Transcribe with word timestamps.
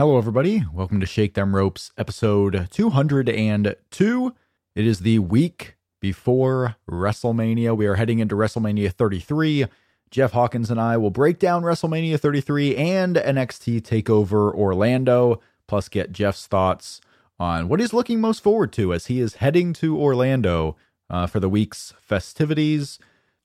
Hello, 0.00 0.16
everybody. 0.16 0.64
Welcome 0.72 0.98
to 1.00 1.06
Shake 1.06 1.34
Them 1.34 1.54
Ropes, 1.54 1.92
episode 1.98 2.68
202. 2.70 4.34
It 4.74 4.86
is 4.86 5.00
the 5.00 5.18
week 5.18 5.76
before 6.00 6.76
WrestleMania. 6.90 7.76
We 7.76 7.84
are 7.84 7.96
heading 7.96 8.18
into 8.18 8.34
WrestleMania 8.34 8.92
33. 8.92 9.66
Jeff 10.10 10.32
Hawkins 10.32 10.70
and 10.70 10.80
I 10.80 10.96
will 10.96 11.10
break 11.10 11.38
down 11.38 11.64
WrestleMania 11.64 12.18
33 12.18 12.76
and 12.76 13.16
NXT 13.16 13.82
TakeOver 13.82 14.54
Orlando, 14.54 15.42
plus 15.66 15.90
get 15.90 16.12
Jeff's 16.12 16.46
thoughts 16.46 17.02
on 17.38 17.68
what 17.68 17.78
he's 17.80 17.92
looking 17.92 18.22
most 18.22 18.42
forward 18.42 18.72
to 18.72 18.94
as 18.94 19.08
he 19.08 19.20
is 19.20 19.34
heading 19.34 19.74
to 19.74 20.00
Orlando 20.00 20.78
uh, 21.10 21.26
for 21.26 21.40
the 21.40 21.50
week's 21.50 21.92
festivities. 22.00 22.98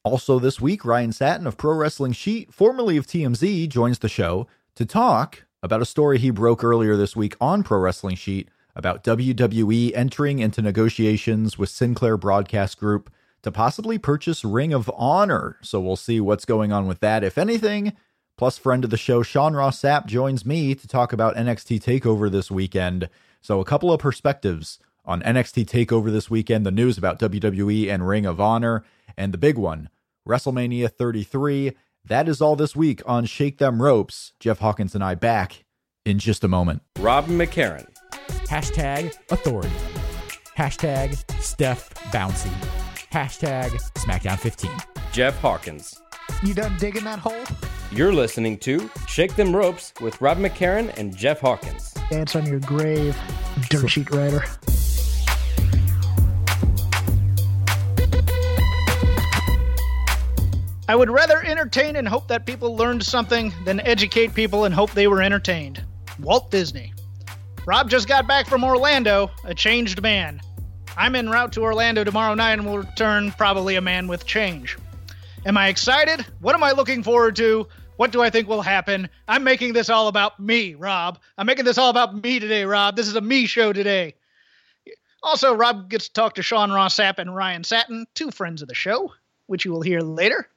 Also, 0.06 0.40
this 0.40 0.62
week, 0.62 0.86
Ryan 0.86 1.12
Satin 1.12 1.48
of 1.48 1.58
Pro 1.58 1.76
Wrestling 1.76 2.14
Sheet, 2.14 2.54
formerly 2.54 2.96
of 2.96 3.08
TMZ, 3.08 3.68
joins 3.68 4.00
the 4.00 4.08
show 4.08 4.48
to 4.76 4.86
talk 4.86 5.45
about 5.64 5.82
a 5.82 5.86
story 5.86 6.18
he 6.18 6.30
broke 6.30 6.64
earlier 6.64 6.96
this 6.96 7.16
week 7.16 7.36
on 7.40 7.64
Pro 7.64 7.80
Wrestling 7.80 8.16
Sheet 8.16 8.50
about 8.76 9.04
WWE 9.04 9.92
entering 9.96 10.40
into 10.40 10.62
negotiations 10.62 11.58
with 11.58 11.70
Sinclair 11.70 12.18
Broadcast 12.18 12.78
Group 12.78 13.10
to 13.42 13.52
possibly 13.52 13.98
purchase 13.98 14.44
Ring 14.44 14.74
of 14.74 14.92
Honor. 14.96 15.58
So 15.62 15.80
we'll 15.80 15.96
see 15.96 16.20
what's 16.20 16.46
going 16.46 16.72
on 16.72 16.88
with 16.88 17.00
that, 17.00 17.24
if 17.24 17.38
anything. 17.38 17.94
Plus, 18.38 18.58
friend 18.58 18.84
of 18.84 18.90
the 18.90 18.98
show, 18.98 19.24
Sean 19.24 19.54
Ross 19.54 19.80
Sapp, 19.82 20.08
joins 20.08 20.46
me 20.46 20.76
to 20.76 20.88
talk 20.88 21.14
about 21.14 21.36
NXT 21.36 21.82
TakeOver 21.82 22.30
this 22.30 22.52
weekend. 22.52 23.08
So, 23.42 23.62
a 23.62 23.66
couple 23.66 23.94
of 23.94 24.02
perspectives 24.02 24.78
on 25.06 25.22
NXT 25.22 25.66
TakeOver 25.66 26.12
this 26.12 26.30
weekend, 26.30 26.66
the 26.66 26.72
news 26.72 26.98
about 26.98 27.20
WWE 27.20 27.90
and 27.90 28.06
Ring 28.06 28.26
of 28.26 28.42
Honor, 28.42 28.84
and 29.16 29.34
the 29.34 29.38
big 29.38 29.58
one, 29.58 29.90
WrestleMania 30.28 30.92
33. 30.92 31.74
That 32.08 32.30
is 32.30 32.40
all 32.40 32.56
this 32.56 32.76
week 32.76 33.02
on 33.08 33.26
Shake 33.26 33.58
Them 33.58 33.82
Ropes. 33.82 34.34
Jeff 34.40 34.60
Hawkins 34.60 34.94
and 34.94 35.04
I 35.04 35.16
back 35.16 35.66
in 36.06 36.20
just 36.20 36.44
a 36.44 36.48
moment. 36.48 36.84
Rob 37.00 37.26
McCarron. 37.26 37.88
Hashtag 38.48 39.12
authority. 39.32 39.72
Hashtag 40.56 41.18
Steph 41.42 41.92
Bouncy. 42.12 42.54
Hashtag 43.12 43.72
SmackDown 43.96 44.38
15. 44.38 44.70
Jeff 45.12 45.36
Hawkins. 45.40 46.00
You 46.44 46.54
done 46.54 46.78
digging 46.78 47.06
that 47.06 47.18
hole? 47.18 47.44
You're 47.92 48.14
listening 48.14 48.60
to 48.60 48.88
Shake 49.08 49.36
Them 49.36 49.56
Ropes 49.56 49.92
with 50.00 50.22
Rob 50.22 50.38
McCarron 50.38 50.96
and 51.00 51.16
Jeff 51.16 51.40
Hawkins. 51.40 51.96
Dance 52.12 52.36
on 52.36 52.46
your 52.46 52.60
grave, 52.60 53.18
dirt 53.70 53.88
sheet 53.90 54.12
writer. 54.12 54.44
I 60.88 60.96
would 60.96 61.10
rather 61.10 61.44
entertain 61.44 61.96
and 61.96 62.08
hope 62.08 62.28
that 62.28 62.46
people 62.46 62.76
learned 62.76 63.04
something 63.04 63.52
than 63.64 63.80
educate 63.80 64.36
people 64.36 64.66
and 64.66 64.74
hope 64.74 64.92
they 64.92 65.08
were 65.08 65.22
entertained. 65.22 65.84
Walt 66.20 66.52
Disney. 66.52 66.94
Rob 67.66 67.90
just 67.90 68.08
got 68.08 68.28
back 68.28 68.48
from 68.48 68.64
Orlando, 68.64 69.32
a 69.44 69.56
changed 69.56 70.04
man. 70.04 70.40
I'm 70.96 71.16
en 71.16 71.30
route 71.30 71.52
to 71.54 71.62
Orlando 71.62 72.04
tomorrow 72.04 72.36
night 72.36 72.54
and 72.54 72.68
will 72.68 72.78
return 72.78 73.32
probably 73.32 73.76
a 73.76 73.82
man 73.82 74.08
with 74.08 74.28
change. 74.28 74.78
Am 75.48 75.58
I 75.58 75.70
excited? 75.70 76.24
What 76.40 76.54
am 76.54 76.64
I 76.64 76.72
looking 76.72 77.02
forward 77.02 77.36
to? 77.38 77.68
What 77.98 78.12
do 78.12 78.22
I 78.22 78.30
think 78.30 78.48
will 78.48 78.62
happen? 78.62 79.10
I'm 79.28 79.44
making 79.44 79.74
this 79.74 79.90
all 79.90 80.08
about 80.08 80.40
me, 80.40 80.76
Rob. 80.76 81.18
I'm 81.36 81.48
making 81.48 81.66
this 81.66 81.80
all 81.80 81.90
about 81.90 82.22
me 82.22 82.40
today, 82.40 82.64
Rob. 82.64 82.96
This 82.96 83.08
is 83.08 83.16
a 83.16 83.22
me 83.22 83.48
show 83.48 83.74
today. 83.74 84.14
Also, 85.24 85.56
Rob 85.56 85.90
gets 85.90 86.10
to 86.10 86.14
talk 86.14 86.36
to 86.36 86.44
Sean 86.44 86.72
Ross 86.72 86.96
Sapp 86.96 87.18
and 87.18 87.36
Ryan 87.36 87.64
Satin, 87.64 88.06
two 88.14 88.30
friends 88.30 88.62
of 88.62 88.68
the 88.68 88.76
show, 88.76 89.12
which 89.48 89.66
you 89.66 89.72
will 89.72 89.82
hear 89.82 90.02
later. 90.02 90.48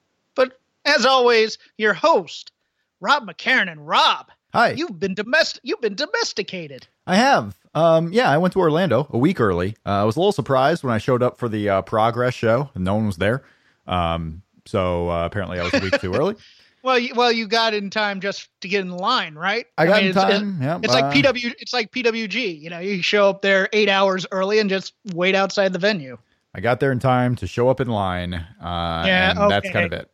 As 0.85 1.05
always, 1.05 1.57
your 1.77 1.93
host, 1.93 2.51
Rob 2.99 3.27
McCarron 3.27 3.71
and 3.71 3.87
Rob. 3.87 4.31
Hi. 4.53 4.71
You've 4.71 4.99
been 4.99 5.13
domestic. 5.13 5.61
You've 5.63 5.81
been 5.81 5.95
domesticated. 5.95 6.87
I 7.05 7.15
have. 7.15 7.55
Um, 7.75 8.11
yeah, 8.11 8.29
I 8.29 8.37
went 8.37 8.53
to 8.53 8.59
Orlando 8.59 9.07
a 9.11 9.17
week 9.17 9.39
early. 9.39 9.75
Uh, 9.85 10.01
I 10.01 10.03
was 10.03 10.15
a 10.15 10.19
little 10.19 10.31
surprised 10.31 10.83
when 10.83 10.93
I 10.93 10.97
showed 10.97 11.21
up 11.21 11.37
for 11.37 11.47
the 11.47 11.69
uh, 11.69 11.81
Progress 11.83 12.33
show 12.33 12.69
and 12.73 12.83
no 12.83 12.95
one 12.95 13.05
was 13.05 13.17
there. 13.17 13.43
Um, 13.87 14.41
so 14.65 15.09
uh, 15.09 15.25
apparently 15.25 15.59
I 15.59 15.63
was 15.63 15.73
a 15.73 15.79
week 15.79 15.99
too 15.99 16.13
early. 16.13 16.35
Well, 16.81 16.97
you, 16.97 17.13
well, 17.13 17.29
you 17.29 17.45
got 17.45 17.73
in 17.73 17.89
time 17.89 18.21
just 18.21 18.47
to 18.61 18.69
get 18.69 18.79
in 18.81 18.91
line, 18.91 19.35
right? 19.35 19.65
I 19.77 19.85
got 19.85 20.01
in 20.01 20.09
it's, 20.09 20.15
time. 20.15 20.61
yeah, 20.61 20.79
It's 20.81 20.93
uh, 20.93 21.01
like 21.01 21.13
PW. 21.13 21.53
It's 21.59 21.73
like 21.73 21.91
PWG. 21.91 22.57
You 22.57 22.69
know, 22.69 22.79
you 22.79 23.01
show 23.01 23.29
up 23.29 23.41
there 23.41 23.67
eight 23.73 23.89
hours 23.89 24.25
early 24.31 24.59
and 24.59 24.69
just 24.69 24.93
wait 25.13 25.35
outside 25.35 25.73
the 25.73 25.79
venue. 25.79 26.17
I 26.55 26.61
got 26.61 26.79
there 26.79 26.93
in 26.93 26.99
time 26.99 27.35
to 27.35 27.47
show 27.47 27.67
up 27.67 27.81
in 27.81 27.89
line. 27.89 28.33
Uh, 28.33 29.03
Yeah, 29.05 29.31
and 29.31 29.51
that's 29.51 29.69
kind 29.69 29.85
of 29.85 29.91
it. 29.91 30.09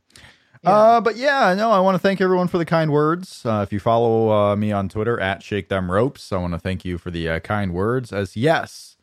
Yeah. 0.66 0.72
Uh, 0.72 1.02
but 1.02 1.16
yeah, 1.16 1.54
no, 1.54 1.70
I 1.70 1.80
want 1.80 1.94
to 1.94 2.00
thank 2.00 2.22
everyone 2.22 2.48
for 2.48 2.58
the 2.58 2.66
kind 2.66 2.92
words. 2.92 3.46
Uh, 3.46 3.62
if 3.62 3.72
you 3.72 3.80
follow 3.80 4.32
uh, 4.32 4.56
me 4.56 4.72
on 4.72 4.90
Twitter 4.90 5.20
at 5.20 5.44
Shake 5.44 5.70
Them 5.70 5.92
Ropes, 5.92 6.32
I 6.32 6.38
want 6.38 6.54
to 6.54 6.60
thank 6.60 6.84
you 6.84 6.98
for 6.98 7.12
the 7.12 7.30
uh, 7.30 7.40
kind 7.40 7.72
words. 7.72 8.12
As 8.12 8.36
yes, 8.36 8.98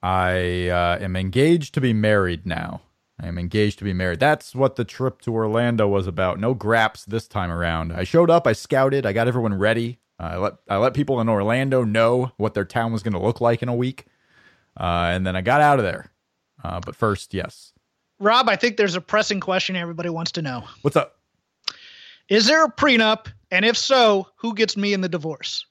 I 0.00 0.68
uh, 0.68 0.98
am 1.00 1.16
engaged 1.16 1.74
to 1.74 1.80
be 1.80 1.92
married 1.92 2.46
now. 2.46 2.82
I 3.20 3.26
am 3.26 3.36
engaged 3.36 3.78
to 3.80 3.84
be 3.84 3.92
married. 3.92 4.20
That's 4.20 4.54
what 4.54 4.76
the 4.76 4.84
trip 4.84 5.20
to 5.22 5.34
Orlando 5.34 5.88
was 5.88 6.06
about. 6.06 6.38
No 6.38 6.54
graps 6.54 7.04
this 7.04 7.26
time 7.26 7.50
around. 7.50 7.92
I 7.92 8.04
showed 8.04 8.30
up, 8.30 8.46
I 8.46 8.52
scouted, 8.52 9.04
I 9.04 9.12
got 9.12 9.26
everyone 9.26 9.58
ready. 9.58 9.98
Uh, 10.20 10.22
I 10.22 10.36
let 10.36 10.52
I 10.68 10.76
let 10.76 10.94
people 10.94 11.20
in 11.20 11.28
Orlando 11.28 11.82
know 11.82 12.30
what 12.36 12.54
their 12.54 12.64
town 12.64 12.92
was 12.92 13.02
going 13.02 13.14
to 13.14 13.18
look 13.18 13.40
like 13.40 13.60
in 13.60 13.68
a 13.68 13.74
week, 13.74 14.06
and 14.76 15.26
then 15.26 15.34
I 15.34 15.40
got 15.40 15.60
out 15.60 15.80
of 15.80 15.84
there. 15.84 16.12
But 16.62 16.94
first, 16.94 17.34
yes, 17.34 17.71
Rob, 18.22 18.48
I 18.48 18.56
think 18.56 18.76
there's 18.76 18.94
a 18.94 19.00
pressing 19.00 19.40
question 19.40 19.74
everybody 19.76 20.08
wants 20.08 20.32
to 20.32 20.42
know: 20.42 20.64
what's 20.82 20.96
up? 20.96 21.18
Is 22.28 22.46
there 22.46 22.64
a 22.64 22.70
prenup? 22.70 23.26
And 23.50 23.64
if 23.64 23.76
so, 23.76 24.28
who 24.36 24.54
gets 24.54 24.76
me 24.76 24.94
in 24.94 25.00
the 25.02 25.08
divorce? 25.08 25.66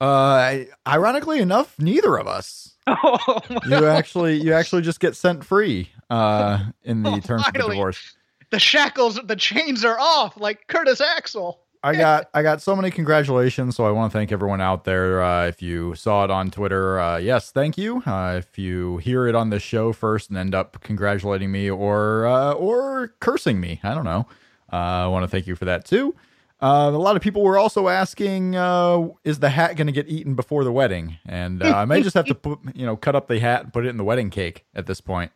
Uh, 0.00 0.56
ironically 0.86 1.38
enough, 1.38 1.78
neither 1.78 2.16
of 2.18 2.26
us. 2.26 2.72
Oh, 2.86 3.40
You 3.66 3.86
actually, 3.86 4.42
you 4.42 4.52
actually 4.52 4.82
just 4.82 5.00
get 5.00 5.16
sent 5.16 5.42
free. 5.42 5.88
Uh, 6.10 6.66
in 6.82 7.02
the 7.02 7.10
Oh, 7.12 7.18
terms 7.20 7.46
of 7.48 7.54
the 7.54 7.60
divorce. 7.60 8.14
the 8.50 8.58
shackles, 8.58 9.18
the 9.24 9.36
chains 9.36 9.86
are 9.86 9.98
off, 9.98 10.36
like 10.36 10.66
Curtis 10.66 11.00
Axel. 11.00 11.63
I 11.84 11.94
got, 11.94 12.30
I 12.32 12.42
got 12.42 12.62
so 12.62 12.74
many 12.74 12.90
congratulations. 12.90 13.76
So 13.76 13.84
I 13.84 13.90
want 13.90 14.10
to 14.10 14.18
thank 14.18 14.32
everyone 14.32 14.60
out 14.60 14.84
there. 14.84 15.22
Uh, 15.22 15.46
if 15.46 15.60
you 15.60 15.94
saw 15.94 16.24
it 16.24 16.30
on 16.30 16.50
Twitter, 16.50 16.98
uh, 16.98 17.18
yes, 17.18 17.50
thank 17.50 17.76
you. 17.76 18.02
Uh, 18.06 18.36
if 18.38 18.58
you 18.58 18.96
hear 18.98 19.26
it 19.26 19.34
on 19.34 19.50
the 19.50 19.60
show 19.60 19.92
first 19.92 20.30
and 20.30 20.38
end 20.38 20.54
up 20.54 20.80
congratulating 20.82 21.52
me 21.52 21.68
or, 21.68 22.26
uh, 22.26 22.52
or 22.52 23.14
cursing 23.20 23.60
me, 23.60 23.80
I 23.82 23.94
don't 23.94 24.04
know. 24.04 24.26
Uh, 24.72 24.76
I 24.76 25.06
want 25.08 25.24
to 25.24 25.28
thank 25.28 25.46
you 25.46 25.54
for 25.54 25.66
that 25.66 25.84
too. 25.84 26.14
Uh, 26.60 26.90
a 26.94 26.96
lot 26.96 27.16
of 27.16 27.20
people 27.20 27.42
were 27.42 27.58
also 27.58 27.88
asking, 27.88 28.56
uh, 28.56 29.08
is 29.22 29.40
the 29.40 29.50
hat 29.50 29.76
going 29.76 29.86
to 29.86 29.92
get 29.92 30.08
eaten 30.08 30.34
before 30.34 30.64
the 30.64 30.72
wedding? 30.72 31.18
And 31.26 31.62
uh, 31.62 31.76
I 31.76 31.84
may 31.84 32.02
just 32.02 32.14
have 32.14 32.24
to 32.26 32.34
put, 32.34 32.60
you 32.74 32.86
know, 32.86 32.96
cut 32.96 33.14
up 33.14 33.28
the 33.28 33.38
hat 33.38 33.64
and 33.64 33.72
put 33.72 33.84
it 33.84 33.88
in 33.90 33.98
the 33.98 34.04
wedding 34.04 34.30
cake 34.30 34.64
at 34.74 34.86
this 34.86 35.02
point. 35.02 35.32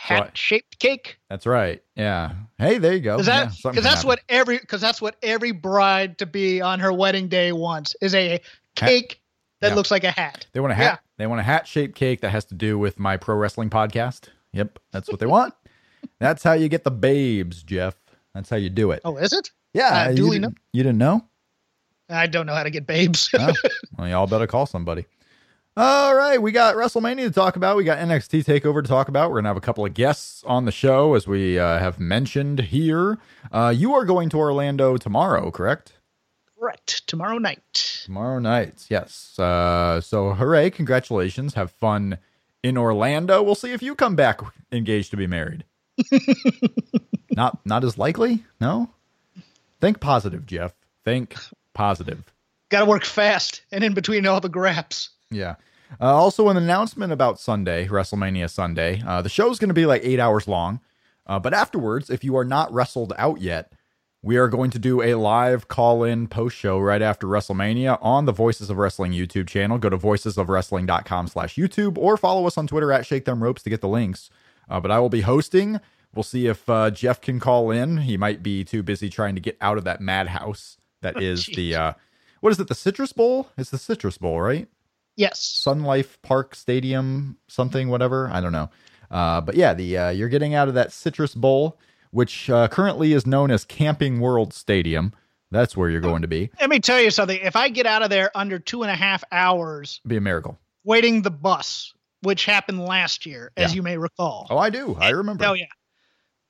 Hat 0.00 0.36
shaped 0.36 0.78
cake. 0.78 1.18
That's 1.28 1.46
right. 1.46 1.82
Yeah. 1.94 2.32
Hey, 2.58 2.78
there 2.78 2.94
you 2.94 3.00
go. 3.00 3.16
Because 3.16 3.26
that, 3.26 3.52
because 3.62 3.84
that's 3.84 3.96
happen. 3.96 4.08
what 4.08 4.20
every, 4.28 4.58
because 4.58 4.80
that's 4.80 5.00
what 5.02 5.16
every 5.22 5.52
bride 5.52 6.18
to 6.18 6.26
be 6.26 6.60
on 6.62 6.80
her 6.80 6.92
wedding 6.92 7.28
day 7.28 7.52
wants 7.52 7.94
is 8.00 8.14
a 8.14 8.40
cake 8.76 9.20
that 9.60 9.68
Yeah. 9.68 9.74
looks 9.74 9.90
like 9.90 10.04
a 10.04 10.10
hat. 10.10 10.46
they 10.52 10.60
want 10.60 10.72
a 10.72 10.76
hat. 10.76 11.00
They 11.18 11.26
want 11.26 11.40
a 11.40 11.44
hat 11.44 11.68
shaped 11.68 11.94
cake 11.96 12.22
that 12.22 12.30
has 12.30 12.46
to 12.46 12.54
do 12.54 12.78
with 12.78 12.98
my 12.98 13.18
pro 13.18 13.36
wrestling 13.36 13.68
podcast. 13.68 14.28
Yep, 14.52 14.78
that's 14.90 15.08
what 15.10 15.20
they 15.20 15.26
want. 15.26 15.52
that's 16.18 16.42
how 16.42 16.54
you 16.54 16.68
get 16.70 16.82
the 16.84 16.90
babes, 16.90 17.62
Jeff. 17.62 17.94
That's 18.34 18.48
how 18.48 18.56
you 18.56 18.70
do 18.70 18.92
it. 18.92 19.02
Oh, 19.04 19.18
is 19.18 19.32
it? 19.34 19.50
yeah, 19.74 20.06
uh, 20.06 20.10
you, 20.10 20.30
didn't, 20.30 20.56
you 20.72 20.82
didn't 20.82 20.98
know? 20.98 21.26
I 22.08 22.26
don't 22.26 22.46
know 22.46 22.54
how 22.54 22.62
to 22.62 22.70
get 22.70 22.86
babes. 22.86 23.28
Oh, 23.38 23.52
well, 23.98 24.08
y'all 24.08 24.26
better 24.26 24.46
call 24.46 24.64
somebody. 24.66 25.04
All 25.76 26.16
right, 26.16 26.42
we 26.42 26.50
got 26.50 26.74
WrestleMania 26.74 27.28
to 27.28 27.30
talk 27.30 27.54
about. 27.54 27.76
We 27.76 27.84
got 27.84 27.98
NXT 27.98 28.44
Takeover 28.44 28.82
to 28.82 28.88
talk 28.88 29.08
about. 29.08 29.30
We're 29.30 29.36
gonna 29.36 29.50
have 29.50 29.56
a 29.56 29.60
couple 29.60 29.86
of 29.86 29.94
guests 29.94 30.42
on 30.44 30.64
the 30.64 30.72
show, 30.72 31.14
as 31.14 31.28
we 31.28 31.60
uh, 31.60 31.78
have 31.78 32.00
mentioned 32.00 32.58
here. 32.58 33.18
Uh, 33.52 33.72
you 33.74 33.94
are 33.94 34.04
going 34.04 34.28
to 34.30 34.38
Orlando 34.38 34.96
tomorrow, 34.96 35.52
correct? 35.52 35.92
Correct. 36.58 37.06
Tomorrow 37.06 37.38
night. 37.38 38.02
Tomorrow 38.04 38.40
night, 38.40 38.84
yes. 38.90 39.38
Uh, 39.38 40.00
so, 40.00 40.32
hooray! 40.34 40.70
Congratulations. 40.70 41.54
Have 41.54 41.70
fun 41.70 42.18
in 42.64 42.76
Orlando. 42.76 43.40
We'll 43.40 43.54
see 43.54 43.72
if 43.72 43.80
you 43.80 43.94
come 43.94 44.16
back 44.16 44.40
engaged 44.72 45.12
to 45.12 45.16
be 45.16 45.28
married. 45.28 45.64
not, 47.30 47.64
not 47.64 47.84
as 47.84 47.96
likely. 47.96 48.44
No. 48.60 48.90
Think 49.80 50.00
positive, 50.00 50.46
Jeff. 50.46 50.74
Think 51.04 51.36
positive. 51.74 52.24
Got 52.70 52.80
to 52.80 52.86
work 52.86 53.04
fast 53.04 53.62
and 53.70 53.84
in 53.84 53.94
between 53.94 54.26
all 54.26 54.40
the 54.40 54.48
graps. 54.48 55.10
Yeah. 55.30 55.56
Uh, 56.00 56.14
also, 56.14 56.48
an 56.48 56.56
announcement 56.56 57.12
about 57.12 57.40
Sunday, 57.40 57.86
WrestleMania 57.88 58.48
Sunday. 58.48 59.02
Uh, 59.04 59.22
the 59.22 59.28
is 59.28 59.58
going 59.58 59.68
to 59.68 59.74
be 59.74 59.86
like 59.86 60.02
eight 60.04 60.20
hours 60.20 60.46
long. 60.46 60.80
Uh, 61.26 61.38
but 61.38 61.54
afterwards, 61.54 62.10
if 62.10 62.24
you 62.24 62.36
are 62.36 62.44
not 62.44 62.72
wrestled 62.72 63.12
out 63.16 63.40
yet, 63.40 63.72
we 64.22 64.36
are 64.36 64.48
going 64.48 64.70
to 64.70 64.78
do 64.78 65.00
a 65.00 65.14
live 65.14 65.68
call 65.68 66.04
in 66.04 66.28
post 66.28 66.56
show 66.56 66.78
right 66.78 67.00
after 67.00 67.26
WrestleMania 67.26 67.98
on 68.02 68.26
the 68.26 68.32
Voices 68.32 68.68
of 68.68 68.76
Wrestling 68.76 69.12
YouTube 69.12 69.48
channel. 69.48 69.78
Go 69.78 69.88
to 69.88 69.96
voicesofwrestling.com 69.96 71.28
slash 71.28 71.54
YouTube 71.56 71.96
or 71.96 72.16
follow 72.16 72.46
us 72.46 72.58
on 72.58 72.66
Twitter 72.66 72.92
at 72.92 73.06
Shake 73.06 73.24
Them 73.24 73.42
Ropes 73.42 73.62
to 73.62 73.70
get 73.70 73.80
the 73.80 73.88
links. 73.88 74.28
Uh, 74.68 74.78
but 74.78 74.90
I 74.90 74.98
will 75.00 75.08
be 75.08 75.22
hosting. 75.22 75.80
We'll 76.14 76.22
see 76.22 76.48
if 76.48 76.68
uh, 76.68 76.90
Jeff 76.90 77.20
can 77.20 77.40
call 77.40 77.70
in. 77.70 77.98
He 77.98 78.16
might 78.16 78.42
be 78.42 78.64
too 78.64 78.82
busy 78.82 79.08
trying 79.08 79.36
to 79.36 79.40
get 79.40 79.56
out 79.60 79.78
of 79.78 79.84
that 79.84 80.00
madhouse 80.00 80.76
that 81.00 81.20
is 81.22 81.46
the, 81.46 81.74
uh, 81.74 81.92
what 82.40 82.50
is 82.50 82.60
it, 82.60 82.68
the 82.68 82.74
Citrus 82.74 83.12
Bowl? 83.12 83.48
It's 83.56 83.70
the 83.70 83.78
Citrus 83.78 84.18
Bowl, 84.18 84.40
right? 84.40 84.68
Yes. 85.16 85.40
Sun 85.42 85.82
Life 85.82 86.20
Park 86.22 86.54
Stadium, 86.54 87.36
something, 87.48 87.88
whatever. 87.88 88.28
I 88.32 88.40
don't 88.40 88.52
know. 88.52 88.70
Uh, 89.10 89.40
but 89.40 89.54
yeah, 89.56 89.74
the 89.74 89.98
uh, 89.98 90.10
you're 90.10 90.28
getting 90.28 90.54
out 90.54 90.68
of 90.68 90.74
that 90.74 90.92
Citrus 90.92 91.34
Bowl, 91.34 91.78
which 92.10 92.48
uh, 92.48 92.68
currently 92.68 93.12
is 93.12 93.26
known 93.26 93.50
as 93.50 93.64
Camping 93.64 94.20
World 94.20 94.54
Stadium. 94.54 95.12
That's 95.50 95.76
where 95.76 95.90
you're 95.90 96.00
going 96.00 96.22
to 96.22 96.28
be. 96.28 96.50
Let 96.60 96.70
me 96.70 96.78
tell 96.78 97.00
you 97.00 97.10
something. 97.10 97.38
If 97.42 97.56
I 97.56 97.70
get 97.70 97.84
out 97.86 98.02
of 98.02 98.10
there 98.10 98.30
under 98.36 98.60
two 98.60 98.82
and 98.82 98.90
a 98.90 98.94
half 98.94 99.24
hours 99.32 100.00
Be 100.06 100.16
a 100.16 100.20
miracle. 100.20 100.58
waiting 100.84 101.22
the 101.22 101.30
bus, 101.32 101.92
which 102.22 102.44
happened 102.44 102.78
last 102.84 103.26
year, 103.26 103.50
as 103.56 103.72
Yeah. 103.72 103.76
you 103.76 103.82
may 103.82 103.98
recall. 103.98 104.46
Oh, 104.48 104.58
I 104.58 104.70
do. 104.70 104.96
I 105.00 105.08
remember. 105.10 105.44
Oh 105.44 105.54
yeah. 105.54 105.66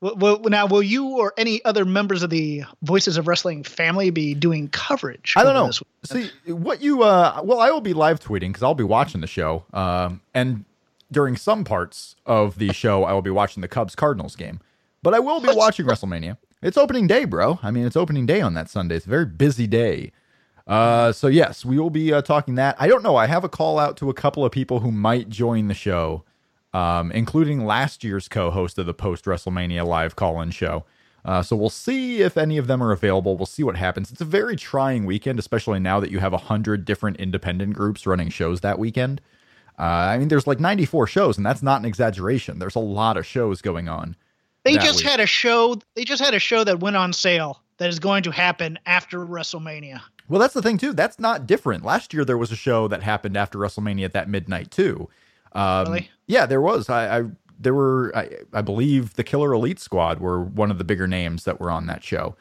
Well, 0.01 0.15
well, 0.15 0.39
now, 0.45 0.65
will 0.65 0.81
you 0.81 1.19
or 1.19 1.33
any 1.37 1.63
other 1.63 1.85
members 1.85 2.23
of 2.23 2.31
the 2.31 2.63
Voices 2.81 3.17
of 3.17 3.27
Wrestling 3.27 3.63
family 3.63 4.09
be 4.09 4.33
doing 4.33 4.67
coverage? 4.69 5.35
I 5.37 5.43
don't 5.43 5.53
know. 5.53 5.67
this 5.67 5.81
See 6.03 6.29
what 6.51 6.81
you. 6.81 7.03
uh 7.03 7.41
Well, 7.43 7.59
I 7.59 7.69
will 7.69 7.81
be 7.81 7.93
live 7.93 8.19
tweeting 8.19 8.49
because 8.49 8.63
I'll 8.63 8.73
be 8.73 8.83
watching 8.83 9.21
the 9.21 9.27
show. 9.27 9.63
Um, 9.73 10.21
and 10.33 10.65
during 11.11 11.37
some 11.37 11.63
parts 11.63 12.15
of 12.25 12.57
the 12.57 12.73
show, 12.73 13.03
I 13.03 13.13
will 13.13 13.21
be 13.21 13.29
watching 13.29 13.61
the 13.61 13.67
Cubs 13.67 13.95
Cardinals 13.95 14.35
game. 14.35 14.59
But 15.03 15.13
I 15.13 15.19
will 15.19 15.39
be 15.39 15.49
watching 15.51 15.85
WrestleMania. 15.85 16.37
It's 16.61 16.77
opening 16.77 17.07
day, 17.07 17.25
bro. 17.25 17.59
I 17.61 17.71
mean, 17.71 17.85
it's 17.85 17.95
opening 17.95 18.25
day 18.25 18.41
on 18.41 18.53
that 18.55 18.69
Sunday. 18.69 18.95
It's 18.95 19.05
a 19.05 19.09
very 19.09 19.25
busy 19.25 19.67
day. 19.67 20.11
Uh, 20.67 21.11
so 21.11 21.27
yes, 21.27 21.65
we 21.65 21.79
will 21.79 21.89
be 21.89 22.13
uh, 22.13 22.21
talking 22.21 22.55
that. 22.55 22.75
I 22.79 22.87
don't 22.87 23.03
know. 23.03 23.15
I 23.15 23.25
have 23.27 23.43
a 23.43 23.49
call 23.49 23.77
out 23.79 23.97
to 23.97 24.09
a 24.09 24.13
couple 24.13 24.45
of 24.45 24.51
people 24.51 24.79
who 24.79 24.91
might 24.91 25.27
join 25.27 25.67
the 25.67 25.73
show, 25.73 26.23
um, 26.73 27.11
including 27.11 27.65
last 27.65 28.03
year's 28.03 28.27
co-host 28.27 28.77
of 28.77 28.85
the 28.85 28.93
post 28.93 29.25
WrestleMania 29.25 29.85
live 29.85 30.15
call-in 30.15 30.51
show. 30.51 30.85
Uh, 31.23 31.43
so 31.43 31.55
we'll 31.55 31.69
see 31.69 32.21
if 32.21 32.37
any 32.37 32.57
of 32.57 32.67
them 32.67 32.81
are 32.81 32.91
available. 32.91 33.37
We'll 33.37 33.45
see 33.45 33.63
what 33.63 33.75
happens. 33.75 34.11
It's 34.11 34.21
a 34.21 34.25
very 34.25 34.55
trying 34.55 35.05
weekend, 35.05 35.37
especially 35.37 35.79
now 35.79 35.99
that 35.99 36.11
you 36.11 36.19
have 36.19 36.33
a 36.33 36.37
hundred 36.37 36.83
different 36.85 37.17
independent 37.17 37.73
groups 37.73 38.07
running 38.07 38.29
shows 38.29 38.61
that 38.61 38.79
weekend. 38.79 39.21
Uh, 39.77 39.83
I 39.83 40.17
mean, 40.17 40.27
there's 40.27 40.47
like 40.47 40.59
94 40.59 41.07
shows, 41.07 41.37
and 41.37 41.45
that's 41.45 41.63
not 41.63 41.79
an 41.79 41.85
exaggeration. 41.85 42.59
There's 42.59 42.75
a 42.75 42.79
lot 42.79 43.17
of 43.17 43.25
shows 43.25 43.61
going 43.61 43.87
on. 43.87 44.15
They 44.63 44.75
just 44.75 44.99
week. 44.99 45.07
had 45.07 45.19
a 45.19 45.25
show. 45.25 45.79
They 45.95 46.03
just 46.03 46.21
had 46.21 46.33
a 46.33 46.39
show 46.39 46.63
that 46.63 46.79
went 46.79 46.95
on 46.95 47.13
sale 47.13 47.61
that 47.77 47.89
is 47.89 47.99
going 47.99 48.23
to 48.23 48.31
happen 48.31 48.77
after 48.85 49.19
WrestleMania. 49.19 50.01
Well, 50.29 50.39
that's 50.39 50.53
the 50.53 50.61
thing 50.61 50.77
too. 50.77 50.93
That's 50.93 51.19
not 51.19 51.47
different. 51.47 51.83
Last 51.83 52.13
year 52.13 52.23
there 52.23 52.37
was 52.37 52.51
a 52.51 52.55
show 52.55 52.87
that 52.87 53.01
happened 53.01 53.35
after 53.35 53.57
WrestleMania 53.57 54.05
at 54.05 54.13
that 54.13 54.29
midnight 54.29 54.69
too. 54.69 55.09
Um, 55.53 55.85
Really? 55.85 56.09
Yeah, 56.27 56.45
there 56.45 56.61
was. 56.61 56.89
I, 56.89 57.19
I 57.19 57.23
there 57.59 57.73
were. 57.73 58.11
I, 58.15 58.29
I 58.53 58.61
believe 58.61 59.15
the 59.15 59.23
Killer 59.23 59.53
Elite 59.53 59.79
Squad 59.79 60.19
were 60.19 60.41
one 60.41 60.71
of 60.71 60.77
the 60.77 60.83
bigger 60.83 61.07
names 61.07 61.43
that 61.43 61.59
were 61.59 61.69
on 61.71 61.87
that 61.87 62.03
show. 62.03 62.35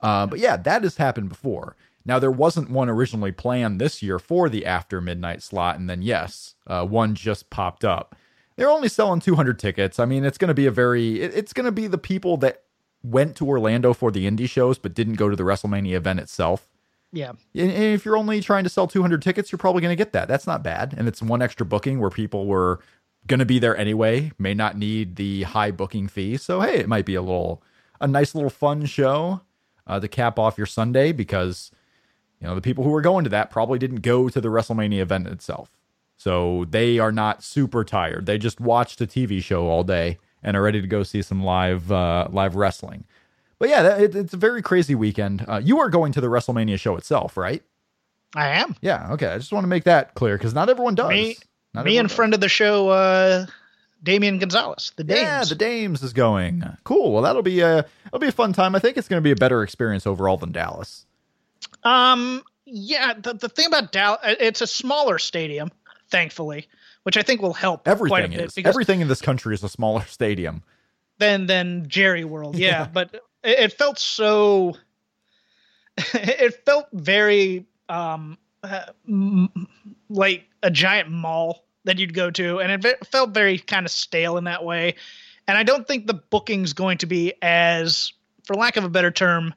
Uh, 0.00 0.26
but 0.26 0.38
yeah, 0.38 0.56
that 0.56 0.82
has 0.82 0.96
happened 0.96 1.28
before. 1.28 1.76
Now 2.04 2.18
there 2.18 2.30
wasn't 2.30 2.70
one 2.70 2.90
originally 2.90 3.32
planned 3.32 3.80
this 3.80 4.02
year 4.02 4.18
for 4.18 4.48
the 4.48 4.66
after 4.66 5.00
midnight 5.00 5.42
slot, 5.42 5.78
and 5.78 5.88
then 5.88 6.02
yes, 6.02 6.54
uh, 6.66 6.84
one 6.84 7.14
just 7.14 7.50
popped 7.50 7.84
up. 7.84 8.14
They're 8.56 8.70
only 8.70 8.88
selling 8.88 9.20
200 9.20 9.58
tickets. 9.58 9.98
I 9.98 10.04
mean, 10.04 10.24
it's 10.24 10.38
going 10.38 10.48
to 10.48 10.54
be 10.54 10.66
a 10.66 10.70
very. 10.70 11.20
It, 11.20 11.34
it's 11.34 11.52
going 11.52 11.64
to 11.64 11.72
be 11.72 11.86
the 11.86 11.98
people 11.98 12.36
that 12.38 12.62
went 13.02 13.36
to 13.36 13.46
Orlando 13.46 13.92
for 13.92 14.10
the 14.10 14.26
indie 14.30 14.48
shows 14.48 14.78
but 14.78 14.94
didn't 14.94 15.14
go 15.14 15.28
to 15.28 15.36
the 15.36 15.42
WrestleMania 15.42 15.94
event 15.94 16.20
itself. 16.20 16.68
Yeah. 17.14 17.30
And 17.54 17.70
if 17.70 18.04
you're 18.04 18.16
only 18.16 18.40
trying 18.40 18.64
to 18.64 18.70
sell 18.70 18.88
200 18.88 19.22
tickets, 19.22 19.52
you're 19.52 19.58
probably 19.58 19.80
going 19.80 19.92
to 19.92 19.96
get 19.96 20.12
that. 20.12 20.26
That's 20.26 20.48
not 20.48 20.64
bad. 20.64 20.94
And 20.96 21.06
it's 21.06 21.22
one 21.22 21.42
extra 21.42 21.64
booking 21.64 22.00
where 22.00 22.10
people 22.10 22.46
were 22.46 22.80
going 23.28 23.38
to 23.38 23.46
be 23.46 23.60
there 23.60 23.76
anyway, 23.76 24.32
may 24.36 24.52
not 24.52 24.76
need 24.76 25.16
the 25.16 25.44
high 25.44 25.70
booking 25.70 26.08
fee. 26.08 26.36
So, 26.36 26.60
hey, 26.60 26.78
it 26.78 26.88
might 26.88 27.06
be 27.06 27.14
a 27.14 27.22
little, 27.22 27.62
a 28.00 28.08
nice 28.08 28.34
little 28.34 28.50
fun 28.50 28.84
show 28.84 29.42
uh, 29.86 30.00
to 30.00 30.08
cap 30.08 30.38
off 30.38 30.58
your 30.58 30.66
Sunday 30.66 31.12
because, 31.12 31.70
you 32.40 32.48
know, 32.48 32.54
the 32.56 32.60
people 32.60 32.82
who 32.82 32.90
were 32.90 33.00
going 33.00 33.24
to 33.24 33.30
that 33.30 33.50
probably 33.50 33.78
didn't 33.78 34.02
go 34.02 34.28
to 34.28 34.40
the 34.40 34.48
WrestleMania 34.48 34.98
event 34.98 35.28
itself. 35.28 35.70
So 36.16 36.66
they 36.68 36.98
are 36.98 37.12
not 37.12 37.44
super 37.44 37.84
tired. 37.84 38.26
They 38.26 38.38
just 38.38 38.60
watched 38.60 39.00
a 39.00 39.06
TV 39.06 39.42
show 39.42 39.68
all 39.68 39.84
day 39.84 40.18
and 40.42 40.56
are 40.56 40.62
ready 40.62 40.80
to 40.80 40.86
go 40.86 41.04
see 41.04 41.22
some 41.22 41.44
live, 41.44 41.92
uh, 41.92 42.28
live 42.30 42.56
wrestling. 42.56 43.04
But 43.58 43.68
yeah, 43.68 43.96
it, 43.96 44.14
it's 44.14 44.34
a 44.34 44.36
very 44.36 44.62
crazy 44.62 44.94
weekend. 44.94 45.44
Uh, 45.48 45.60
you 45.62 45.78
are 45.80 45.88
going 45.88 46.12
to 46.12 46.20
the 46.20 46.26
WrestleMania 46.28 46.78
show 46.78 46.96
itself, 46.96 47.36
right? 47.36 47.62
I 48.36 48.48
am. 48.48 48.74
Yeah. 48.80 49.12
Okay. 49.12 49.28
I 49.28 49.38
just 49.38 49.52
want 49.52 49.64
to 49.64 49.68
make 49.68 49.84
that 49.84 50.14
clear 50.14 50.36
because 50.36 50.54
not 50.54 50.68
everyone 50.68 50.94
does. 50.96 51.10
Me, 51.10 51.36
Not 51.72 51.84
me 51.84 51.98
and 51.98 52.08
does. 52.08 52.16
friend 52.16 52.34
of 52.34 52.40
the 52.40 52.48
show, 52.48 52.88
uh, 52.88 53.46
Damian 54.02 54.38
Gonzalez, 54.38 54.92
the 54.96 55.04
Dames. 55.04 55.20
Yeah, 55.20 55.44
the 55.44 55.54
Dames 55.54 56.02
is 56.02 56.12
going. 56.12 56.64
Cool. 56.84 57.12
Well, 57.12 57.22
that'll 57.22 57.42
be 57.42 57.60
a 57.60 57.86
that'll 58.04 58.18
be 58.18 58.26
a 58.26 58.32
fun 58.32 58.52
time. 58.52 58.74
I 58.74 58.80
think 58.80 58.96
it's 58.96 59.08
going 59.08 59.18
to 59.22 59.24
be 59.24 59.30
a 59.30 59.36
better 59.36 59.62
experience 59.62 60.06
overall 60.06 60.36
than 60.36 60.52
Dallas. 60.52 61.06
Um, 61.84 62.42
yeah, 62.66 63.14
the, 63.14 63.34
the 63.34 63.48
thing 63.48 63.66
about 63.66 63.92
Dallas, 63.92 64.18
it's 64.24 64.60
a 64.60 64.66
smaller 64.66 65.18
stadium, 65.18 65.70
thankfully, 66.10 66.66
which 67.04 67.16
I 67.16 67.22
think 67.22 67.40
will 67.40 67.52
help 67.54 67.86
Everything 67.86 68.32
is. 68.32 68.58
Everything 68.58 69.00
in 69.00 69.08
this 69.08 69.22
country 69.22 69.54
is 69.54 69.62
a 69.62 69.68
smaller 69.68 70.02
stadium. 70.06 70.62
than 71.18 71.46
than 71.46 71.88
Jerry 71.88 72.24
World. 72.24 72.56
Yeah, 72.58 72.86
but 72.92 73.14
it, 73.44 73.58
it 73.58 73.72
felt 73.72 73.98
so. 73.98 74.74
it 76.14 76.64
felt 76.64 76.86
very 76.92 77.66
um 77.88 78.36
uh, 78.64 78.86
m- 79.06 79.68
like 80.08 80.48
a 80.62 80.70
giant 80.70 81.10
mall 81.10 81.64
that 81.84 81.98
you'd 81.98 82.14
go 82.14 82.30
to, 82.30 82.60
and 82.60 82.84
it 82.84 83.06
felt 83.06 83.30
very 83.30 83.58
kind 83.58 83.84
of 83.86 83.92
stale 83.92 84.36
in 84.38 84.44
that 84.44 84.64
way. 84.64 84.94
And 85.46 85.58
I 85.58 85.62
don't 85.62 85.86
think 85.86 86.06
the 86.06 86.14
booking's 86.14 86.72
going 86.72 86.98
to 86.98 87.06
be 87.06 87.34
as, 87.42 88.12
for 88.44 88.54
lack 88.54 88.78
of 88.78 88.84
a 88.84 88.88
better 88.88 89.10
term, 89.10 89.52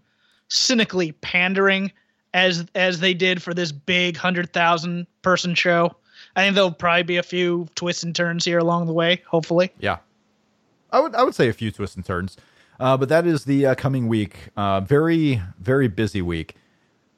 cynically 0.50 1.14
pandering 1.14 1.92
as 2.34 2.66
as 2.76 3.00
they 3.00 3.14
did 3.14 3.42
for 3.42 3.54
this 3.54 3.72
big 3.72 4.18
hundred 4.18 4.52
thousand 4.54 5.08
person 5.22 5.56
show. 5.56 5.96
I 6.36 6.44
think 6.44 6.56
there'll 6.56 6.72
probably 6.72 7.04
be 7.04 7.18
a 7.18 7.24
few 7.24 7.68
twists 7.76 8.04
and 8.04 8.16
turns 8.16 8.44
here 8.46 8.60
along 8.60 8.88
the 8.88 8.94
way. 8.94 9.24
Hopefully, 9.28 9.72
Yeah, 9.80 9.98
I 10.92 11.00
would 11.00 11.16
I 11.16 11.24
would 11.24 11.36
say 11.36 11.48
a 11.48 11.54
few 11.54 11.72
twists 11.72 11.96
and 11.96 12.06
turns, 12.06 12.36
uh, 12.80 12.98
but 12.98 13.10
that 13.10 13.26
is 13.28 13.46
the 13.46 13.68
uh, 13.68 13.76
coming 13.76 14.08
week. 14.08 14.50
Uh, 14.56 14.82
very 14.82 15.42
very 15.60 15.88
busy 15.88 16.22
week. 16.22 16.56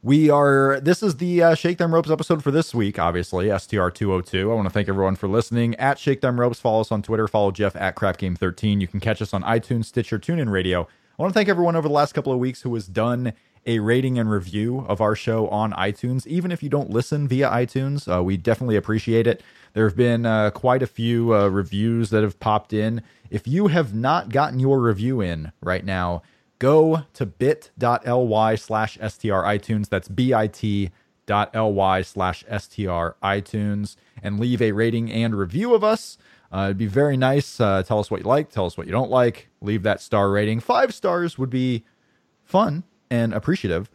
We 0.01 0.29
are. 0.29 0.79
This 0.79 1.03
is 1.03 1.17
the 1.17 1.43
uh, 1.43 1.55
Shake 1.55 1.77
Them 1.77 1.93
Ropes 1.93 2.09
episode 2.09 2.41
for 2.41 2.51
this 2.51 2.73
week. 2.73 2.97
Obviously, 2.97 3.49
STR 3.57 3.89
two 3.89 4.11
hundred 4.11 4.27
two. 4.27 4.51
I 4.51 4.55
want 4.55 4.65
to 4.65 4.73
thank 4.73 4.87
everyone 4.87 5.17
for 5.17 5.27
listening. 5.27 5.75
At 5.75 5.99
Shake 5.99 6.21
Them 6.21 6.39
Ropes, 6.39 6.59
follow 6.59 6.79
us 6.81 6.91
on 6.91 7.01
Twitter. 7.01 7.27
Follow 7.27 7.51
Jeff 7.51 7.75
at 7.75 7.95
Crap 7.95 8.17
Game 8.17 8.35
thirteen. 8.35 8.79
You 8.79 8.87
can 8.87 9.01
catch 9.01 9.21
us 9.21 9.33
on 9.33 9.43
iTunes, 9.43 9.85
Stitcher, 9.85 10.17
TuneIn 10.17 10.49
Radio. 10.49 10.87
I 11.17 11.21
want 11.21 11.33
to 11.33 11.37
thank 11.37 11.49
everyone 11.49 11.75
over 11.75 11.89
the 11.89 11.93
last 11.93 12.13
couple 12.13 12.31
of 12.31 12.39
weeks 12.39 12.61
who 12.61 12.73
has 12.75 12.87
done 12.87 13.33
a 13.69 13.77
rating 13.77 14.17
and 14.17 14.31
review 14.31 14.83
of 14.87 14.99
our 14.99 15.15
show 15.15 15.47
on 15.49 15.73
iTunes. 15.73 16.25
Even 16.25 16.51
if 16.51 16.63
you 16.63 16.69
don't 16.69 16.89
listen 16.89 17.27
via 17.27 17.47
iTunes, 17.51 18.11
uh, 18.11 18.23
we 18.23 18.35
definitely 18.35 18.75
appreciate 18.75 19.27
it. 19.27 19.43
There 19.73 19.87
have 19.87 19.95
been 19.95 20.25
uh, 20.25 20.49
quite 20.49 20.81
a 20.81 20.87
few 20.87 21.35
uh, 21.35 21.49
reviews 21.49 22.09
that 22.09 22.23
have 22.23 22.39
popped 22.39 22.73
in. 22.73 23.03
If 23.29 23.47
you 23.47 23.67
have 23.67 23.93
not 23.93 24.29
gotten 24.29 24.59
your 24.59 24.79
review 24.79 25.21
in 25.21 25.51
right 25.61 25.85
now, 25.85 26.23
go 26.57 27.03
to 27.13 27.27
bit.ly 27.27 28.55
slash 28.55 28.95
str 28.95 29.27
iTunes. 29.27 29.87
That's 29.87 30.07
bit.ly 30.07 32.01
slash 32.01 32.43
str 32.57 32.89
iTunes 33.21 33.95
and 34.23 34.39
leave 34.39 34.63
a 34.63 34.71
rating 34.71 35.11
and 35.11 35.35
review 35.35 35.75
of 35.75 35.83
us. 35.83 36.17
Uh, 36.51 36.65
it'd 36.65 36.79
be 36.79 36.87
very 36.87 37.17
nice. 37.17 37.59
Uh, 37.59 37.83
tell 37.83 37.99
us 37.99 38.09
what 38.09 38.21
you 38.21 38.27
like. 38.27 38.49
Tell 38.49 38.65
us 38.65 38.75
what 38.75 38.87
you 38.87 38.91
don't 38.91 39.11
like. 39.11 39.49
Leave 39.61 39.83
that 39.83 40.01
star 40.01 40.31
rating. 40.31 40.59
Five 40.59 40.95
stars 40.95 41.37
would 41.37 41.51
be 41.51 41.83
fun 42.43 42.83
and 43.09 43.33
appreciative. 43.33 43.89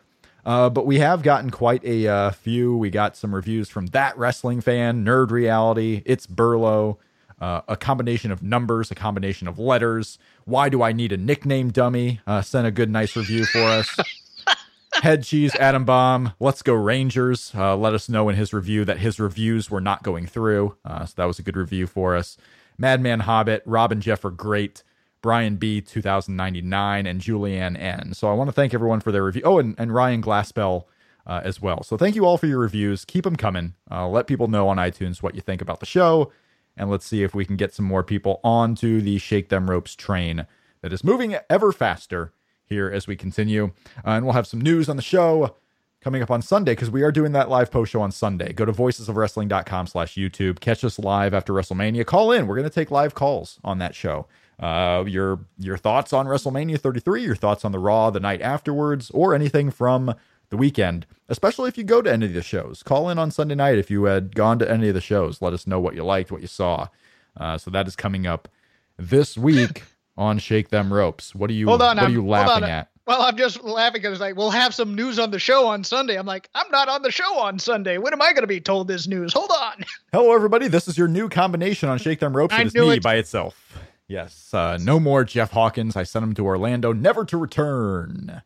Uh, 0.44 0.68
but 0.68 0.86
we 0.86 0.98
have 0.98 1.22
gotten 1.22 1.50
quite 1.50 1.84
a 1.84 2.06
uh, 2.06 2.30
few. 2.30 2.76
We 2.76 2.90
got 2.90 3.16
some 3.16 3.34
reviews 3.34 3.68
from 3.68 3.86
that 3.88 4.16
wrestling 4.18 4.60
fan, 4.60 5.04
Nerd 5.04 5.30
Reality, 5.30 6.02
It's 6.04 6.26
Burlow, 6.26 6.98
uh, 7.40 7.62
a 7.66 7.76
combination 7.76 8.30
of 8.30 8.42
numbers, 8.42 8.90
a 8.90 8.94
combination 8.94 9.48
of 9.48 9.58
letters. 9.58 10.18
Why 10.44 10.68
do 10.68 10.82
I 10.82 10.92
need 10.92 11.12
a 11.12 11.16
nickname 11.16 11.70
dummy? 11.70 12.20
Uh, 12.26 12.42
sent 12.42 12.66
a 12.66 12.70
good, 12.70 12.90
nice 12.90 13.16
review 13.16 13.46
for 13.46 13.62
us. 13.62 13.88
Head 15.02 15.24
Cheese, 15.24 15.54
Adam 15.56 15.84
Bomb, 15.84 16.32
Let's 16.38 16.62
Go 16.62 16.74
Rangers. 16.74 17.52
Uh, 17.54 17.76
let 17.76 17.94
us 17.94 18.08
know 18.08 18.28
in 18.28 18.36
his 18.36 18.52
review 18.52 18.84
that 18.84 18.98
his 18.98 19.18
reviews 19.18 19.70
were 19.70 19.80
not 19.80 20.02
going 20.02 20.26
through. 20.26 20.76
Uh, 20.84 21.04
so 21.04 21.14
that 21.16 21.24
was 21.24 21.38
a 21.38 21.42
good 21.42 21.56
review 21.56 21.86
for 21.86 22.14
us. 22.14 22.36
Madman 22.78 23.20
Hobbit, 23.20 23.62
Rob 23.66 23.92
and 23.92 24.02
Jeff 24.02 24.24
are 24.24 24.30
great. 24.30 24.82
Brian 25.24 25.56
B, 25.56 25.80
2099, 25.80 27.06
and 27.06 27.18
Julianne 27.18 27.80
N. 27.80 28.12
So 28.12 28.28
I 28.28 28.34
want 28.34 28.48
to 28.48 28.52
thank 28.52 28.74
everyone 28.74 29.00
for 29.00 29.10
their 29.10 29.24
review. 29.24 29.40
Oh, 29.42 29.58
and, 29.58 29.74
and 29.78 29.94
Ryan 29.94 30.20
Glassbell 30.20 30.84
uh, 31.26 31.40
as 31.42 31.62
well. 31.62 31.82
So 31.82 31.96
thank 31.96 32.14
you 32.14 32.26
all 32.26 32.36
for 32.36 32.46
your 32.46 32.58
reviews. 32.58 33.06
Keep 33.06 33.24
them 33.24 33.34
coming. 33.34 33.72
Uh, 33.90 34.06
let 34.06 34.26
people 34.26 34.48
know 34.48 34.68
on 34.68 34.76
iTunes 34.76 35.22
what 35.22 35.34
you 35.34 35.40
think 35.40 35.62
about 35.62 35.80
the 35.80 35.86
show, 35.86 36.30
and 36.76 36.90
let's 36.90 37.06
see 37.06 37.22
if 37.22 37.34
we 37.34 37.46
can 37.46 37.56
get 37.56 37.72
some 37.72 37.86
more 37.86 38.02
people 38.02 38.38
onto 38.44 39.00
the 39.00 39.16
Shake 39.16 39.48
Them 39.48 39.70
Ropes 39.70 39.96
train 39.96 40.46
that 40.82 40.92
is 40.92 41.02
moving 41.02 41.34
ever 41.48 41.72
faster 41.72 42.34
here 42.66 42.90
as 42.90 43.06
we 43.06 43.16
continue. 43.16 43.72
Uh, 44.06 44.10
and 44.10 44.26
we'll 44.26 44.34
have 44.34 44.46
some 44.46 44.60
news 44.60 44.90
on 44.90 44.96
the 44.96 45.02
show 45.02 45.56
coming 46.02 46.20
up 46.20 46.30
on 46.30 46.42
Sunday 46.42 46.72
because 46.72 46.90
we 46.90 47.02
are 47.02 47.10
doing 47.10 47.32
that 47.32 47.48
live 47.48 47.70
post 47.70 47.92
show 47.92 48.02
on 48.02 48.12
Sunday. 48.12 48.52
Go 48.52 48.66
to 48.66 48.72
voicesofwrestling.com 48.74 49.86
slash 49.86 50.16
YouTube. 50.16 50.60
Catch 50.60 50.84
us 50.84 50.98
live 50.98 51.32
after 51.32 51.54
WrestleMania. 51.54 52.04
Call 52.04 52.30
in. 52.30 52.46
We're 52.46 52.56
going 52.56 52.68
to 52.68 52.74
take 52.74 52.90
live 52.90 53.14
calls 53.14 53.58
on 53.64 53.78
that 53.78 53.94
show. 53.94 54.26
Uh, 54.60 55.04
your 55.06 55.40
your 55.58 55.76
thoughts 55.76 56.12
on 56.12 56.26
WrestleMania 56.26 56.78
33, 56.80 57.22
your 57.24 57.34
thoughts 57.36 57.64
on 57.64 57.72
the 57.72 57.78
Raw 57.78 58.10
the 58.10 58.20
night 58.20 58.40
afterwards, 58.40 59.10
or 59.10 59.34
anything 59.34 59.70
from 59.70 60.14
the 60.50 60.56
weekend, 60.56 61.06
especially 61.28 61.68
if 61.68 61.76
you 61.78 61.84
go 61.84 62.00
to 62.02 62.12
any 62.12 62.26
of 62.26 62.32
the 62.34 62.42
shows. 62.42 62.82
Call 62.82 63.08
in 63.08 63.18
on 63.18 63.30
Sunday 63.30 63.54
night 63.56 63.78
if 63.78 63.90
you 63.90 64.04
had 64.04 64.34
gone 64.34 64.58
to 64.60 64.70
any 64.70 64.88
of 64.88 64.94
the 64.94 65.00
shows. 65.00 65.42
Let 65.42 65.52
us 65.52 65.66
know 65.66 65.80
what 65.80 65.94
you 65.94 66.04
liked, 66.04 66.30
what 66.30 66.40
you 66.40 66.46
saw. 66.46 66.88
Uh, 67.36 67.58
so 67.58 67.70
that 67.72 67.88
is 67.88 67.96
coming 67.96 68.26
up 68.26 68.48
this 68.96 69.36
week 69.36 69.82
on 70.16 70.38
Shake 70.38 70.68
Them 70.68 70.92
Ropes. 70.92 71.34
What 71.34 71.50
are 71.50 71.54
you? 71.54 71.66
Hold 71.66 71.82
on, 71.82 71.96
what 71.96 72.02
are 72.02 72.06
I'm- 72.06 72.12
you 72.12 72.20
hold 72.20 72.30
laughing 72.30 72.64
at? 72.64 72.88
Well, 73.06 73.20
I'm 73.20 73.36
just 73.36 73.62
laughing 73.62 74.00
because 74.00 74.12
it's 74.12 74.20
like 74.22 74.34
we'll 74.34 74.50
have 74.50 74.72
some 74.74 74.94
news 74.94 75.18
on 75.18 75.30
the 75.30 75.38
show 75.38 75.66
on 75.66 75.84
Sunday. 75.84 76.16
I'm 76.16 76.24
like, 76.24 76.48
I'm 76.54 76.70
not 76.70 76.88
on 76.88 77.02
the 77.02 77.10
show 77.10 77.38
on 77.38 77.58
Sunday. 77.58 77.98
When 77.98 78.14
am 78.14 78.22
I 78.22 78.32
going 78.32 78.44
to 78.44 78.46
be 78.46 78.62
told 78.62 78.88
this 78.88 79.06
news? 79.06 79.34
Hold 79.34 79.50
on. 79.50 79.84
Hello, 80.10 80.32
everybody. 80.32 80.68
This 80.68 80.88
is 80.88 80.96
your 80.96 81.08
new 81.08 81.28
combination 81.28 81.90
on 81.90 81.98
Shake 81.98 82.20
Them 82.20 82.34
Ropes. 82.34 82.54
It 82.58 82.68
is 82.68 82.74
me 82.74 82.92
it. 82.94 83.02
by 83.02 83.16
itself. 83.16 83.76
Yes. 84.14 84.54
Uh, 84.54 84.78
no 84.80 85.00
more 85.00 85.24
Jeff 85.24 85.50
Hawkins. 85.50 85.96
I 85.96 86.04
sent 86.04 86.22
him 86.22 86.34
to 86.34 86.46
Orlando, 86.46 86.92
never 86.92 87.24
to 87.24 87.36
return. 87.36 88.42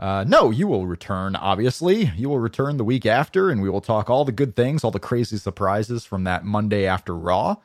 Uh, 0.00 0.24
no, 0.26 0.50
you 0.50 0.66
will 0.66 0.86
return, 0.86 1.36
obviously. 1.36 2.12
You 2.16 2.30
will 2.30 2.38
return 2.38 2.78
the 2.78 2.84
week 2.84 3.04
after, 3.04 3.50
and 3.50 3.60
we 3.60 3.68
will 3.68 3.82
talk 3.82 4.08
all 4.08 4.24
the 4.24 4.32
good 4.32 4.56
things, 4.56 4.84
all 4.84 4.90
the 4.90 4.98
crazy 4.98 5.36
surprises 5.36 6.06
from 6.06 6.24
that 6.24 6.46
Monday 6.46 6.86
after 6.86 7.14
Raw. 7.14 7.56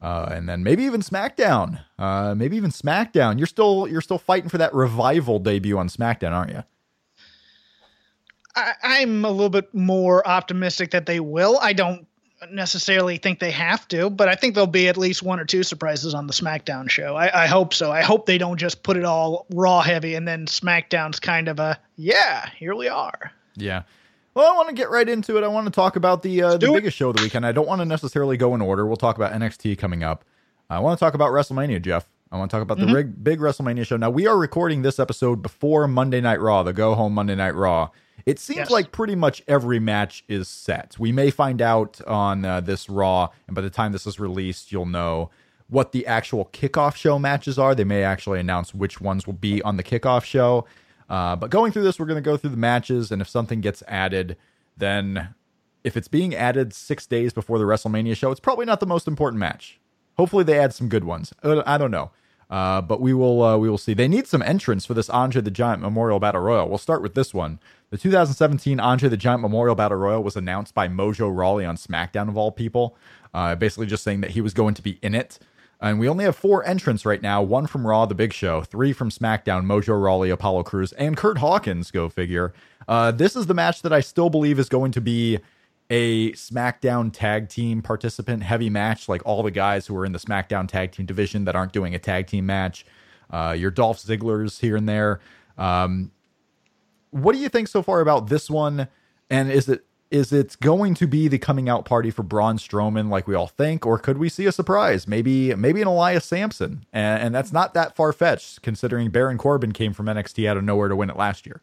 Uh, 0.00 0.30
and 0.30 0.48
then 0.48 0.62
maybe 0.62 0.84
even 0.84 1.02
SmackDown. 1.02 1.84
Uh, 1.98 2.34
maybe 2.34 2.56
even 2.56 2.70
SmackDown. 2.70 3.36
You're 3.36 3.46
still 3.46 3.86
you're 3.86 4.00
still 4.00 4.16
fighting 4.16 4.48
for 4.48 4.56
that 4.56 4.72
revival 4.72 5.38
debut 5.38 5.76
on 5.76 5.90
SmackDown, 5.90 6.32
aren't 6.32 6.52
you? 6.52 6.64
I, 8.56 8.72
I'm 8.82 9.26
a 9.26 9.30
little 9.30 9.50
bit 9.50 9.74
more 9.74 10.26
optimistic 10.26 10.92
that 10.92 11.04
they 11.04 11.20
will. 11.20 11.58
I 11.60 11.74
don't 11.74 12.06
necessarily 12.50 13.16
think 13.18 13.38
they 13.38 13.50
have 13.50 13.86
to, 13.88 14.08
but 14.10 14.28
I 14.28 14.34
think 14.34 14.54
there'll 14.54 14.66
be 14.66 14.88
at 14.88 14.96
least 14.96 15.22
one 15.22 15.38
or 15.40 15.44
two 15.44 15.62
surprises 15.62 16.14
on 16.14 16.26
the 16.26 16.32
SmackDown 16.32 16.88
show. 16.88 17.14
I, 17.16 17.44
I 17.44 17.46
hope 17.46 17.74
so. 17.74 17.92
I 17.92 18.02
hope 18.02 18.26
they 18.26 18.38
don't 18.38 18.56
just 18.56 18.82
put 18.82 18.96
it 18.96 19.04
all 19.04 19.46
Raw 19.50 19.80
heavy 19.80 20.14
and 20.14 20.26
then 20.26 20.46
SmackDown's 20.46 21.20
kind 21.20 21.48
of 21.48 21.58
a 21.58 21.78
yeah, 21.96 22.48
here 22.56 22.74
we 22.74 22.88
are. 22.88 23.32
Yeah. 23.56 23.82
Well, 24.34 24.50
I 24.50 24.56
want 24.56 24.68
to 24.68 24.74
get 24.74 24.90
right 24.90 25.08
into 25.08 25.36
it. 25.36 25.44
I 25.44 25.48
want 25.48 25.66
to 25.66 25.72
talk 25.72 25.96
about 25.96 26.22
the 26.22 26.42
uh, 26.42 26.56
the 26.56 26.72
biggest 26.72 26.96
show 26.96 27.10
of 27.10 27.16
the 27.16 27.22
weekend. 27.22 27.44
I 27.44 27.52
don't 27.52 27.66
want 27.66 27.80
to 27.80 27.84
necessarily 27.84 28.36
go 28.36 28.54
in 28.54 28.60
order. 28.60 28.86
We'll 28.86 28.96
talk 28.96 29.16
about 29.16 29.32
NXT 29.32 29.76
coming 29.76 30.02
up. 30.02 30.24
I 30.70 30.78
want 30.78 30.98
to 30.98 31.04
talk 31.04 31.14
about 31.14 31.30
WrestleMania, 31.32 31.82
Jeff. 31.82 32.06
I 32.32 32.38
want 32.38 32.48
to 32.50 32.56
talk 32.56 32.62
about 32.62 32.78
Mm-hmm. 32.78 32.92
the 32.92 33.02
big, 33.04 33.24
big 33.24 33.38
WrestleMania 33.40 33.84
show. 33.84 33.96
Now, 33.96 34.08
we 34.10 34.28
are 34.28 34.38
recording 34.38 34.82
this 34.82 35.00
episode 35.00 35.42
before 35.42 35.88
Monday 35.88 36.20
Night 36.20 36.40
Raw, 36.40 36.62
the 36.62 36.72
go 36.72 36.94
home 36.94 37.12
Monday 37.12 37.34
Night 37.34 37.56
Raw. 37.56 37.90
It 38.26 38.38
seems 38.38 38.56
Yes. 38.58 38.70
like 38.70 38.92
pretty 38.92 39.14
much 39.14 39.42
every 39.48 39.78
match 39.78 40.24
is 40.28 40.48
set. 40.48 40.96
We 40.98 41.12
may 41.12 41.30
find 41.30 41.60
out 41.62 42.00
on 42.06 42.44
uh, 42.44 42.60
this 42.60 42.88
Raw, 42.88 43.28
and 43.46 43.54
by 43.54 43.62
the 43.62 43.70
time 43.70 43.92
this 43.92 44.06
is 44.06 44.20
released, 44.20 44.72
you'll 44.72 44.86
know 44.86 45.30
what 45.68 45.92
the 45.92 46.06
actual 46.06 46.46
kickoff 46.52 46.96
show 46.96 47.18
matches 47.18 47.58
are. 47.58 47.74
They 47.74 47.84
may 47.84 48.02
actually 48.02 48.40
announce 48.40 48.74
which 48.74 49.00
ones 49.00 49.26
will 49.26 49.34
be 49.34 49.62
on 49.62 49.76
the 49.76 49.84
kickoff 49.84 50.24
show. 50.24 50.66
Uh, 51.08 51.36
but 51.36 51.50
going 51.50 51.72
through 51.72 51.82
this, 51.82 51.98
we're 51.98 52.06
going 52.06 52.22
to 52.22 52.28
go 52.30 52.36
through 52.36 52.50
the 52.50 52.56
matches, 52.56 53.10
and 53.10 53.20
if 53.22 53.28
something 53.28 53.60
gets 53.60 53.82
added, 53.88 54.36
then 54.76 55.34
if 55.82 55.96
it's 55.96 56.08
being 56.08 56.34
added 56.34 56.72
six 56.74 57.06
days 57.06 57.32
before 57.32 57.58
the 57.58 57.64
WrestleMania 57.64 58.16
show, 58.16 58.30
it's 58.30 58.40
probably 58.40 58.66
not 58.66 58.80
the 58.80 58.86
most 58.86 59.08
important 59.08 59.40
match. 59.40 59.80
Hopefully, 60.16 60.44
they 60.44 60.58
add 60.58 60.74
some 60.74 60.88
good 60.88 61.04
ones. 61.04 61.32
I 61.42 61.78
don't 61.78 61.90
know, 61.90 62.10
uh, 62.50 62.80
but 62.82 63.00
we 63.00 63.14
will 63.14 63.42
uh, 63.42 63.56
we 63.56 63.70
will 63.70 63.78
see. 63.78 63.94
They 63.94 64.08
need 64.08 64.26
some 64.26 64.42
entrance 64.42 64.84
for 64.84 64.92
this 64.94 65.08
Andre 65.08 65.40
the 65.40 65.50
Giant 65.50 65.80
Memorial 65.82 66.20
Battle 66.20 66.42
Royal. 66.42 66.68
We'll 66.68 66.78
start 66.78 67.00
with 67.02 67.14
this 67.14 67.32
one. 67.32 67.58
The 67.90 67.98
2017 67.98 68.78
Andre 68.78 69.08
the 69.08 69.16
Giant 69.16 69.42
Memorial 69.42 69.74
Battle 69.74 69.98
Royal 69.98 70.22
was 70.22 70.36
announced 70.36 70.74
by 70.74 70.86
Mojo 70.86 71.36
Rawley 71.36 71.64
on 71.64 71.76
SmackDown 71.76 72.28
of 72.28 72.36
all 72.36 72.52
people, 72.52 72.96
uh, 73.34 73.56
basically 73.56 73.86
just 73.86 74.04
saying 74.04 74.20
that 74.20 74.30
he 74.30 74.40
was 74.40 74.54
going 74.54 74.74
to 74.74 74.82
be 74.82 75.00
in 75.02 75.12
it. 75.12 75.40
And 75.80 75.98
we 75.98 76.08
only 76.08 76.22
have 76.22 76.36
four 76.36 76.64
entrants 76.64 77.04
right 77.04 77.20
now 77.20 77.42
one 77.42 77.66
from 77.66 77.84
Raw, 77.84 78.06
The 78.06 78.14
Big 78.14 78.32
Show, 78.32 78.62
three 78.62 78.92
from 78.92 79.10
SmackDown, 79.10 79.64
Mojo 79.64 80.00
Rawley, 80.00 80.30
Apollo 80.30 80.64
Crews, 80.64 80.92
and 80.92 81.16
Kurt 81.16 81.38
Hawkins, 81.38 81.90
go 81.90 82.08
figure. 82.08 82.52
Uh, 82.86 83.10
this 83.10 83.34
is 83.34 83.46
the 83.46 83.54
match 83.54 83.82
that 83.82 83.92
I 83.92 84.00
still 84.00 84.30
believe 84.30 84.60
is 84.60 84.68
going 84.68 84.92
to 84.92 85.00
be 85.00 85.40
a 85.88 86.30
SmackDown 86.32 87.10
tag 87.12 87.48
team 87.48 87.82
participant 87.82 88.44
heavy 88.44 88.70
match, 88.70 89.08
like 89.08 89.22
all 89.24 89.42
the 89.42 89.50
guys 89.50 89.88
who 89.88 89.96
are 89.96 90.06
in 90.06 90.12
the 90.12 90.20
SmackDown 90.20 90.68
tag 90.68 90.92
team 90.92 91.06
division 91.06 91.44
that 91.46 91.56
aren't 91.56 91.72
doing 91.72 91.96
a 91.96 91.98
tag 91.98 92.28
team 92.28 92.46
match. 92.46 92.86
Uh, 93.30 93.56
your 93.58 93.72
Dolph 93.72 93.98
Ziggler's 93.98 94.60
here 94.60 94.76
and 94.76 94.88
there. 94.88 95.18
Um, 95.58 96.12
what 97.10 97.34
do 97.34 97.38
you 97.38 97.48
think 97.48 97.68
so 97.68 97.82
far 97.82 98.00
about 98.00 98.28
this 98.28 98.50
one? 98.50 98.88
And 99.28 99.50
is 99.50 99.68
it 99.68 99.84
is 100.10 100.32
it 100.32 100.56
going 100.60 100.94
to 100.94 101.06
be 101.06 101.28
the 101.28 101.38
coming 101.38 101.68
out 101.68 101.84
party 101.84 102.10
for 102.10 102.24
Braun 102.24 102.58
Strowman 102.58 103.10
like 103.10 103.28
we 103.28 103.34
all 103.34 103.46
think, 103.46 103.86
or 103.86 103.96
could 103.96 104.18
we 104.18 104.28
see 104.28 104.46
a 104.46 104.52
surprise? 104.52 105.06
Maybe 105.06 105.54
maybe 105.54 105.80
an 105.80 105.88
Elias 105.88 106.24
Samson, 106.24 106.84
and, 106.92 107.22
and 107.22 107.34
that's 107.34 107.52
not 107.52 107.74
that 107.74 107.94
far 107.94 108.12
fetched 108.12 108.62
considering 108.62 109.10
Baron 109.10 109.38
Corbin 109.38 109.72
came 109.72 109.92
from 109.92 110.06
NXT 110.06 110.48
out 110.48 110.56
of 110.56 110.64
nowhere 110.64 110.88
to 110.88 110.96
win 110.96 111.10
it 111.10 111.16
last 111.16 111.46
year. 111.46 111.62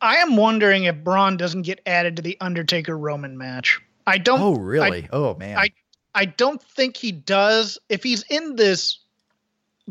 I 0.00 0.16
am 0.16 0.36
wondering 0.36 0.84
if 0.84 0.96
Braun 1.04 1.36
doesn't 1.36 1.62
get 1.62 1.80
added 1.84 2.16
to 2.16 2.22
the 2.22 2.38
Undertaker 2.40 2.96
Roman 2.96 3.36
match. 3.36 3.80
I 4.06 4.18
don't. 4.18 4.40
Oh 4.40 4.54
really? 4.54 5.08
oh 5.12 5.34
man. 5.34 5.58
I 5.58 5.70
I 6.14 6.24
don't 6.24 6.62
think 6.62 6.96
he 6.96 7.12
does. 7.12 7.78
If 7.88 8.02
he's 8.02 8.24
in 8.30 8.56
this 8.56 9.00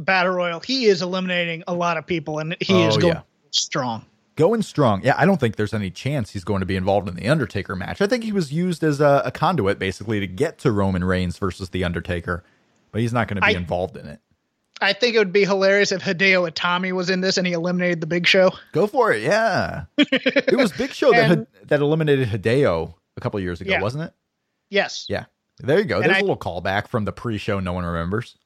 battle 0.03 0.33
royal, 0.33 0.59
he 0.59 0.85
is 0.85 1.01
eliminating 1.01 1.63
a 1.67 1.73
lot 1.73 1.97
of 1.97 2.05
people, 2.07 2.39
and 2.39 2.55
he 2.59 2.73
oh, 2.73 2.87
is 2.87 2.97
Oh, 2.97 2.99
going 2.99 3.13
yeah. 3.15 3.21
strong. 3.51 4.05
going 4.35 4.61
strong. 4.61 5.01
Yeah, 5.03 5.15
I 5.17 5.25
don't 5.25 5.39
think 5.39 5.55
there's 5.57 5.73
any 5.73 5.91
chance 5.91 6.31
he's 6.31 6.43
going 6.43 6.61
to 6.61 6.65
be 6.65 6.75
involved 6.75 7.07
in 7.09 7.15
the 7.15 7.27
Undertaker 7.29 7.75
match. 7.75 8.01
I 8.01 8.07
think 8.07 8.23
he 8.23 8.31
was 8.31 8.51
used 8.53 8.83
as 8.83 9.01
a, 9.01 9.21
a 9.25 9.31
conduit 9.31 9.79
basically 9.79 10.19
to 10.21 10.27
get 10.27 10.57
to 10.59 10.71
Roman 10.71 11.03
Reigns 11.03 11.37
versus 11.37 11.69
the 11.69 11.83
Undertaker, 11.83 12.43
but 12.91 13.01
he's 13.01 13.13
not 13.13 13.27
going 13.27 13.35
to 13.35 13.45
be 13.47 13.53
I- 13.55 13.57
involved 13.57 13.97
in 13.97 14.05
it. 14.07 14.19
I 14.81 14.93
think 14.93 15.13
it 15.13 15.17
would 15.17 15.33
be 15.33 15.43
hilarious 15.43 15.91
if 15.91 16.01
Hideo 16.01 16.49
Itami 16.49 16.93
was 16.93 17.09
in 17.09 17.19
this 17.19 17.37
and 17.37 17.45
he 17.45 17.51
eliminated 17.51 17.99
the 17.99 18.07
Big 18.07 18.25
Show. 18.25 18.51
Go 18.71 18.87
for 18.87 19.11
it. 19.11 19.21
Yeah. 19.23 19.83
it 19.97 20.55
was 20.57 20.71
Big 20.71 20.93
Show 20.93 21.11
that 21.11 21.19
And- 21.31 21.39
had, 21.39 21.67
that 21.67 21.81
eliminated 21.81 22.29
Hideo 22.29 22.93
a 23.17 23.19
couple 23.19 23.39
of 23.39 23.43
years 23.43 23.59
ago, 23.59 23.71
Yeah. 23.71 23.81
wasn't 23.81 24.05
it? 24.05 24.13
Yes. 24.69 25.05
Yeah. 25.09 25.25
There 25.57 25.77
you 25.79 25.83
go. 25.83 25.97
And 25.97 26.05
There's 26.05 26.15
I- 26.15 26.19
a 26.19 26.21
little 26.21 26.37
callback 26.37 26.87
from 26.87 27.03
the 27.03 27.11
pre-show 27.11 27.59
no 27.59 27.73
one 27.73 27.83
remembers. 27.83 28.37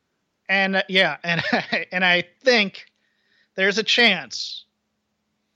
And 0.53 0.75
uh, 0.75 0.83
yeah, 0.87 1.17
and 1.23 1.41
and 1.91 2.05
I 2.05 2.25
think 2.43 2.85
there's 3.55 3.79
a 3.79 3.83
chance 3.83 4.65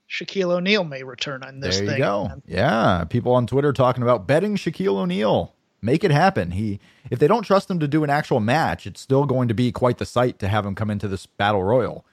Shaquille 0.10 0.51
O'Neal 0.51 0.84
may 0.86 1.04
return 1.04 1.44
on 1.44 1.60
this 1.60 1.75
There 1.75 1.84
you 1.86 1.89
thing. 1.92 2.00
go. 2.00 2.32
Yeah, 2.48 3.04
people 3.08 3.34
on 3.34 3.46
Twitter 3.46 3.74
talking 3.74 4.01
about 4.01 4.25
betting 4.25 4.56
Shaquille 4.56 4.96
O'Neal. 4.98 5.54
Make 5.84 6.04
it 6.04 6.10
happen. 6.10 6.50
He, 6.51 6.80
if 7.12 7.20
they 7.20 7.27
don't 7.27 7.44
trust 7.44 7.70
him 7.70 7.80
to 7.80 7.88
do 7.88 8.04
an 8.04 8.10
actual 8.10 8.39
match, 8.39 8.88
it's 8.88 9.00
still 9.00 9.25
going 9.25 9.48
to 9.50 9.54
be 9.54 9.72
quite 9.72 10.00
the 10.00 10.06
sight 10.08 10.39
to 10.39 10.48
have 10.48 10.66
him 10.66 10.74
come 10.74 10.89
into 10.89 11.08
this 11.08 11.27
battle 11.27 11.63
royal 11.63 12.04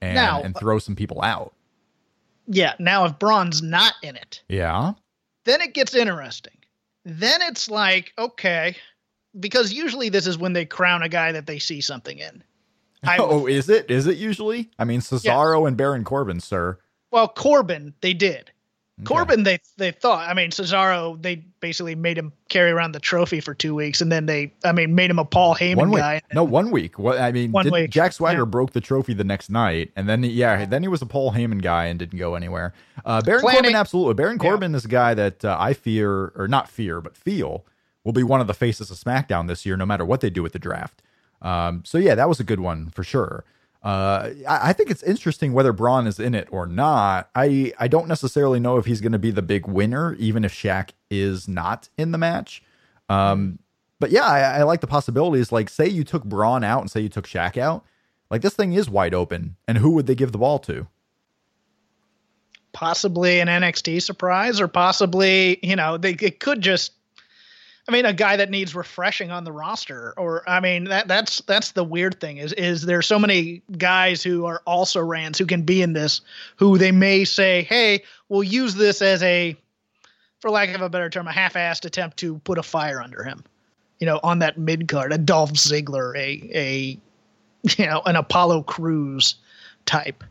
and 0.00 0.14
Now- 0.14 0.40
and 0.40 0.56
throw 0.56 0.78
some 0.78 0.94
people 0.94 1.20
out. 1.22 1.52
Yeah. 2.46 2.74
Now, 2.78 3.04
if 3.06 3.18
Braun's 3.18 3.60
not 3.60 3.94
in 4.04 4.14
it, 4.14 4.42
Yeah. 4.48 4.92
then 5.44 5.60
it 5.60 5.74
gets 5.74 5.94
interesting. 5.96 6.54
Then 7.04 7.42
it's 7.42 7.68
like, 7.68 8.12
okay, 8.16 8.76
because 9.40 9.72
usually 9.72 10.08
this 10.08 10.26
is 10.26 10.38
when 10.38 10.52
they 10.52 10.64
crown 10.64 11.02
a 11.02 11.08
guy 11.08 11.32
that 11.32 11.46
they 11.46 11.58
see 11.58 11.80
something 11.80 12.18
in. 12.18 12.42
I, 13.04 13.18
oh, 13.20 13.46
is 13.46 13.68
it? 13.68 13.90
Is 13.90 14.06
it 14.06 14.16
usually? 14.18 14.70
I 14.78 14.84
mean, 14.84 15.00
Cesaro 15.00 15.66
and 15.66 15.76
Baron 15.76 16.04
Corbin, 16.04 16.40
sir. 16.40 16.78
Well, 17.10 17.28
Corbin, 17.28 17.94
they 18.00 18.12
did. 18.14 18.50
Okay. 19.00 19.04
Corbin, 19.04 19.44
they 19.44 19.60
they 19.76 19.92
thought. 19.92 20.28
I 20.28 20.34
mean, 20.34 20.50
Cesaro, 20.50 21.20
they 21.22 21.36
basically 21.60 21.94
made 21.94 22.18
him 22.18 22.32
carry 22.48 22.72
around 22.72 22.92
the 22.92 22.98
trophy 22.98 23.40
for 23.40 23.54
two 23.54 23.72
weeks, 23.72 24.00
and 24.00 24.10
then 24.10 24.26
they, 24.26 24.52
I 24.64 24.72
mean, 24.72 24.96
made 24.96 25.08
him 25.08 25.20
a 25.20 25.24
Paul 25.24 25.54
Heyman 25.54 25.76
one 25.76 25.90
week. 25.90 26.00
guy. 26.00 26.20
No, 26.34 26.42
one 26.42 26.72
week. 26.72 26.98
What 26.98 27.20
I 27.20 27.30
mean, 27.30 27.52
One 27.52 27.70
week, 27.70 27.90
Jack 27.90 28.12
Swagger 28.12 28.40
yeah. 28.40 28.44
broke 28.46 28.72
the 28.72 28.80
trophy 28.80 29.14
the 29.14 29.22
next 29.22 29.50
night, 29.50 29.92
and 29.94 30.08
then 30.08 30.24
yeah, 30.24 30.64
then 30.64 30.82
he 30.82 30.88
was 30.88 31.00
a 31.00 31.06
Paul 31.06 31.32
Heyman 31.32 31.62
guy 31.62 31.86
and 31.86 31.96
didn't 31.96 32.18
go 32.18 32.34
anywhere. 32.34 32.74
Uh, 33.04 33.22
Baron 33.22 33.42
Corbin, 33.42 33.76
absolutely. 33.76 34.14
Baron 34.14 34.36
Yeah. 34.42 34.48
Corbin 34.48 34.74
is 34.74 34.84
a 34.84 34.88
guy 34.88 35.14
that 35.14 35.44
uh, 35.44 35.56
I 35.58 35.74
fear, 35.74 36.32
or 36.34 36.48
not 36.48 36.68
fear, 36.68 37.00
but 37.00 37.16
feel 37.16 37.64
will 38.08 38.14
be 38.14 38.22
one 38.22 38.40
of 38.40 38.46
the 38.46 38.54
faces 38.54 38.90
of 38.90 38.96
SmackDown 38.96 39.48
this 39.48 39.66
year, 39.66 39.76
no 39.76 39.84
matter 39.84 40.02
what 40.02 40.22
they 40.22 40.30
do 40.30 40.42
with 40.42 40.54
the 40.54 40.58
draft. 40.58 41.02
Um, 41.42 41.82
so 41.84 41.98
yeah, 41.98 42.14
that 42.14 42.26
was 42.26 42.40
a 42.40 42.44
good 42.44 42.58
one 42.58 42.88
for 42.88 43.04
sure. 43.04 43.44
Uh, 43.82 44.30
I, 44.48 44.70
I 44.70 44.72
think 44.72 44.90
it's 44.90 45.02
interesting 45.02 45.52
whether 45.52 45.74
Braun 45.74 46.06
is 46.06 46.18
in 46.18 46.34
it 46.34 46.48
or 46.50 46.66
not. 46.66 47.28
I 47.34 47.74
I 47.78 47.86
don't 47.86 48.08
necessarily 48.08 48.60
know 48.60 48.78
if 48.78 48.86
he's 48.86 49.02
going 49.02 49.12
to 49.12 49.18
be 49.18 49.30
the 49.30 49.42
big 49.42 49.68
winner, 49.68 50.14
even 50.14 50.42
if 50.42 50.54
Shaq 50.54 50.92
is 51.10 51.48
not 51.48 51.90
in 51.98 52.12
the 52.12 52.16
match. 52.16 52.62
Um, 53.10 53.58
but 54.00 54.10
yeah, 54.10 54.24
I, 54.24 54.60
I 54.60 54.62
like 54.62 54.80
the 54.80 54.86
possibilities. 54.86 55.52
Like, 55.52 55.68
say 55.68 55.86
you 55.86 56.02
took 56.02 56.24
Braun 56.24 56.64
out 56.64 56.80
and 56.80 56.90
say 56.90 57.02
you 57.02 57.10
took 57.10 57.26
Shaq 57.26 57.58
out, 57.58 57.84
like 58.30 58.40
this 58.40 58.54
thing 58.54 58.72
is 58.72 58.88
wide 58.88 59.12
open. 59.12 59.56
And 59.68 59.76
who 59.76 59.90
would 59.90 60.06
they 60.06 60.14
give 60.14 60.32
the 60.32 60.38
ball 60.38 60.58
to? 60.60 60.86
possibly 62.72 63.40
an 63.40 63.48
NXT 63.48 64.00
surprise, 64.02 64.60
or 64.60 64.68
possibly 64.68 65.58
you 65.62 65.76
know 65.76 65.98
they 65.98 66.12
it 66.12 66.40
could 66.40 66.60
just. 66.60 66.92
I 67.88 67.90
mean, 67.90 68.04
a 68.04 68.12
guy 68.12 68.36
that 68.36 68.50
needs 68.50 68.74
refreshing 68.74 69.30
on 69.30 69.44
the 69.44 69.52
roster, 69.52 70.12
or 70.18 70.46
I 70.46 70.60
mean, 70.60 70.84
that 70.84 71.08
that's 71.08 71.40
that's 71.42 71.72
the 71.72 71.82
weird 71.82 72.20
thing 72.20 72.36
is 72.36 72.52
is 72.52 72.82
there 72.82 73.00
so 73.00 73.18
many 73.18 73.62
guys 73.78 74.22
who 74.22 74.44
are 74.44 74.60
also 74.66 75.00
Rands 75.00 75.38
who 75.38 75.46
can 75.46 75.62
be 75.62 75.80
in 75.80 75.94
this, 75.94 76.20
who 76.56 76.76
they 76.76 76.92
may 76.92 77.24
say, 77.24 77.62
hey, 77.62 78.02
we'll 78.28 78.42
use 78.42 78.74
this 78.74 79.00
as 79.00 79.22
a, 79.22 79.56
for 80.40 80.50
lack 80.50 80.74
of 80.74 80.82
a 80.82 80.90
better 80.90 81.08
term, 81.08 81.26
a 81.28 81.32
half-assed 81.32 81.86
attempt 81.86 82.18
to 82.18 82.36
put 82.40 82.58
a 82.58 82.62
fire 82.62 83.00
under 83.00 83.22
him, 83.22 83.42
you 84.00 84.06
know, 84.06 84.20
on 84.22 84.40
that 84.40 84.58
mid 84.58 84.86
card, 84.86 85.10
a 85.10 85.18
Dolph 85.18 85.54
Ziggler, 85.54 86.14
a 86.14 86.50
a, 86.54 86.98
you 87.78 87.86
know, 87.86 88.02
an 88.04 88.16
Apollo 88.16 88.64
Crews 88.64 89.36
type. 89.86 90.22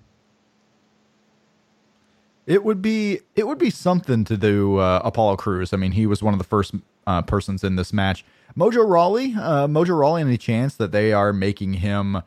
It 2.45 2.63
would 2.63 2.83
be 2.83 3.21
it 3.35 3.47
would 3.47 3.57
be 3.57 3.71
something 3.71 4.23
to 4.25 4.37
do 4.37 4.77
uh, 4.77 5.01
Apollo 5.03 5.37
Crews. 5.37 5.73
I 5.73 5.77
mean, 5.77 5.93
he 5.93 6.05
was 6.05 6.21
one 6.21 6.35
of 6.35 6.37
the 6.37 6.45
first 6.45 6.75
uh, 7.07 7.23
persons 7.23 7.63
in 7.63 7.75
this 7.75 7.91
match. 7.91 8.23
Mojo 8.55 8.87
Rawley, 8.87 9.33
uh, 9.35 9.65
Mojo 9.67 9.97
Rawley, 9.97 10.21
any 10.21 10.37
chance 10.37 10.75
that 10.75 10.91
they 10.91 11.13
are 11.13 11.33
making 11.33 11.73
him, 11.73 12.21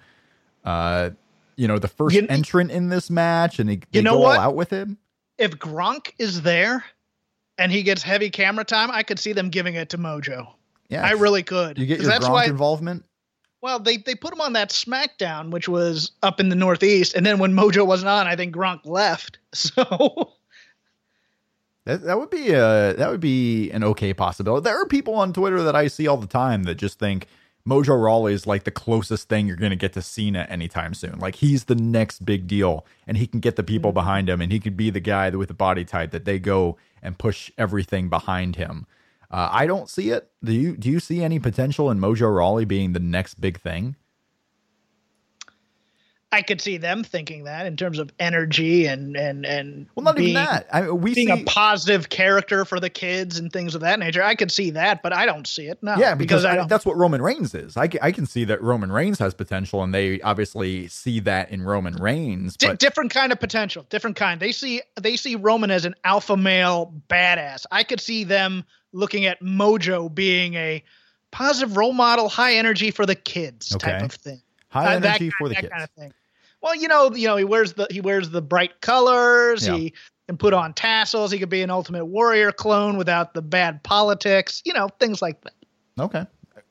uh, 0.65 1.11
you 1.57 1.69
know, 1.69 1.79
the 1.79 1.89
first 1.89 2.17
You- 2.17 2.27
entrant 2.29 2.71
in 2.73 2.89
this 2.89 3.11
match, 3.11 3.59
and 3.61 3.69
they, 3.71 3.77
they 3.77 3.83
You 3.93 4.03
know 4.03 4.15
go 4.15 4.21
what? 4.21 4.39
all 4.39 4.45
out 4.47 4.55
with 4.57 4.71
him? 4.71 4.99
If 5.39 5.53
Gronk 5.53 6.13
is 6.19 6.43
there, 6.43 6.85
and 7.59 7.71
he 7.71 7.83
gets 7.83 8.03
heavy 8.03 8.31
camera 8.31 8.65
time, 8.65 8.91
I 8.91 9.03
could 9.03 9.19
see 9.19 9.33
them 9.33 9.51
giving 9.51 9.75
it 9.75 9.91
to 9.91 9.99
Mojo. 9.99 10.49
Yeah, 10.89 11.05
I 11.07 11.13
really 11.13 11.43
could. 11.43 11.79
You 11.79 11.87
get 11.87 12.01
your 12.01 12.11
that's 12.11 12.27
Gronk 12.27 12.33
why. 12.33 12.45
involvement. 12.47 13.05
Well, 13.63 13.79
they 13.79 13.99
they 13.99 14.15
put 14.15 14.33
him 14.33 14.41
on 14.41 14.55
that 14.55 14.71
SmackDown, 14.71 15.51
which 15.51 15.69
was 15.69 16.13
up 16.23 16.41
in 16.41 16.49
the 16.49 16.57
Northeast, 16.57 17.15
and 17.15 17.25
then 17.27 17.39
when 17.39 17.53
Mojo 17.53 17.87
wasn't 17.87 18.09
on, 18.09 18.27
I 18.27 18.35
think 18.37 18.55
Gronk 18.55 18.81
left. 18.87 19.39
So 19.53 20.33
That, 21.87 22.03
that 22.03 22.19
would 22.19 22.31
be 22.31 22.51
a 22.51 22.95
that 22.95 23.11
would 23.11 23.21
be 23.21 23.71
an 23.71 23.83
okay 23.85 24.13
possibility. 24.13 24.65
There 24.65 24.81
are 24.81 24.87
people 24.87 25.15
on 25.15 25.33
Twitter 25.33 25.63
that 25.63 25.75
I 25.75 25.89
see 25.89 26.07
all 26.07 26.19
the 26.19 26.27
time 26.27 26.65
that 26.65 26.75
just 26.75 26.99
think 26.99 27.27
Mojo 27.67 28.01
Rawley 28.03 28.33
is 28.33 28.47
like 28.47 28.65
the 28.65 28.71
closest 28.71 29.29
thing 29.29 29.47
you're 29.47 29.57
going 29.57 29.71
to 29.71 29.77
get 29.77 29.93
to 29.95 30.03
Cena 30.03 30.47
anytime 30.49 30.95
soon. 30.95 31.19
Like 31.19 31.37
he's 31.37 31.65
the 31.65 31.75
next 31.75 32.25
big 32.25 32.47
deal, 32.47 32.87
and 33.07 33.17
he 33.17 33.27
can 33.27 33.41
get 33.41 33.57
the 33.57 33.63
people 33.63 33.93
behind 33.93 34.29
him, 34.29 34.41
and 34.41 34.53
he 34.53 34.61
could 34.61 34.77
be 34.77 34.91
the 34.91 35.01
guy 35.01 35.31
with 35.31 35.49
the 35.49 35.55
body 35.55 35.85
type 35.85 36.11
that 36.11 36.25
they 36.25 36.39
go 36.39 36.77
and 37.03 37.19
push 37.19 37.51
everything 37.57 38.09
behind 38.09 38.57
him. 38.57 38.87
Uh, 39.31 39.49
I 39.53 39.67
don't 39.67 39.89
see 39.89 40.11
it. 40.11 40.31
Do 40.43 40.53
you? 40.53 40.77
Do 40.77 40.91
you 40.91 41.01
see 41.01 41.23
any 41.23 41.39
potential 41.39 41.91
in 41.91 41.99
Mojo 41.99 42.35
Rawley 42.35 42.65
being 42.65 42.93
the 42.93 43.01
next 43.01 43.41
big 43.41 43.61
thing? 43.61 43.97
I 46.33 46.43
could 46.43 46.61
see 46.61 46.77
them 46.77 47.03
thinking 47.03 47.43
that 47.45 47.67
in 47.67 47.77
terms 47.77 47.99
of 47.99 48.13
energy 48.21 48.87
and 48.87 49.17
and 49.17 49.45
and 49.45 49.87
Well, 49.97 50.05
not 50.05 50.15
being, 50.15 50.29
even 50.29 50.45
that. 50.45 50.69
I 50.73 50.83
mean, 50.83 51.01
we 51.01 51.13
being 51.13 51.27
see 51.35 51.43
a 51.43 51.45
positive 51.45 52.09
character 52.09 52.65
for 52.65 52.79
the 52.79 52.89
kids 52.89 53.37
and 53.39 53.53
things 53.53 53.75
of 53.75 53.81
that 53.81 53.99
nature. 53.99 54.23
I 54.23 54.37
could 54.37 54.53
see 54.53 54.71
that, 54.71 55.03
but 55.03 55.13
I 55.13 55.27
don't 55.27 55.45
see 55.49 55.67
it. 55.67 55.83
No, 55.83 55.97
Yeah, 55.97 56.15
because, 56.15 56.45
I 56.45 56.59
I- 56.61 56.67
that's 56.67 56.87
what 56.87 56.97
Roman 56.97 57.21
Reigns 57.21 57.53
is. 57.53 57.77
I, 57.77 57.89
I 58.01 58.13
can 58.13 58.27
see 58.27 58.45
that 58.45 58.63
Roman 58.63 58.93
Reigns 58.93 59.19
has 59.19 59.35
potential, 59.35 59.83
and 59.83 59.93
they 59.93 60.21
obviously 60.21 60.87
see 60.87 61.19
that 61.21 61.51
in 61.51 61.63
Roman 61.63 61.97
Reigns. 61.97 62.57
But 62.57 62.79
different 62.79 63.11
kind 63.13 63.33
of 63.33 63.41
potential 63.41 63.85
different 63.91 64.15
kind 64.17 64.39
they 64.41 64.53
see 64.53 64.81
they 65.01 65.17
see 65.17 65.35
roman 65.35 65.71
as 65.73 65.85
an 65.85 65.95
alpha 66.05 66.37
male 66.37 66.95
badass 67.09 67.67
i 67.73 67.83
could 67.83 68.01
see 68.01 68.23
them 68.25 68.65
looking 68.93 69.25
at 69.25 69.41
mojo 69.43 70.13
being 70.15 70.55
a 70.55 70.83
positive 71.33 71.77
role 71.77 71.93
model 71.93 72.29
high 72.29 72.55
energy 72.55 72.91
for 72.91 73.05
the 73.07 73.15
kids 73.15 73.71
type 73.79 74.03
of 74.03 74.13
thing 74.13 74.41
high 74.69 74.87
Uh, 74.95 74.97
energy 74.97 75.31
kind- 75.31 75.33
for 75.39 75.49
the 75.49 75.55
that 75.55 75.61
kids. 75.63 75.73
kind 75.73 75.83
of 75.85 75.91
thing 75.91 76.13
well 76.62 76.75
you 76.75 76.88
know 76.88 77.12
you 77.14 77.26
know 77.26 77.37
he 77.37 77.45
wears 77.45 77.73
the 77.75 77.87
he 77.90 78.00
wears 78.00 78.31
the 78.31 78.43
bright 78.43 78.81
colors 78.81 79.67
Yeah. 79.67 79.76
he 79.76 79.95
can 80.29 80.37
put 80.37 80.52
on 80.52 80.73
tassels 80.75 81.31
he 81.31 81.38
could 81.38 81.49
be 81.49 81.62
an 81.62 81.71
ultimate 81.71 82.05
warrior 82.07 82.52
clone 82.52 82.97
without 82.97 83.35
the 83.35 83.43
bad 83.43 83.83
politics 83.83 84.62
you 84.64 84.73
know 84.73 84.88
things 84.99 85.21
like 85.23 85.40
that 85.43 85.52
Okay, 85.99 86.25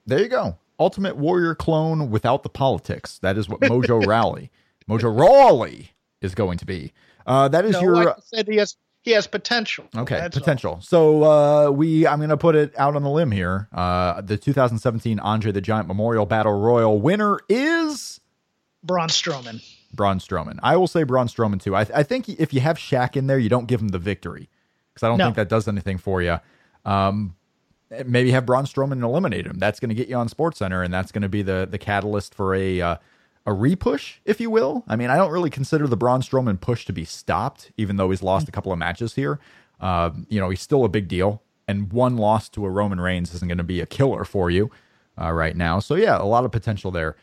there 0.08 0.20
you 0.22 0.28
go. 0.30 0.58
Ultimate 0.80 1.18
Warrior 1.18 1.54
clone 1.54 2.10
without 2.10 2.42
the 2.42 2.50
politics. 2.50 3.20
That 3.20 3.38
is 3.38 3.48
what 3.48 3.60
Mojo 3.60 4.04
Rowley, 4.08 4.50
Mojo 4.90 5.16
Rawley 5.16 5.92
is 6.22 6.34
going 6.34 6.58
to 6.58 6.66
be. 6.66 6.94
Uh, 7.28 7.48
that 7.50 7.64
is 7.66 7.74
no, 7.74 7.82
your 7.82 7.96
like 7.96 8.16
said 8.24 8.48
he 8.48 8.56
has 8.56 8.76
he 9.04 9.12
has 9.12 9.28
potential 9.28 9.86
Okay, 9.96 10.16
That's 10.16 10.36
all. 10.36 10.40
potential. 10.42 10.80
So 10.82 11.24
uh, 11.24 11.70
we, 11.70 12.08
I'm 12.08 12.18
going 12.18 12.30
to 12.30 12.38
put 12.38 12.56
it 12.56 12.74
out 12.80 12.96
on 12.96 13.04
the 13.04 13.10
limb 13.10 13.30
here. 13.30 13.68
Uh, 13.72 14.22
the 14.22 14.38
2017 14.38 15.20
Andre 15.20 15.52
the 15.52 15.62
Giant 15.62 15.88
Memorial 15.88 16.26
Battle 16.26 16.60
Royal 16.60 17.00
winner 17.00 17.38
is 17.50 18.20
braun 18.84 19.10
strowman 19.10 19.62
Braun 19.94 20.20
Strowman. 20.20 20.60
I 20.64 20.78
will 20.78 20.88
say 20.88 21.04
Braun 21.04 21.28
Strowman 21.28 21.62
too. 21.62 21.76
I, 21.76 21.82
I 21.94 22.04
think 22.04 22.30
if 22.30 22.54
you 22.54 22.62
have 22.62 22.78
Shaq 22.78 23.16
in 23.16 23.28
there, 23.28 23.40
you 23.40 23.50
don't 23.50 23.68
give 23.68 23.82
him 23.82 23.90
the 23.90 24.00
victory 24.00 24.50
because 24.94 25.04
I 25.06 25.10
don't 25.10 25.18
No. 25.18 25.26
think 25.26 25.36
that 25.38 25.50
does 25.50 25.68
anything 25.68 25.98
for 25.98 26.22
you. 26.22 26.40
Um, 26.86 27.36
maybe 28.06 28.32
have 28.32 28.46
Braun 28.46 28.66
Strowman 28.66 29.04
eliminate 29.04 29.46
him. 29.46 29.58
That's 29.58 29.80
going 29.80 29.90
to 29.90 29.96
get 29.96 30.08
you 30.08 30.16
on 30.16 30.30
Sports 30.30 30.60
Center, 30.60 30.84
and 30.84 30.94
that's 30.94 31.12
going 31.12 31.24
to 31.24 31.30
be 31.30 31.42
the 31.42 31.68
the 31.70 31.78
catalyst 31.78 32.36
for 32.36 32.54
a 32.56 32.82
uh, 32.82 32.96
a 33.46 33.52
repush, 33.52 34.16
if 34.26 34.40
you 34.40 34.50
will. 34.52 34.84
I 34.88 34.96
mean, 34.96 35.10
I 35.10 35.18
don't 35.18 35.32
really 35.32 35.50
consider 35.50 35.88
the 35.88 35.98
Braun 35.98 36.22
Strowman 36.22 36.60
push 36.62 36.86
to 36.86 36.94
be 36.94 37.04
stopped, 37.06 37.72
even 37.78 37.96
though 37.96 38.10
he's 38.12 38.22
lost 38.22 38.48
a 38.48 38.52
couple 38.52 38.72
of 38.72 38.78
matches 38.78 39.16
here. 39.16 39.40
Uh, 39.80 40.12
you 40.28 40.40
know, 40.40 40.50
he's 40.50 40.62
still 40.62 40.84
a 40.86 40.90
big 40.90 41.08
deal, 41.08 41.42
and 41.68 41.92
one 41.92 42.16
loss 42.18 42.48
to 42.50 42.66
a 42.66 42.70
Roman 42.70 43.00
Reigns 43.02 43.34
isn't 43.34 43.48
going 43.48 43.58
to 43.58 43.64
be 43.64 43.82
a 43.82 43.86
killer 43.86 44.24
for 44.26 44.52
you 44.52 44.70
uh, 45.20 45.32
right 45.32 45.56
now. 45.56 45.80
So 45.80 45.96
yeah, 45.96 46.22
a 46.22 46.26
lot 46.26 46.46
of 46.46 46.52
potential 46.52 46.92
there. 46.92 47.16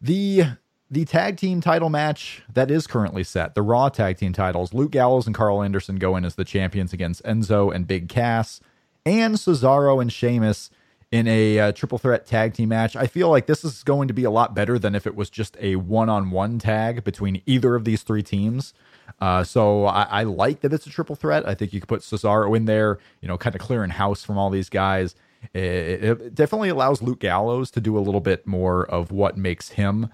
The 0.00 0.44
the 0.90 1.04
tag 1.04 1.36
team 1.36 1.60
title 1.60 1.90
match 1.90 2.42
that 2.52 2.70
is 2.70 2.86
currently 2.86 3.22
set, 3.22 3.54
the 3.54 3.62
Raw 3.62 3.88
tag 3.88 4.16
team 4.16 4.32
titles, 4.32 4.72
Luke 4.72 4.90
Gallows 4.90 5.26
and 5.26 5.34
Karl 5.34 5.62
Anderson 5.62 5.96
go 5.96 6.16
in 6.16 6.24
as 6.24 6.34
the 6.34 6.44
champions 6.44 6.92
against 6.92 7.22
Enzo 7.24 7.74
and 7.74 7.86
Big 7.86 8.08
Cass, 8.08 8.60
and 9.04 9.34
Cesaro 9.34 10.00
and 10.00 10.12
Sheamus 10.12 10.70
in 11.10 11.26
a 11.26 11.58
uh, 11.58 11.72
triple 11.72 11.98
threat 11.98 12.26
tag 12.26 12.54
team 12.54 12.68
match. 12.70 12.94
I 12.94 13.06
feel 13.06 13.30
like 13.30 13.46
this 13.46 13.64
is 13.64 13.82
going 13.82 14.08
to 14.08 14.14
be 14.14 14.24
a 14.24 14.30
lot 14.30 14.54
better 14.54 14.78
than 14.78 14.94
if 14.94 15.06
it 15.06 15.14
was 15.14 15.30
just 15.30 15.56
a 15.60 15.76
one 15.76 16.08
on 16.08 16.30
one 16.30 16.58
tag 16.58 17.04
between 17.04 17.42
either 17.46 17.74
of 17.74 17.84
these 17.84 18.02
three 18.02 18.22
teams. 18.22 18.74
Uh, 19.20 19.42
so 19.42 19.86
I, 19.86 20.02
I 20.02 20.22
like 20.24 20.60
that 20.60 20.72
it's 20.72 20.86
a 20.86 20.90
triple 20.90 21.16
threat. 21.16 21.48
I 21.48 21.54
think 21.54 21.72
you 21.72 21.80
could 21.80 21.88
put 21.88 22.02
Cesaro 22.02 22.54
in 22.56 22.66
there, 22.66 22.98
you 23.20 23.28
know, 23.28 23.38
kind 23.38 23.54
of 23.54 23.60
clearing 23.60 23.90
house 23.90 24.22
from 24.22 24.36
all 24.36 24.50
these 24.50 24.68
guys. 24.68 25.14
It, 25.54 26.04
it 26.04 26.34
definitely 26.34 26.68
allows 26.68 27.00
Luke 27.00 27.20
Gallows 27.20 27.70
to 27.72 27.80
do 27.80 27.96
a 27.96 28.00
little 28.00 28.20
bit 28.20 28.46
more 28.46 28.84
of 28.84 29.10
what 29.10 29.36
makes 29.36 29.70
him 29.70 30.10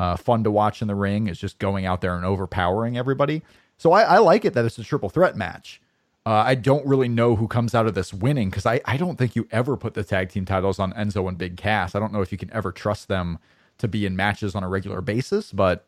uh, 0.00 0.16
fun 0.16 0.42
to 0.44 0.50
watch 0.50 0.80
in 0.80 0.88
the 0.88 0.94
ring. 0.94 1.26
Is 1.26 1.38
just 1.38 1.58
going 1.58 1.84
out 1.84 2.00
there 2.00 2.16
and 2.16 2.24
overpowering 2.24 2.96
everybody. 2.96 3.42
So 3.76 3.92
I, 3.92 4.02
I 4.02 4.18
like 4.18 4.44
it 4.44 4.54
that 4.54 4.64
it's 4.64 4.78
a 4.78 4.84
triple 4.84 5.10
threat 5.10 5.36
match. 5.36 5.80
Uh, 6.26 6.42
I 6.46 6.54
don't 6.54 6.86
really 6.86 7.08
know 7.08 7.34
who 7.34 7.48
comes 7.48 7.74
out 7.74 7.86
of 7.86 7.94
this 7.94 8.12
winning 8.12 8.50
because 8.50 8.66
I, 8.66 8.80
I 8.84 8.98
don't 8.98 9.16
think 9.16 9.34
you 9.34 9.48
ever 9.50 9.76
put 9.76 9.94
the 9.94 10.04
tag 10.04 10.28
team 10.28 10.44
titles 10.44 10.78
on 10.78 10.92
Enzo 10.92 11.26
and 11.28 11.38
Big 11.38 11.56
Cass. 11.56 11.94
I 11.94 11.98
don't 11.98 12.12
know 12.12 12.20
if 12.20 12.30
you 12.30 12.36
can 12.36 12.52
ever 12.52 12.72
trust 12.72 13.08
them 13.08 13.38
to 13.78 13.88
be 13.88 14.04
in 14.04 14.16
matches 14.16 14.54
on 14.54 14.62
a 14.62 14.68
regular 14.68 15.00
basis, 15.00 15.50
but 15.50 15.86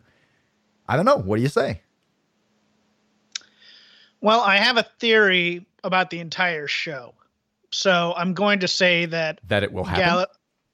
I 0.88 0.96
don't 0.96 1.04
know. 1.04 1.18
What 1.18 1.36
do 1.36 1.42
you 1.42 1.48
say? 1.48 1.82
Well, 4.22 4.40
I 4.40 4.56
have 4.56 4.78
a 4.78 4.84
theory 4.98 5.66
about 5.84 6.10
the 6.10 6.20
entire 6.20 6.66
show. 6.66 7.14
So 7.70 8.14
I'm 8.16 8.34
going 8.34 8.60
to 8.60 8.68
say 8.68 9.06
that 9.06 9.40
That 9.48 9.62
it 9.62 9.72
will 9.72 9.84
happen? 9.84 10.04
Gallo- 10.04 10.26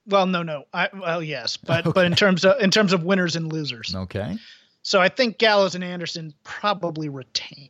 well, 0.09 0.25
no, 0.25 0.43
no. 0.43 0.65
I, 0.73 0.89
well, 0.93 1.23
yes, 1.23 1.57
but 1.57 1.93
but 1.93 2.05
in 2.05 2.15
terms 2.15 2.45
of 2.45 2.59
in 2.61 2.71
terms 2.71 2.93
of 2.93 3.03
winners 3.03 3.35
and 3.35 3.51
losers. 3.51 3.95
Okay. 3.95 4.37
So 4.81 4.99
I 5.01 5.09
think 5.09 5.37
Gallows 5.37 5.75
and 5.75 5.83
Anderson 5.83 6.33
probably 6.43 7.09
retain 7.09 7.69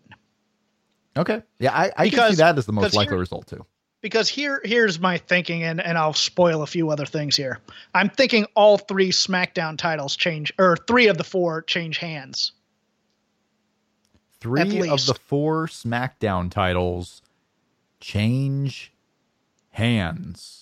Okay. 1.17 1.41
Yeah, 1.59 1.75
I, 1.75 1.91
I 1.97 2.09
can 2.09 2.29
see 2.31 2.37
that 2.37 2.57
as 2.57 2.65
the 2.65 2.71
most 2.71 2.93
likely 2.93 3.13
here- 3.13 3.19
result 3.19 3.47
too. 3.47 3.65
because 4.01 4.29
here 4.29 4.61
here's 4.63 4.99
my 4.99 5.17
thinking, 5.17 5.63
and 5.63 5.81
and 5.81 5.97
I'll 5.97 6.13
spoil 6.13 6.61
a 6.61 6.67
few 6.67 6.89
other 6.89 7.05
things 7.05 7.35
here. 7.35 7.59
I'm 7.93 8.09
thinking 8.09 8.45
all 8.55 8.77
three 8.77 9.11
SmackDown 9.11 9.77
titles 9.77 10.15
change, 10.15 10.53
or 10.57 10.77
three 10.87 11.07
of 11.07 11.17
the 11.17 11.23
four 11.23 11.61
change 11.63 11.97
hands. 11.97 12.53
Three 14.39 14.87
of 14.87 15.05
the 15.05 15.15
four 15.25 15.67
SmackDown 15.67 16.49
titles 16.49 17.21
change 17.99 18.93
hands. 19.71 20.58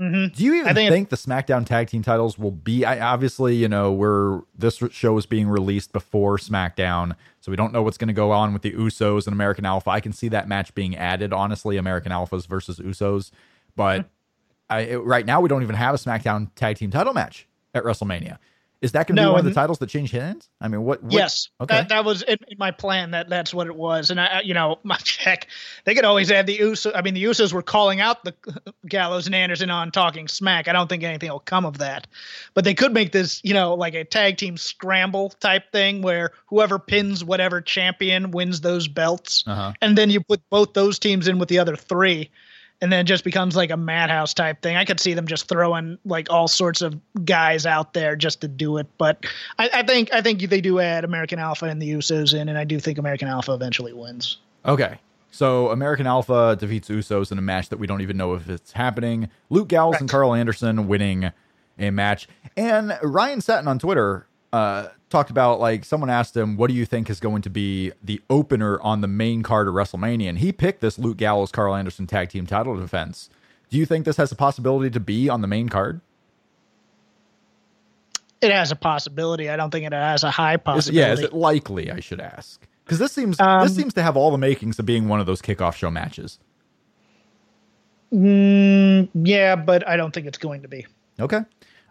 Mhm. 0.00 0.34
Do 0.34 0.44
you 0.44 0.54
even 0.54 0.68
I 0.68 0.72
think, 0.72 0.90
think 0.90 1.08
the 1.10 1.16
SmackDown 1.16 1.66
tag 1.66 1.88
team 1.88 2.02
titles 2.02 2.38
will 2.38 2.50
be? 2.52 2.84
I, 2.86 3.00
obviously, 3.12 3.54
you 3.56 3.68
know, 3.68 3.92
we're 3.92 4.40
this 4.56 4.82
show 4.90 5.18
is 5.18 5.26
being 5.26 5.46
released 5.48 5.92
before 5.92 6.38
SmackDown, 6.38 7.14
so 7.40 7.50
we 7.52 7.56
don't 7.56 7.72
know 7.72 7.82
what's 7.82 7.98
going 7.98 8.08
to 8.08 8.14
go 8.14 8.30
on 8.30 8.52
with 8.54 8.62
the 8.62 8.72
Usos 8.72 9.26
and 9.26 9.34
American 9.34 9.66
Alpha. 9.66 9.90
I 9.90 10.00
can 10.00 10.12
see 10.12 10.28
that 10.28 10.48
match 10.48 10.74
being 10.74 10.96
added. 10.96 11.32
Honestly, 11.34 11.76
American 11.76 12.12
Alphas 12.12 12.46
versus 12.46 12.78
Usos, 12.78 13.30
but 13.76 14.08
I, 14.70 14.80
it- 14.80 15.04
right 15.04 15.26
now 15.26 15.40
we 15.42 15.48
don't 15.50 15.62
even 15.62 15.76
have 15.76 15.94
a 15.94 15.98
SmackDown 15.98 16.48
tag 16.54 16.76
team 16.78 16.90
title 16.90 17.12
match 17.12 17.46
at 17.74 17.84
WrestleMania. 17.84 18.38
Is 18.80 18.92
that 18.92 19.06
going 19.06 19.16
to 19.16 19.20
be 19.20 19.24
No, 19.26 19.32
one 19.32 19.40
of 19.40 19.44
the 19.44 19.52
titles 19.52 19.78
that 19.80 19.88
change 19.90 20.10
hands? 20.10 20.48
I 20.58 20.66
mean, 20.68 20.82
what? 20.82 21.02
what 21.02 21.12
Yes, 21.12 21.50
Okay. 21.60 21.74
that, 21.74 21.90
that 21.90 22.02
was 22.04 22.22
in, 22.22 22.38
in 22.48 22.56
my 22.58 22.70
plan. 22.70 23.10
That 23.10 23.28
that's 23.28 23.52
what 23.52 23.66
it 23.66 23.76
was, 23.76 24.10
and 24.10 24.18
I, 24.18 24.40
you 24.40 24.54
know, 24.54 24.78
my 24.84 24.96
check. 24.96 25.48
They 25.84 25.94
could 25.94 26.06
always 26.06 26.30
add 26.30 26.46
the 26.46 26.56
Usos. 26.56 26.92
I 26.94 27.02
mean, 27.02 27.12
the 27.12 27.22
Usos 27.24 27.52
were 27.52 27.62
calling 27.62 28.00
out 28.00 28.24
the 28.24 28.34
Gallows 28.88 29.26
and 29.26 29.34
Anderson 29.34 29.68
on 29.70 29.90
Talking 29.90 30.28
Smack. 30.28 30.66
I 30.66 30.72
don't 30.72 30.88
think 30.88 31.02
anything 31.02 31.30
will 31.30 31.40
come 31.40 31.66
of 31.66 31.76
that, 31.78 32.06
but 32.54 32.64
they 32.64 32.72
could 32.74 32.94
make 32.94 33.12
this, 33.12 33.40
you 33.44 33.52
know, 33.52 33.74
like 33.74 33.94
a 33.94 34.04
tag 34.04 34.38
team 34.38 34.56
scramble 34.56 35.28
type 35.28 35.70
thing 35.72 36.00
where 36.00 36.30
whoever 36.46 36.78
pins 36.78 37.22
whatever 37.22 37.60
champion 37.60 38.30
wins 38.30 38.62
those 38.62 38.88
belts, 38.88 39.44
Uh-huh. 39.46 39.72
and 39.82 39.98
then 39.98 40.08
you 40.08 40.22
put 40.22 40.40
both 40.48 40.72
those 40.72 40.98
teams 40.98 41.28
in 41.28 41.38
with 41.38 41.50
the 41.50 41.58
other 41.58 41.76
three. 41.76 42.30
And 42.82 42.90
then 42.90 43.00
it 43.00 43.04
just 43.04 43.24
becomes 43.24 43.56
like 43.56 43.70
a 43.70 43.76
madhouse 43.76 44.32
type 44.32 44.62
thing. 44.62 44.76
I 44.76 44.84
could 44.84 45.00
see 45.00 45.12
them 45.12 45.26
just 45.26 45.48
throwing 45.48 45.98
like 46.04 46.30
all 46.30 46.48
sorts 46.48 46.80
of 46.80 46.98
guys 47.24 47.66
out 47.66 47.92
there 47.92 48.16
just 48.16 48.40
to 48.40 48.48
do 48.48 48.78
it. 48.78 48.86
But 48.96 49.26
I, 49.58 49.70
I 49.74 49.82
think 49.82 50.12
I 50.12 50.22
think 50.22 50.40
they 50.40 50.60
do 50.60 50.80
add 50.80 51.04
American 51.04 51.38
Alpha 51.38 51.66
and 51.66 51.80
the 51.80 51.90
Usos 51.90 52.32
in, 52.32 52.48
and 52.48 52.56
I 52.56 52.64
do 52.64 52.80
think 52.80 52.98
American 52.98 53.28
Alpha 53.28 53.52
eventually 53.52 53.92
wins. 53.92 54.38
Okay. 54.64 54.98
So 55.30 55.70
American 55.70 56.06
Alpha 56.06 56.56
defeats 56.58 56.88
Usos 56.88 57.30
in 57.30 57.38
a 57.38 57.42
match 57.42 57.68
that 57.68 57.78
we 57.78 57.86
don't 57.86 58.00
even 58.00 58.16
know 58.16 58.34
if 58.34 58.48
it's 58.48 58.72
happening. 58.72 59.28
Luke 59.48 59.68
Gallows 59.68 60.00
and 60.00 60.08
Karl 60.08 60.34
Anderson 60.34 60.88
winning 60.88 61.30
a 61.78 61.90
match. 61.90 62.28
And 62.56 62.98
Ryan 63.02 63.40
Satin 63.40 63.68
on 63.68 63.78
Twitter 63.78 64.26
uh, 64.52 64.88
talked 65.10 65.30
about 65.30 65.60
like 65.60 65.84
someone 65.84 66.10
asked 66.10 66.36
him, 66.36 66.56
"What 66.56 66.68
do 66.68 66.74
you 66.74 66.86
think 66.86 67.08
is 67.10 67.20
going 67.20 67.42
to 67.42 67.50
be 67.50 67.92
the 68.02 68.20
opener 68.30 68.80
on 68.80 69.00
the 69.00 69.08
main 69.08 69.42
card 69.42 69.68
of 69.68 69.74
WrestleMania?" 69.74 70.28
And 70.28 70.38
he 70.38 70.52
picked 70.52 70.80
this 70.80 70.98
Luke 70.98 71.16
Gallows 71.16 71.52
Karl 71.52 71.74
Anderson 71.74 72.06
tag 72.06 72.30
team 72.30 72.46
title 72.46 72.76
defense. 72.78 73.28
Do 73.68 73.78
you 73.78 73.86
think 73.86 74.04
this 74.04 74.16
has 74.16 74.32
a 74.32 74.36
possibility 74.36 74.90
to 74.90 75.00
be 75.00 75.28
on 75.28 75.40
the 75.42 75.46
main 75.46 75.68
card? 75.68 76.00
It 78.40 78.50
has 78.50 78.72
a 78.72 78.76
possibility. 78.76 79.50
I 79.50 79.56
don't 79.56 79.70
think 79.70 79.86
it 79.86 79.92
has 79.92 80.24
a 80.24 80.30
high 80.30 80.54
Is, 80.54 80.60
possibility. 80.64 80.98
yeah, 80.98 81.12
is 81.12 81.20
it 81.20 81.32
likely? 81.34 81.90
I 81.90 82.00
should 82.00 82.20
ask 82.20 82.66
because 82.84 82.98
this 82.98 83.12
seems 83.12 83.38
Um, 83.38 83.62
this 83.62 83.76
seems 83.76 83.94
to 83.94 84.02
have 84.02 84.16
all 84.16 84.30
the 84.30 84.38
makings 84.38 84.78
of 84.78 84.86
being 84.86 85.08
one 85.08 85.20
of 85.20 85.26
those 85.26 85.40
kickoff 85.42 85.74
show 85.74 85.90
matches. 85.90 86.38
Mm, 88.12 89.08
yeah, 89.14 89.56
but 89.56 89.86
I 89.86 89.96
don't 89.96 90.12
think 90.12 90.26
it's 90.26 90.38
going 90.38 90.62
to 90.62 90.68
be. 90.68 90.86
Okay. 91.20 91.40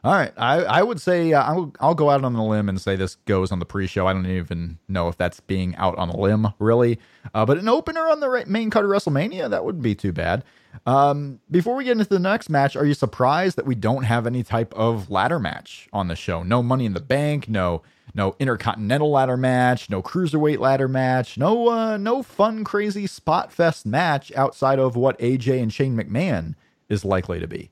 All 0.04 0.14
right. 0.14 0.32
I, 0.38 0.64
I 0.64 0.84
would 0.84 1.02
say 1.02 1.34
uh, 1.34 1.44
I'll, 1.44 1.74
I'll 1.80 1.96
go 1.96 2.10
out 2.10 2.24
on 2.24 2.34
the 2.34 2.42
limb 2.42 2.70
and 2.70 2.80
say 2.80 2.96
this 2.96 3.16
goes 3.26 3.52
on 3.52 3.60
the 3.60 3.66
pre 3.66 3.86
show. 3.86 4.08
I 4.08 4.14
don't 4.14 4.26
even 4.26 4.80
know 4.88 5.10
if 5.10 5.18
that's 5.18 5.42
being 5.42 5.76
out 5.76 5.98
on 5.98 6.10
a 6.10 6.18
limb, 6.18 6.48
really. 6.60 7.00
Uh, 7.34 7.46
but 7.46 7.58
an 7.58 7.68
opener 7.68 8.08
on 8.08 8.20
the 8.22 8.46
main 8.48 8.70
card 8.70 8.86
of 8.86 8.92
WrestleMania, 8.92 9.50
that 9.50 9.66
wouldn't 9.66 9.84
be 9.84 9.96
too 9.96 10.14
bad. 10.14 10.44
Um, 10.86 11.40
before 11.52 11.76
we 11.76 11.84
get 11.84 11.94
into 11.94 12.06
the 12.06 12.20
next 12.20 12.50
match, 12.50 12.76
are 12.76 12.86
you 12.86 12.94
surprised 12.94 13.58
that 13.58 13.66
we 13.66 13.76
don't 13.76 14.04
have 14.04 14.26
any 14.26 14.44
type 14.44 14.74
of 14.74 15.10
ladder 15.10 15.40
match 15.40 15.90
on 15.92 16.08
the 16.08 16.16
show? 16.16 16.44
No 16.44 16.64
Money 16.64 16.86
in 16.86 16.94
the 16.94 17.00
Bank, 17.00 17.50
no 17.50 17.82
no 18.14 18.36
Intercontinental 18.40 19.12
ladder 19.12 19.38
match, 19.38 19.90
no 19.90 20.02
Cruiserweight 20.02 20.60
ladder 20.60 20.88
match, 20.88 21.38
no 21.38 21.70
uh, 21.70 21.98
no 21.98 22.24
fun, 22.24 22.64
crazy 22.64 23.08
spot 23.08 23.52
fest 23.52 23.86
match 23.86 24.32
outside 24.36 24.80
of 24.80 24.96
what 24.96 25.18
AJ 25.20 25.62
and 25.62 25.74
Shane 25.74 25.98
McMahon 25.98 26.56
is 26.88 27.04
likely 27.04 27.40
to 27.40 27.48
be. 27.48 27.72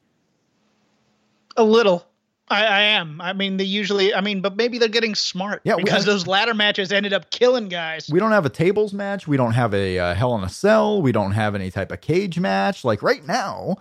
A 1.56 1.64
little. 1.64 2.07
I, 2.50 2.66
I 2.66 2.82
am. 2.82 3.20
I 3.20 3.34
mean, 3.34 3.58
they 3.58 3.64
usually. 3.66 4.14
I 4.14 4.22
mean, 4.22 4.42
but 4.42 4.56
maybe 4.56 4.78
they're 4.78 4.88
getting 4.88 5.16
smart. 5.16 5.62
Yeah, 5.64 5.76
we- 5.76 5.84
because 5.84 6.06
those 6.06 6.28
ladder 6.28 6.54
matches 6.54 6.92
ended 6.92 7.14
up 7.14 7.30
killing 7.30 7.68
guys. 7.70 8.10
we 8.12 8.20
don't 8.20 8.32
have 8.32 8.46
a 8.46 8.50
tables 8.50 8.94
match. 8.94 9.28
We 9.28 9.36
don't 9.38 9.52
have 9.54 9.74
a 9.74 10.00
uh, 10.00 10.14
Hell 10.16 10.36
in 10.38 10.44
a 10.44 10.50
Cell. 10.50 11.02
We 11.02 11.12
don't 11.12 11.32
have 11.32 11.56
any 11.56 11.70
type 11.72 11.92
of 11.92 12.02
cage 12.02 12.40
match. 12.40 12.86
Like 12.86 13.02
right 13.04 13.26
now, 13.26 13.76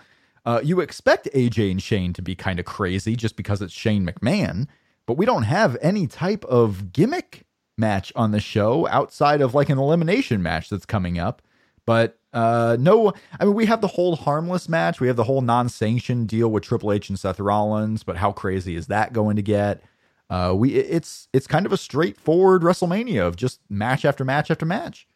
uh, 0.45 0.61
you 0.65 0.81
expect 0.81 1.29
AJ 1.35 1.71
and 1.71 1.83
Shane 1.83 2.13
to 2.15 2.23
be 2.23 2.35
kind 2.35 2.59
of 2.59 2.65
crazy 2.67 3.15
just 3.17 3.37
because 3.37 3.63
it's 3.63 3.73
Shane 3.73 4.07
McMahon, 4.07 4.67
but 5.07 5.17
we 5.17 5.27
don't 5.27 5.45
have 5.45 5.77
any 5.81 6.07
type 6.07 6.45
of 6.47 6.93
gimmick 6.93 7.45
match 7.79 8.13
on 8.17 8.31
the 8.33 8.41
show 8.41 8.89
outside 8.89 9.41
of 9.41 9.55
like 9.55 9.69
an 9.69 9.79
elimination 9.79 10.43
match 10.43 10.71
that's 10.71 10.87
coming 10.87 11.19
up. 11.19 11.43
But 11.87 12.19
uh, 12.33 12.77
no, 12.79 13.13
I 13.41 13.45
mean, 13.45 13.55
we 13.55 13.67
have 13.67 13.81
the 13.81 13.89
whole 13.89 14.17
harmless 14.17 14.69
match. 14.69 15.01
We 15.01 15.07
have 15.07 15.17
the 15.17 15.25
whole 15.25 15.41
non 15.41 15.69
sanctioned 15.69 16.29
deal 16.29 16.49
with 16.49 16.65
Triple 16.65 16.93
H 16.93 17.09
and 17.09 17.19
Seth 17.19 17.41
Rollins, 17.41 18.03
but 18.03 18.17
how 18.17 18.33
crazy 18.33 18.77
is 18.77 18.89
that 18.89 19.13
going 19.13 19.37
to 19.37 19.43
get? 19.43 19.83
Uh, 20.29 20.53
we 20.57 20.75
it's 20.75 21.29
it's 21.33 21.47
kind 21.47 21.65
of 21.65 21.73
a 21.73 21.77
straightforward 21.77 22.63
WrestleMania 22.63 23.25
of 23.25 23.37
just 23.37 23.61
match 23.71 24.05
after 24.05 24.25
match 24.25 24.51
after 24.51 24.67
match. 24.67 25.07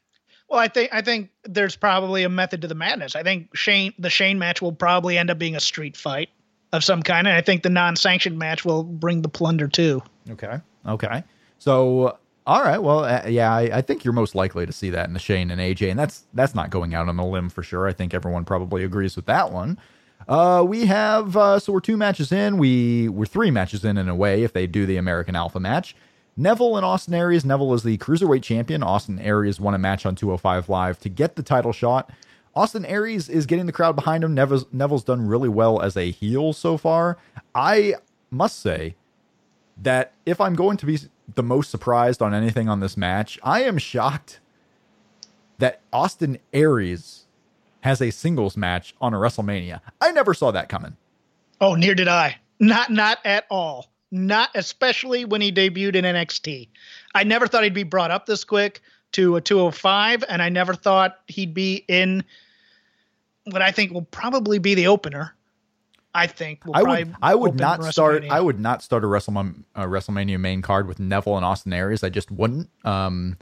Well, 0.48 0.61
I 0.61 0.68
think 0.68 0.90
I 0.92 1.02
think 1.02 1.30
there's 1.44 1.76
probably 1.76 2.22
a 2.22 2.28
method 2.28 2.62
to 2.62 2.68
the 2.68 2.74
madness. 2.74 3.16
I 3.16 3.22
think 3.24 3.54
Shane 3.56 3.92
the 3.98 4.11
Shane 4.11 4.38
match 4.38 4.62
will 4.62 4.72
probably 4.72 5.18
end 5.18 5.30
up 5.30 5.38
being 5.38 5.56
a 5.56 5.61
street 5.61 5.96
fight 5.96 6.28
of 6.72 6.85
some 6.85 7.02
kind, 7.02 7.26
and 7.26 7.37
I 7.37 7.40
think 7.40 7.62
the 7.64 7.70
non-sanctioned 7.70 8.38
match 8.38 8.64
will 8.64 8.85
bring 8.85 9.22
the 9.22 9.28
plunder 9.28 9.66
too. 9.68 10.02
Okay. 10.30 10.59
Okay. 10.87 11.24
So, 11.59 12.16
all 12.50 12.64
right. 12.64 12.82
Well, 12.82 13.04
uh, 13.04 13.22
yeah, 13.28 13.54
I, 13.54 13.78
I 13.78 13.80
think 13.80 14.02
you're 14.02 14.12
most 14.12 14.34
likely 14.34 14.66
to 14.66 14.72
see 14.72 14.90
that 14.90 15.06
in 15.06 15.14
the 15.14 15.20
Shane 15.20 15.52
and 15.52 15.60
AJ, 15.60 15.88
and 15.88 15.96
that's 15.96 16.24
that's 16.34 16.52
not 16.52 16.68
going 16.68 16.94
out 16.94 17.08
on 17.08 17.16
a 17.16 17.24
limb 17.24 17.48
for 17.48 17.62
sure. 17.62 17.86
I 17.86 17.92
think 17.92 18.12
everyone 18.12 18.44
probably 18.44 18.82
agrees 18.82 19.14
with 19.14 19.26
that 19.26 19.52
one. 19.52 19.78
Uh, 20.26 20.64
we 20.66 20.86
have 20.86 21.36
uh, 21.36 21.60
so 21.60 21.72
we're 21.72 21.78
two 21.78 21.96
matches 21.96 22.32
in. 22.32 22.58
We 22.58 23.08
we're 23.08 23.26
three 23.26 23.52
matches 23.52 23.84
in 23.84 23.96
in 23.96 24.08
a 24.08 24.16
way 24.16 24.42
if 24.42 24.52
they 24.52 24.66
do 24.66 24.84
the 24.84 24.96
American 24.96 25.36
Alpha 25.36 25.60
match. 25.60 25.94
Neville 26.36 26.76
and 26.76 26.84
Austin 26.84 27.14
Aries. 27.14 27.44
Neville 27.44 27.72
is 27.72 27.84
the 27.84 27.98
cruiserweight 27.98 28.42
champion. 28.42 28.82
Austin 28.82 29.20
Aries 29.20 29.60
won 29.60 29.74
a 29.74 29.78
match 29.78 30.04
on 30.04 30.16
205 30.16 30.68
Live 30.68 30.98
to 30.98 31.08
get 31.08 31.36
the 31.36 31.44
title 31.44 31.72
shot. 31.72 32.10
Austin 32.56 32.84
Aries 32.84 33.28
is 33.28 33.46
getting 33.46 33.66
the 33.66 33.72
crowd 33.72 33.94
behind 33.94 34.24
him. 34.24 34.34
Neville's, 34.34 34.66
Neville's 34.72 35.04
done 35.04 35.24
really 35.24 35.48
well 35.48 35.80
as 35.80 35.96
a 35.96 36.10
heel 36.10 36.52
so 36.52 36.76
far. 36.76 37.16
I 37.54 37.94
must 38.28 38.58
say 38.58 38.96
that 39.82 40.14
if 40.26 40.40
I'm 40.40 40.56
going 40.56 40.76
to 40.78 40.86
be 40.86 40.98
the 41.34 41.42
most 41.42 41.70
surprised 41.70 42.22
on 42.22 42.34
anything 42.34 42.68
on 42.68 42.80
this 42.80 42.96
match, 42.96 43.38
I 43.42 43.62
am 43.62 43.78
shocked 43.78 44.40
that 45.58 45.80
Austin 45.92 46.38
Aries 46.52 47.26
has 47.80 48.00
a 48.00 48.10
singles 48.10 48.56
match 48.56 48.94
on 49.00 49.14
a 49.14 49.16
WrestleMania. 49.16 49.80
I 50.00 50.12
never 50.12 50.34
saw 50.34 50.50
that 50.50 50.68
coming. 50.68 50.96
Oh, 51.60 51.74
near 51.74 51.94
did 51.94 52.08
I. 52.08 52.36
Not 52.58 52.90
not 52.90 53.18
at 53.24 53.46
all. 53.50 53.90
Not 54.10 54.50
especially 54.54 55.24
when 55.24 55.40
he 55.40 55.52
debuted 55.52 55.94
in 55.94 56.04
NXT. 56.04 56.68
I 57.14 57.24
never 57.24 57.46
thought 57.46 57.64
he'd 57.64 57.74
be 57.74 57.84
brought 57.84 58.10
up 58.10 58.26
this 58.26 58.44
quick 58.44 58.80
to 59.12 59.36
a 59.36 59.40
205, 59.40 60.24
and 60.28 60.42
I 60.42 60.48
never 60.48 60.74
thought 60.74 61.20
he'd 61.26 61.54
be 61.54 61.84
in 61.88 62.24
what 63.44 63.62
I 63.62 63.70
think 63.70 63.92
will 63.92 64.02
probably 64.02 64.58
be 64.58 64.74
the 64.74 64.86
opener. 64.86 65.34
I 66.14 66.26
think 66.26 66.62
I 66.72 66.82
would 66.82 67.14
I 67.22 67.34
would 67.34 67.56
not 67.56 67.84
start 67.84 68.24
I 68.28 68.40
would 68.40 68.58
not 68.58 68.82
start 68.82 69.04
a 69.04 69.06
WrestleMania, 69.06 69.62
uh, 69.76 69.84
WrestleMania 69.84 70.40
main 70.40 70.62
card 70.62 70.88
with 70.88 70.98
Neville 70.98 71.36
and 71.36 71.44
Austin 71.44 71.72
Aries. 71.72 72.02
I 72.02 72.08
just 72.08 72.30
wouldn't. 72.30 72.68
Um, 72.84 73.36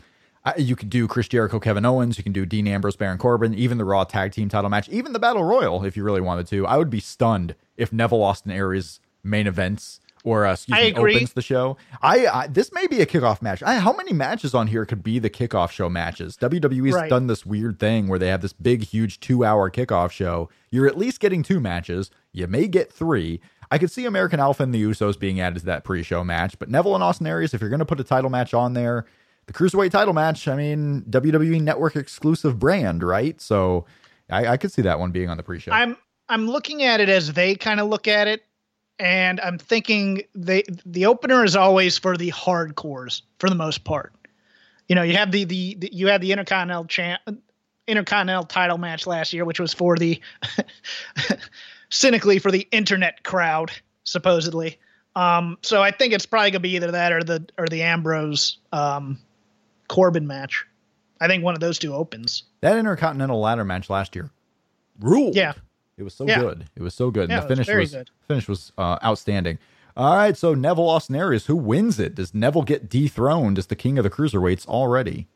I, 0.45 0.55
you 0.57 0.77
could 0.77 0.91
do 0.91 1.09
Chris 1.09 1.29
Jericho, 1.29 1.59
Kevin 1.59 1.85
Owens. 1.85 2.17
You 2.19 2.25
can 2.25 2.33
do 2.33 2.47
Dean 2.47 2.69
Ambrose, 2.69 2.97
Baron 2.97 3.19
Corbin. 3.19 3.55
Even 3.55 3.79
the 3.79 3.85
Raw 3.85 4.05
Tag 4.05 4.33
Team 4.33 4.49
Title 4.49 4.71
match. 4.71 4.89
Even 4.89 5.13
the 5.13 5.19
Battle 5.19 5.45
Royal, 5.45 5.85
if 5.85 5.97
you 5.97 6.05
really 6.05 6.21
wanted 6.21 6.47
to. 6.49 6.67
I 6.67 6.77
would 6.77 6.91
be 6.91 7.01
stunned 7.01 7.55
if 7.77 7.93
Neville 7.93 8.23
Austin 8.23 8.53
Aries 8.53 9.01
main 9.25 9.47
events 9.47 10.01
or 10.25 10.47
uh, 10.47 10.53
excuse 10.53 10.77
I 10.79 10.83
me 10.83 10.89
agree. 10.89 11.15
opens 11.17 11.33
the 11.33 11.43
show. 11.43 11.77
I, 12.03 12.27
I 12.27 12.47
this 12.49 12.73
may 12.73 12.87
be 12.87 13.01
a 13.01 13.07
kickoff 13.07 13.41
match. 13.43 13.63
I, 13.63 13.77
how 13.77 13.93
many 13.93 14.13
matches 14.13 14.55
on 14.55 14.67
here 14.67 14.85
could 14.85 15.03
be 15.03 15.19
the 15.19 15.31
kickoff 15.31 15.71
show 15.71 15.89
matches? 15.89 16.37
WWE's 16.37 16.95
Right. 16.95 17.11
done 17.11 17.27
this 17.27 17.47
weird 17.47 17.79
thing 17.79 18.09
where 18.09 18.19
they 18.19 18.29
have 18.29 18.43
this 18.43 18.53
big, 18.53 18.85
huge 18.85 19.21
two 19.21 19.45
hour 19.45 19.71
kickoff 19.71 20.11
show. 20.11 20.49
You're 20.71 20.87
at 20.87 20.99
least 20.99 21.21
getting 21.21 21.43
two 21.43 21.61
matches. 21.61 22.11
You 22.39 22.47
may 22.47 22.69
get 22.69 22.93
three. 22.93 23.41
I 23.71 23.79
could 23.79 23.91
see 23.91 24.07
American 24.07 24.41
Alpha 24.41 24.63
and 24.63 24.75
the 24.75 24.83
Usos 24.83 25.19
being 25.19 25.41
added 25.41 25.61
to 25.61 25.67
that 25.67 25.85
pre 25.85 26.03
show 26.03 26.25
match, 26.25 26.59
but 26.59 26.71
Neville 26.71 26.95
and 26.95 27.05
Austin 27.05 27.27
Aries, 27.27 27.53
if 27.53 27.61
you're 27.61 27.71
going 27.71 27.81
to 27.81 27.87
put 27.87 28.01
a 28.01 28.05
title 28.05 28.31
match 28.31 28.55
on 28.55 28.73
there, 28.73 29.05
the 29.47 29.53
Cruiserweight 29.53 29.91
title 29.91 30.15
match, 30.15 30.47
I 30.47 30.57
mean, 30.57 31.03
WWE 31.11 31.61
Network 31.61 31.97
exclusive 31.97 32.59
brand, 32.59 33.03
right? 33.03 33.41
So 33.41 33.87
I, 34.31 34.47
I 34.47 34.57
could 34.57 34.73
see 34.73 34.83
that 34.83 34.99
one 34.99 35.11
being 35.11 35.29
on 35.29 35.37
the 35.37 35.43
pre 35.43 35.59
show. 35.59 35.73
I'm 35.73 35.97
I'm 36.29 36.47
looking 36.47 36.83
at 36.83 37.01
it 37.01 37.09
as 37.09 37.33
they 37.33 37.55
kind 37.55 37.81
of 37.81 37.89
look 37.89 38.07
at 38.07 38.29
it, 38.29 38.45
and 38.99 39.41
I'm 39.41 39.59
thinking 39.59 40.23
they 40.35 40.65
the 40.85 41.07
opener 41.07 41.45
is 41.45 41.57
always 41.57 41.99
for 41.99 42.17
the 42.17 42.31
hardcores 42.31 43.23
for 43.39 43.49
the 43.49 43.57
most 43.57 43.85
part. 43.85 44.13
You 44.89 44.95
know, 44.95 45.03
you 45.03 45.15
have 45.15 45.33
the 45.33 45.45
the, 45.45 45.75
the 45.75 45.91
you 45.93 46.07
had 46.09 46.21
the 46.21 46.33
Intercontinental 46.33 46.87
champ 46.87 47.21
Intercontinental 47.87 48.45
title 48.45 48.79
match 48.79 49.07
last 49.07 49.33
year, 49.33 49.47
which 49.47 49.61
was 49.61 49.73
for 49.73 49.97
the 49.97 50.21
cynically 51.91 52.39
for 52.39 52.51
the 52.51 52.67
internet 52.73 53.23
crowd, 53.25 53.71
supposedly. 54.05 54.79
Um, 55.17 55.59
so 55.63 55.83
I 55.83 55.91
think 55.91 56.13
it's 56.13 56.27
probably 56.27 56.51
gonna 56.51 56.61
be 56.61 56.77
either 56.77 56.91
that 56.93 57.13
or 57.13 57.23
the 57.25 57.45
or 57.59 57.67
the 57.67 57.83
Ambrose 57.83 58.59
um, 58.73 59.19
Corbin 59.89 60.27
match. 60.27 60.65
I 61.21 61.27
think 61.27 61.43
one 61.43 61.55
of 61.55 61.61
those 61.61 61.79
two 61.79 61.93
opens. 61.95 62.45
that 62.61 62.77
Intercontinental 62.79 63.41
ladder 63.41 63.65
match 63.65 63.91
last 63.91 64.15
year 64.15 64.31
ruled. 65.01 65.35
Yeah. 65.35 65.53
It 65.97 66.05
was 66.05 66.15
so 66.15 66.27
Yeah. 66.27 66.39
good. 66.41 66.65
It 66.77 66.83
was 66.83 66.95
so 66.95 67.11
good. 67.11 67.25
And 67.25 67.33
Yeah, 67.33 67.41
the 67.41 67.47
it 67.55 67.59
was 67.59 67.67
finish 67.67 67.81
was 67.81 67.93
good. 67.93 68.11
finish 68.29 68.49
was 68.49 68.73
uh, 68.79 68.99
outstanding. 69.03 69.59
All 69.97 70.15
right, 70.15 70.37
so 70.37 70.55
Neville 70.55 70.89
Austin 70.89 71.17
Aries, 71.17 71.47
who 71.47 71.57
wins 71.57 71.99
it? 71.99 72.15
Does 72.15 72.33
Neville 72.33 72.63
get 72.63 72.89
dethroned 72.89 73.59
as 73.59 73.67
the 73.67 73.75
king 73.75 73.99
of 73.99 74.05
the 74.05 74.11
cruiserweights 74.11 74.65
already? 74.69 75.27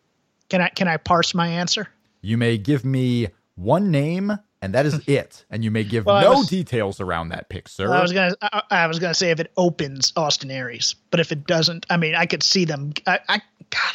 Can 0.48 0.60
I 0.60 0.68
can 0.68 0.86
I 0.86 0.98
parse 0.98 1.34
my 1.34 1.48
answer? 1.48 1.88
You 2.20 2.38
may 2.38 2.58
give 2.58 2.84
me 2.84 3.28
one 3.56 3.90
name 3.90 4.38
and 4.62 4.72
that 4.75 4.87
is 4.87 4.98
it. 5.07 5.44
And 5.51 5.62
you 5.62 5.70
may 5.70 5.85
give 5.85 6.07
Well, 6.07 6.22
no 6.22 6.38
was- 6.38 6.48
details 6.48 7.01
around 7.01 7.29
that 7.31 7.51
pick, 7.51 7.68
sir. 7.68 7.92
I 7.92 8.01
was 8.01 8.12
gonna, 8.12 8.35
I, 8.40 8.62
I 8.70 8.87
was 8.87 8.98
gonna 8.98 9.12
say 9.12 9.31
if 9.31 9.40
it 9.40 9.53
opens 9.59 10.12
Austin 10.16 10.51
Aries, 10.51 10.94
but 11.11 11.20
if 11.20 11.31
it 11.33 11.46
doesn't, 11.46 11.85
I 11.90 11.96
mean, 11.98 12.14
I 12.14 12.25
could 12.25 12.42
see 12.42 12.64
them. 12.64 12.94
I, 13.07 13.18
I 13.29 13.42
God, 13.70 13.94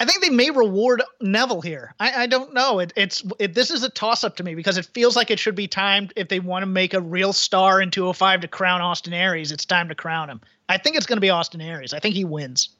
I 0.00 0.06
think 0.06 0.22
they 0.22 0.30
may 0.30 0.50
reward 0.50 1.02
Neville 1.20 1.60
here. 1.60 1.94
I, 2.00 2.22
I 2.22 2.26
don't 2.26 2.54
know. 2.54 2.78
It, 2.78 2.92
it's 2.96 3.22
it, 3.38 3.52
this 3.54 3.70
is 3.70 3.82
a 3.82 3.90
toss 3.90 4.24
up 4.24 4.36
to 4.36 4.42
me 4.42 4.54
because 4.54 4.78
it 4.78 4.86
feels 4.94 5.14
like 5.14 5.30
it 5.30 5.38
should 5.38 5.54
be 5.54 5.68
timed 5.68 6.12
if 6.16 6.28
they 6.28 6.40
want 6.40 6.62
to 6.62 6.66
make 6.66 6.94
a 6.94 7.00
real 7.02 7.32
star 7.34 7.82
in 7.82 7.90
205 7.90 8.40
to 8.40 8.48
crown 8.48 8.80
Austin 8.80 9.12
Aries. 9.12 9.52
It's 9.52 9.66
time 9.66 9.88
to 9.90 9.94
crown 9.94 10.30
him. 10.30 10.40
I 10.70 10.78
think 10.78 10.96
it's 10.96 11.04
going 11.04 11.18
to 11.18 11.20
be 11.20 11.28
Austin 11.30 11.60
Aries. 11.60 11.92
I 11.92 11.98
think 11.98 12.14
he 12.14 12.24
wins. 12.24 12.70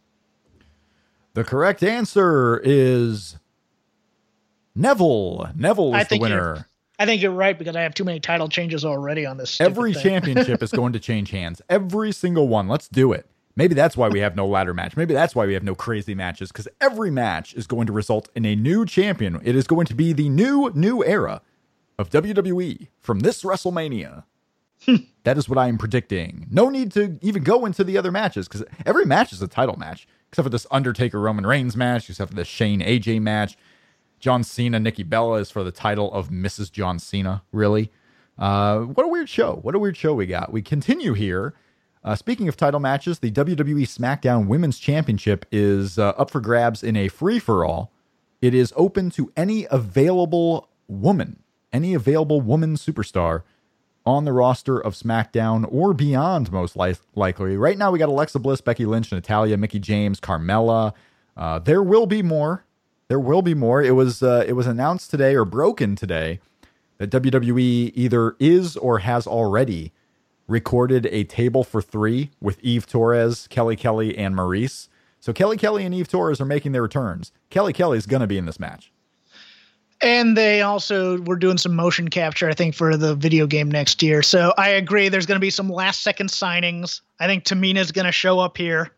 the 1.34 1.44
correct 1.44 1.82
answer 1.82 2.58
is 2.64 3.36
Neville. 4.74 5.48
Neville 5.56 5.94
is 5.96 6.08
the 6.08 6.18
winner. 6.18 6.66
I 7.00 7.06
think 7.06 7.22
you're 7.22 7.32
right 7.32 7.58
because 7.58 7.76
I 7.76 7.80
have 7.80 7.94
too 7.94 8.04
many 8.04 8.20
title 8.20 8.46
changes 8.46 8.84
already 8.84 9.24
on 9.24 9.38
this. 9.38 9.58
Every 9.58 9.94
championship 9.94 10.62
is 10.62 10.70
going 10.70 10.92
to 10.92 11.00
change 11.00 11.30
hands. 11.30 11.62
Every 11.70 12.12
single 12.12 12.46
one. 12.46 12.68
Let's 12.68 12.88
do 12.88 13.14
it. 13.14 13.26
Maybe 13.56 13.74
that's 13.74 13.96
why 13.96 14.08
we 14.08 14.20
have 14.20 14.36
no 14.36 14.46
ladder 14.46 14.74
match. 14.74 14.98
Maybe 14.98 15.14
that's 15.14 15.34
why 15.34 15.46
we 15.46 15.54
have 15.54 15.62
no 15.62 15.74
crazy 15.74 16.14
matches 16.14 16.52
because 16.52 16.68
every 16.78 17.10
match 17.10 17.54
is 17.54 17.66
going 17.66 17.86
to 17.86 17.92
result 17.94 18.28
in 18.34 18.44
a 18.44 18.54
new 18.54 18.84
champion. 18.84 19.40
It 19.42 19.56
is 19.56 19.66
going 19.66 19.86
to 19.86 19.94
be 19.94 20.12
the 20.12 20.28
new, 20.28 20.70
new 20.74 21.02
era 21.02 21.40
of 21.98 22.10
WWE 22.10 22.88
from 22.98 23.20
this 23.20 23.44
WrestleMania. 23.44 24.24
that 25.24 25.38
is 25.38 25.48
what 25.48 25.56
I 25.58 25.68
am 25.68 25.78
predicting. 25.78 26.48
No 26.50 26.68
need 26.68 26.92
to 26.92 27.18
even 27.22 27.42
go 27.42 27.64
into 27.64 27.82
the 27.82 27.96
other 27.96 28.12
matches 28.12 28.46
because 28.46 28.62
every 28.84 29.06
match 29.06 29.32
is 29.32 29.40
a 29.40 29.48
title 29.48 29.78
match, 29.78 30.06
except 30.28 30.44
for 30.44 30.50
this 30.50 30.66
Undertaker 30.70 31.18
Roman 31.18 31.46
Reigns 31.46 31.78
match, 31.78 32.10
except 32.10 32.30
for 32.30 32.36
this 32.36 32.48
Shane 32.48 32.80
AJ 32.80 33.22
match. 33.22 33.56
John 34.20 34.44
Cena, 34.44 34.78
Nikki 34.78 35.02
Bella 35.02 35.38
is 35.38 35.50
for 35.50 35.64
the 35.64 35.72
title 35.72 36.12
of 36.12 36.28
Mrs. 36.28 36.70
John 36.70 36.98
Cena, 36.98 37.42
really. 37.52 37.90
Uh, 38.38 38.80
what 38.80 39.04
a 39.04 39.08
weird 39.08 39.28
show. 39.28 39.58
What 39.62 39.74
a 39.74 39.78
weird 39.78 39.96
show 39.96 40.14
we 40.14 40.26
got. 40.26 40.52
We 40.52 40.62
continue 40.62 41.14
here. 41.14 41.54
Uh, 42.02 42.14
speaking 42.14 42.48
of 42.48 42.56
title 42.56 42.80
matches, 42.80 43.18
the 43.18 43.30
WWE 43.30 43.82
SmackDown 43.82 44.46
Women's 44.46 44.78
Championship 44.78 45.44
is 45.50 45.98
uh, 45.98 46.10
up 46.10 46.30
for 46.30 46.40
grabs 46.40 46.82
in 46.82 46.96
a 46.96 47.08
free 47.08 47.38
for 47.38 47.64
all. 47.64 47.92
It 48.40 48.54
is 48.54 48.72
open 48.76 49.10
to 49.10 49.30
any 49.36 49.66
available 49.70 50.70
woman, 50.88 51.42
any 51.72 51.92
available 51.92 52.40
woman 52.40 52.76
superstar 52.76 53.42
on 54.06 54.24
the 54.24 54.32
roster 54.32 54.78
of 54.78 54.94
SmackDown 54.94 55.66
or 55.70 55.92
beyond, 55.92 56.50
most 56.50 56.74
li- 56.76 56.94
likely. 57.14 57.58
Right 57.58 57.76
now, 57.76 57.90
we 57.90 57.98
got 57.98 58.08
Alexa 58.08 58.38
Bliss, 58.38 58.62
Becky 58.62 58.86
Lynch, 58.86 59.12
Natalya, 59.12 59.58
Mickie 59.58 59.78
James, 59.78 60.20
Carmella. 60.20 60.94
Uh, 61.36 61.58
there 61.58 61.82
will 61.82 62.06
be 62.06 62.22
more. 62.22 62.64
There 63.10 63.18
will 63.18 63.42
be 63.42 63.54
more. 63.54 63.82
It 63.82 63.96
was 63.96 64.22
uh, 64.22 64.44
it 64.46 64.52
was 64.52 64.68
announced 64.68 65.10
today 65.10 65.34
or 65.34 65.44
broken 65.44 65.96
today 65.96 66.38
that 66.98 67.10
WWE 67.10 67.90
either 67.92 68.36
is 68.38 68.76
or 68.76 69.00
has 69.00 69.26
already 69.26 69.92
recorded 70.46 71.06
a 71.06 71.24
table 71.24 71.64
for 71.64 71.82
three 71.82 72.30
with 72.40 72.60
Eve 72.60 72.86
Torres, 72.86 73.48
Kelly 73.48 73.74
Kelly, 73.74 74.16
and 74.16 74.36
Maryse. 74.36 74.86
So 75.18 75.32
Kelly 75.32 75.56
Kelly 75.56 75.84
and 75.84 75.92
Eve 75.92 76.06
Torres 76.06 76.40
are 76.40 76.44
making 76.44 76.70
their 76.70 76.82
returns. 76.82 77.32
Kelly 77.50 77.72
Kelly 77.72 77.98
is 77.98 78.06
going 78.06 78.20
to 78.20 78.28
be 78.28 78.38
in 78.38 78.46
this 78.46 78.60
match. 78.60 78.92
And 80.00 80.36
they 80.36 80.62
also 80.62 81.20
were 81.22 81.36
doing 81.36 81.58
some 81.58 81.74
motion 81.74 82.10
capture, 82.10 82.48
I 82.48 82.54
think, 82.54 82.76
for 82.76 82.96
the 82.96 83.16
video 83.16 83.48
game 83.48 83.72
next 83.72 84.04
year. 84.04 84.22
So 84.22 84.54
I 84.56 84.68
agree. 84.68 85.08
There's 85.08 85.26
going 85.26 85.34
to 85.34 85.44
be 85.44 85.50
some 85.50 85.68
last 85.68 86.02
second 86.02 86.28
signings. 86.28 87.00
I 87.18 87.26
think 87.26 87.42
Tamina's 87.42 87.90
going 87.90 88.06
to 88.06 88.12
show 88.12 88.38
up 88.38 88.56
here. 88.56 88.92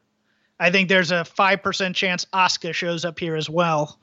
I 0.63 0.71
think 0.71 0.89
there's 0.89 1.11
a 1.11 1.25
five 1.25 1.63
percent 1.63 1.97
chance 1.97 2.25
Asuka 2.33 2.73
shows 2.73 3.05
up 3.05 3.19
here 3.19 3.35
as 3.35 3.51
well. 3.51 3.99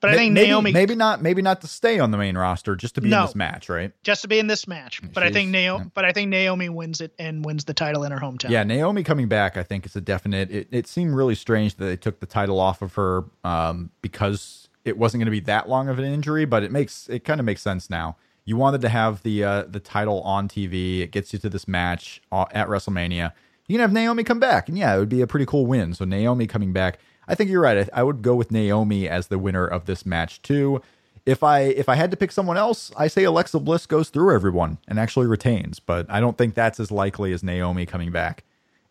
But 0.00 0.10
I 0.10 0.16
think 0.16 0.32
maybe, 0.34 0.48
Naomi 0.48 0.72
maybe 0.72 0.94
not 0.96 1.22
maybe 1.22 1.42
not 1.42 1.60
to 1.60 1.68
stay 1.68 2.00
on 2.00 2.10
the 2.10 2.18
main 2.18 2.36
roster, 2.36 2.74
just 2.74 2.96
to 2.96 3.00
be 3.00 3.12
in 3.12 3.20
this 3.20 3.36
match, 3.36 3.68
right? 3.68 3.92
just 4.02 4.22
to 4.22 4.28
be 4.28 4.40
in 4.40 4.48
this 4.48 4.66
match. 4.66 5.00
But 5.14 5.22
I 5.22 5.30
think 5.30 5.46
She's- 5.46 5.52
Naomi. 5.52 5.90
But 5.94 6.04
I 6.04 6.12
think 6.12 6.28
Naomi 6.28 6.68
wins 6.68 7.00
it 7.00 7.14
and 7.20 7.44
wins 7.44 7.64
the 7.66 7.72
title 7.72 8.02
in 8.02 8.10
her 8.10 8.18
hometown. 8.18 8.50
Yeah, 8.50 8.64
Naomi 8.64 9.04
coming 9.04 9.28
back, 9.28 9.56
I 9.56 9.62
think, 9.62 9.86
is 9.86 9.94
a 9.94 10.00
definite. 10.00 10.50
It, 10.50 10.68
it 10.72 10.86
seemed 10.88 11.14
really 11.14 11.36
strange 11.36 11.76
that 11.76 11.84
they 11.84 11.96
took 11.96 12.18
the 12.18 12.26
title 12.26 12.58
off 12.58 12.82
of 12.82 12.94
her 12.96 13.24
um, 13.44 13.90
because 14.02 14.68
it 14.84 14.98
wasn't 14.98 15.20
going 15.20 15.26
to 15.26 15.30
be 15.30 15.40
that 15.40 15.68
long 15.68 15.88
of 15.88 16.00
an 16.00 16.04
injury, 16.04 16.46
but 16.46 16.64
it 16.64 16.72
makes 16.72 17.08
it 17.08 17.24
kind 17.24 17.38
of 17.38 17.46
makes 17.46 17.62
sense 17.62 17.88
now. 17.88 18.16
You 18.44 18.56
wanted 18.56 18.80
to 18.80 18.88
have 18.88 19.22
the 19.22 19.44
uh, 19.44 19.62
the 19.68 19.80
title 19.80 20.20
on 20.22 20.48
TV. 20.48 20.98
It 21.00 21.12
gets 21.12 21.32
you 21.32 21.38
to 21.38 21.48
this 21.48 21.68
match 21.68 22.20
uh, 22.32 22.46
at 22.50 22.66
WrestleMania. 22.66 23.32
You 23.72 23.78
can 23.78 23.84
have 23.84 23.92
Naomi 23.94 24.22
come 24.22 24.38
back, 24.38 24.68
and 24.68 24.76
yeah, 24.76 24.94
it 24.94 24.98
would 24.98 25.08
be 25.08 25.22
a 25.22 25.26
pretty 25.26 25.46
cool 25.46 25.64
win. 25.64 25.94
So 25.94 26.04
Naomi 26.04 26.46
coming 26.46 26.74
back, 26.74 26.98
I 27.26 27.34
think 27.34 27.48
you're 27.48 27.62
right. 27.62 27.88
I, 27.90 28.00
I 28.00 28.02
would 28.02 28.20
go 28.20 28.34
with 28.34 28.50
Naomi 28.50 29.08
as 29.08 29.28
the 29.28 29.38
winner 29.38 29.66
of 29.66 29.86
this 29.86 30.04
match 30.04 30.42
too. 30.42 30.82
If 31.24 31.42
I 31.42 31.60
if 31.60 31.88
I 31.88 31.94
had 31.94 32.10
to 32.10 32.16
pick 32.18 32.32
someone 32.32 32.58
else, 32.58 32.92
I 32.98 33.08
say 33.08 33.24
Alexa 33.24 33.58
Bliss 33.60 33.86
goes 33.86 34.10
through 34.10 34.34
everyone 34.34 34.76
and 34.86 35.00
actually 35.00 35.24
retains, 35.24 35.80
but 35.80 36.04
I 36.10 36.20
don't 36.20 36.36
think 36.36 36.52
that's 36.52 36.80
as 36.80 36.90
likely 36.90 37.32
as 37.32 37.42
Naomi 37.42 37.86
coming 37.86 38.12
back 38.12 38.44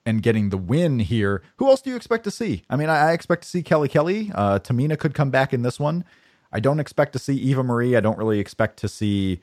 and 0.04 0.24
getting 0.24 0.50
the 0.50 0.58
win 0.58 0.98
here. 0.98 1.44
Who 1.58 1.68
else 1.68 1.84
do 1.84 1.92
you 1.92 1.96
expect 1.96 2.24
to 2.24 2.32
see? 2.32 2.64
I 2.68 2.76
mean, 2.76 2.90
I, 2.90 3.12
expect 3.12 3.44
to 3.44 3.50
see 3.50 3.62
Kelly 3.62 3.88
Kelly. 3.88 4.32
Uh, 4.34 4.58
Tamina 4.58 4.98
could 4.98 5.14
come 5.14 5.30
back 5.30 5.54
in 5.54 5.62
this 5.62 5.80
one. 5.80 6.06
I 6.52 6.60
don't 6.60 6.80
expect 6.80 7.14
to 7.14 7.20
see 7.20 7.36
Eva 7.36 7.62
Marie. 7.62 7.96
I 7.96 8.00
don't 8.00 8.18
really 8.18 8.40
expect 8.40 8.78
to 8.78 8.88
see 8.88 9.42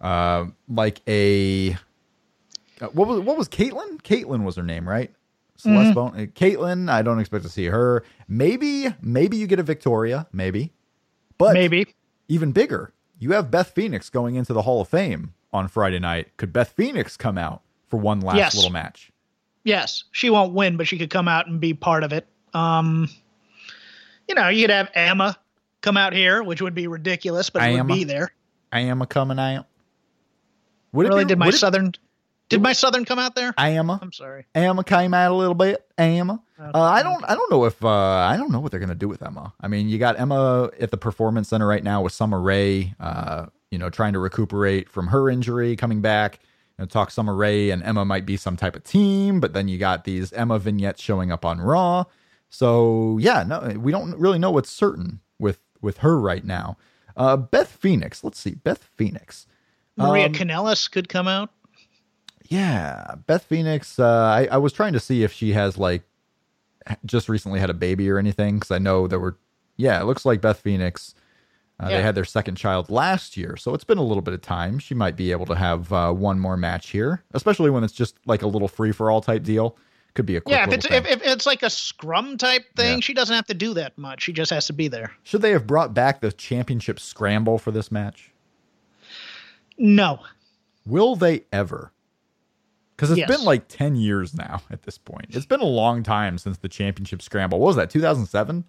uh, 0.00 0.46
like 0.68 1.00
a 1.06 1.78
uh, 2.80 2.86
what 2.88 3.08
was 3.08 3.20
what 3.20 3.36
was 3.36 3.48
Kaitlyn? 3.48 4.00
Kaitlyn 4.02 4.44
was 4.44 4.56
her 4.56 4.62
name, 4.62 4.88
right? 4.88 5.10
Celeste 5.56 5.94
Bonin. 5.94 6.20
uh, 6.22 6.26
Kaitlyn. 6.26 6.90
I 6.90 7.02
don't 7.02 7.18
expect 7.20 7.44
to 7.44 7.50
see 7.50 7.66
her. 7.66 8.02
Maybe 8.28 8.86
maybe 9.02 9.36
you 9.36 9.46
get 9.46 9.58
a 9.58 9.62
Victoria. 9.62 10.26
Maybe, 10.32 10.72
but 11.38 11.52
maybe. 11.54 11.94
even 12.28 12.52
bigger. 12.52 12.92
You 13.18 13.32
have 13.32 13.50
Beth 13.50 13.72
Phoenix 13.74 14.08
going 14.08 14.36
into 14.36 14.52
the 14.54 14.62
Hall 14.62 14.80
of 14.80 14.88
Fame 14.88 15.34
on 15.52 15.68
Friday 15.68 15.98
night. 15.98 16.34
Could 16.38 16.52
Beth 16.52 16.72
Phoenix 16.72 17.16
come 17.18 17.36
out 17.36 17.60
for 17.88 17.98
one 17.98 18.20
last 18.20 18.36
Yes. 18.36 18.54
little 18.56 18.70
match? 18.70 19.12
Yes, 19.64 20.04
she 20.12 20.30
won't 20.30 20.54
win, 20.54 20.78
but 20.78 20.86
she 20.88 20.96
could 20.96 21.10
come 21.10 21.28
out 21.28 21.46
and 21.46 21.60
be 21.60 21.74
part 21.74 22.02
of 22.02 22.14
it. 22.14 22.26
Um, 22.54 23.10
you 24.26 24.34
know, 24.34 24.48
you 24.48 24.62
could 24.62 24.70
have 24.70 24.90
Emma 24.94 25.36
come 25.82 25.98
out 25.98 26.14
here, 26.14 26.42
which 26.42 26.62
would 26.62 26.74
be 26.74 26.86
ridiculous, 26.86 27.50
but 27.50 27.62
it 27.62 27.72
would 27.72 27.80
Emma? 27.80 27.94
be 27.94 28.04
there. 28.04 28.32
I 28.72 28.80
am 28.80 29.02
a 29.02 29.06
coming 29.06 29.38
out. 29.38 29.66
Would 30.92 31.08
really, 31.08 31.24
be, 31.24 31.28
did 31.28 31.38
my 31.38 31.46
would 31.46 31.54
it- 31.54 31.58
southern? 31.58 31.92
Did 32.50 32.62
my 32.62 32.72
southern 32.72 33.04
come 33.04 33.18
out 33.18 33.34
there? 33.34 33.54
I 33.56 33.70
am 33.70 34.12
sorry. 34.12 34.44
Emma 34.54 34.84
came 34.84 35.14
out 35.14 35.30
a 35.30 35.34
little 35.34 35.54
bit. 35.54 35.86
Emma. 35.96 36.42
Uh, 36.58 36.82
I 36.82 37.02
don't. 37.02 37.24
I 37.24 37.34
don't 37.34 37.50
know 37.50 37.64
if. 37.64 37.82
Uh, 37.82 37.88
I 37.88 38.36
don't 38.36 38.50
know 38.50 38.60
what 38.60 38.70
they're 38.70 38.80
gonna 38.80 38.94
do 38.94 39.08
with 39.08 39.22
Emma. 39.22 39.54
I 39.60 39.68
mean, 39.68 39.88
you 39.88 39.98
got 39.98 40.18
Emma 40.20 40.68
at 40.78 40.90
the 40.90 40.96
Performance 40.98 41.48
Center 41.48 41.66
right 41.66 41.82
now 41.82 42.02
with 42.02 42.12
Summer 42.12 42.40
Rae. 42.40 42.92
Uh, 43.00 43.46
you 43.70 43.78
know, 43.78 43.88
trying 43.88 44.12
to 44.12 44.18
recuperate 44.18 44.88
from 44.88 45.06
her 45.06 45.30
injury, 45.30 45.76
coming 45.76 46.00
back. 46.00 46.40
You 46.76 46.82
know, 46.82 46.86
talk 46.86 47.10
Summer 47.12 47.34
Rae 47.34 47.70
and 47.70 47.82
Emma 47.82 48.04
might 48.04 48.26
be 48.26 48.36
some 48.36 48.56
type 48.56 48.74
of 48.74 48.82
team, 48.84 49.38
but 49.40 49.52
then 49.52 49.68
you 49.68 49.78
got 49.78 50.04
these 50.04 50.32
Emma 50.32 50.58
vignettes 50.58 51.00
showing 51.00 51.30
up 51.30 51.44
on 51.44 51.60
Raw. 51.60 52.04
So 52.48 53.16
yeah, 53.20 53.44
no, 53.44 53.60
we 53.78 53.92
don't 53.92 54.18
really 54.18 54.40
know 54.40 54.50
what's 54.50 54.70
certain 54.70 55.20
with 55.38 55.60
with 55.80 55.98
her 55.98 56.20
right 56.20 56.44
now. 56.44 56.76
Uh, 57.16 57.36
Beth 57.36 57.70
Phoenix. 57.70 58.24
Let's 58.24 58.40
see, 58.40 58.56
Beth 58.56 58.82
Phoenix. 58.96 59.46
Maria 59.96 60.26
Um, 60.26 60.32
Kanellis 60.32 60.90
could 60.90 61.08
come 61.08 61.28
out. 61.28 61.50
Yeah, 62.50 63.14
Beth 63.26 63.44
Phoenix. 63.44 63.98
Uh, 63.98 64.06
I, 64.06 64.48
I 64.50 64.56
was 64.58 64.72
trying 64.72 64.92
to 64.92 65.00
see 65.00 65.22
if 65.22 65.32
she 65.32 65.52
has 65.52 65.78
like 65.78 66.02
just 67.06 67.28
recently 67.28 67.60
had 67.60 67.70
a 67.70 67.74
baby 67.74 68.10
or 68.10 68.18
anything 68.18 68.56
because 68.56 68.70
I 68.70 68.78
know 68.78 69.06
there 69.06 69.20
were. 69.20 69.38
Yeah, 69.76 70.00
it 70.00 70.04
looks 70.04 70.24
like 70.26 70.40
Beth 70.42 70.60
Phoenix. 70.60 71.14
Uh, 71.78 71.88
They 71.88 72.02
had 72.02 72.14
their 72.14 72.26
second 72.26 72.56
child 72.56 72.90
last 72.90 73.38
year, 73.38 73.56
so 73.56 73.72
it's 73.72 73.84
been 73.84 73.96
a 73.96 74.02
little 74.02 74.20
bit 74.20 74.34
of 74.34 74.42
time. 74.42 74.78
She 74.78 74.94
might 74.94 75.16
be 75.16 75.30
able 75.32 75.46
to 75.46 75.54
have 75.54 75.90
uh, 75.92 76.12
one 76.12 76.38
more 76.38 76.58
match 76.58 76.90
here, 76.90 77.22
especially 77.32 77.70
when 77.70 77.84
it's 77.84 77.94
just 77.94 78.16
like 78.26 78.42
a 78.42 78.46
little 78.46 78.68
free 78.68 78.92
for 78.92 79.10
all 79.10 79.22
type 79.22 79.42
deal. 79.44 79.78
Could 80.12 80.26
be 80.26 80.36
a 80.36 80.40
quick 80.40 80.54
Yeah, 80.56 80.66
if 80.66 80.72
it's 80.74 80.84
if, 80.86 81.06
if 81.06 81.22
it's 81.22 81.46
like 81.46 81.62
a 81.62 81.70
scrum 81.70 82.36
type 82.36 82.66
thing, 82.76 82.94
Yeah. 82.96 83.00
she 83.00 83.14
doesn't 83.14 83.34
have 83.34 83.46
to 83.46 83.54
do 83.54 83.72
that 83.74 83.96
much. 83.96 84.22
She 84.24 84.32
just 84.32 84.50
has 84.50 84.66
to 84.66 84.72
be 84.72 84.88
there. 84.88 85.12
Should 85.22 85.40
they 85.40 85.52
have 85.52 85.66
brought 85.68 85.94
back 85.94 86.20
the 86.20 86.32
championship 86.32 86.98
scramble 86.98 87.58
for 87.58 87.70
this 87.70 87.90
match? 87.92 88.32
No, 89.78 90.20
Will 90.84 91.14
they 91.14 91.44
ever? 91.52 91.92
Because 93.00 93.12
it's 93.12 93.18
Yes. 93.20 93.30
been 93.34 93.46
like 93.46 93.66
10 93.68 93.96
years 93.96 94.34
now 94.34 94.60
at 94.70 94.82
this 94.82 94.98
point. 94.98 95.28
It's 95.30 95.46
been 95.46 95.60
a 95.60 95.64
long 95.64 96.02
time 96.02 96.36
since 96.36 96.58
the 96.58 96.68
championship 96.68 97.22
scramble. 97.22 97.58
What 97.58 97.68
was 97.68 97.76
that, 97.76 97.88
2007? 97.88 98.64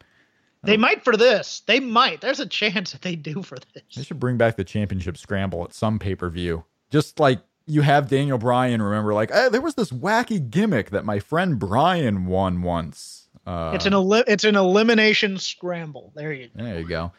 they 0.63 0.77
might 0.77 1.03
for 1.03 1.17
this. 1.17 1.63
They 1.65 1.79
might. 1.81 2.21
There's 2.21 2.39
a 2.39 2.45
chance 2.45 2.91
that 2.93 3.01
they 3.01 3.15
do 3.17 3.41
for 3.43 3.57
this. 3.73 3.83
They 3.95 4.03
should 4.03 4.19
bring 4.19 4.37
back 4.37 4.55
the 4.55 4.63
championship 4.63 5.17
scramble 5.17 5.63
at 5.65 5.73
some 5.73 5.99
pay 5.99 6.15
per 6.15 6.29
view. 6.29 6.63
Just 6.91 7.19
like 7.19 7.41
you 7.65 7.81
have 7.81 8.07
Daniel 8.07 8.37
Bryan, 8.37 8.81
remember, 8.81 9.13
like, 9.13 9.31
eh, 9.33 9.49
there 9.49 9.59
was 9.59 9.75
this 9.75 9.91
wacky 9.91 10.49
gimmick 10.49 10.91
that 10.91 11.03
my 11.03 11.19
friend 11.19 11.57
Brian 11.59 12.25
won 12.25 12.61
once. 12.61 13.27
Uh, 13.45 13.71
It's 13.75 13.85
an 13.87 13.93
eli- 13.93 14.23
it's 14.27 14.43
an 14.43 14.55
elimination 14.55 15.39
scramble. 15.39 16.13
There 16.15 16.31
you 16.31 16.49
go. 16.55 16.63
There 16.63 16.79
you 16.79 16.87
go. 16.87 17.11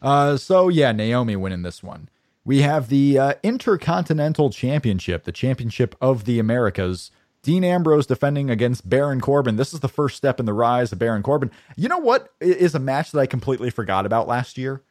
Uh, 0.00 0.36
so 0.36 0.68
yeah, 0.68 0.92
Naomi 0.92 1.34
winning 1.36 1.62
this 1.62 1.82
one. 1.82 2.08
We 2.44 2.60
have 2.60 2.88
the 2.88 3.18
uh, 3.18 3.34
Intercontinental 3.42 4.50
Championship, 4.50 5.24
the 5.24 5.32
championship 5.32 5.94
of 6.00 6.24
the 6.24 6.38
Americas. 6.38 7.10
Dean 7.42 7.64
Ambrose 7.64 8.06
defending 8.06 8.48
against 8.50 8.88
Baron 8.88 9.20
Corbin. 9.20 9.56
This 9.56 9.74
is 9.74 9.80
the 9.80 9.88
first 9.88 10.16
step 10.16 10.40
in 10.40 10.46
the 10.46 10.52
rise 10.54 10.92
of 10.92 10.98
Baron 10.98 11.22
Corbin. 11.22 11.50
You 11.76 11.88
know 11.88 11.98
what 11.98 12.32
is 12.40 12.74
a 12.74 12.78
match 12.78 13.12
that 13.12 13.20
I 13.20 13.26
completely 13.26 13.70
forgot 13.70 14.06
about 14.06 14.26
last 14.26 14.56
year? 14.56 14.82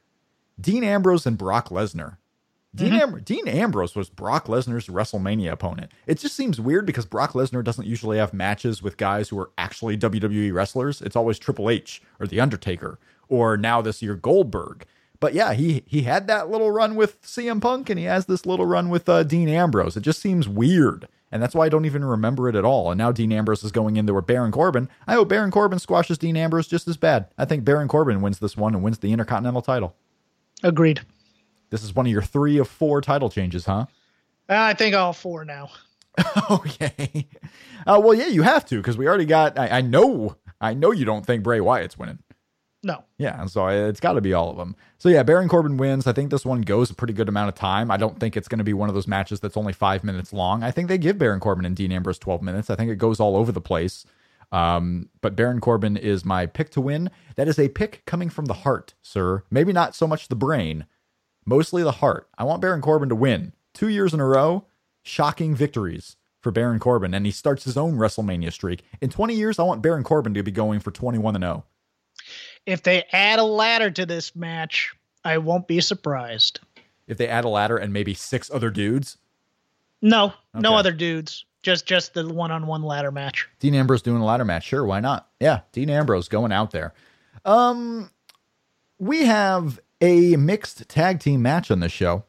Dean 0.60 0.84
Ambrose 0.84 1.26
and 1.26 1.38
Brock 1.38 1.70
Lesnar. 1.70 2.18
Dean, 2.76 2.94
Am- 2.94 3.22
Dean 3.24 3.48
Ambrose 3.48 3.96
was 3.96 4.10
Brock 4.10 4.48
Lesnar's 4.48 4.88
WrestleMania 4.88 5.52
opponent. 5.52 5.92
It 6.08 6.18
just 6.18 6.36
seems 6.36 6.60
weird 6.60 6.88
because 6.88 7.06
Brock 7.06 7.34
Lesnar 7.34 7.64
doesn't 7.64 7.86
usually 7.86 8.18
have 8.18 8.34
matches 8.34 8.82
with 8.82 8.98
guys 8.98 9.30
who 9.30 9.40
are 9.40 9.52
actually 9.60 9.96
WWE 9.96 10.52
wrestlers. 10.54 11.02
It's 11.02 11.16
always 11.16 11.38
Triple 11.38 11.70
H 11.70 12.02
or 12.20 12.26
The 12.26 12.40
Undertaker 12.40 13.00
or 13.30 13.58
now 13.58 13.82
this 13.82 14.02
year 14.02 14.16
Goldberg. 14.16 14.86
But 15.24 15.34
yeah, 15.34 15.54
he 15.54 15.84
he 15.86 16.02
had 16.02 16.28
that 16.28 16.50
little 16.50 16.70
run 16.70 16.96
with 16.98 17.22
CM 17.22 17.62
Punk 17.62 17.90
and 17.90 17.98
he 17.98 18.04
has 18.04 18.26
this 18.26 18.46
little 18.46 18.66
run 18.66 18.90
with 18.90 19.08
uh, 19.08 19.24
Dean 19.24 19.48
Ambrose. 19.48 19.96
It 19.96 20.02
just 20.02 20.22
seems 20.22 20.50
weird. 20.50 21.08
And 21.32 21.42
that's 21.42 21.56
why 21.56 21.66
I 21.66 21.70
don't 21.70 21.86
even 21.86 22.04
remember 22.04 22.50
it 22.50 22.58
at 22.58 22.66
all. 22.66 22.92
And 22.92 22.98
now 22.98 23.14
Dean 23.14 23.32
Ambrose 23.32 23.64
is 23.64 23.72
going 23.72 23.96
in 23.96 24.06
there 24.06 24.14
with 24.14 24.28
Baron 24.28 24.52
Corbin. 24.52 24.90
I 25.08 25.14
hope 25.14 25.30
Baron 25.30 25.50
Corbin 25.50 25.80
squashes 25.80 26.18
Dean 26.18 26.36
Ambrose 26.36 26.68
just 26.68 26.90
as 26.90 26.98
bad. 26.98 27.28
I 27.38 27.46
think 27.46 27.64
Baron 27.64 27.88
Corbin 27.88 28.20
wins 28.20 28.40
this 28.40 28.58
one 28.58 28.76
and 28.76 28.84
wins 28.84 29.00
the 29.00 29.14
Intercontinental 29.14 29.62
title. 29.62 29.96
Agreed. 30.62 31.00
This 31.70 31.86
is 31.86 31.96
one 31.96 32.06
of 32.06 32.12
your 32.12 32.22
three 32.22 32.58
of 32.58 32.68
four 32.68 33.00
title 33.00 33.30
changes, 33.30 33.64
huh? 33.64 33.86
I 34.50 34.74
think 34.74 34.94
all 34.94 35.14
four 35.14 35.46
now. 35.46 35.70
okay. 36.52 37.30
Uh, 37.88 38.02
well, 38.04 38.14
yeah, 38.14 38.28
you 38.28 38.42
have 38.42 38.66
to 38.66 38.76
because 38.76 38.98
we 38.98 39.08
already 39.08 39.24
got. 39.24 39.58
I, 39.58 39.78
I 39.78 39.82
know. 39.82 40.36
I 40.60 40.74
know 40.74 40.92
you 40.92 41.06
don't 41.06 41.26
think 41.26 41.44
Bray 41.44 41.62
Wyatt's 41.62 41.98
winning. 41.98 42.20
No. 42.84 43.06
Yeah, 43.18 43.40
and 43.40 43.50
so 43.50 43.68
it's 43.68 44.02
got 44.02 44.14
to 44.14 44.22
be 44.22 44.34
all 44.34 44.50
of 44.50 44.58
them. 44.58 44.76
So 44.98 45.08
yeah, 45.08 45.24
Baron 45.24 45.48
Corbin 45.48 45.78
wins. 45.78 46.06
I 46.06 46.12
think 46.12 46.30
this 46.30 46.46
one 46.46 46.62
goes 46.62 46.92
a 46.92 46.94
pretty 46.94 47.14
good 47.14 47.30
amount 47.30 47.48
of 47.48 47.56
time. 47.56 47.90
I 47.90 47.98
don't 47.98 48.20
think 48.20 48.36
it's 48.36 48.50
going 48.50 48.58
to 48.60 48.66
be 48.66 48.74
one 48.74 48.90
of 48.90 48.96
those 48.96 49.08
matches 49.08 49.40
that's 49.40 49.56
only 49.56 49.72
five 49.72 50.04
minutes 50.04 50.34
long. 50.34 50.64
I 50.64 50.72
think 50.72 50.90
they 50.90 50.98
give 50.98 51.18
Baron 51.18 51.40
Corbin 51.40 51.66
and 51.66 51.76
Dean 51.76 51.94
Ambrose 51.94 52.20
twelve 52.20 52.42
minutes. 52.42 52.70
I 52.70 52.76
think 52.76 52.92
it 52.92 52.98
goes 52.98 53.20
all 53.20 53.38
over 53.38 53.52
the 53.52 53.62
place. 53.62 54.06
Um, 54.52 55.10
but 55.22 55.36
Baron 55.36 55.62
Corbin 55.62 55.98
is 55.98 56.26
my 56.26 56.46
pick 56.46 56.70
to 56.72 56.82
win. 56.82 57.10
That 57.38 57.48
is 57.48 57.58
a 57.58 57.70
pick 57.70 58.04
coming 58.06 58.30
from 58.30 58.46
the 58.46 58.54
heart, 58.54 58.94
sir. 59.02 59.44
Maybe 59.50 59.74
not 59.74 59.96
so 59.96 60.06
much 60.06 60.28
the 60.28 60.36
brain, 60.36 60.86
mostly 61.46 61.82
the 61.84 61.94
heart. 61.94 62.30
I 62.38 62.44
want 62.44 62.62
Baron 62.62 62.82
Corbin 62.82 63.10
to 63.10 63.16
win 63.16 63.54
two 63.74 63.88
years 63.88 64.14
in 64.14 64.20
a 64.20 64.26
row. 64.28 64.66
Shocking 65.06 65.56
victories 65.56 66.16
for 66.40 66.52
Baron 66.52 66.80
Corbin, 66.80 67.14
and 67.14 67.26
he 67.26 67.32
starts 67.32 67.64
his 67.64 67.78
own 67.78 67.96
WrestleMania 67.96 68.54
streak. 68.54 68.84
In 69.02 69.10
20 69.10 69.34
years, 69.34 69.60
I 69.60 69.64
want 69.64 69.82
Baron 69.82 70.04
Corbin 70.04 70.34
to 70.34 70.44
be 70.44 70.52
going 70.52 70.80
for 70.80 70.92
21 70.92 71.36
and 71.36 71.44
0. 71.44 71.66
If 72.66 72.84
they 72.84 73.04
add 73.12 73.40
a 73.40 73.44
ladder 73.44 73.92
to 73.92 74.06
this 74.06 74.36
match, 74.36 74.94
I 75.26 75.38
won't 75.38 75.68
be 75.68 75.82
surprised. 75.82 76.60
If 77.08 77.18
they 77.18 77.28
add 77.28 77.46
a 77.46 77.50
ladder 77.50 77.78
and 77.78 77.92
maybe 77.92 78.14
six 78.14 78.50
other 78.52 78.70
dudes, 78.70 79.18
No, 80.02 80.34
no 80.54 80.76
other 80.76 80.92
dudes. 80.92 81.46
Just 81.62 81.86
just 81.86 82.14
the 82.14 82.28
one-on-one 82.28 82.84
ladder 82.84 83.12
match. 83.12 83.48
Dean 83.60 83.74
Ambrose 83.74 84.02
doing 84.02 84.22
a 84.22 84.26
ladder 84.26 84.44
match, 84.46 84.66
sure, 84.66 84.86
why 84.86 85.00
not? 85.00 85.30
Yeah, 85.40 85.62
Dean 85.72 85.90
Ambrose 85.90 86.28
going 86.28 86.52
out 86.52 86.72
there. 86.72 86.94
Um, 87.46 88.10
we 89.00 89.24
have 89.26 89.80
a 90.02 90.36
mixed 90.36 90.88
tag 90.90 91.20
team 91.22 91.42
match 91.42 91.72
on 91.72 91.80
this 91.80 91.92
show. 91.92 92.26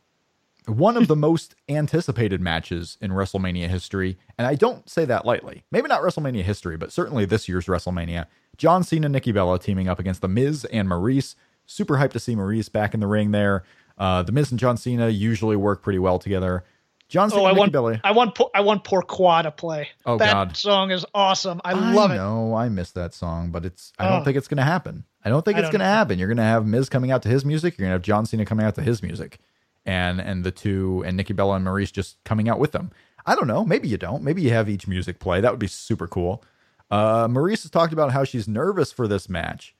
One 0.66 0.96
of 0.96 1.08
the 1.08 1.16
most 1.16 1.54
anticipated 1.68 2.40
matches 2.40 2.96
in 3.02 3.10
WrestleMania 3.10 3.68
history, 3.68 4.16
and 4.38 4.46
I 4.46 4.54
don't 4.54 4.88
say 4.88 5.04
that 5.04 5.26
lightly. 5.26 5.62
Maybe 5.70 5.88
not 5.88 6.00
WrestleMania 6.00 6.42
history, 6.42 6.76
but 6.78 6.90
certainly 6.90 7.26
this 7.26 7.48
year's 7.48 7.66
WrestleMania. 7.66 8.26
John 8.56 8.82
Cena, 8.82 9.06
and 9.06 9.12
Nikki 9.12 9.30
Bella 9.32 9.58
teaming 9.58 9.88
up 9.88 9.98
against 9.98 10.22
The 10.22 10.28
Miz 10.28 10.64
and 10.66 10.88
Maryse. 10.88 11.34
Super 11.66 11.96
hyped 11.96 12.12
to 12.12 12.20
see 12.20 12.34
Maryse 12.34 12.70
back 12.72 12.94
in 12.94 13.00
the 13.00 13.06
ring 13.06 13.30
there. 13.30 13.64
Uh, 13.98 14.22
the 14.22 14.32
Miz 14.32 14.50
and 14.50 14.58
John 14.58 14.76
Cena 14.76 15.08
usually 15.08 15.56
work 15.56 15.82
pretty 15.82 15.98
well 15.98 16.18
together. 16.18 16.64
John 17.08 17.28
Cena, 17.28 17.42
Oh, 17.42 17.44
I 17.44 17.48
Nikki 17.50 17.58
want 17.60 17.72
Bella. 17.72 18.00
I 18.02 18.12
want 18.12 18.38
I 18.54 18.60
want 18.62 18.84
Pourquoi 18.84 19.42
to 19.42 19.50
play. 19.50 19.88
Oh, 20.06 20.16
that 20.16 20.32
God. 20.32 20.56
song 20.56 20.90
is 20.90 21.04
awesome. 21.14 21.60
I 21.64 21.74
love 21.74 22.10
I 22.10 22.14
it. 22.14 22.16
know, 22.16 22.54
I 22.54 22.70
miss 22.70 22.90
that 22.92 23.12
song, 23.12 23.50
but 23.50 23.66
it's 23.66 23.92
I 23.98 24.08
don't 24.08 24.22
Oh. 24.22 24.24
think 24.24 24.38
it's 24.38 24.48
gonna 24.48 24.64
happen. 24.64 25.04
I 25.24 25.28
don't 25.28 25.44
think 25.44 25.58
I 25.58 25.60
it's 25.60 25.70
gonna 25.70 25.84
happen. 25.84 26.18
You're 26.18 26.28
gonna 26.28 26.42
have 26.42 26.66
Miz 26.66 26.88
coming 26.88 27.10
out 27.10 27.22
to 27.22 27.28
his 27.28 27.44
music, 27.44 27.76
you're 27.76 27.84
gonna 27.86 27.92
have 27.94 28.02
John 28.02 28.24
Cena 28.24 28.46
coming 28.46 28.64
out 28.64 28.74
to 28.76 28.82
his 28.82 29.02
music. 29.02 29.38
And 29.86 30.20
and 30.20 30.44
the 30.44 30.50
two 30.50 31.02
and 31.06 31.16
Nikki 31.16 31.34
Bella 31.34 31.56
and 31.56 31.66
Maryse 31.66 31.92
just 31.92 32.22
coming 32.24 32.48
out 32.48 32.58
with 32.58 32.72
them. 32.72 32.90
I 33.26 33.34
don't 33.34 33.46
know. 33.46 33.64
Maybe 33.64 33.88
you 33.88 33.98
don't. 33.98 34.22
Maybe 34.22 34.42
you 34.42 34.50
have 34.50 34.68
each 34.68 34.86
music 34.86 35.18
play. 35.18 35.40
That 35.40 35.50
would 35.50 35.60
be 35.60 35.66
super 35.66 36.06
cool. 36.06 36.42
Uh, 36.90 37.26
Maryse 37.28 37.62
has 37.62 37.70
talked 37.70 37.92
about 37.92 38.12
how 38.12 38.24
she's 38.24 38.46
nervous 38.46 38.92
for 38.92 39.08
this 39.08 39.28
match. 39.28 39.74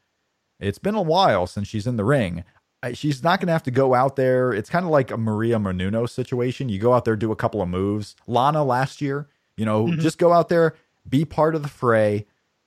It's 0.61 0.79
been 0.79 0.95
a 0.95 1.03
while 1.03 1.47
since 1.47 1.69
she's 1.69 1.87
in 1.87 1.97
the 1.97 2.05
ring. 2.05 2.45
She's 2.93 3.23
not 3.23 3.41
going 3.41 3.47
to 3.47 3.53
have 3.53 3.63
to 3.63 3.71
go 3.71 3.95
out 3.95 4.17
there. 4.17 4.53
It's 4.53 4.69
kind 4.69 4.85
of 4.85 4.91
like 4.91 5.11
a 5.11 5.17
Maria 5.17 5.57
Menounos 5.57 6.11
situation. 6.11 6.69
You 6.69 6.79
go 6.79 6.93
out 6.93 7.07
there, 7.07 7.17
do 7.17 7.33
a 7.33 7.37
couple 7.37 7.63
of 7.63 7.69
moves. 7.69 8.15
Lana 8.27 8.63
last 8.63 9.01
year, 9.01 9.27
you 9.57 9.65
know, 9.65 9.95
just 9.97 10.19
go 10.19 10.33
out 10.33 10.51
there, 10.51 10.75
be 11.09 11.25
part 11.25 11.55
of 11.55 11.63
the 11.63 11.69
fray, 11.69 12.27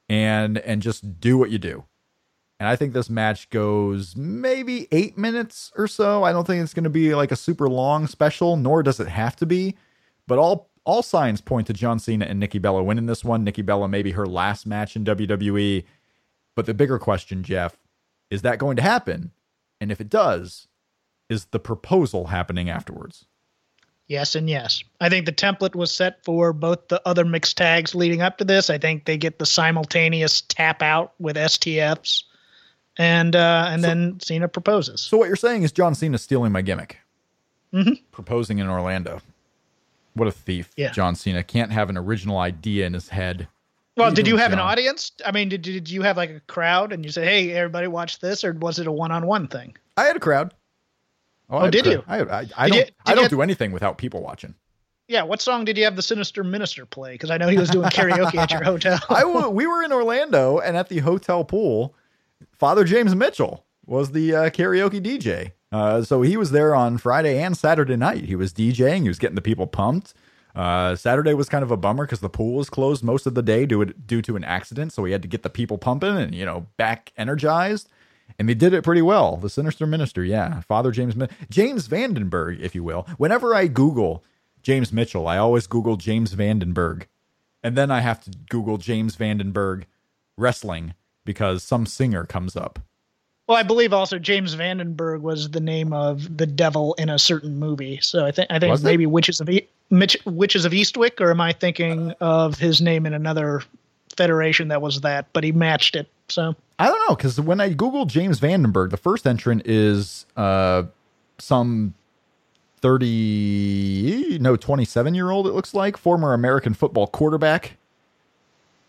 and 0.10 0.58
and 0.60 0.82
just 0.82 1.20
do 1.20 1.38
what 1.38 1.52
you 1.52 1.60
do. 1.60 1.84
And 2.60 2.68
I 2.68 2.76
think 2.76 2.94
this 2.94 3.10
match 3.10 3.50
goes 3.50 4.16
maybe 4.16 4.88
eight 4.92 5.18
minutes 5.18 5.72
or 5.78 5.88
so. 5.88 6.24
I 6.24 6.32
don't 6.32 6.46
think 6.46 6.64
it's 6.64 6.74
going 6.74 6.86
to 6.86 6.90
be 6.90 7.14
like 7.14 7.32
a 7.32 7.36
super 7.36 7.70
long 7.70 8.08
special, 8.08 8.58
nor 8.58 8.82
does 8.82 9.00
it 9.00 9.08
have 9.08 9.36
to 9.38 9.46
be. 9.46 9.76
But 10.26 10.40
all 10.40 10.70
all 10.84 11.04
signs 11.04 11.42
point 11.42 11.68
to 11.68 11.74
John 11.74 12.00
Cena 12.00 12.26
and 12.26 12.40
Nikki 12.40 12.60
Bella 12.60 12.82
winning 12.82 13.06
this 13.06 13.24
one. 13.24 13.44
Nikki 13.44 13.62
Bella 13.62 13.88
maybe 13.88 14.12
her 14.12 14.26
last 14.26 14.66
match 14.66 14.96
in 14.96 15.04
WWE. 15.04 15.84
But 16.56 16.66
the 16.66 16.74
bigger 16.74 16.98
question, 16.98 17.44
Jeff, 17.44 17.78
is 18.32 18.42
that 18.42 18.58
going 18.58 18.78
to 18.78 18.82
happen? 18.82 19.32
And 19.80 19.92
if 19.92 20.02
it 20.02 20.10
does, 20.10 20.68
is 21.30 21.46
the 21.46 21.60
proposal 21.60 22.28
happening 22.28 22.70
afterwards? 22.70 23.26
Yes 24.08 24.36
and 24.36 24.50
yes. 24.50 24.84
I 25.02 25.10
think 25.10 25.26
the 25.26 25.34
template 25.34 25.76
was 25.76 25.92
set 25.92 26.24
for 26.24 26.54
both 26.54 26.88
the 26.88 27.02
other 27.06 27.26
mixed 27.26 27.58
tags 27.58 27.94
leading 27.94 28.22
up 28.22 28.38
to 28.38 28.46
this. 28.46 28.70
I 28.70 28.78
think 28.78 29.04
they 29.06 29.18
get 29.18 29.38
the 29.38 29.46
simultaneous 29.46 30.42
tap 30.42 30.82
out 30.82 31.14
with 31.20 31.36
STFs, 31.36 32.24
and 32.98 33.36
uh, 33.36 33.68
and 33.70 33.84
then 33.84 34.20
Cena 34.20 34.48
proposes. 34.48 35.02
So 35.02 35.18
what 35.18 35.28
you're 35.28 35.36
saying 35.36 35.64
is 35.64 35.72
John 35.72 35.96
Cena 35.96 36.18
stealing 36.18 36.52
my 36.52 36.62
gimmick, 36.62 36.98
Mhm. 37.74 38.02
proposing 38.12 38.60
in 38.60 38.68
Orlando. 38.68 39.22
What 40.14 40.28
a 40.28 40.32
thief! 40.32 40.72
Yeah. 40.78 40.92
John 40.92 41.16
Cena 41.16 41.44
can't 41.44 41.72
have 41.72 41.90
an 41.90 41.98
original 41.98 42.38
idea 42.40 42.86
in 42.88 42.94
his 42.94 43.10
head. 43.10 43.48
well, 43.96 44.12
did 44.12 44.28
you 44.28 44.38
have 44.38 44.54
an 44.54 44.60
audience? 44.60 45.12
I 45.26 45.32
mean, 45.32 45.50
did 45.50 45.62
did 45.62 45.90
you 45.90 46.02
have 46.02 46.18
like 46.18 46.30
a 46.32 46.40
crowd 46.42 46.92
and 46.94 47.06
you 47.06 47.12
said, 47.12 47.28
"Hey, 47.28 47.52
everybody, 47.54 47.88
watch 47.88 48.20
this," 48.20 48.44
or 48.44 48.54
was 48.54 48.80
it 48.80 48.88
a 48.88 48.92
one-on-one 48.92 49.48
thing? 49.48 49.76
I 49.96 50.04
had 50.06 50.16
a 50.16 50.20
crowd. 50.20 50.54
I 51.50 51.60
had 51.62 51.68
a 51.68 51.72
did 51.72 51.84
crowd. 51.86 51.92
you? 51.94 52.04
I, 52.08 52.18
I, 52.40 52.40
I 52.58 52.70
Did 52.70 52.74
don't. 52.76 52.88
you- 52.88 52.94
I 53.06 53.14
don't 53.16 53.24
have- 53.24 53.32
do 53.32 53.42
anything 53.42 53.72
without 53.72 53.98
people 53.98 54.22
watching. 54.22 54.54
Yeah, 55.08 55.24
what 55.24 55.40
song 55.42 55.64
did 55.64 55.78
you 55.78 55.86
have 55.86 55.96
the 55.96 56.02
Sinister 56.02 56.44
Minister 56.44 56.86
play? 56.86 57.14
Because 57.14 57.32
I 57.32 57.38
know 57.38 57.48
he 57.48 57.58
was 57.58 57.70
doing 57.70 57.88
karaoke 57.90 58.36
at 58.36 58.52
your 58.52 58.62
hotel. 58.72 59.00
I 59.10 59.24
we 59.24 59.66
were 59.66 59.82
in 59.84 59.94
Orlando, 59.94 60.58
and 60.60 60.76
at 60.76 60.90
the 60.90 61.00
hotel 61.00 61.46
pool, 61.46 61.96
Father 62.58 62.84
James 62.84 63.16
Mitchell 63.16 63.66
was 63.86 64.12
the 64.12 64.36
uh, 64.36 64.50
karaoke 64.50 65.02
DJ. 65.02 65.52
Uh, 65.72 66.02
so 66.02 66.22
he 66.22 66.38
was 66.38 66.52
there 66.52 66.74
on 66.74 66.98
Friday 66.98 67.42
and 67.42 67.56
Saturday 67.56 67.96
night. 67.96 68.26
He 68.26 68.36
was 68.36 68.54
DJing. 68.54 69.04
He 69.04 69.08
was 69.08 69.20
getting 69.20 69.36
the 69.36 69.42
people 69.42 69.68
pumped. 69.68 70.14
Uh, 70.56 70.96
Saturday 70.96 71.36
was 71.36 71.50
kind 71.50 71.64
of 71.64 71.70
a 71.70 71.78
bummer 71.78 72.06
because 72.06 72.20
the 72.20 72.30
pool 72.30 72.56
was 72.56 72.70
closed 72.70 73.04
most 73.04 73.28
of 73.28 73.36
the 73.36 73.44
day 73.44 73.66
due 73.66 73.86
due 73.86 74.24
to 74.24 74.36
an 74.36 74.44
accident. 74.44 74.92
So 74.92 75.06
he 75.06 75.12
had 75.12 75.22
to 75.22 75.28
get 75.28 75.44
the 75.44 75.50
people 75.50 75.78
pumping 75.78 76.18
and 76.18 76.34
you 76.34 76.46
know 76.46 76.66
back 76.78 77.14
energized. 77.16 77.90
And 78.40 78.50
they 78.50 78.56
did 78.56 78.74
it 78.74 78.84
pretty 78.84 79.02
well. 79.02 79.38
The 79.38 79.50
sinister 79.50 79.86
minister, 79.86 80.24
yeah, 80.24 80.62
Father 80.62 80.92
James 80.92 81.16
James 81.50 81.88
Vandenberg, 81.88 82.60
if 82.60 82.74
you 82.74 82.84
will. 82.84 83.08
Whenever 83.18 83.54
I 83.54 83.68
Google 83.68 84.24
James 84.64 84.92
Mitchell, 84.92 85.28
I 85.28 85.38
always 85.38 85.68
Google 85.68 85.96
James 85.96 86.34
Vandenberg, 86.34 87.04
and 87.62 87.78
then 87.78 87.92
I 87.92 88.00
have 88.00 88.22
to 88.22 88.32
Google 88.50 88.78
James 88.78 89.16
Vandenberg 89.16 89.84
wrestling 90.38 90.96
because 91.28 91.62
some 91.62 91.86
singer 91.86 92.24
comes 92.24 92.56
up. 92.56 92.80
Well, 93.48 93.58
I 93.58 93.64
believe 93.64 93.94
also 93.94 94.18
James 94.18 94.56
Vandenberg 94.56 95.22
was 95.22 95.52
the 95.52 95.60
name 95.60 95.94
of 95.94 96.38
the 96.38 96.48
devil 96.48 96.96
in 96.96 97.10
a 97.10 97.20
certain 97.20 97.60
movie. 97.60 98.00
So 98.02 98.26
I 98.26 98.32
think 98.32 98.48
I 98.50 98.58
think 98.58 98.72
Was 98.72 98.82
it? 98.82 98.86
maybe 98.88 99.06
Witches 99.06 99.40
of 99.40 99.50
e- 99.50 99.68
Mitch, 99.90 100.18
Witches 100.26 100.66
of 100.66 100.72
Eastwick, 100.72 101.22
or 101.22 101.30
am 101.30 101.40
I 101.40 101.52
thinking 101.52 102.12
of 102.20 102.58
his 102.58 102.82
name 102.82 103.06
in 103.06 103.14
another 103.14 103.62
federation 104.16 104.70
that 104.70 104.82
was 104.82 105.02
that? 105.02 105.28
But 105.34 105.44
he 105.44 105.52
matched 105.52 105.96
it. 105.96 106.08
So 106.30 106.56
I 106.80 106.88
don't 106.88 107.10
know 107.10 107.16
because 107.16 107.40
when 107.40 107.62
I 107.62 107.70
Google 107.70 108.06
James 108.06 108.40
Vandenberg, 108.40 108.90
the 108.90 108.98
first 108.98 109.28
entrant 109.28 109.68
is 109.68 110.26
uh 110.36 110.84
some 111.38 111.94
thirty 112.82 114.38
no 114.40 114.56
twenty 114.56 114.86
seven 114.86 115.16
year 115.16 115.32
old. 115.32 115.48
It 115.48 115.54
looks 115.54 115.74
like 115.74 115.96
former 115.98 116.34
American 116.34 116.74
football 116.74 117.08
quarterback 117.08 117.78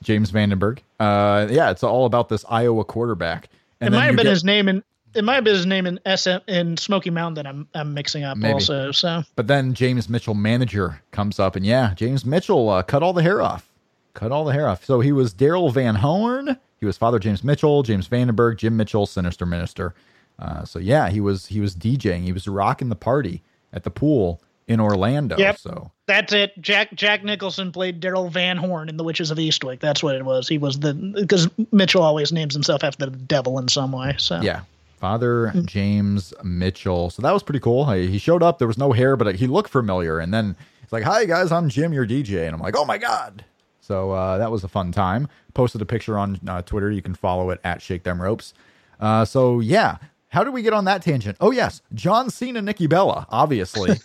James 0.02 0.30
Vandenberg. 0.32 0.78
Uh, 0.98 1.46
yeah, 1.50 1.70
it's 1.70 1.82
all 1.82 2.06
about 2.06 2.28
this 2.28 2.44
Iowa 2.48 2.84
quarterback. 2.84 3.48
And 3.80 3.94
it 3.94 3.96
might 3.96 4.06
have 4.06 4.16
been 4.16 4.24
get- 4.24 4.30
his 4.30 4.44
name 4.44 4.68
in 4.68 4.82
it 5.14 5.24
might 5.24 5.36
have 5.36 5.44
been 5.44 5.54
his 5.54 5.66
name 5.66 5.86
in 5.86 5.98
SM 6.04 6.38
in 6.48 6.76
Smoky 6.76 7.10
Mountain 7.10 7.34
that 7.42 7.46
I'm 7.46 7.66
I'm 7.74 7.94
mixing 7.94 8.24
up 8.24 8.36
Maybe. 8.36 8.52
also. 8.52 8.92
So 8.92 9.22
But 9.36 9.46
then 9.46 9.72
James 9.74 10.08
Mitchell, 10.08 10.34
manager, 10.34 11.00
comes 11.12 11.38
up, 11.40 11.56
and 11.56 11.64
yeah, 11.64 11.94
James 11.94 12.24
Mitchell 12.24 12.68
uh, 12.68 12.82
cut 12.82 13.02
all 13.02 13.12
the 13.12 13.22
hair 13.22 13.40
off. 13.40 13.68
Cut 14.14 14.32
all 14.32 14.44
the 14.44 14.52
hair 14.52 14.68
off. 14.68 14.84
So 14.84 15.00
he 15.00 15.12
was 15.12 15.32
Daryl 15.32 15.72
Van 15.72 15.94
Horn. 15.94 16.56
He 16.80 16.86
was 16.86 16.96
Father 16.96 17.18
James 17.18 17.42
Mitchell, 17.42 17.82
James 17.82 18.08
Vandenberg, 18.08 18.58
Jim 18.58 18.76
Mitchell, 18.76 19.06
Sinister 19.06 19.46
Minister. 19.46 19.94
Uh, 20.38 20.64
so 20.64 20.78
yeah, 20.78 21.08
he 21.08 21.20
was 21.20 21.46
he 21.46 21.60
was 21.60 21.74
DJing. 21.74 22.22
He 22.22 22.32
was 22.32 22.46
rocking 22.46 22.88
the 22.88 22.96
party 22.96 23.42
at 23.72 23.84
the 23.84 23.90
pool 23.90 24.42
in 24.68 24.80
Orlando. 24.80 25.36
Yep. 25.36 25.58
So 25.58 25.90
that's 26.06 26.32
it. 26.32 26.52
Jack 26.60 26.94
Jack 26.94 27.24
Nicholson 27.24 27.72
played 27.72 28.00
Daryl 28.00 28.30
Van 28.30 28.56
Horn 28.56 28.88
in 28.88 28.96
The 28.96 29.04
Witches 29.04 29.30
of 29.30 29.38
Eastwick. 29.38 29.80
That's 29.80 30.02
what 30.02 30.14
it 30.14 30.24
was. 30.24 30.46
He 30.46 30.58
was 30.58 30.78
the 30.78 30.94
because 30.94 31.48
Mitchell 31.72 32.02
always 32.02 32.30
names 32.30 32.54
himself 32.54 32.84
after 32.84 33.06
the 33.06 33.16
devil 33.16 33.58
in 33.58 33.68
some 33.68 33.92
way. 33.92 34.14
So 34.18 34.40
yeah, 34.40 34.60
Father 34.98 35.52
James 35.64 36.34
Mitchell. 36.44 37.10
So 37.10 37.22
that 37.22 37.32
was 37.32 37.42
pretty 37.42 37.60
cool. 37.60 37.90
He 37.90 38.18
showed 38.18 38.42
up. 38.42 38.58
There 38.58 38.68
was 38.68 38.78
no 38.78 38.92
hair, 38.92 39.16
but 39.16 39.34
he 39.34 39.46
looked 39.46 39.70
familiar. 39.70 40.18
And 40.18 40.32
then 40.32 40.54
he's 40.82 40.92
like, 40.92 41.04
"Hi 41.04 41.24
guys, 41.24 41.50
I'm 41.50 41.68
Jim, 41.68 41.92
your 41.92 42.06
DJ." 42.06 42.44
And 42.46 42.54
I'm 42.54 42.60
like, 42.60 42.76
"Oh 42.76 42.84
my 42.84 42.98
god!" 42.98 43.44
So 43.80 44.10
uh, 44.10 44.36
that 44.36 44.50
was 44.50 44.64
a 44.64 44.68
fun 44.68 44.92
time. 44.92 45.28
Posted 45.54 45.80
a 45.80 45.86
picture 45.86 46.18
on 46.18 46.38
uh, 46.46 46.60
Twitter. 46.60 46.90
You 46.90 47.00
can 47.00 47.14
follow 47.14 47.48
it 47.50 47.60
at 47.64 47.80
Shake 47.80 48.02
Them 48.02 48.20
Ropes. 48.20 48.52
Uh, 49.00 49.24
so 49.24 49.60
yeah, 49.60 49.96
how 50.28 50.44
did 50.44 50.52
we 50.52 50.62
get 50.62 50.72
on 50.72 50.84
that 50.84 51.02
tangent? 51.02 51.36
Oh 51.40 51.50
yes, 51.50 51.82
John 51.94 52.30
Cena, 52.30 52.62
Nikki 52.62 52.86
Bella. 52.86 53.26
Obviously, 53.30 53.98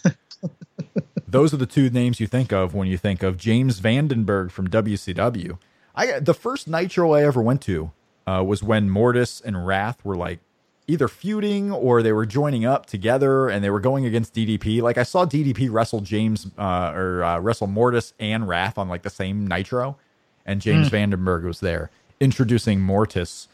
those 1.28 1.53
are 1.53 1.57
the 1.57 1.65
two 1.65 1.89
names 1.89 2.19
you 2.19 2.28
think 2.28 2.51
of 2.51 2.74
when 2.74 2.88
you 2.88 2.97
think 2.97 3.24
of 3.24 3.38
James 3.38 3.80
Vandenberg 3.80 4.51
from 4.51 4.69
WCW. 4.69 5.57
I 5.95 6.19
the 6.19 6.34
first 6.34 6.67
Nitro 6.67 7.13
I 7.13 7.24
ever 7.24 7.41
went 7.41 7.61
to 7.63 7.91
uh, 8.26 8.43
was 8.45 8.63
when 8.63 8.89
Mortis 8.89 9.41
and 9.41 9.65
Wrath 9.65 10.03
were 10.03 10.15
like 10.15 10.39
either 10.88 11.07
feuding 11.07 11.71
or 11.71 12.01
they 12.01 12.11
were 12.11 12.26
joining 12.26 12.65
up 12.65 12.86
together 12.86 13.47
and 13.47 13.63
they 13.63 13.69
were 13.69 13.80
going 13.80 14.05
against 14.05 14.34
DDP. 14.34 14.82
Like 14.82 14.97
I 14.97 15.03
saw 15.03 15.26
DDP 15.26 15.71
wrestle 15.71 16.01
James 16.01 16.47
uh, 16.57 16.91
or 16.93 17.24
uh, 17.24 17.39
wrestle 17.39 17.67
Mortis 17.67 18.13
and 18.19 18.47
Wrath 18.47 18.78
on 18.78 18.89
like 18.89 19.03
the 19.03 19.09
same 19.09 19.47
Nitro, 19.47 19.97
and 20.45 20.61
James 20.61 20.89
mm. 20.89 20.91
Vandenberg 20.91 21.43
was 21.43 21.59
there 21.59 21.89
introducing 22.19 22.80
Mortis. 22.80 23.47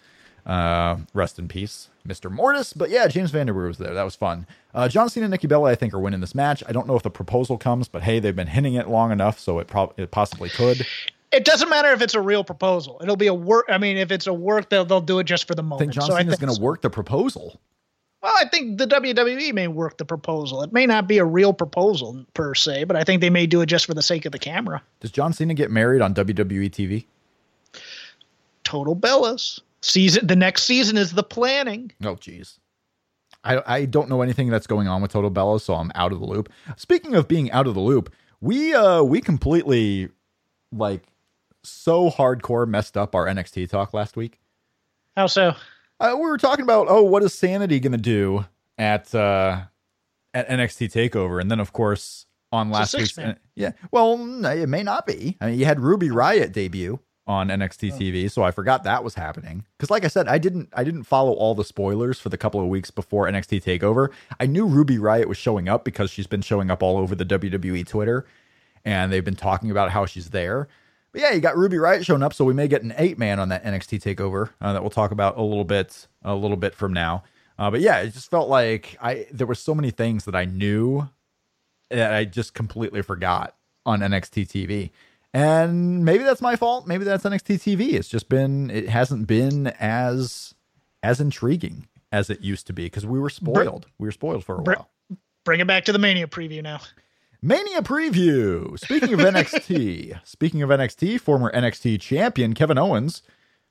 Uh, 0.49 0.97
rest 1.13 1.37
in 1.37 1.47
peace, 1.47 1.89
Mr. 2.07 2.31
Mortis. 2.31 2.73
But 2.73 2.89
yeah, 2.89 3.07
James 3.07 3.31
Vandenberg 3.31 3.67
was 3.67 3.77
there. 3.77 3.93
That 3.93 4.01
was 4.01 4.15
fun. 4.15 4.47
Uh, 4.73 4.87
John 4.87 5.07
Cena 5.07 5.25
and 5.25 5.31
Nikki 5.31 5.45
Bella, 5.45 5.69
I 5.69 5.75
think, 5.75 5.93
are 5.93 5.99
winning 5.99 6.21
this 6.21 6.33
match. 6.33 6.63
I 6.67 6.71
don't 6.71 6.87
know 6.87 6.95
if 6.95 7.03
the 7.03 7.11
proposal 7.11 7.55
comes, 7.59 7.87
but 7.87 8.01
hey, 8.01 8.19
they've 8.19 8.35
been 8.35 8.47
hinting 8.47 8.73
it 8.73 8.87
long 8.87 9.11
enough, 9.11 9.39
so 9.39 9.59
it, 9.59 9.67
pro- 9.67 9.93
it 9.95 10.09
possibly 10.09 10.49
could. 10.49 10.87
It 11.31 11.45
doesn't 11.45 11.69
matter 11.69 11.89
if 11.89 12.01
it's 12.01 12.15
a 12.15 12.21
real 12.21 12.43
proposal. 12.43 12.97
It'll 13.03 13.15
be 13.15 13.27
a 13.27 13.33
work. 13.33 13.67
I 13.69 13.77
mean, 13.77 13.97
if 13.97 14.11
it's 14.11 14.25
a 14.25 14.33
work, 14.33 14.71
they'll 14.71 14.85
they'll 14.85 15.01
do 15.01 15.19
it 15.19 15.25
just 15.25 15.47
for 15.47 15.53
the 15.53 15.61
moment. 15.61 15.81
I 15.81 15.83
think 15.83 15.93
John 15.93 16.07
so 16.07 16.17
Cena's 16.17 16.39
going 16.39 16.55
to 16.55 16.59
work 16.59 16.81
the 16.81 16.89
proposal. 16.89 17.61
Well, 18.23 18.33
I 18.35 18.49
think 18.49 18.79
the 18.79 18.87
WWE 18.87 19.53
may 19.53 19.67
work 19.67 19.99
the 19.99 20.05
proposal. 20.05 20.63
It 20.63 20.73
may 20.73 20.87
not 20.87 21.07
be 21.07 21.19
a 21.19 21.25
real 21.25 21.53
proposal 21.53 22.25
per 22.33 22.55
se, 22.55 22.85
but 22.85 22.95
I 22.95 23.03
think 23.03 23.21
they 23.21 23.29
may 23.29 23.45
do 23.45 23.61
it 23.61 23.67
just 23.67 23.85
for 23.85 23.93
the 23.93 24.01
sake 24.01 24.25
of 24.25 24.31
the 24.31 24.39
camera. 24.39 24.81
Does 24.99 25.11
John 25.11 25.31
Cena 25.31 25.53
get 25.53 25.69
married 25.69 26.01
on 26.01 26.15
WWE 26.15 26.71
TV? 26.71 27.05
Total 28.63 28.95
Bellas 28.95 29.61
season. 29.81 30.27
The 30.27 30.35
next 30.35 30.63
season 30.63 30.97
is 30.97 31.13
the 31.13 31.23
planning. 31.23 31.91
Oh, 32.03 32.15
jeez. 32.15 32.57
I 33.43 33.61
I 33.65 33.85
don't 33.85 34.09
know 34.09 34.21
anything 34.21 34.49
that's 34.49 34.67
going 34.67 34.87
on 34.87 35.01
with 35.01 35.11
Total 35.11 35.31
Bellas, 35.31 35.61
so 35.61 35.75
I'm 35.75 35.91
out 35.95 36.11
of 36.11 36.19
the 36.19 36.25
loop. 36.25 36.49
Speaking 36.77 37.15
of 37.15 37.27
being 37.27 37.51
out 37.51 37.67
of 37.67 37.73
the 37.73 37.79
loop, 37.79 38.13
we 38.41 38.73
uh 38.73 39.01
we 39.03 39.21
completely 39.21 40.09
like 40.71 41.03
so 41.63 42.09
hardcore 42.09 42.67
messed 42.67 42.97
up 42.97 43.15
our 43.15 43.25
NXT 43.25 43.69
talk 43.69 43.93
last 43.93 44.15
week. 44.15 44.39
How 45.15 45.27
so? 45.27 45.53
Uh, 45.99 46.13
we 46.15 46.21
were 46.21 46.37
talking 46.37 46.63
about 46.63 46.87
oh, 46.89 47.03
what 47.03 47.23
is 47.23 47.33
Sanity 47.33 47.79
going 47.79 47.91
to 47.91 47.97
do 47.97 48.45
at 48.77 49.13
uh, 49.13 49.61
at 50.33 50.47
NXT 50.47 50.91
Takeover, 50.91 51.41
and 51.41 51.51
then 51.51 51.59
of 51.59 51.73
course 51.73 52.25
on 52.51 52.69
last 52.69 52.95
week's 52.95 53.17
yeah. 53.55 53.71
Well, 53.91 54.45
it 54.45 54.69
may 54.69 54.83
not 54.83 55.05
be. 55.05 55.37
I 55.41 55.47
mean, 55.47 55.59
you 55.59 55.65
had 55.65 55.79
Ruby 55.79 56.09
Riot 56.09 56.53
debut 56.53 56.99
on 57.29 57.49
NXT 57.49 57.91
oh. 57.93 57.97
TV, 57.99 58.31
so 58.31 58.41
I 58.41 58.49
forgot 58.49 58.83
that 58.83 59.03
was 59.03 59.13
happening. 59.13 59.63
Because, 59.77 59.91
like 59.91 60.03
I 60.03 60.07
said, 60.07 60.27
I 60.27 60.39
didn't 60.39 60.69
I 60.73 60.83
didn't 60.83 61.03
follow 61.03 61.31
all 61.33 61.53
the 61.53 61.63
spoilers 61.63 62.19
for 62.19 62.29
the 62.29 62.37
couple 62.37 62.59
of 62.59 62.67
weeks 62.67 62.89
before 62.89 63.27
NXT 63.27 63.63
Takeover. 63.63 64.09
I 64.39 64.47
knew 64.47 64.65
Ruby 64.65 64.97
Riot 64.97 65.29
was 65.29 65.37
showing 65.37 65.69
up 65.69 65.85
because 65.85 66.09
she's 66.09 66.25
been 66.25 66.41
showing 66.41 66.71
up 66.71 66.81
all 66.81 66.97
over 66.97 67.13
the 67.13 67.25
WWE 67.25 67.85
Twitter, 67.85 68.25
and 68.83 69.13
they've 69.13 69.23
been 69.23 69.35
talking 69.35 69.69
about 69.69 69.91
how 69.91 70.07
she's 70.07 70.31
there. 70.31 70.67
But 71.11 71.21
yeah, 71.21 71.31
you 71.31 71.39
got 71.39 71.55
Ruby 71.55 71.77
Riot 71.77 72.03
showing 72.03 72.23
up, 72.23 72.33
so 72.33 72.43
we 72.43 72.55
may 72.55 72.67
get 72.67 72.81
an 72.81 72.95
eight 72.97 73.19
man 73.19 73.39
on 73.39 73.49
that 73.49 73.63
NXT 73.63 74.01
takeover 74.01 74.49
uh, 74.59 74.73
that 74.73 74.81
we'll 74.81 74.89
talk 74.89 75.11
about 75.11 75.37
a 75.37 75.43
little 75.43 75.63
bit 75.63 76.07
a 76.23 76.33
little 76.33 76.57
bit 76.57 76.73
from 76.73 76.93
now. 76.93 77.23
Uh, 77.59 77.69
but 77.69 77.81
yeah, 77.81 77.99
it 77.99 78.13
just 78.13 78.31
felt 78.31 78.49
like 78.49 78.97
I 78.99 79.27
there 79.31 79.45
were 79.45 79.55
so 79.55 79.75
many 79.75 79.91
things 79.91 80.25
that 80.25 80.35
I 80.35 80.45
knew 80.45 81.09
that 81.91 82.11
I 82.11 82.25
just 82.25 82.55
completely 82.55 83.03
forgot 83.03 83.55
on 83.85 83.99
NXT 83.99 84.47
TV. 84.47 84.89
And 85.33 86.03
maybe 86.03 86.23
that's 86.23 86.41
my 86.41 86.55
fault. 86.55 86.87
Maybe 86.87 87.05
that's 87.05 87.23
NXT 87.23 87.57
TV. 87.57 87.93
It's 87.93 88.07
just 88.09 88.29
been 88.29 88.69
it 88.69 88.89
hasn't 88.89 89.27
been 89.27 89.67
as 89.79 90.55
as 91.03 91.21
intriguing 91.21 91.87
as 92.11 92.29
it 92.29 92.41
used 92.41 92.67
to 92.67 92.73
be 92.73 92.85
because 92.85 93.05
we 93.05 93.19
were 93.19 93.29
spoiled. 93.29 93.87
we 93.99 94.07
were 94.07 94.11
spoiled 94.11 94.43
for 94.43 94.55
a 94.55 94.61
while. 94.63 94.89
Bring 95.45 95.59
it 95.59 95.67
back 95.67 95.85
to 95.85 95.91
the 95.93 95.99
Mania 95.99 96.27
preview 96.27 96.63
now. 96.63 96.79
Mania 97.41 97.81
preview. 97.81 98.77
Speaking 98.79 99.13
of 99.13 99.19
NXT, 99.19 100.19
speaking 100.27 100.61
of 100.61 100.69
NXT, 100.69 101.21
former 101.21 101.51
NXT 101.51 102.01
champion 102.01 102.53
Kevin 102.53 102.77
Owens 102.77 103.23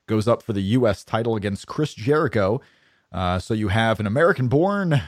goes 0.06 0.26
up 0.26 0.42
for 0.42 0.54
the 0.54 0.62
U.S. 0.62 1.04
title 1.04 1.36
against 1.36 1.66
Chris 1.66 1.92
Jericho. 1.92 2.60
Uh, 3.12 3.38
so 3.38 3.52
you 3.52 3.68
have 3.68 4.00
an 4.00 4.06
American-born 4.06 5.02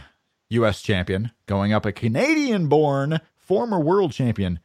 U.S. 0.51 0.82
champion 0.82 1.30
going 1.46 1.72
up 1.72 1.86
a 1.86 1.92
Canadian-born 1.92 3.20
former 3.36 3.80
world 3.80 4.12
champion 4.12 4.59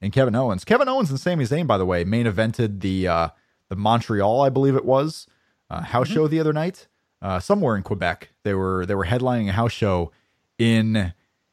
in 0.00 0.10
Kevin 0.10 0.34
Owens. 0.34 0.64
Kevin 0.64 0.88
Owens 0.88 1.10
and 1.10 1.20
Sami 1.20 1.44
Zayn, 1.44 1.66
by 1.66 1.78
the 1.78 1.86
way, 1.86 2.04
main 2.04 2.26
evented 2.26 2.80
the 2.80 3.08
uh, 3.08 3.28
the 3.68 3.76
Montreal, 3.76 4.40
I 4.40 4.48
believe 4.48 4.76
it 4.76 4.84
was, 4.84 5.26
uh, 5.70 5.82
house 5.82 6.06
mm-hmm. 6.06 6.14
show 6.14 6.28
the 6.28 6.40
other 6.40 6.52
night, 6.52 6.88
uh, 7.22 7.40
somewhere 7.40 7.76
in 7.76 7.82
Quebec. 7.82 8.30
They 8.44 8.54
were 8.54 8.86
they 8.86 8.94
were 8.94 9.06
headlining 9.06 9.48
a 9.48 9.52
house 9.52 9.72
show 9.72 10.12
in 10.58 11.12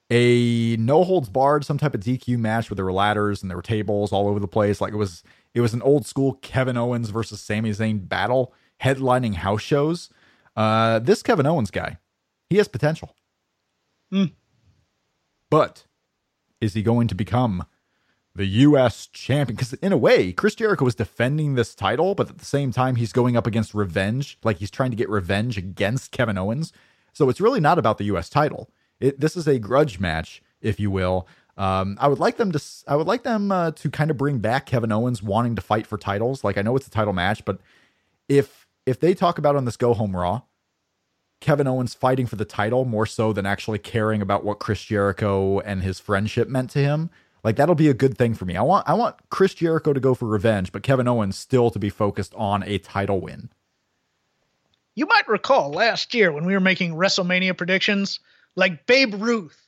a 0.09 0.77
no 0.77 1.03
holds 1.03 1.29
barred, 1.29 1.65
some 1.65 1.77
type 1.77 1.95
of 1.95 2.01
DQ 2.01 2.37
match 2.37 2.69
where 2.69 2.75
there 2.75 2.85
were 2.85 2.93
ladders 2.93 3.41
and 3.41 3.49
there 3.49 3.57
were 3.57 3.63
tables 3.63 4.11
all 4.11 4.27
over 4.27 4.39
the 4.39 4.47
place. 4.47 4.81
Like 4.81 4.93
it 4.93 4.97
was, 4.97 5.23
it 5.53 5.61
was 5.61 5.73
an 5.73 5.81
old 5.81 6.05
school 6.05 6.33
Kevin 6.41 6.77
Owens 6.77 7.09
versus 7.09 7.41
Sami 7.41 7.71
Zayn 7.71 8.07
battle, 8.07 8.53
headlining 8.81 9.35
house 9.35 9.61
shows. 9.61 10.09
Uh, 10.55 10.99
this 10.99 11.23
Kevin 11.23 11.45
Owens 11.45 11.71
guy, 11.71 11.97
he 12.49 12.57
has 12.57 12.67
potential. 12.67 13.15
Mm. 14.13 14.31
But 15.49 15.85
is 16.61 16.73
he 16.73 16.83
going 16.83 17.07
to 17.07 17.15
become 17.15 17.65
the 18.35 18.45
U.S. 18.45 19.07
champion? 19.07 19.55
Because 19.55 19.73
in 19.73 19.93
a 19.93 19.97
way, 19.97 20.33
Chris 20.33 20.55
Jericho 20.55 20.85
was 20.85 20.95
defending 20.95 21.55
this 21.55 21.73
title, 21.73 22.15
but 22.15 22.29
at 22.29 22.37
the 22.37 22.45
same 22.45 22.71
time, 22.71 22.97
he's 22.97 23.13
going 23.13 23.37
up 23.37 23.47
against 23.47 23.73
revenge. 23.73 24.37
Like 24.43 24.57
he's 24.57 24.71
trying 24.71 24.91
to 24.91 24.97
get 24.97 25.09
revenge 25.09 25.57
against 25.57 26.11
Kevin 26.11 26.37
Owens. 26.37 26.73
So 27.13 27.29
it's 27.29 27.41
really 27.41 27.61
not 27.61 27.79
about 27.79 27.97
the 27.97 28.05
U.S. 28.05 28.29
title. 28.29 28.69
It, 28.99 29.19
this 29.19 29.37
is 29.37 29.47
a 29.47 29.57
grudge 29.59 29.99
match, 29.99 30.41
if 30.61 30.79
you 30.79 30.91
will. 30.91 31.27
Um, 31.57 31.97
I 32.01 32.07
would 32.07 32.19
like 32.19 32.37
them 32.37 32.51
to. 32.51 32.61
I 32.87 32.95
would 32.97 33.07
like 33.07 33.23
them 33.23 33.51
uh, 33.51 33.71
to 33.71 33.89
kind 33.89 34.11
of 34.11 34.17
bring 34.17 34.39
back 34.39 34.65
Kevin 34.65 34.91
Owens 34.91 35.23
wanting 35.23 35.55
to 35.55 35.61
fight 35.61 35.87
for 35.87 35.97
titles. 35.97 36.43
Like 36.43 36.57
I 36.57 36.61
know 36.61 36.75
it's 36.75 36.87
a 36.87 36.91
title 36.91 37.13
match, 37.13 37.45
but 37.45 37.59
if 38.27 38.67
if 38.85 38.99
they 38.99 39.13
talk 39.13 39.37
about 39.37 39.55
on 39.55 39.65
this 39.65 39.77
Go 39.77 39.93
Home 39.93 40.15
Raw, 40.15 40.41
Kevin 41.39 41.67
Owens 41.67 41.93
fighting 41.93 42.25
for 42.25 42.35
the 42.35 42.45
title 42.45 42.85
more 42.85 43.05
so 43.05 43.31
than 43.31 43.45
actually 43.45 43.79
caring 43.79 44.21
about 44.21 44.43
what 44.43 44.59
Chris 44.59 44.83
Jericho 44.83 45.59
and 45.59 45.81
his 45.81 45.99
friendship 45.99 46.49
meant 46.49 46.69
to 46.71 46.79
him, 46.79 47.09
like 47.45 47.57
that'll 47.57 47.75
be 47.75 47.89
a 47.89 47.93
good 47.93 48.17
thing 48.17 48.33
for 48.33 48.43
me. 48.43 48.57
I 48.57 48.63
want 48.63 48.89
I 48.89 48.95
want 48.95 49.15
Chris 49.29 49.53
Jericho 49.53 49.93
to 49.93 49.99
go 49.99 50.15
for 50.15 50.27
revenge, 50.27 50.71
but 50.71 50.81
Kevin 50.81 51.07
Owens 51.07 51.37
still 51.37 51.69
to 51.69 51.77
be 51.77 51.91
focused 51.91 52.33
on 52.33 52.63
a 52.63 52.79
title 52.79 53.21
win. 53.21 53.51
You 54.95 55.05
might 55.05 55.27
recall 55.27 55.71
last 55.71 56.15
year 56.15 56.31
when 56.31 56.45
we 56.45 56.53
were 56.53 56.59
making 56.59 56.95
WrestleMania 56.95 57.55
predictions 57.55 58.19
like 58.55 58.87
Babe 58.87 59.13
Ruth, 59.21 59.61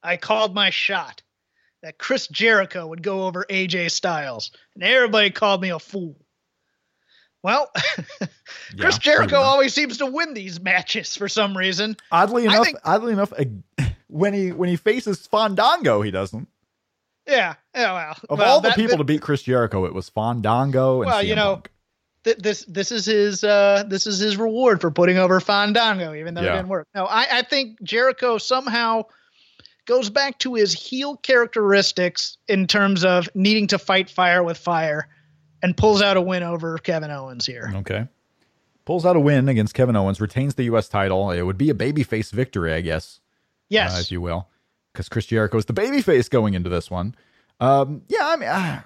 I 0.00 0.16
called 0.16 0.54
my 0.54 0.70
shot 0.70 1.22
that 1.82 1.98
Chris 1.98 2.28
Jericho 2.28 2.86
would 2.86 3.02
go 3.02 3.26
over 3.26 3.44
AJ 3.50 3.90
Styles, 3.90 4.52
and 4.74 4.84
everybody 4.84 5.30
called 5.30 5.60
me 5.60 5.70
a 5.70 5.80
fool. 5.80 6.16
Well, 7.42 7.70
Chris 8.78 8.94
yeah, 8.94 8.98
Jericho 9.00 9.36
always 9.38 9.74
seems 9.74 9.98
to 9.98 10.06
win 10.06 10.34
these 10.34 10.60
matches 10.60 11.16
for 11.16 11.28
some 11.28 11.58
reason. 11.58 11.96
Oddly 12.12 12.44
enough, 12.44 12.64
think, 12.64 12.78
oddly 12.84 13.12
enough, 13.12 13.32
when 14.06 14.34
he 14.34 14.52
when 14.52 14.68
he 14.68 14.76
faces 14.76 15.26
Fandango, 15.26 16.00
he 16.00 16.12
doesn't. 16.12 16.48
Yeah, 17.26 17.54
yeah. 17.74 17.92
Well, 17.92 18.16
of 18.28 18.38
well, 18.38 18.54
all 18.54 18.60
the 18.60 18.68
that, 18.68 18.76
people 18.76 18.92
that, 18.92 18.98
to 18.98 19.04
beat 19.04 19.22
Chris 19.22 19.42
Jericho, 19.42 19.86
it 19.86 19.94
was 19.94 20.08
Fandango. 20.08 21.02
And 21.02 21.10
well, 21.10 21.22
CM 21.22 21.26
you 21.26 21.34
know, 21.34 21.54
Punk 21.54 21.70
this 22.24 22.64
this 22.66 22.90
is 22.90 23.06
his 23.06 23.44
uh, 23.44 23.84
this 23.86 24.06
is 24.06 24.18
his 24.18 24.36
reward 24.36 24.80
for 24.80 24.90
putting 24.90 25.18
over 25.18 25.40
Fandango, 25.40 26.14
even 26.14 26.34
though 26.34 26.42
yeah. 26.42 26.54
it 26.54 26.56
didn't 26.56 26.68
work. 26.68 26.88
No, 26.94 27.04
I, 27.04 27.26
I 27.30 27.42
think 27.42 27.82
Jericho 27.82 28.38
somehow 28.38 29.04
goes 29.86 30.08
back 30.08 30.38
to 30.38 30.54
his 30.54 30.72
heel 30.72 31.16
characteristics 31.16 32.38
in 32.48 32.66
terms 32.66 33.04
of 33.04 33.28
needing 33.34 33.66
to 33.68 33.78
fight 33.78 34.08
fire 34.08 34.42
with 34.42 34.56
fire, 34.56 35.08
and 35.62 35.76
pulls 35.76 36.00
out 36.00 36.16
a 36.16 36.20
win 36.20 36.42
over 36.42 36.78
Kevin 36.78 37.10
Owens 37.10 37.44
here. 37.44 37.70
Okay, 37.76 38.08
pulls 38.84 39.04
out 39.04 39.16
a 39.16 39.20
win 39.20 39.48
against 39.48 39.74
Kevin 39.74 39.96
Owens, 39.96 40.20
retains 40.20 40.54
the 40.54 40.64
U.S. 40.64 40.88
title. 40.88 41.30
It 41.30 41.42
would 41.42 41.58
be 41.58 41.70
a 41.70 41.74
babyface 41.74 42.32
victory, 42.32 42.72
I 42.72 42.80
guess. 42.80 43.20
Yes, 43.68 43.96
uh, 43.96 44.00
if 44.00 44.10
you 44.10 44.20
will, 44.20 44.48
because 44.94 45.10
Chris 45.10 45.26
Jericho 45.26 45.58
is 45.58 45.66
the 45.66 45.74
babyface 45.74 46.30
going 46.30 46.54
into 46.54 46.70
this 46.70 46.90
one. 46.90 47.14
Um, 47.60 48.02
yeah, 48.08 48.28
I 48.28 48.36
mean. 48.36 48.48
Uh, 48.48 48.80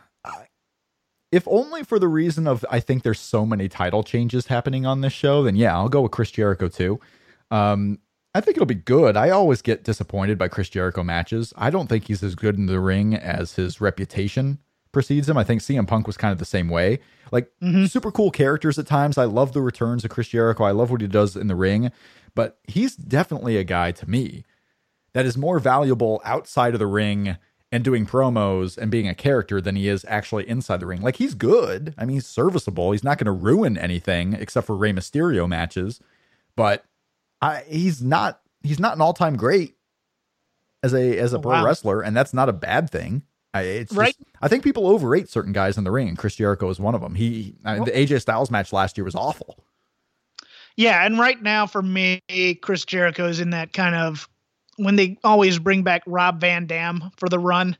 if 1.31 1.47
only 1.47 1.83
for 1.83 1.99
the 1.99 2.09
reason 2.09 2.47
of 2.47 2.65
I 2.71 2.81
think 2.81 3.03
there's 3.03 3.21
so 3.21 3.45
many 3.45 3.69
title 3.69 4.03
changes 4.03 4.47
happening 4.47 4.87
on 4.87 5.03
this 5.03 5.13
show, 5.13 5.43
then 5.43 5.57
yeah, 5.57 5.77
I'll 5.77 5.89
go 5.89 6.01
with 6.01 6.13
Chris 6.13 6.31
Jericho 6.31 6.69
too. 6.69 7.01
Um, 7.51 7.99
I 8.35 8.41
think 8.41 8.57
it'll 8.57 8.67
be 8.67 8.75
good. 8.75 9.17
I 9.17 9.31
always 9.31 9.63
get 9.63 9.85
disappointed 9.85 10.39
by 10.39 10.49
Chris 10.49 10.69
Jericho 10.69 11.03
matches. 11.03 11.53
I 11.57 11.71
don't 11.71 11.89
think 11.89 12.07
he's 12.07 12.23
as 12.23 12.35
good 12.35 12.57
in 12.57 12.67
the 12.67 12.81
ring 12.81 13.15
as 13.15 13.55
his 13.55 13.81
reputation 13.81 14.59
precedes 14.93 15.29
him. 15.29 15.37
I 15.37 15.45
think 15.45 15.61
CM 15.61 15.87
Punk 15.87 16.07
was 16.07 16.17
kind 16.17 16.33
of 16.33 16.39
the 16.39 16.45
same 16.45 16.69
way. 16.69 17.01
Like 17.31 17.51
mm-hmm. 17.63 17.87
super 17.87 18.11
cool 18.11 18.31
characters 18.31 18.79
at 18.79 18.87
times. 18.87 19.19
I 19.19 19.25
love 19.25 19.53
the 19.53 19.61
returns 19.61 20.05
of 20.05 20.11
Chris 20.11 20.29
Jericho. 20.29 20.65
I 20.65 20.71
love 20.71 20.91
what 20.91 21.01
he 21.01 21.07
does 21.07 21.37
in 21.37 21.49
the 21.49 21.57
ring. 21.57 21.91
but 22.35 22.59
he's 22.65 22.95
definitely 22.97 23.57
a 23.57 23.65
guy 23.65 23.93
to 23.93 24.09
me 24.09 24.45
that 25.13 25.27
is 25.27 25.37
more 25.37 25.59
valuable 25.59 26.21
outside 26.25 26.75
of 26.75 26.79
the 26.81 26.87
ring 26.87 27.37
and 27.71 27.85
doing 27.85 28.07
promos 28.07 28.79
and 28.79 28.91
being 28.91 29.09
a 29.09 29.15
character 29.15 29.61
than 29.61 29.77
he 29.77 29.89
is 29.89 30.05
actually 30.09 30.49
inside 30.49 30.81
the 30.81 30.87
ring. 30.87 31.03
Like 31.03 31.17
he's 31.17 31.35
good. 31.35 31.95
I 31.99 32.05
mean, 32.07 32.15
he's 32.17 32.27
serviceable. 32.27 32.93
He's 32.93 33.05
not 33.05 33.19
going 33.19 33.27
to 33.27 33.33
ruin 33.33 33.77
anything 33.77 34.33
except 34.35 34.67
for 34.67 34.75
Rey 34.77 34.93
Mysterio 34.93 35.47
matches, 35.49 36.01
but 36.57 36.85
I, 37.43 37.63
he's 37.69 38.03
not 38.03 38.41
he's 38.63 38.81
not 38.81 38.95
an 38.97 39.01
all-time 39.03 39.37
great 39.37 39.75
as 40.83 40.95
a 40.95 41.19
as 41.19 41.33
a 41.33 41.39
Oh, 41.39 41.41
pro 41.43 41.53
wow. 41.53 41.65
wrestler 41.65 42.01
and 42.03 42.17
that's 42.17 42.33
not 42.35 42.49
a 42.49 42.53
bad 42.55 42.89
thing. 42.91 43.23
I, 43.55 43.63
it's 43.63 43.93
Right. 43.93 44.15
just, 44.17 44.29
I 44.43 44.49
think 44.49 44.63
people 44.65 44.87
overrate 44.87 45.29
certain 45.29 45.53
guys 45.53 45.79
in 45.79 45.85
the 45.85 45.91
ring, 45.91 46.07
and 46.09 46.19
Chris 46.19 46.37
Jericho 46.37 46.69
is 46.69 46.79
one 46.79 46.95
of 46.95 47.01
them. 47.01 47.15
He, 47.15 47.55
I 47.65 47.75
mean, 47.77 47.85
the 47.85 47.93
AJ 47.93 48.21
Styles 48.21 48.51
match 48.51 48.73
last 48.75 48.97
year 48.99 49.05
was 49.07 49.15
awful. 49.15 49.65
Yeah, 50.77 51.05
and 51.05 51.19
right 51.19 51.41
now 51.43 51.67
for 51.67 51.83
me, 51.83 52.21
Chris 52.63 52.85
Jericho 52.85 53.27
is 53.27 53.41
in 53.41 53.51
that 53.51 53.73
kind 53.73 53.95
of 53.95 54.29
when 54.79 54.97
they 54.97 55.19
always 55.23 55.59
bring 55.59 55.83
back 55.83 56.03
Rob 56.07 56.41
Van 56.41 56.67
Dam 56.67 57.11
for 57.17 57.29
the 57.29 57.39
run, 57.39 57.77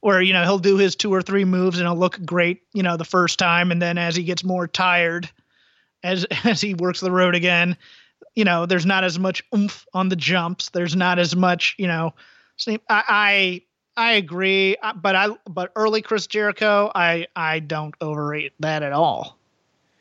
where 0.00 0.20
you 0.20 0.32
know 0.32 0.42
he'll 0.42 0.58
do 0.58 0.76
his 0.76 0.96
two 0.96 1.12
or 1.12 1.22
three 1.22 1.44
moves 1.44 1.78
and 1.78 1.86
he'll 1.86 1.96
look 1.96 2.18
great, 2.24 2.62
you 2.72 2.82
know, 2.82 2.96
the 2.96 3.04
first 3.04 3.38
time, 3.38 3.70
and 3.70 3.80
then 3.80 3.98
as 3.98 4.16
he 4.16 4.24
gets 4.24 4.42
more 4.42 4.66
tired, 4.66 5.30
as 6.02 6.24
as 6.44 6.60
he 6.60 6.74
works 6.74 7.00
the 7.00 7.10
road 7.10 7.34
again, 7.34 7.76
you 8.34 8.44
know, 8.44 8.66
there's 8.66 8.86
not 8.86 9.04
as 9.04 9.18
much 9.18 9.42
oomph 9.54 9.86
on 9.94 10.08
the 10.08 10.16
jumps. 10.16 10.70
There's 10.70 10.96
not 10.96 11.18
as 11.18 11.36
much, 11.36 11.74
you 11.78 11.86
know. 11.86 12.14
See, 12.56 12.78
I 12.88 13.62
I, 13.96 14.10
I 14.10 14.12
agree, 14.14 14.76
but 14.96 15.14
I 15.14 15.28
but 15.48 15.72
early 15.76 16.02
Chris 16.02 16.26
Jericho, 16.26 16.90
I 16.94 17.26
I 17.36 17.60
don't 17.60 17.94
overrate 18.00 18.52
that 18.60 18.82
at 18.82 18.92
all. 18.92 19.38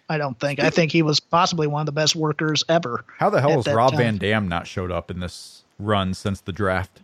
I 0.09 0.17
don't 0.17 0.39
think. 0.39 0.59
I 0.59 0.69
think 0.69 0.91
he 0.91 1.01
was 1.01 1.19
possibly 1.19 1.65
one 1.65 1.81
of 1.81 1.85
the 1.85 1.91
best 1.91 2.15
workers 2.15 2.63
ever. 2.69 3.05
How 3.17 3.29
the 3.29 3.41
hell 3.41 3.59
is 3.59 3.67
Rob 3.67 3.91
time. 3.91 3.99
Van 3.99 4.17
Dam 4.17 4.47
not 4.47 4.67
showed 4.67 4.91
up 4.91 5.09
in 5.09 5.19
this 5.19 5.62
run 5.79 6.13
since 6.13 6.41
the 6.41 6.51
draft? 6.51 7.01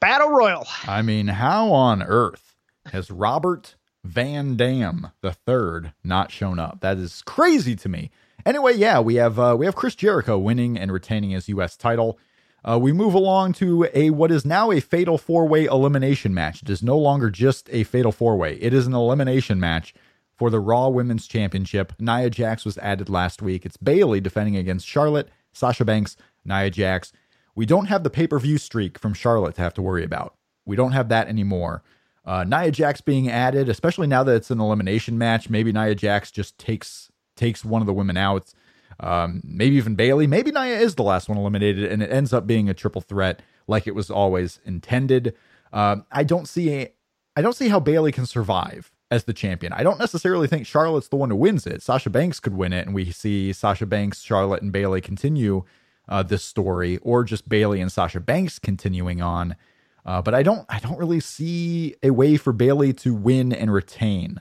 Battle 0.00 0.30
Royal. 0.30 0.66
I 0.86 1.02
mean, 1.02 1.28
how 1.28 1.70
on 1.72 2.02
earth 2.02 2.56
has 2.86 3.10
Robert 3.10 3.76
Van 4.04 4.56
Dam 4.56 5.12
the 5.20 5.32
third 5.32 5.92
not 6.02 6.32
shown 6.32 6.58
up? 6.58 6.80
That 6.80 6.98
is 6.98 7.22
crazy 7.24 7.76
to 7.76 7.88
me. 7.88 8.10
Anyway, 8.44 8.74
yeah, 8.74 8.98
we 8.98 9.14
have 9.16 9.38
uh, 9.38 9.54
we 9.58 9.66
have 9.66 9.76
Chris 9.76 9.94
Jericho 9.94 10.36
winning 10.38 10.76
and 10.76 10.92
retaining 10.92 11.30
his 11.30 11.48
U.S. 11.50 11.76
title. 11.76 12.18
Uh, 12.64 12.78
we 12.80 12.92
move 12.92 13.14
along 13.14 13.52
to 13.54 13.88
a 13.94 14.10
what 14.10 14.30
is 14.30 14.44
now 14.44 14.70
a 14.70 14.80
fatal 14.80 15.18
four 15.18 15.46
way 15.46 15.64
elimination 15.66 16.34
match. 16.34 16.62
It 16.62 16.70
is 16.70 16.82
no 16.82 16.98
longer 16.98 17.30
just 17.30 17.68
a 17.70 17.84
fatal 17.84 18.12
four 18.12 18.36
way. 18.36 18.54
It 18.60 18.74
is 18.74 18.86
an 18.86 18.94
elimination 18.94 19.60
match 19.60 19.94
for 20.34 20.50
the 20.50 20.60
Raw 20.60 20.88
Women's 20.88 21.28
Championship. 21.28 21.92
Nia 22.00 22.30
Jax 22.30 22.64
was 22.64 22.78
added 22.78 23.08
last 23.08 23.42
week. 23.42 23.64
It's 23.64 23.76
Bayley 23.76 24.20
defending 24.20 24.56
against 24.56 24.86
Charlotte, 24.86 25.28
Sasha 25.52 25.84
Banks, 25.84 26.16
Nia 26.44 26.70
Jax. 26.70 27.12
We 27.54 27.66
don't 27.66 27.86
have 27.86 28.02
the 28.02 28.10
pay 28.10 28.26
per 28.26 28.38
view 28.38 28.58
streak 28.58 28.98
from 28.98 29.14
Charlotte 29.14 29.56
to 29.56 29.62
have 29.62 29.74
to 29.74 29.82
worry 29.82 30.04
about. 30.04 30.34
We 30.64 30.76
don't 30.76 30.92
have 30.92 31.08
that 31.08 31.28
anymore. 31.28 31.82
Uh, 32.24 32.44
Nia 32.44 32.70
Jax 32.70 33.00
being 33.00 33.28
added, 33.28 33.68
especially 33.68 34.06
now 34.06 34.22
that 34.22 34.36
it's 34.36 34.50
an 34.50 34.60
elimination 34.60 35.18
match, 35.18 35.50
maybe 35.50 35.72
Nia 35.72 35.94
Jax 35.94 36.30
just 36.30 36.56
takes 36.58 37.10
takes 37.36 37.64
one 37.64 37.82
of 37.82 37.86
the 37.86 37.92
women 37.92 38.16
out. 38.16 38.52
Um, 39.00 39.40
maybe 39.44 39.76
even 39.76 39.96
Bayley. 39.96 40.26
Maybe 40.26 40.52
Nia 40.52 40.78
is 40.78 40.94
the 40.94 41.02
last 41.02 41.28
one 41.28 41.38
eliminated, 41.38 41.90
and 41.90 42.02
it 42.02 42.12
ends 42.12 42.32
up 42.32 42.46
being 42.46 42.68
a 42.68 42.74
triple 42.74 43.00
threat 43.00 43.42
like 43.66 43.86
it 43.86 43.94
was 43.94 44.10
always 44.10 44.60
intended. 44.64 45.34
Um, 45.72 46.04
I 46.12 46.24
don't 46.24 46.46
see 46.46 46.88
I 47.36 47.42
don't 47.42 47.56
see 47.56 47.68
how 47.68 47.80
Bayley 47.80 48.12
can 48.12 48.26
survive 48.26 48.92
as 49.10 49.24
the 49.24 49.32
champion. 49.32 49.72
I 49.72 49.82
don't 49.82 49.98
necessarily 49.98 50.46
think 50.46 50.66
Charlotte's 50.66 51.08
the 51.08 51.16
one 51.16 51.30
who 51.30 51.36
wins 51.36 51.66
it. 51.66 51.82
Sasha 51.82 52.10
Banks 52.10 52.40
could 52.40 52.54
win 52.54 52.72
it, 52.72 52.86
and 52.86 52.94
we 52.94 53.10
see 53.10 53.52
Sasha 53.52 53.86
Banks, 53.86 54.20
Charlotte, 54.20 54.62
and 54.62 54.72
Bayley 54.72 55.00
continue 55.00 55.64
uh, 56.08 56.22
this 56.22 56.44
story, 56.44 56.98
or 56.98 57.24
just 57.24 57.48
Bayley 57.48 57.80
and 57.80 57.90
Sasha 57.90 58.20
Banks 58.20 58.58
continuing 58.58 59.22
on. 59.22 59.56
Uh, 60.04 60.20
but 60.20 60.34
I 60.34 60.42
don't 60.42 60.66
I 60.68 60.78
don't 60.80 60.98
really 60.98 61.20
see 61.20 61.94
a 62.02 62.10
way 62.10 62.36
for 62.36 62.52
Bayley 62.52 62.92
to 62.94 63.14
win 63.14 63.52
and 63.52 63.72
retain 63.72 64.40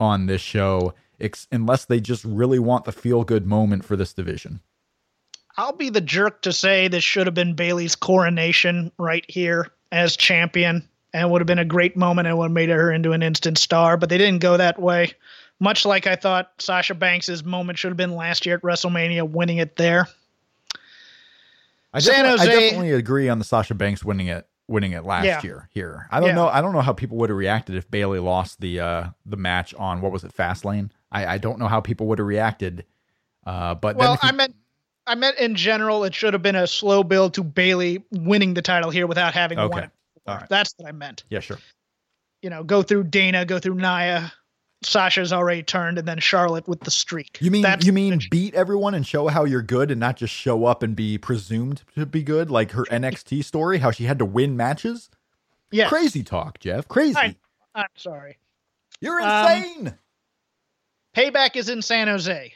on 0.00 0.26
this 0.26 0.40
show, 0.40 0.94
ex- 1.20 1.46
unless 1.52 1.84
they 1.84 2.00
just 2.00 2.24
really 2.24 2.58
want 2.58 2.84
the 2.84 2.92
feel 2.92 3.24
good 3.24 3.46
moment 3.46 3.84
for 3.84 3.96
this 3.96 4.12
division. 4.12 4.60
I'll 5.56 5.72
be 5.72 5.90
the 5.90 6.00
jerk 6.00 6.42
to 6.42 6.52
say 6.52 6.88
this 6.88 7.04
should 7.04 7.26
have 7.26 7.34
been 7.34 7.54
Bayley's 7.54 7.96
coronation 7.96 8.92
right 8.98 9.24
here 9.28 9.68
as 9.90 10.16
champion, 10.16 10.86
and 11.14 11.30
would 11.30 11.40
have 11.40 11.46
been 11.46 11.58
a 11.58 11.64
great 11.64 11.96
moment 11.96 12.28
and 12.28 12.36
would 12.36 12.46
have 12.46 12.52
made 12.52 12.68
her 12.68 12.92
into 12.92 13.12
an 13.12 13.22
instant 13.22 13.58
star. 13.58 13.96
But 13.96 14.10
they 14.10 14.18
didn't 14.18 14.40
go 14.40 14.56
that 14.56 14.78
way. 14.78 15.12
Much 15.58 15.86
like 15.86 16.06
I 16.06 16.16
thought 16.16 16.52
Sasha 16.58 16.94
Banks' 16.94 17.42
moment 17.42 17.78
should 17.78 17.88
have 17.88 17.96
been 17.96 18.14
last 18.14 18.44
year 18.44 18.56
at 18.56 18.62
WrestleMania, 18.62 19.26
winning 19.26 19.56
it 19.58 19.76
there. 19.76 20.06
I 21.96 22.00
San 22.00 22.24
definitely, 22.24 22.40
I 22.54 22.60
definitely 22.60 22.92
agree 22.92 23.28
on 23.28 23.38
the 23.38 23.44
Sasha 23.44 23.74
Banks 23.74 24.04
winning 24.04 24.26
it 24.28 24.46
winning 24.68 24.92
it 24.92 25.04
last 25.04 25.24
Yeah. 25.24 25.40
year 25.42 25.68
here. 25.72 26.08
I 26.10 26.18
don't 26.20 26.30
Yeah. 26.30 26.34
know 26.34 26.48
I 26.48 26.60
don't 26.60 26.72
know 26.72 26.80
how 26.80 26.92
people 26.92 27.16
would 27.18 27.30
have 27.30 27.36
reacted 27.38 27.76
if 27.76 27.90
Bayley 27.90 28.18
lost 28.18 28.60
the 28.60 28.80
uh 28.80 29.04
the 29.24 29.36
match 29.36 29.72
on 29.74 30.00
what 30.00 30.12
was 30.12 30.24
it 30.24 30.32
Fastlane. 30.36 30.90
I 31.12 31.26
I 31.26 31.38
don't 31.38 31.58
know 31.58 31.68
how 31.68 31.80
people 31.80 32.06
would 32.08 32.18
have 32.18 32.26
reacted. 32.28 32.84
Uh 33.46 33.74
but 33.74 33.96
Well, 33.96 34.12
you- 34.22 34.28
I 34.28 34.32
meant 34.32 34.54
I 35.06 35.14
meant 35.14 35.38
in 35.38 35.54
general, 35.54 36.02
it 36.04 36.14
should 36.14 36.32
have 36.32 36.42
been 36.42 36.56
a 36.56 36.66
slow 36.66 37.04
build 37.04 37.34
to 37.34 37.44
Bayley 37.44 38.04
winning 38.10 38.54
the 38.54 38.62
title 38.62 38.90
here 38.90 39.06
without 39.06 39.34
having 39.34 39.58
Okay. 39.58 39.72
won 39.72 39.84
it. 39.84 39.90
before. 40.14 40.34
All 40.34 40.40
right. 40.40 40.48
That's 40.48 40.74
what 40.78 40.88
I 40.88 40.92
meant. 40.92 41.22
yeah, 41.30 41.38
sure. 41.40 41.58
You 42.42 42.50
know, 42.50 42.64
go 42.64 42.82
through 42.82 43.04
Dana, 43.04 43.44
go 43.44 43.58
through 43.60 43.76
Nia. 43.76 44.32
Sasha's 44.82 45.32
already 45.32 45.62
turned, 45.62 45.98
and 45.98 46.06
then 46.06 46.18
Charlotte 46.18 46.68
with 46.68 46.80
the 46.80 46.90
streak. 46.90 47.38
You 47.40 47.50
mean 47.50 47.62
That's 47.62 47.84
you 47.86 47.92
mean 47.92 48.20
beat 48.30 48.54
everyone 48.54 48.94
and 48.94 49.06
show 49.06 49.26
how 49.28 49.44
you're 49.44 49.62
good 49.62 49.90
and 49.90 49.98
not 49.98 50.16
just 50.16 50.34
show 50.34 50.66
up 50.66 50.82
and 50.82 50.94
be 50.94 51.16
presumed 51.18 51.82
to 51.94 52.04
be 52.06 52.22
good 52.22 52.50
like 52.50 52.72
her 52.72 52.84
NXT 52.84 53.42
story, 53.44 53.78
how 53.78 53.90
she 53.90 54.04
had 54.04 54.18
to 54.18 54.24
win 54.24 54.56
matches? 54.56 55.08
yeah. 55.72 55.88
Crazy 55.88 56.22
talk, 56.22 56.58
Jeff. 56.60 56.86
Crazy. 56.88 57.16
I- 57.18 57.36
I'm 57.74 57.88
sorry. 57.96 58.38
You're 59.00 59.20
Um, 59.20 59.46
insane. 59.52 59.98
Payback 61.14 61.56
is 61.56 61.68
in 61.68 61.82
San 61.82 62.08
Jose. 62.08 62.52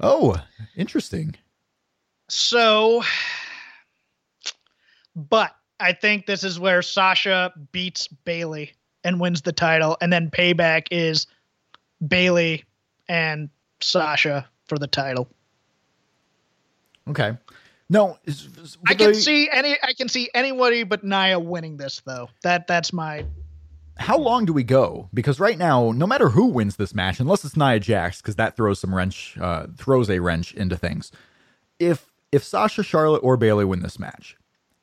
oh, 0.00 0.36
interesting. 0.76 1.34
So, 2.28 3.02
but 5.14 5.54
I 5.80 5.92
think 5.92 6.26
this 6.26 6.44
is 6.44 6.58
where 6.60 6.82
Sasha 6.82 7.52
beats 7.72 8.08
Bayley 8.08 8.72
and 9.04 9.20
wins 9.20 9.42
the 9.42 9.52
title, 9.52 9.96
and 10.00 10.12
then 10.12 10.30
payback 10.30 10.88
is 10.90 11.26
Bayley 12.06 12.64
and 13.08 13.50
Sasha 13.80 14.48
for 14.66 14.78
the 14.78 14.86
title. 14.86 15.28
Okay. 17.08 17.36
No, 17.88 18.18
I 18.88 18.94
can 18.94 19.12
they- 19.12 19.14
see 19.14 19.48
any. 19.50 19.76
I 19.82 19.92
can 19.92 20.08
see 20.08 20.28
anybody 20.34 20.82
but 20.82 21.04
Nia 21.04 21.38
winning 21.38 21.76
this, 21.76 22.02
though. 22.04 22.28
That 22.42 22.66
that's 22.66 22.92
my. 22.92 23.24
how 23.96 24.18
long 24.18 24.44
do 24.44 24.52
we 24.52 24.64
go? 24.64 25.08
Because 25.14 25.38
right 25.38 25.56
now, 25.56 25.92
no 25.92 26.06
matter 26.06 26.30
who 26.30 26.46
wins 26.46 26.76
this 26.76 26.94
match, 26.94 27.20
unless 27.20 27.44
it's 27.44 27.56
Nia 27.56 27.78
Jax, 27.78 28.20
because 28.20 28.34
that 28.36 28.56
throws 28.56 28.80
some 28.80 28.92
wrench, 28.92 29.36
uh, 29.40 29.68
throws 29.76 30.10
a 30.10 30.18
wrench 30.18 30.52
into 30.54 30.76
things. 30.76 31.12
If 31.78 32.06
if 32.32 32.42
Sasha, 32.42 32.82
Charlotte, 32.82 33.22
or 33.22 33.36
Bayley 33.36 33.64
win 33.64 33.82
this 33.82 34.00
match, 34.00 34.36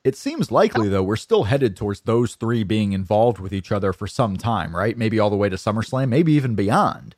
it 0.04 0.16
seems 0.16 0.52
likely 0.52 0.88
though 0.88 1.02
we're 1.02 1.16
still 1.16 1.44
headed 1.44 1.76
towards 1.76 2.02
those 2.02 2.34
three 2.34 2.62
being 2.62 2.92
involved 2.92 3.38
with 3.40 3.52
each 3.52 3.72
other 3.72 3.92
for 3.92 4.06
some 4.06 4.36
time, 4.36 4.76
right? 4.76 4.96
Maybe 4.96 5.18
all 5.18 5.30
the 5.30 5.36
way 5.36 5.48
to 5.48 5.56
SummerSlam, 5.56 6.08
maybe 6.08 6.32
even 6.32 6.54
beyond. 6.54 7.16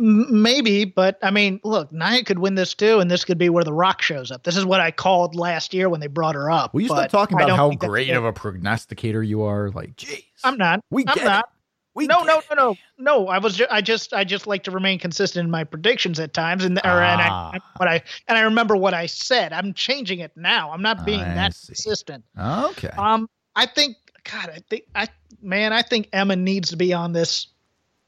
Maybe, 0.00 0.84
but 0.84 1.18
I 1.24 1.32
mean, 1.32 1.60
look, 1.64 1.92
Nia 1.92 2.22
could 2.22 2.38
win 2.38 2.54
this 2.54 2.72
too, 2.72 3.00
and 3.00 3.10
this 3.10 3.24
could 3.24 3.36
be 3.36 3.48
where 3.48 3.64
The 3.64 3.72
Rock 3.72 4.00
shows 4.00 4.30
up. 4.30 4.44
This 4.44 4.56
is 4.56 4.64
what 4.64 4.78
I 4.80 4.92
called 4.92 5.34
last 5.34 5.74
year 5.74 5.88
when 5.88 5.98
they 5.98 6.06
brought 6.06 6.36
her 6.36 6.48
up. 6.48 6.72
Will 6.72 6.82
you 6.82 6.86
stop 6.86 6.98
but 6.98 7.10
talking 7.10 7.36
about 7.36 7.56
how 7.56 7.70
great 7.72 8.10
of 8.10 8.24
a 8.24 8.32
prognosticator 8.32 9.24
you 9.24 9.42
are? 9.42 9.70
Like, 9.70 9.96
jeez, 9.96 10.24
I'm 10.44 10.56
not. 10.56 10.84
We 10.90 11.04
I'm 11.08 11.16
get 11.16 11.24
not. 11.24 11.44
it. 11.46 11.57
We 11.98 12.06
no, 12.06 12.22
no, 12.22 12.40
no, 12.50 12.54
no, 12.56 12.76
no. 12.96 13.28
I 13.28 13.38
was. 13.38 13.56
Ju- 13.56 13.66
I 13.70 13.80
just. 13.82 14.14
I 14.14 14.24
just 14.24 14.46
like 14.46 14.62
to 14.64 14.70
remain 14.70 14.98
consistent 14.98 15.44
in 15.44 15.50
my 15.50 15.64
predictions 15.64 16.18
at 16.20 16.32
times, 16.32 16.64
and 16.64 16.78
or, 16.78 17.02
and 17.02 17.20
Ah. 17.22 17.50
I 17.54 17.58
what 17.76 17.88
I 17.88 18.02
and 18.26 18.38
I 18.38 18.42
remember 18.42 18.76
what 18.76 18.94
I 18.94 19.06
said. 19.06 19.52
I'm 19.52 19.74
changing 19.74 20.20
it 20.20 20.32
now. 20.36 20.70
I'm 20.70 20.80
not 20.82 21.04
being 21.04 21.20
I 21.20 21.34
that 21.34 21.54
see. 21.54 21.66
consistent. 21.68 22.24
Okay. 22.38 22.88
Um, 22.96 23.28
I 23.54 23.66
think. 23.66 23.96
God, 24.30 24.50
I 24.50 24.60
think. 24.70 24.84
I 24.94 25.08
man, 25.42 25.72
I 25.72 25.82
think 25.82 26.08
Emma 26.12 26.36
needs 26.36 26.70
to 26.70 26.76
be 26.76 26.92
on 26.94 27.12
this 27.12 27.48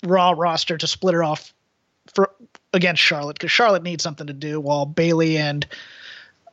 Raw 0.05 0.30
roster 0.36 0.78
to 0.78 0.86
split 0.86 1.14
her 1.14 1.22
off 1.24 1.53
for 2.14 2.30
against 2.72 3.03
Charlotte 3.03 3.34
because 3.38 3.51
Charlotte 3.51 3.82
needs 3.82 4.03
something 4.03 4.26
to 4.28 4.32
do 4.32 4.61
while 4.61 4.86
Bayley 4.86 5.36
and 5.36 5.66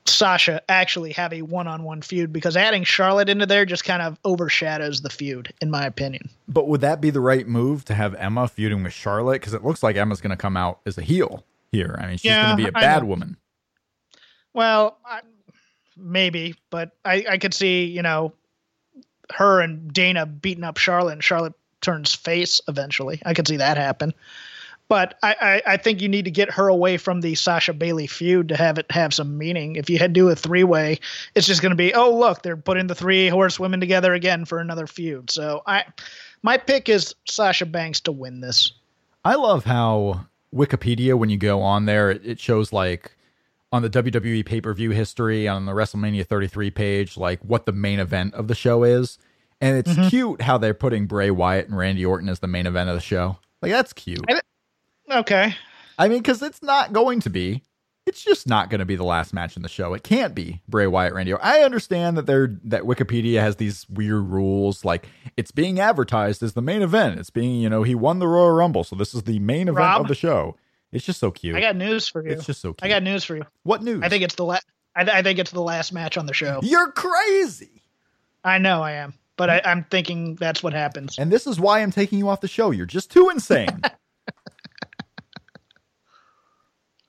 Sasha 0.10 0.62
actually 0.70 1.12
have 1.14 1.34
a 1.34 1.42
one-on-one 1.42 2.02
feud 2.02 2.32
because 2.32 2.58
adding 2.58 2.84
Charlotte 2.84 3.30
into 3.30 3.46
there 3.46 3.66
just 3.66 3.84
kind 3.84 4.02
of 4.02 4.18
overshadows 4.24 5.02
the 5.02 5.10
feud, 5.10 5.54
in 5.62 5.70
my 5.70 5.86
opinion. 5.86 6.30
But 6.48 6.68
would 6.68 6.82
that 6.82 7.02
be 7.02 7.10
the 7.10 7.20
right 7.20 7.48
move 7.48 7.86
to 7.86 7.94
have 7.94 8.14
Emma 8.16 8.48
feuding 8.48 8.84
with 8.84 8.94
Charlotte? 8.94 9.42
Because 9.42 9.54
it 9.54 9.64
looks 9.64 9.84
like 9.84 9.96
Emma's 9.96 10.22
going 10.22 10.32
to 10.32 10.38
come 10.38 10.58
out 10.58 10.80
as 10.86 10.98
a 10.98 11.02
heel 11.02 11.44
here. 11.72 11.96
I 12.00 12.08
mean, 12.08 12.18
she's 12.18 12.26
Yeah, 12.26 12.46
going 12.48 12.58
to 12.58 12.64
be 12.64 12.70
a 12.70 12.72
bad 12.72 13.04
woman. 13.04 13.38
Well, 14.54 14.98
I, 15.06 15.22
maybe, 15.96 16.56
but 16.70 16.92
I, 17.06 17.26
I 17.30 17.38
could 17.38 17.54
see, 17.54 17.86
you 17.86 18.02
know, 18.02 18.34
her 19.34 19.62
and 19.62 19.92
Dana 19.94 20.26
beating 20.26 20.64
up 20.64 20.78
Charlotte 20.78 21.14
and 21.14 21.24
Charlotte 21.24 21.54
turns 21.82 22.14
face 22.16 22.62
eventually. 22.68 23.22
I 23.26 23.34
could 23.34 23.48
see 23.48 23.58
that 23.58 23.78
happen. 23.78 24.14
But 24.90 25.16
I, 25.22 25.36
I, 25.42 25.74
I 25.74 25.78
think 25.78 26.02
you 26.02 26.08
need 26.08 26.26
to 26.26 26.32
get 26.32 26.52
her 26.52 26.68
away 26.68 26.98
from 26.98 27.22
the 27.22 27.36
Sasha 27.36 27.74
Bayley 27.74 28.08
feud 28.08 28.48
to 28.50 28.56
have 28.56 28.78
it 28.78 28.90
have 28.92 29.14
some 29.14 29.38
meaning. 29.38 29.76
If 29.76 29.90
you 29.90 29.98
had 29.98 30.14
do 30.14 30.30
a 30.30 30.36
three 30.36 30.64
way, 30.64 31.00
it's 31.36 31.48
just 31.48 31.62
going 31.62 31.72
to 31.72 31.76
be 31.76 31.94
oh 31.94 32.18
look 32.18 32.42
they're 32.42 32.58
putting 32.58 32.88
the 32.88 32.96
three 32.96 33.28
horsewomen 33.28 33.80
together 33.80 34.14
again 34.14 34.46
for 34.46 34.60
another 34.60 34.88
feud. 34.88 35.30
So 35.30 35.62
I 35.66 35.84
my 36.42 36.58
pick 36.58 36.88
is 36.88 37.16
Sasha 37.26 37.66
Banks 37.66 38.00
to 38.02 38.12
win 38.12 38.40
this. 38.40 38.72
I 39.26 39.36
love 39.36 39.66
how 39.66 40.26
Wikipedia 40.56 41.18
when 41.18 41.30
you 41.30 41.38
go 41.38 41.62
on 41.62 41.86
there 41.86 42.10
it 42.10 42.40
shows 42.40 42.72
like 42.72 43.18
on 43.74 43.82
the 43.82 43.90
WWE 43.90 44.46
pay 44.46 44.62
per 44.62 44.74
view 44.74 44.92
history 44.92 45.48
on 45.48 45.66
the 45.66 45.74
WrestleMania 45.74 46.26
33 46.26 46.72
page 46.72 47.18
like 47.18 47.42
what 47.42 47.66
the 47.66 47.74
main 47.74 48.00
event 48.00 48.34
of 48.36 48.48
the 48.48 48.56
show 48.56 48.84
is. 48.84 49.18
And 49.60 49.76
it's 49.78 49.92
mm-hmm. 49.92 50.08
cute 50.10 50.42
how 50.42 50.58
they're 50.60 50.76
putting 50.76 51.08
Bray 51.08 51.32
Wyatt 51.32 51.68
and 51.68 51.78
Randy 51.78 52.06
Orton 52.06 52.30
as 52.30 52.40
the 52.40 52.48
main 52.48 52.68
event 52.68 52.90
of 52.90 52.96
the 52.96 53.02
show. 53.02 53.38
Like 53.62 53.72
that's 53.72 53.92
cute. 53.92 54.24
Okay. 55.10 55.56
I 55.98 56.08
mean, 56.08 56.20
because 56.20 56.42
it's 56.42 56.62
not 56.62 56.94
going 56.94 57.20
to 57.22 57.30
be. 57.30 57.64
It's 58.06 58.24
just 58.24 58.48
not 58.48 58.70
going 58.70 58.80
to 58.80 58.86
be 58.86 58.96
the 58.96 59.04
last 59.04 59.34
match 59.34 59.58
in 59.58 59.64
the 59.64 59.70
show. 59.70 59.94
It 59.94 60.02
can't 60.02 60.34
be 60.34 60.62
Bray 60.70 60.88
Wyatt, 60.88 61.14
Randy. 61.14 61.34
I 61.34 61.60
understand 61.60 62.18
that 62.18 62.26
they're 62.26 62.58
that 62.64 62.84
Wikipedia 62.84 63.42
has 63.42 63.58
these 63.58 63.86
weird 63.90 64.30
rules, 64.30 64.86
like 64.86 65.10
it's 65.36 65.52
being 65.52 65.82
advertised 65.82 66.42
as 66.42 66.54
the 66.54 66.62
main 66.62 66.82
event. 66.82 67.20
It's 67.20 67.30
being, 67.30 67.60
you 67.60 67.70
know, 67.70 67.84
he 67.84 67.96
won 67.96 68.20
the 68.20 68.28
Royal 68.28 68.52
Rumble, 68.52 68.86
so 68.86 68.96
this 68.96 69.14
is 69.14 69.24
the 69.24 69.40
main 69.40 69.64
event 69.64 69.80
Rob, 69.80 70.02
of 70.02 70.08
the 70.08 70.16
show. 70.16 70.56
It's 70.94 71.06
just 71.06 71.20
so 71.20 71.32
cute. 71.32 71.58
I 71.58 71.60
got 71.60 71.76
news 71.76 72.08
for 72.08 72.26
you. 72.26 72.32
It's 72.32 72.46
just 72.46 72.62
so 72.62 72.74
cute. 72.74 72.86
I 72.86 72.88
got 72.88 73.04
news 73.04 73.26
for 73.26 73.36
you. 73.36 73.46
What 73.64 73.84
news? 73.84 74.02
I 74.04 74.10
think 74.10 74.24
it's 74.24 74.36
the 74.36 74.46
last. 74.46 74.66
I, 74.96 75.04
th- 75.04 75.16
I 75.16 75.22
think 75.22 75.38
it's 75.38 75.52
the 75.52 75.62
last 75.62 75.92
match 75.92 76.18
on 76.18 76.28
the 76.28 76.34
show. 76.34 76.62
You're 76.64 76.92
crazy. 76.92 77.84
I 78.44 78.58
know 78.58 78.82
I 78.82 78.94
am, 78.94 79.16
but 79.36 79.50
I, 79.50 79.62
I'm 79.66 79.84
thinking 79.84 80.36
that's 80.36 80.64
what 80.64 80.72
happens. 80.72 81.20
And 81.20 81.30
this 81.30 81.46
is 81.46 81.60
why 81.60 81.82
I'm 81.82 81.92
taking 81.92 82.20
you 82.20 82.30
off 82.30 82.40
the 82.40 82.48
show. 82.48 82.72
You're 82.72 82.86
just 82.86 83.12
too 83.12 83.30
insane. 83.30 83.82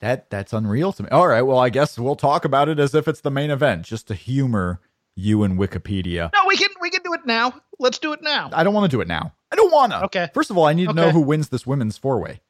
That 0.00 0.30
that's 0.30 0.52
unreal 0.52 0.92
to 0.92 1.02
me. 1.02 1.08
All 1.10 1.26
right, 1.26 1.42
well, 1.42 1.58
I 1.58 1.70
guess 1.70 1.98
we'll 1.98 2.16
talk 2.16 2.44
about 2.44 2.68
it 2.68 2.78
as 2.78 2.94
if 2.94 3.08
it's 3.08 3.20
the 3.20 3.30
main 3.30 3.50
event, 3.50 3.84
just 3.84 4.06
to 4.08 4.14
humor 4.14 4.80
you 5.16 5.42
and 5.42 5.58
Wikipedia. 5.58 6.30
No, 6.32 6.40
we 6.46 6.56
can 6.56 6.68
we 6.80 6.90
can 6.90 7.02
do 7.02 7.12
it 7.14 7.26
now. 7.26 7.54
Let's 7.80 7.98
do 7.98 8.12
it 8.12 8.22
now. 8.22 8.50
I 8.52 8.62
don't 8.62 8.74
want 8.74 8.90
to 8.90 8.96
do 8.96 9.00
it 9.00 9.08
now. 9.08 9.32
I 9.50 9.56
don't 9.56 9.72
want 9.72 9.92
to. 9.92 10.04
Okay. 10.04 10.30
First 10.32 10.50
of 10.50 10.58
all, 10.58 10.66
I 10.66 10.72
need 10.72 10.84
to 10.84 10.90
okay. 10.90 11.00
know 11.00 11.10
who 11.10 11.20
wins 11.20 11.48
this 11.48 11.66
women's 11.66 11.98
four 11.98 12.20
way. 12.20 12.40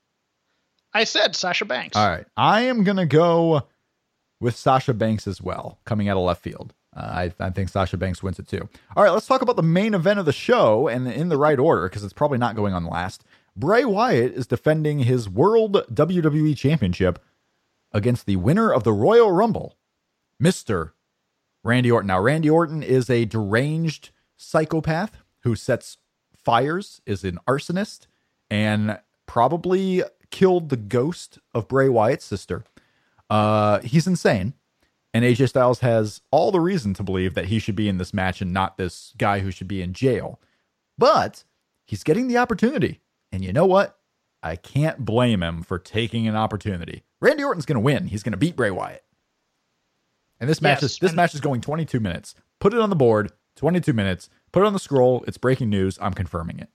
I 0.93 1.05
said 1.05 1.37
Sasha 1.37 1.65
Banks. 1.65 1.97
All 1.97 2.09
right, 2.09 2.27
I 2.37 2.63
am 2.63 2.85
gonna 2.85 3.07
go 3.07 3.63
with 4.41 4.57
Sasha 4.57 4.93
Banks 4.93 5.27
as 5.27 5.41
well, 5.41 5.79
coming 5.85 6.09
out 6.09 6.19
of 6.19 6.25
left 6.25 6.43
field. 6.43 6.75
Uh, 6.95 7.01
I, 7.01 7.33
I 7.47 7.51
think 7.51 7.69
Sasha 7.69 7.97
Banks 7.97 8.23
wins 8.23 8.39
it 8.39 8.49
too. 8.49 8.69
All 8.97 9.05
right, 9.05 9.13
let's 9.13 9.27
talk 9.27 9.41
about 9.41 9.57
the 9.57 9.63
main 9.63 9.95
event 9.95 10.19
of 10.19 10.27
the 10.27 10.33
show 10.33 10.89
and 10.89 11.07
in 11.09 11.29
the 11.29 11.37
right 11.37 11.59
order 11.59 11.89
because 11.89 12.05
it's 12.05 12.13
probably 12.13 12.39
not 12.39 12.57
going 12.57 12.75
on 12.75 12.85
last. 12.85 13.25
Bray 13.57 13.85
Wyatt 13.85 14.35
is 14.35 14.47
defending 14.47 15.01
his 15.01 15.29
World 15.29 15.85
WWE 15.93 16.57
Championship 16.57 17.19
against 17.93 18.27
the 18.27 18.37
winner 18.37 18.73
of 18.73 18.85
the 18.85 18.93
Royal 18.93 19.33
Rumble, 19.33 19.77
Mr. 20.43 20.93
Randy 21.65 21.91
Orton. 21.91 22.09
Now, 22.09 22.21
Randy 22.21 22.51
Orton 22.51 22.83
is 22.83 23.11
a 23.11 23.25
deranged 23.25 24.11
psychopath 24.37 25.19
who 25.43 25.55
sets 25.55 25.99
fires, 26.45 27.01
is 27.07 27.25
an 27.25 27.39
arsonist, 27.47 28.07
and 28.51 28.99
probably 29.27 30.03
killed 30.31 30.69
the 30.69 30.77
ghost 30.77 31.39
of 31.55 31.69
Bray 31.69 31.89
Wyatt's 31.89 32.25
sister. 32.25 32.65
Uh, 33.31 33.81
he's 33.81 34.07
insane. 34.07 34.55
And 35.15 35.25
AJ 35.25 35.49
Styles 35.49 35.81
has 35.81 36.21
all 36.31 36.53
the 36.53 36.61
reason 36.61 36.95
to 36.95 37.03
believe 37.03 37.35
that 37.35 37.47
he 37.47 37.59
should 37.59 37.77
be 37.77 37.89
in 37.89 37.99
this 37.99 38.13
match 38.13 38.41
and 38.41 38.53
not 38.53 38.77
this 38.77 39.15
guy 39.17 39.41
who 39.41 39.51
should 39.51 39.69
be 39.69 39.83
in 39.83 39.95
jail. 39.95 40.39
But 40.99 41.45
he's 41.87 42.05
getting 42.05 42.29
the 42.29 42.39
opportunity. 42.39 43.01
And 43.33 43.45
you 43.45 43.53
know 43.53 43.67
what? 43.67 43.98
I 44.43 44.57
can't 44.57 45.05
blame 45.05 45.43
him 45.43 45.63
for 45.63 45.79
taking 45.79 46.29
an 46.29 46.37
opportunity. 46.37 47.03
Randy 47.21 47.45
Orton's 47.45 47.67
going 47.67 47.77
to 47.77 47.81
win. 47.81 48.07
He's 48.07 48.23
going 48.23 48.33
to 48.33 48.39
beat 48.39 48.57
Bray 48.57 48.71
Wyatt. 48.71 49.05
And 50.41 50.49
this 50.49 50.63
match 50.63 50.83
yes, 50.83 50.93
is 50.93 50.99
this 50.99 51.13
match 51.13 51.35
is 51.35 51.41
going 51.41 51.61
22 51.61 51.99
minutes. 51.99 52.35
Put 52.61 52.73
it 52.73 52.81
on 52.81 52.91
the 52.91 52.97
board. 52.97 53.33
22 53.57 53.93
minutes. 53.93 54.31
Put 54.53 54.63
it 54.63 54.67
on 54.67 54.73
the 54.73 54.79
scroll. 54.79 55.25
It's 55.27 55.39
breaking 55.39 55.69
news. 55.69 55.99
I'm 56.01 56.15
confirming 56.15 56.61
it. 56.61 56.69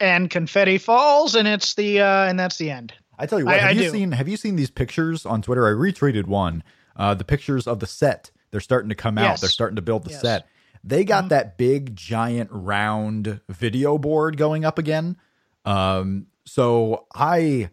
And 0.00 0.30
confetti 0.30 0.78
falls, 0.78 1.34
and 1.34 1.46
it's 1.46 1.74
the 1.74 2.00
uh, 2.00 2.24
and 2.24 2.40
that's 2.40 2.56
the 2.56 2.70
end. 2.70 2.94
I 3.18 3.26
tell 3.26 3.38
you 3.38 3.44
what. 3.44 3.54
I, 3.54 3.58
have 3.58 3.70
I 3.70 3.72
you 3.72 3.82
do. 3.82 3.90
seen 3.90 4.12
Have 4.12 4.26
you 4.26 4.36
seen 4.36 4.56
these 4.56 4.70
pictures 4.70 5.24
on 5.24 5.42
Twitter? 5.42 5.68
I 5.68 5.70
retweeted 5.70 6.26
one. 6.26 6.64
Uh, 6.96 7.14
the 7.14 7.24
pictures 7.24 7.66
of 7.66 7.80
the 7.80 7.86
set. 7.86 8.30
They're 8.50 8.60
starting 8.60 8.88
to 8.88 8.94
come 8.94 9.18
out. 9.18 9.40
They're 9.40 9.50
starting 9.50 9.76
to 9.76 9.82
build 9.82 10.04
the 10.04 10.10
yes. 10.10 10.20
set. 10.20 10.48
They 10.82 11.04
got 11.04 11.20
mm-hmm. 11.20 11.28
that 11.28 11.58
big, 11.58 11.96
giant, 11.96 12.50
round 12.52 13.40
video 13.48 13.98
board 13.98 14.36
going 14.36 14.64
up 14.64 14.78
again. 14.78 15.16
Um, 15.64 16.26
so 16.46 17.06
I 17.14 17.70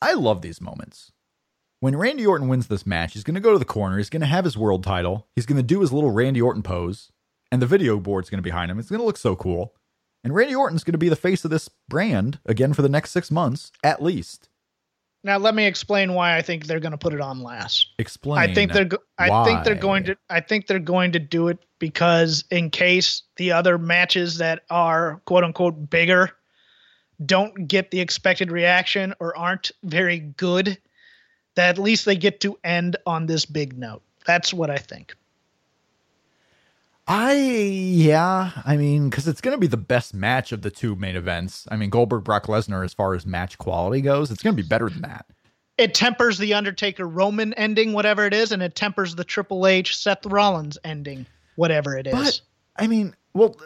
I 0.00 0.14
love 0.14 0.42
these 0.42 0.60
moments 0.60 1.12
when 1.82 1.96
Randy 1.96 2.24
Orton 2.24 2.46
wins 2.46 2.68
this 2.68 2.86
match, 2.86 3.12
he's 3.12 3.24
going 3.24 3.34
to 3.34 3.40
go 3.40 3.52
to 3.52 3.58
the 3.58 3.64
corner. 3.64 3.96
He's 3.96 4.08
going 4.08 4.20
to 4.20 4.26
have 4.26 4.44
his 4.44 4.56
world 4.56 4.84
title. 4.84 5.26
He's 5.34 5.46
going 5.46 5.56
to 5.56 5.64
do 5.64 5.80
his 5.80 5.92
little 5.92 6.12
Randy 6.12 6.40
Orton 6.40 6.62
pose, 6.62 7.10
and 7.50 7.60
the 7.60 7.66
video 7.66 7.98
board's 7.98 8.30
going 8.30 8.38
to 8.38 8.42
be 8.42 8.50
behind 8.50 8.70
him. 8.70 8.78
It's 8.78 8.88
going 8.88 9.00
to 9.00 9.04
look 9.04 9.16
so 9.16 9.34
cool. 9.34 9.74
And 10.22 10.32
Randy 10.32 10.54
Orton's 10.54 10.84
going 10.84 10.92
to 10.92 10.98
be 10.98 11.08
the 11.08 11.16
face 11.16 11.44
of 11.44 11.50
this 11.50 11.68
brand 11.88 12.38
again 12.46 12.72
for 12.72 12.82
the 12.82 12.88
next 12.88 13.10
six 13.10 13.32
months, 13.32 13.72
at 13.82 14.00
least. 14.00 14.48
Now 15.24 15.38
let 15.38 15.56
me 15.56 15.66
explain 15.66 16.14
why 16.14 16.36
I 16.36 16.42
think 16.42 16.66
they're 16.66 16.78
going 16.78 16.92
to 16.92 16.98
put 16.98 17.14
it 17.14 17.20
on 17.20 17.42
last. 17.42 17.88
Explain. 17.98 18.38
I 18.38 18.54
think 18.54 18.72
they're. 18.72 18.84
Go- 18.84 18.98
I 19.18 19.44
think 19.44 19.64
they're 19.64 19.74
going 19.74 20.04
to. 20.04 20.16
I 20.30 20.38
think 20.38 20.68
they're 20.68 20.78
going 20.78 21.10
to 21.12 21.18
do 21.18 21.48
it 21.48 21.58
because 21.80 22.44
in 22.52 22.70
case 22.70 23.24
the 23.38 23.50
other 23.50 23.76
matches 23.76 24.38
that 24.38 24.62
are 24.70 25.20
quote 25.24 25.42
unquote 25.42 25.90
bigger 25.90 26.30
don't 27.26 27.68
get 27.68 27.90
the 27.90 28.00
expected 28.00 28.50
reaction 28.50 29.14
or 29.20 29.36
aren't 29.36 29.72
very 29.82 30.18
good, 30.18 30.78
that 31.54 31.70
at 31.70 31.78
least 31.78 32.04
they 32.04 32.16
get 32.16 32.40
to 32.40 32.58
end 32.64 32.96
on 33.06 33.26
this 33.26 33.44
big 33.44 33.76
note. 33.76 34.02
That's 34.26 34.54
what 34.54 34.70
I 34.70 34.76
think. 34.76 35.14
I 37.06 37.34
yeah, 37.34 38.52
I 38.64 38.76
mean, 38.76 39.10
because 39.10 39.26
it's 39.26 39.40
going 39.40 39.56
to 39.56 39.60
be 39.60 39.66
the 39.66 39.76
best 39.76 40.14
match 40.14 40.52
of 40.52 40.62
the 40.62 40.70
two 40.70 40.94
main 40.94 41.16
events. 41.16 41.66
I 41.70 41.76
mean, 41.76 41.90
Goldberg 41.90 42.22
Brock 42.22 42.46
Lesnar, 42.46 42.84
as 42.84 42.94
far 42.94 43.14
as 43.14 43.26
match 43.26 43.58
quality 43.58 44.00
goes, 44.00 44.30
it's 44.30 44.42
going 44.42 44.56
to 44.56 44.62
be 44.62 44.68
better 44.68 44.88
than 44.88 45.02
that. 45.02 45.26
It 45.78 45.94
tempers 45.94 46.38
the 46.38 46.54
Undertaker 46.54 47.08
Roman 47.08 47.54
ending, 47.54 47.92
whatever 47.92 48.24
it 48.24 48.34
is, 48.34 48.52
and 48.52 48.62
it 48.62 48.76
tempers 48.76 49.16
the 49.16 49.24
Triple 49.24 49.66
H 49.66 49.96
Seth 49.96 50.24
Rollins 50.26 50.78
ending, 50.84 51.26
whatever 51.56 51.96
it 51.96 52.06
is. 52.06 52.12
But 52.12 52.40
I 52.76 52.86
mean, 52.86 53.16
well, 53.34 53.56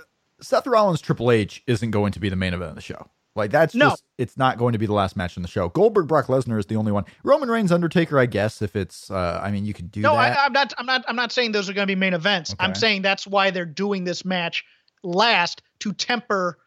Seth 0.40 0.66
Rollins 0.66 1.02
Triple 1.02 1.30
H 1.30 1.62
isn't 1.66 1.90
going 1.90 2.12
to 2.12 2.20
be 2.20 2.30
the 2.30 2.36
main 2.36 2.54
event 2.54 2.70
of 2.70 2.74
the 2.74 2.80
show. 2.80 3.10
Like 3.36 3.50
that's 3.50 3.74
no. 3.74 3.90
just 3.90 4.04
it's 4.18 4.36
not 4.36 4.58
going 4.58 4.72
to 4.72 4.78
be 4.78 4.86
the 4.86 4.92
last 4.92 5.16
match 5.16 5.36
in 5.36 5.42
the 5.42 5.48
show. 5.48 5.68
Goldberg 5.68 6.08
Brock 6.08 6.26
Lesnar 6.26 6.58
is 6.58 6.66
the 6.66 6.76
only 6.76 6.92
one. 6.92 7.04
Roman 7.22 7.48
Reigns 7.48 7.70
Undertaker, 7.70 8.18
I 8.18 8.26
guess, 8.26 8.62
if 8.62 8.74
it's 8.76 9.10
uh 9.10 9.40
I 9.42 9.50
mean 9.50 9.64
you 9.64 9.74
could 9.74 9.90
do 9.90 10.00
no, 10.00 10.14
that. 10.14 10.34
No, 10.34 10.40
I'm 10.40 10.52
not 10.52 10.74
I'm 10.78 10.86
not 10.86 11.04
I'm 11.08 11.16
not 11.16 11.32
saying 11.32 11.52
those 11.52 11.68
are 11.68 11.72
going 11.72 11.86
to 11.86 11.90
be 11.90 11.98
main 11.98 12.14
events. 12.14 12.52
Okay. 12.52 12.64
I'm 12.64 12.74
saying 12.74 13.02
that's 13.02 13.26
why 13.26 13.50
they're 13.50 13.64
doing 13.64 14.04
this 14.04 14.24
match 14.24 14.64
last 15.02 15.62
to 15.80 15.92
temper 15.92 16.58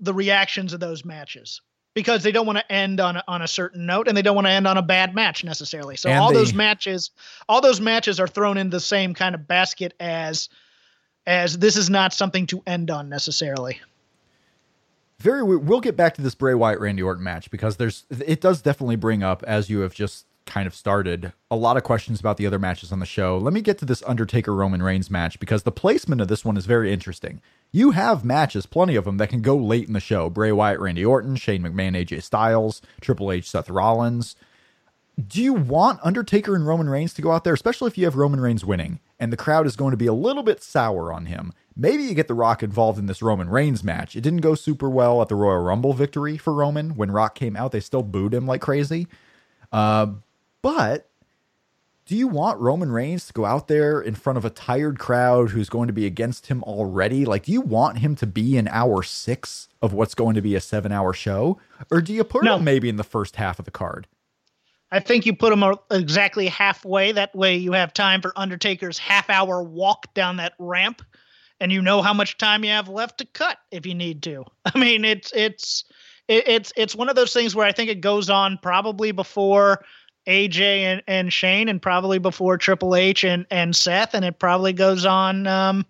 the 0.00 0.12
reactions 0.12 0.72
of 0.72 0.80
those 0.80 1.04
matches 1.04 1.60
because 1.94 2.22
they 2.22 2.32
don't 2.32 2.46
want 2.46 2.58
to 2.58 2.72
end 2.72 3.00
on 3.00 3.16
a, 3.16 3.24
on 3.26 3.42
a 3.42 3.48
certain 3.48 3.86
note 3.86 4.08
and 4.08 4.16
they 4.16 4.22
don't 4.22 4.34
want 4.34 4.46
to 4.46 4.52
end 4.52 4.66
on 4.66 4.76
a 4.76 4.82
bad 4.82 5.14
match 5.14 5.42
necessarily. 5.42 5.96
So 5.96 6.10
and 6.10 6.18
all 6.18 6.32
those 6.32 6.52
matches 6.54 7.10
all 7.48 7.60
those 7.60 7.80
matches 7.80 8.18
are 8.20 8.28
thrown 8.28 8.58
in 8.58 8.70
the 8.70 8.80
same 8.80 9.14
kind 9.14 9.34
of 9.34 9.46
basket 9.46 9.94
as 10.00 10.48
as 11.26 11.58
this 11.58 11.76
is 11.76 11.90
not 11.90 12.12
something 12.12 12.46
to 12.46 12.62
end 12.66 12.90
on 12.90 13.08
necessarily 13.08 13.80
very 15.20 15.42
we'll 15.42 15.80
get 15.80 15.96
back 15.96 16.14
to 16.14 16.22
this 16.22 16.34
Bray 16.34 16.54
Wyatt 16.54 16.80
Randy 16.80 17.02
Orton 17.02 17.24
match 17.24 17.50
because 17.50 17.76
there's 17.76 18.04
it 18.10 18.40
does 18.40 18.62
definitely 18.62 18.96
bring 18.96 19.22
up 19.22 19.42
as 19.44 19.68
you 19.68 19.80
have 19.80 19.94
just 19.94 20.26
kind 20.46 20.66
of 20.66 20.74
started 20.74 21.32
a 21.50 21.56
lot 21.56 21.76
of 21.76 21.82
questions 21.82 22.20
about 22.20 22.38
the 22.38 22.46
other 22.46 22.58
matches 22.58 22.90
on 22.90 23.00
the 23.00 23.06
show. 23.06 23.36
Let 23.36 23.52
me 23.52 23.60
get 23.60 23.76
to 23.78 23.84
this 23.84 24.02
Undertaker 24.06 24.54
Roman 24.54 24.82
Reigns 24.82 25.10
match 25.10 25.38
because 25.38 25.62
the 25.62 25.72
placement 25.72 26.22
of 26.22 26.28
this 26.28 26.44
one 26.44 26.56
is 26.56 26.64
very 26.64 26.90
interesting. 26.90 27.42
You 27.70 27.90
have 27.90 28.24
matches, 28.24 28.64
plenty 28.64 28.96
of 28.96 29.04
them 29.04 29.18
that 29.18 29.28
can 29.28 29.42
go 29.42 29.56
late 29.56 29.86
in 29.86 29.92
the 29.92 30.00
show. 30.00 30.30
Bray 30.30 30.50
Wyatt 30.50 30.80
Randy 30.80 31.04
Orton, 31.04 31.36
Shane 31.36 31.62
McMahon 31.62 31.94
AJ 31.94 32.22
Styles, 32.22 32.80
Triple 33.00 33.30
H 33.30 33.50
Seth 33.50 33.68
Rollins. 33.68 34.36
Do 35.26 35.42
you 35.42 35.52
want 35.52 35.98
Undertaker 36.04 36.54
and 36.54 36.64
Roman 36.64 36.88
Reigns 36.88 37.12
to 37.14 37.22
go 37.22 37.32
out 37.32 37.42
there, 37.42 37.54
especially 37.54 37.88
if 37.88 37.98
you 37.98 38.04
have 38.04 38.14
Roman 38.14 38.40
Reigns 38.40 38.64
winning 38.64 39.00
and 39.18 39.32
the 39.32 39.36
crowd 39.36 39.66
is 39.66 39.74
going 39.74 39.90
to 39.90 39.96
be 39.96 40.06
a 40.06 40.12
little 40.12 40.44
bit 40.44 40.62
sour 40.62 41.12
on 41.12 41.26
him? 41.26 41.52
Maybe 41.74 42.04
you 42.04 42.14
get 42.14 42.28
The 42.28 42.34
Rock 42.34 42.62
involved 42.62 43.00
in 43.00 43.06
this 43.06 43.20
Roman 43.20 43.48
Reigns 43.48 43.82
match. 43.82 44.14
It 44.14 44.20
didn't 44.20 44.42
go 44.42 44.54
super 44.54 44.88
well 44.88 45.20
at 45.20 45.28
the 45.28 45.34
Royal 45.34 45.60
Rumble 45.60 45.92
victory 45.92 46.36
for 46.36 46.52
Roman. 46.52 46.94
When 46.94 47.10
Rock 47.10 47.34
came 47.34 47.56
out, 47.56 47.72
they 47.72 47.80
still 47.80 48.04
booed 48.04 48.32
him 48.32 48.46
like 48.46 48.60
crazy. 48.60 49.08
Uh, 49.72 50.06
but 50.62 51.08
do 52.06 52.16
you 52.16 52.28
want 52.28 52.60
Roman 52.60 52.92
Reigns 52.92 53.26
to 53.26 53.32
go 53.32 53.44
out 53.44 53.66
there 53.66 54.00
in 54.00 54.14
front 54.14 54.36
of 54.36 54.44
a 54.44 54.50
tired 54.50 55.00
crowd 55.00 55.50
who's 55.50 55.68
going 55.68 55.88
to 55.88 55.92
be 55.92 56.06
against 56.06 56.46
him 56.46 56.62
already? 56.62 57.24
Like, 57.24 57.46
do 57.46 57.52
you 57.52 57.60
want 57.60 57.98
him 57.98 58.14
to 58.16 58.26
be 58.26 58.56
in 58.56 58.68
hour 58.68 59.02
six 59.02 59.68
of 59.82 59.92
what's 59.92 60.14
going 60.14 60.36
to 60.36 60.42
be 60.42 60.54
a 60.54 60.60
seven 60.60 60.92
hour 60.92 61.12
show? 61.12 61.60
Or 61.90 62.00
do 62.00 62.12
you 62.14 62.22
put 62.22 62.44
no. 62.44 62.56
him 62.56 62.64
maybe 62.64 62.88
in 62.88 62.96
the 62.96 63.04
first 63.04 63.34
half 63.34 63.58
of 63.58 63.64
the 63.64 63.72
card? 63.72 64.06
I 64.90 65.00
think 65.00 65.26
you 65.26 65.34
put 65.34 65.50
them 65.50 65.74
exactly 65.90 66.46
halfway. 66.46 67.12
That 67.12 67.34
way 67.34 67.56
you 67.56 67.72
have 67.72 67.92
time 67.92 68.22
for 68.22 68.32
Undertaker's 68.36 68.98
half 68.98 69.28
hour 69.28 69.62
walk 69.62 70.14
down 70.14 70.36
that 70.38 70.54
ramp 70.58 71.02
and 71.60 71.72
you 71.72 71.82
know 71.82 72.02
how 72.02 72.14
much 72.14 72.38
time 72.38 72.64
you 72.64 72.70
have 72.70 72.88
left 72.88 73.18
to 73.18 73.24
cut 73.26 73.58
if 73.70 73.86
you 73.86 73.94
need 73.94 74.22
to. 74.22 74.44
I 74.64 74.78
mean, 74.78 75.04
it's 75.04 75.32
it's 75.34 75.84
it's 76.28 76.72
it's 76.76 76.94
one 76.94 77.08
of 77.08 77.16
those 77.16 77.32
things 77.32 77.54
where 77.54 77.66
I 77.66 77.72
think 77.72 77.90
it 77.90 78.00
goes 78.00 78.30
on 78.30 78.58
probably 78.62 79.12
before 79.12 79.84
AJ 80.26 80.60
and, 80.60 81.02
and 81.06 81.32
Shane, 81.32 81.68
and 81.68 81.80
probably 81.80 82.18
before 82.18 82.58
Triple 82.58 82.94
H 82.94 83.24
and 83.24 83.46
and 83.50 83.74
Seth, 83.74 84.14
and 84.14 84.24
it 84.24 84.38
probably 84.38 84.72
goes 84.72 85.06
on, 85.06 85.46
um, 85.46 85.86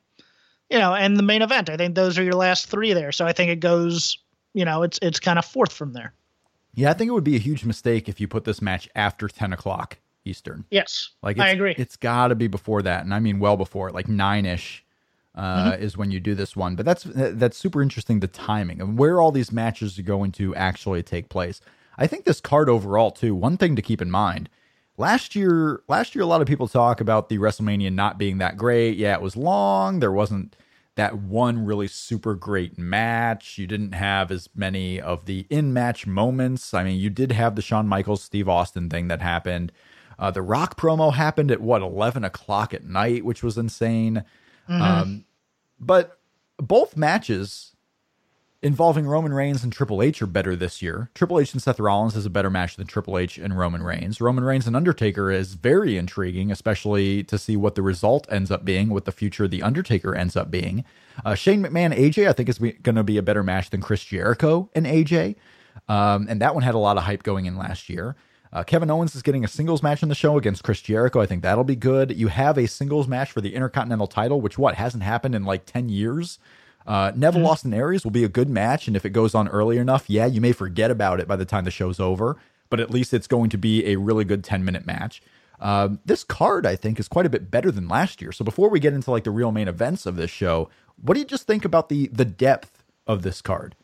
you 0.71 0.79
know, 0.79 0.95
and 0.95 1.17
the 1.17 1.23
main 1.23 1.43
event. 1.43 1.69
I 1.69 1.77
think 1.77 1.95
those 1.95 2.19
are 2.19 2.23
your 2.23 2.35
last 2.35 2.69
three 2.69 2.93
there. 2.93 3.13
So 3.13 3.27
I 3.27 3.33
think 3.33 3.51
it 3.51 3.61
goes, 3.61 4.19
you 4.55 4.65
know, 4.65 4.83
it's 4.83 4.99
it's 5.03 5.21
kind 5.21 5.39
of 5.39 5.45
fourth 5.45 5.73
from 5.73 5.93
there. 5.93 6.13
Yeah, 6.79 6.91
I 6.91 6.93
think 6.93 7.09
it 7.09 7.13
would 7.13 7.25
be 7.25 7.35
a 7.35 7.41
huge 7.41 7.65
mistake 7.65 8.09
if 8.09 8.21
you 8.21 8.29
put 8.29 8.45
this 8.45 8.63
match 8.63 8.89
after 8.95 9.27
ten 9.27 9.53
o'clock 9.53 9.99
Eastern. 10.25 10.65
Yes, 10.71 11.11
like 11.25 11.37
I 11.41 11.49
agree. 11.49 11.75
It's 11.77 11.97
got 11.97 12.29
to 12.29 12.37
be 12.37 12.47
before 12.47 12.83
that, 12.83 13.05
and 13.05 13.13
I 13.13 13.19
mean 13.19 13.41
well 13.41 13.57
before, 13.57 13.91
like 13.91 14.07
nine 14.07 14.47
ish. 14.47 14.85
Uh, 15.35 15.73
mm-hmm. 15.73 15.83
Is 15.83 15.97
when 15.97 16.11
you 16.11 16.19
do 16.19 16.35
this 16.35 16.57
one, 16.57 16.77
but 16.77 16.85
that's 16.87 17.05
that's 17.05 17.57
super 17.57 17.83
interesting. 17.83 18.21
The 18.21 18.29
timing 18.29 18.81
and 18.81 18.97
where 18.97 19.21
all 19.21 19.31
these 19.33 19.53
matches 19.53 19.99
are 19.99 20.03
going 20.03 20.33
to 20.33 20.55
actually 20.55 21.03
take 21.03 21.29
place. 21.29 21.61
I 21.97 22.07
think 22.07 22.25
this 22.25 22.41
card 22.41 22.69
overall 22.69 23.11
too. 23.11 23.35
One 23.35 23.57
thing 23.57 23.75
to 23.77 23.83
keep 23.83 24.01
in 24.01 24.11
mind: 24.11 24.49
last 24.97 25.35
year, 25.35 25.83
last 25.89 26.15
year 26.15 26.23
a 26.23 26.27
lot 26.27 26.41
of 26.41 26.47
people 26.47 26.69
talk 26.69 27.01
about 27.01 27.29
the 27.29 27.39
WrestleMania 27.39 27.93
not 27.93 28.19
being 28.19 28.39
that 28.39 28.57
great. 28.57 28.97
Yeah, 28.97 29.15
it 29.15 29.23
was 29.23 29.37
long. 29.37 30.01
There 30.01 30.13
wasn't 30.13 30.57
that 30.99 31.17
one 31.17 31.65
really 31.65 31.87
super 31.87 32.35
great 32.35 32.77
match. 32.77 33.57
You 33.57 33.69
didn't 33.69 33.93
have 33.93 34.33
as 34.33 34.49
many 34.53 35.01
of 35.01 35.27
the 35.27 35.47
in 35.49 35.73
match 35.73 36.09
moments. 36.09 36.75
I 36.75 36.83
mean, 36.83 36.99
you 36.99 37.09
did 37.09 37.31
have 37.31 37.55
the 37.55 37.63
Shawn 37.63 37.87
Michaels 37.87 38.21
Steve 38.21 38.49
Austin 38.49 38.91
thing 38.91 39.07
that 39.07 39.23
happened. 39.23 39.71
Uh, 40.19 40.33
the 40.33 40.43
Rock 40.43 40.77
promo 40.77 41.15
happened 41.15 41.53
at 41.53 41.61
what 41.61 41.83
eleven 41.83 42.25
o'clock 42.25 42.75
at 42.75 42.85
night, 42.85 43.25
which 43.25 43.45
was 43.45 43.57
insane. 43.57 44.25
Mm-hmm. 44.69 44.83
Um, 44.83 45.25
but 45.79 46.19
both 46.57 46.97
matches 46.97 47.77
involving 48.63 49.07
Roman 49.07 49.33
Reigns 49.33 49.63
and 49.63 49.73
Triple 49.73 50.03
H 50.03 50.21
are 50.21 50.27
better 50.27 50.57
this 50.57 50.83
year. 50.83 51.11
Triple 51.15 51.39
H 51.39 51.53
and 51.53 51.63
Seth 51.63 51.79
Rollins 51.79 52.17
is 52.17 52.27
a 52.27 52.31
better 52.31 52.51
match 52.51 52.77
than 52.77 52.87
Triple 52.87 53.17
H 53.17 53.39
and 53.39 53.57
Roman 53.57 53.83
Reigns. 53.83 54.21
Roman 54.21 54.45
Reigns 54.45 54.67
and 54.67 54.75
Undertaker 54.75 55.31
is 55.31 55.55
very 55.55 55.97
intriguing, 55.97 56.51
especially 56.51 57.23
to 57.25 57.39
see 57.39 57.57
what 57.57 57.77
the 57.77 57.83
result 57.83 58.27
ends 58.31 58.51
up 58.51 58.65
being, 58.65 58.89
what 58.89 59.05
the 59.05 59.13
future 59.13 59.45
of 59.45 59.51
the 59.51 59.63
Undertaker 59.63 60.15
ends 60.15 60.37
up 60.37 60.51
being. 60.51 60.85
Uh, 61.25 61.35
Shane 61.35 61.63
McMahon 61.63 61.97
AJ, 61.97 62.29
I 62.29 62.33
think 62.33 62.49
is 62.49 62.59
going 62.59 62.97
to 62.97 63.05
be 63.05 63.17
a 63.19 63.23
better 63.23 63.43
match 63.43 63.71
than 63.71 63.81
Chris 63.81 64.03
Jericho 64.05 64.69
and 64.75 64.87
AJ, 64.87 65.37
um, 65.89 66.27
and 66.29 66.41
that 66.43 66.55
one 66.55 66.65
had 66.65 66.75
a 66.75 66.79
lot 66.79 66.97
of 66.97 67.05
hype 67.05 67.23
going 67.23 67.47
in 67.47 67.57
last 67.57 67.89
year. 67.89 68.17
Uh, 68.53 68.65
Kevin 68.65 68.91
Owens 68.91 69.15
is 69.15 69.23
getting 69.23 69.45
a 69.45 69.49
singles 69.49 69.83
match 69.83 70.03
in 70.03 70.09
the 70.09 70.15
show 70.15 70.39
against 70.39 70.65
Chris 70.65 70.81
Jericho. 70.81 71.21
I 71.21 71.27
think 71.27 71.43
that'll 71.43 71.65
be 71.65 71.77
good. 71.77 72.17
You 72.17 72.29
have 72.29 72.57
a 72.57 72.67
singles 72.67 73.07
match 73.07 73.31
for 73.31 73.43
the 73.43 73.55
Intercontinental 73.55 74.07
title, 74.07 74.41
which 74.41 74.59
what 74.59 74.75
hasn't 74.77 75.03
happened 75.03 75.35
in 75.35 75.45
like 75.45 75.67
ten 75.67 75.89
years. 75.89 76.39
Uh, 76.87 77.13
Neville 77.15 77.43
mm-hmm. 77.43 77.51
Austin 77.51 77.75
Aries 77.75 78.05
will 78.05 78.11
be 78.11 78.25
a 78.25 78.29
good 78.29 78.49
match, 78.49 78.87
and 78.87 78.97
if 78.97 79.05
it 79.05 79.11
goes 79.11 79.35
on 79.35 79.49
early 79.49 79.77
enough, 79.77 80.09
yeah, 80.09 80.27
you 80.27 80.41
may 80.41 80.53
forget 80.53 80.91
about 80.91 81.21
it 81.21 81.29
by 81.29 81.37
the 81.37 81.45
time 81.45 81.65
the 81.65 81.71
show's 81.71 82.01
over. 82.01 82.37
But 82.71 82.81
at 82.81 82.91
least 82.91 83.15
it's 83.15 83.27
going 83.27 83.51
to 83.51 83.59
be 83.59 83.87
a 83.87 83.97
really 83.97 84.25
good 84.25 84.45
ten 84.45 84.65
minute 84.65 84.87
match. 84.87 85.23
Uh, 85.61 85.91
this 86.05 86.23
card, 86.23 86.67
I 86.67 86.77
think, 86.77 87.01
is 87.01 87.09
quite 87.09 87.27
a 87.27 87.31
bit 87.31 87.51
better 87.51 87.71
than 87.71 87.89
last 87.89 88.23
year. 88.23 88.31
So 88.33 88.45
before 88.45 88.69
we 88.69 88.79
get 88.79 88.93
into 88.93 89.11
like 89.11 89.25
the 89.25 89.31
real 89.31 89.53
main 89.53 89.69
events 89.69 90.07
of 90.07 90.17
this 90.17 90.31
show, 90.31 90.71
what 91.01 91.15
do 91.15 91.21
you 91.21 91.27
just 91.27 91.47
think 91.47 91.65
about 91.65 91.89
the 91.89 92.09
the 92.09 92.25
depth 92.25 92.85
of 93.07 93.23
this 93.23 93.41
card? 93.43 93.75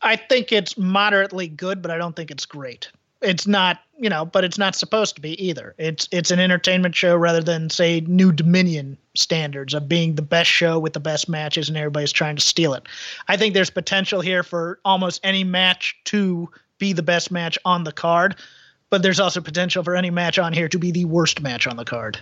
I 0.00 0.16
think 0.16 0.52
it's 0.52 0.78
moderately 0.78 1.48
good, 1.48 1.82
but 1.82 1.90
I 1.90 1.98
don't 1.98 2.14
think 2.14 2.30
it's 2.30 2.46
great. 2.46 2.90
It's 3.20 3.46
not, 3.46 3.80
you 3.98 4.08
know, 4.08 4.24
but 4.24 4.44
it's 4.44 4.58
not 4.58 4.74
supposed 4.74 5.16
to 5.16 5.20
be 5.20 5.42
either. 5.44 5.74
It's 5.78 6.08
it's 6.12 6.30
an 6.30 6.38
entertainment 6.38 6.94
show 6.94 7.16
rather 7.16 7.42
than 7.42 7.68
say 7.68 8.00
New 8.00 8.32
Dominion 8.32 8.96
standards 9.16 9.74
of 9.74 9.88
being 9.88 10.14
the 10.14 10.22
best 10.22 10.50
show 10.50 10.78
with 10.78 10.92
the 10.92 11.00
best 11.00 11.28
matches 11.28 11.68
and 11.68 11.76
everybody's 11.76 12.12
trying 12.12 12.36
to 12.36 12.42
steal 12.42 12.74
it. 12.74 12.84
I 13.26 13.36
think 13.36 13.54
there's 13.54 13.70
potential 13.70 14.20
here 14.20 14.42
for 14.42 14.78
almost 14.84 15.20
any 15.24 15.42
match 15.42 15.96
to 16.04 16.48
be 16.78 16.92
the 16.92 17.02
best 17.02 17.32
match 17.32 17.58
on 17.64 17.84
the 17.84 17.92
card, 17.92 18.36
but 18.90 19.02
there's 19.02 19.18
also 19.18 19.40
potential 19.40 19.82
for 19.82 19.96
any 19.96 20.10
match 20.10 20.38
on 20.38 20.52
here 20.52 20.68
to 20.68 20.78
be 20.78 20.92
the 20.92 21.04
worst 21.06 21.40
match 21.40 21.66
on 21.66 21.76
the 21.76 21.84
card. 21.84 22.20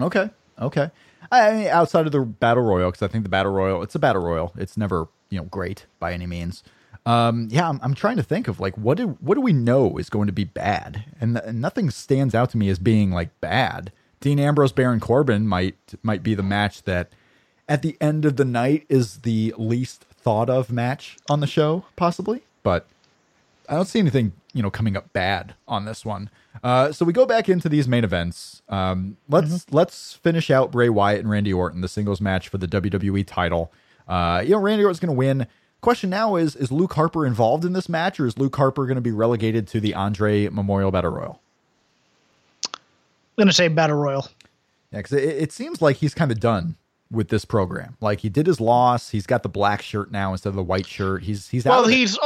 Okay. 0.00 0.30
Okay. 0.60 0.90
I 1.32 1.52
mean, 1.52 1.66
outside 1.68 2.06
of 2.06 2.12
the 2.12 2.20
battle 2.20 2.62
royal, 2.62 2.90
because 2.90 3.02
I 3.02 3.08
think 3.08 3.24
the 3.24 3.30
battle 3.30 3.52
royal, 3.52 3.82
it's 3.82 3.94
a 3.94 3.98
battle 3.98 4.22
royal. 4.22 4.52
It's 4.56 4.76
never, 4.76 5.08
you 5.28 5.38
know, 5.38 5.44
great 5.44 5.86
by 5.98 6.12
any 6.12 6.26
means. 6.26 6.62
Um, 7.06 7.48
yeah, 7.50 7.68
I'm, 7.68 7.80
I'm 7.82 7.94
trying 7.94 8.16
to 8.16 8.22
think 8.22 8.46
of 8.48 8.60
like 8.60 8.76
what 8.76 8.96
do 8.98 9.18
what 9.20 9.34
do 9.34 9.40
we 9.40 9.52
know 9.52 9.96
is 9.96 10.10
going 10.10 10.26
to 10.26 10.32
be 10.32 10.44
bad, 10.44 11.04
and, 11.20 11.40
nothing 11.52 11.90
stands 11.90 12.34
out 12.34 12.50
to 12.50 12.58
me 12.58 12.68
as 12.68 12.78
being 12.78 13.10
like 13.10 13.40
bad. 13.40 13.92
Dean 14.20 14.38
Ambrose, 14.38 14.72
Baron 14.72 15.00
Corbin 15.00 15.46
might 15.46 15.76
might 16.02 16.22
be 16.22 16.34
the 16.34 16.42
match 16.42 16.82
that 16.82 17.10
at 17.68 17.82
the 17.82 17.96
end 18.00 18.24
of 18.24 18.36
the 18.36 18.44
night 18.44 18.84
is 18.88 19.18
the 19.18 19.54
least 19.56 20.04
thought 20.04 20.50
of 20.50 20.70
match 20.70 21.16
on 21.28 21.40
the 21.40 21.46
show, 21.46 21.84
possibly. 21.96 22.42
But 22.62 22.86
I 23.68 23.74
don't 23.74 23.86
see 23.86 23.98
anything 23.98 24.32
you 24.52 24.62
know 24.62 24.70
coming 24.70 24.96
up 24.96 25.12
bad 25.12 25.54
on 25.66 25.86
this 25.86 26.04
one. 26.04 26.28
Uh, 26.62 26.92
so 26.92 27.04
we 27.04 27.12
go 27.12 27.24
back 27.24 27.48
into 27.48 27.68
these 27.68 27.88
main 27.88 28.04
events. 28.04 28.60
Um, 28.68 29.16
let's 29.28 29.48
mm-hmm. 29.48 29.74
let's 29.74 30.14
finish 30.14 30.50
out 30.50 30.70
Bray 30.70 30.88
Wyatt 30.90 31.20
and 31.20 31.30
Randy 31.30 31.52
Orton, 31.52 31.80
the 31.80 31.88
singles 31.88 32.20
match 32.20 32.48
for 32.48 32.58
the 32.58 32.68
WWE 32.68 33.26
title. 33.26 33.72
Uh, 34.06 34.42
you 34.44 34.50
know, 34.50 34.58
Randy 34.58 34.84
Orton's 34.84 35.00
going 35.00 35.14
to 35.14 35.18
win. 35.18 35.46
Question 35.80 36.10
now 36.10 36.36
is 36.36 36.56
Is 36.56 36.70
Luke 36.70 36.92
Harper 36.92 37.26
involved 37.26 37.64
in 37.64 37.72
this 37.72 37.88
match, 37.88 38.20
or 38.20 38.26
is 38.26 38.36
Luke 38.36 38.54
Harper 38.54 38.86
going 38.86 38.96
to 38.96 39.02
be 39.02 39.12
relegated 39.12 39.66
to 39.68 39.80
the 39.80 39.94
Andre 39.94 40.48
Memorial 40.48 40.90
Battle 40.90 41.10
Royal? 41.10 41.40
I'm 42.64 43.44
going 43.44 43.48
to 43.48 43.54
say 43.54 43.68
Battle 43.68 43.96
Royal. 43.96 44.28
Yeah, 44.92 44.98
because 44.98 45.12
it, 45.12 45.24
it 45.24 45.52
seems 45.52 45.80
like 45.80 45.96
he's 45.96 46.12
kind 46.12 46.30
of 46.30 46.38
done 46.38 46.76
with 47.10 47.28
this 47.28 47.46
program. 47.46 47.96
Like 48.00 48.20
he 48.20 48.28
did 48.28 48.46
his 48.46 48.60
loss. 48.60 49.10
He's 49.10 49.26
got 49.26 49.42
the 49.42 49.48
black 49.48 49.80
shirt 49.80 50.12
now 50.12 50.32
instead 50.32 50.50
of 50.50 50.56
the 50.56 50.62
white 50.62 50.86
shirt. 50.86 51.22
He's 51.22 51.48
he's 51.48 51.64
well. 51.64 51.86
he's 51.86 52.18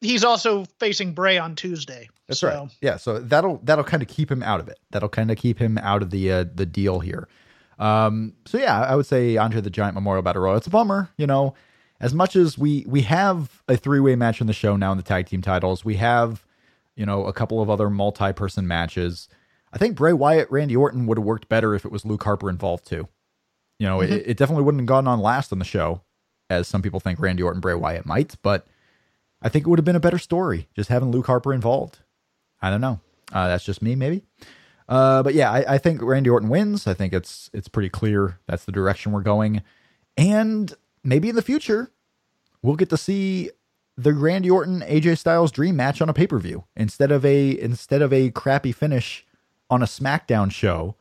he's 0.00 0.24
also 0.24 0.64
facing 0.78 1.12
Bray 1.12 1.36
on 1.36 1.54
Tuesday. 1.54 2.08
That's 2.28 2.40
so. 2.40 2.48
right. 2.48 2.68
Yeah, 2.80 2.96
so 2.96 3.18
that'll 3.18 3.58
that'll 3.64 3.84
kind 3.84 4.02
of 4.02 4.08
keep 4.08 4.30
him 4.30 4.42
out 4.42 4.60
of 4.60 4.68
it. 4.68 4.78
That'll 4.90 5.10
kind 5.10 5.30
of 5.30 5.36
keep 5.36 5.58
him 5.58 5.76
out 5.78 6.00
of 6.00 6.10
the 6.10 6.32
uh, 6.32 6.44
the 6.54 6.64
deal 6.64 7.00
here. 7.00 7.28
Um, 7.78 8.32
so 8.46 8.56
yeah, 8.56 8.80
I 8.80 8.96
would 8.96 9.06
say 9.06 9.36
Andre 9.36 9.60
the 9.60 9.70
Giant 9.70 9.94
Memorial 9.94 10.22
Battle 10.22 10.42
Royal. 10.42 10.56
It's 10.56 10.66
a 10.66 10.70
bummer, 10.70 11.10
you 11.18 11.26
know 11.26 11.54
as 12.02 12.12
much 12.12 12.36
as 12.36 12.58
we 12.58 12.84
we 12.86 13.02
have 13.02 13.62
a 13.68 13.76
three 13.76 14.00
way 14.00 14.16
match 14.16 14.40
in 14.40 14.48
the 14.48 14.52
show 14.52 14.76
now 14.76 14.90
in 14.90 14.98
the 14.98 15.04
tag 15.04 15.26
team 15.26 15.40
titles, 15.40 15.84
we 15.84 15.96
have 15.96 16.44
you 16.96 17.06
know 17.06 17.24
a 17.26 17.32
couple 17.32 17.62
of 17.62 17.70
other 17.70 17.88
multi 17.88 18.32
person 18.32 18.66
matches. 18.66 19.28
I 19.72 19.78
think 19.78 19.96
Bray 19.96 20.12
Wyatt, 20.12 20.50
Randy 20.50 20.76
Orton 20.76 21.06
would 21.06 21.16
have 21.16 21.24
worked 21.24 21.48
better 21.48 21.74
if 21.74 21.86
it 21.86 21.92
was 21.92 22.04
Luke 22.04 22.24
Harper 22.24 22.50
involved 22.50 22.86
too. 22.86 23.08
You 23.78 23.86
know, 23.86 23.98
mm-hmm. 23.98 24.12
it, 24.12 24.24
it, 24.26 24.36
definitely 24.36 24.64
wouldn't 24.64 24.82
have 24.82 24.86
gone 24.86 25.06
on 25.06 25.20
last 25.20 25.50
on 25.50 25.58
the 25.58 25.64
show, 25.64 26.02
as 26.50 26.68
some 26.68 26.82
people 26.82 27.00
think 27.00 27.18
Randy 27.18 27.42
Orton, 27.42 27.60
Bray 27.60 27.74
Wyatt 27.74 28.04
might. 28.04 28.36
But 28.42 28.66
I 29.40 29.48
think 29.48 29.66
it 29.66 29.70
would 29.70 29.78
have 29.78 29.84
been 29.84 29.96
a 29.96 30.00
better 30.00 30.18
story 30.18 30.68
just 30.76 30.90
having 30.90 31.10
Luke 31.10 31.26
Harper 31.26 31.54
involved. 31.54 32.00
I 32.60 32.68
don't 32.68 32.82
know. 32.82 33.00
Uh, 33.32 33.48
that's 33.48 33.64
just 33.64 33.80
me, 33.80 33.94
maybe. 33.94 34.22
Uh, 34.88 35.22
but 35.22 35.34
yeah, 35.34 35.50
I, 35.50 35.74
I, 35.74 35.78
think 35.78 36.02
Randy 36.02 36.28
Orton 36.28 36.50
wins. 36.50 36.86
I 36.86 36.92
think 36.92 37.12
it's 37.14 37.48
it's 37.54 37.68
pretty 37.68 37.88
clear 37.88 38.38
that's 38.46 38.66
the 38.66 38.72
direction 38.72 39.12
we're 39.12 39.22
going. 39.22 39.62
And 40.16 40.74
maybe 41.04 41.28
in 41.28 41.36
the 41.36 41.42
future, 41.42 41.90
we'll 42.62 42.76
get 42.76 42.90
to 42.90 42.96
see 42.96 43.50
the 43.96 44.12
Randy 44.12 44.50
Orton 44.50 44.80
AJ 44.80 45.18
Styles 45.18 45.52
dream 45.52 45.76
match 45.76 46.00
on 46.00 46.08
a 46.08 46.12
pay 46.12 46.26
per 46.26 46.38
view 46.38 46.64
instead 46.76 47.10
of 47.10 47.24
a 47.24 47.60
instead 47.60 48.02
of 48.02 48.12
a 48.12 48.30
crappy 48.30 48.72
finish 48.72 49.26
on 49.70 49.82
a 49.82 49.86
SmackDown 49.86 50.50
show. 50.50 50.96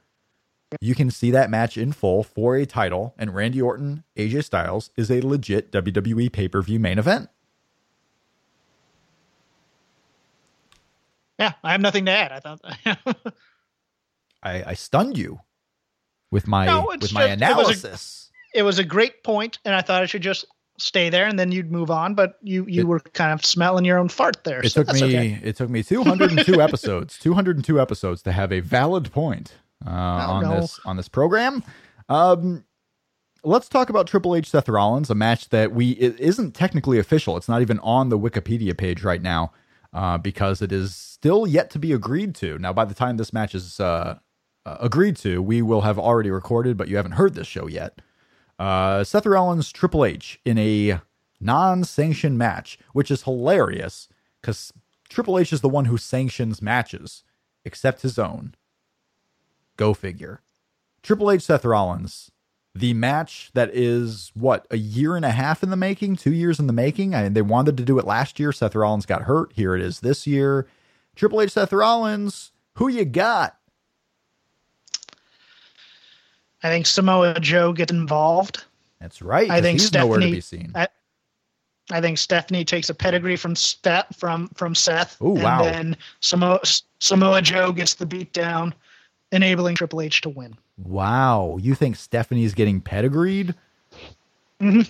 You 0.80 0.96
can 0.96 1.12
see 1.12 1.32
that 1.32 1.50
match 1.50 1.78
in 1.78 1.92
full 1.92 2.24
for 2.24 2.56
a 2.56 2.66
title, 2.66 3.14
and 3.18 3.36
Randy 3.36 3.62
Orton 3.62 4.04
AJ 4.16 4.46
Styles 4.46 4.90
is 4.96 5.12
a 5.12 5.22
legit 5.22 5.72
WWE 5.72 6.32
pay 6.32 6.48
per 6.48 6.62
view 6.62 6.80
main 6.80 6.98
event. 6.98 7.30
Yeah, 11.38 11.54
I 11.64 11.72
have 11.72 11.82
nothing 11.82 12.06
to 12.06 12.12
add. 12.12 12.32
I 12.32 12.40
thought 12.40 12.62
I, 14.44 14.64
I 14.64 14.74
stunned 14.76 15.18
you 15.18 15.40
with 16.30 16.48
my 16.48 16.68
no, 16.68 16.86
with 16.88 17.02
just, 17.02 17.14
my 17.14 17.26
analysis 17.26 18.21
it 18.54 18.64
was 18.64 18.80
a 18.80 18.84
great 18.84 19.24
point, 19.24 19.60
and 19.66 19.74
I 19.76 19.82
thought 19.82 20.02
I 20.02 20.06
should 20.06 20.22
just 20.22 20.46
stay 20.82 21.10
there 21.10 21.28
and 21.28 21.38
then 21.38 21.52
you'd 21.52 21.72
move 21.72 21.92
on 21.92 22.16
but 22.16 22.38
you 22.42 22.66
you 22.68 22.82
it, 22.82 22.88
were 22.88 23.00
kind 23.00 23.32
of 23.32 23.46
smelling 23.46 23.86
your 23.86 24.00
own 24.00 24.10
fart 24.10 24.44
there 24.44 24.62
it 24.66 24.72
so 24.72 24.84
took 24.84 24.96
me 24.96 25.04
okay. 25.04 25.40
it 25.44 25.56
took 25.56 25.70
me 25.70 25.84
202 25.84 26.60
episodes 26.62 27.20
202 27.20 27.80
episodes 27.80 28.22
to 28.24 28.32
have 28.32 28.52
a 28.52 28.60
valid 28.62 29.12
point 29.12 29.54
uh, 29.86 29.90
oh, 29.90 29.94
on 29.94 30.44
no. 30.44 30.62
this 30.62 30.80
on 30.86 30.98
this 30.98 31.08
program 31.08 31.64
um 32.10 32.64
let's 33.44 33.70
talk 33.70 33.90
about 33.90 34.08
triple 34.08 34.36
h 34.36 34.50
seth 34.50 34.68
rollins 34.68 35.10
a 35.10 35.16
match 35.16 35.50
that 35.50 35.72
we 35.72 35.92
it 35.92 36.20
isn't 36.20 36.54
technically 36.56 36.98
official 36.98 37.38
it's 37.38 37.50
not 37.50 37.62
even 37.62 37.78
on 37.80 38.10
the 38.10 38.18
wikipedia 38.18 38.76
page 38.76 39.04
right 39.04 39.22
now 39.22 39.52
uh, 39.94 40.18
because 40.18 40.62
it 40.62 40.72
is 40.72 40.96
still 40.96 41.46
yet 41.46 41.70
to 41.70 41.78
be 41.78 41.92
agreed 41.92 42.34
to 42.34 42.58
now 42.58 42.74
by 42.74 42.86
the 42.86 42.94
time 42.94 43.18
this 43.18 43.34
match 43.34 43.54
is 43.54 43.80
uh, 43.80 44.18
uh 44.66 44.78
agreed 44.80 45.16
to 45.16 45.44
we 45.44 45.62
will 45.62 45.82
have 45.82 46.00
already 46.00 46.32
recorded 46.32 46.76
but 46.76 46.88
you 46.88 46.96
haven't 46.96 47.14
heard 47.14 47.36
this 47.36 47.48
show 47.48 47.68
yet 47.68 48.02
uh, 48.62 49.04
Seth 49.04 49.26
Rollins 49.26 49.72
Triple 49.72 50.06
H 50.06 50.40
in 50.46 50.58
a 50.58 51.02
non-sanctioned 51.40 52.38
match, 52.38 52.78
which 52.94 53.10
is 53.10 53.24
hilarious 53.24 54.08
because 54.40 54.72
Triple 55.10 55.40
H 55.40 55.52
is 55.52 55.62
the 55.62 55.70
one 55.70 55.86
who 55.86 55.98
sanctions 55.98 56.62
matches, 56.62 57.24
except 57.66 58.04
his 58.04 58.20
own. 58.20 58.54
Go 59.78 59.94
figure. 59.94 60.42
Triple 61.02 61.32
H 61.32 61.42
Seth 61.42 61.66
Rollins 61.66 62.32
the 62.74 62.94
match 62.94 63.52
that 63.54 63.70
is 63.74 64.32
what 64.34 64.66
a 64.72 64.78
year 64.78 65.16
and 65.16 65.26
a 65.26 65.32
half 65.32 65.62
in 65.62 65.70
the 65.70 65.76
making, 65.76 66.16
two 66.16 66.32
years 66.32 66.60
in 66.60 66.68
the 66.68 66.74
making. 66.74 67.14
I 67.14 67.28
they 67.28 67.42
wanted 67.42 67.78
to 67.78 67.84
do 67.84 68.00
it 68.00 68.06
last 68.06 68.40
year. 68.40 68.52
Seth 68.52 68.76
Rollins 68.76 69.06
got 69.06 69.24
hurt. 69.24 69.52
Here 69.56 69.76
it 69.76 69.82
is 69.82 70.00
this 70.00 70.26
year. 70.26 70.68
Triple 71.16 71.42
H, 71.42 71.52
Seth 71.52 71.74
Rollins. 71.74 72.52
Who 72.76 72.88
you 72.88 73.04
got? 73.04 73.58
I 76.64 76.70
think 76.70 76.86
Samoa 76.86 77.40
Joe 77.40 77.74
gets 77.74 77.92
involved. 77.92 78.66
That's 79.00 79.22
right. 79.22 79.50
I 79.50 79.62
think 79.62 79.80
he's 79.80 79.88
Stephanie. 79.88 80.08
nowhere 80.08 80.20
to 80.20 80.32
be 80.32 80.42
seen. 80.42 80.72
I, 80.76 80.88
I 81.90 82.02
think 82.02 82.18
Stephanie 82.18 82.64
takes 82.64 82.90
a 82.90 82.94
pedigree 82.94 83.36
from 83.36 83.56
Steph 83.56 84.16
from 84.16 84.50
from 84.50 84.76
Seth. 84.76 85.22
Ooh, 85.22 85.32
wow. 85.32 85.64
And 85.64 85.74
then 85.74 85.98
Samoa 86.20 86.60
Samoa 87.00 87.42
Joe 87.42 87.72
gets 87.72 87.96
the 87.96 88.06
beat 88.06 88.32
down, 88.34 88.74
enabling 89.32 89.76
Triple 89.76 90.02
H 90.02 90.22
to 90.22 90.30
win. 90.30 90.56
Wow, 90.78 91.58
you 91.60 91.76
think 91.76 91.96
Stephanie's 91.96 92.54
getting 92.54 92.82
pedigreed? 92.82 93.56
Mhm. 94.62 94.90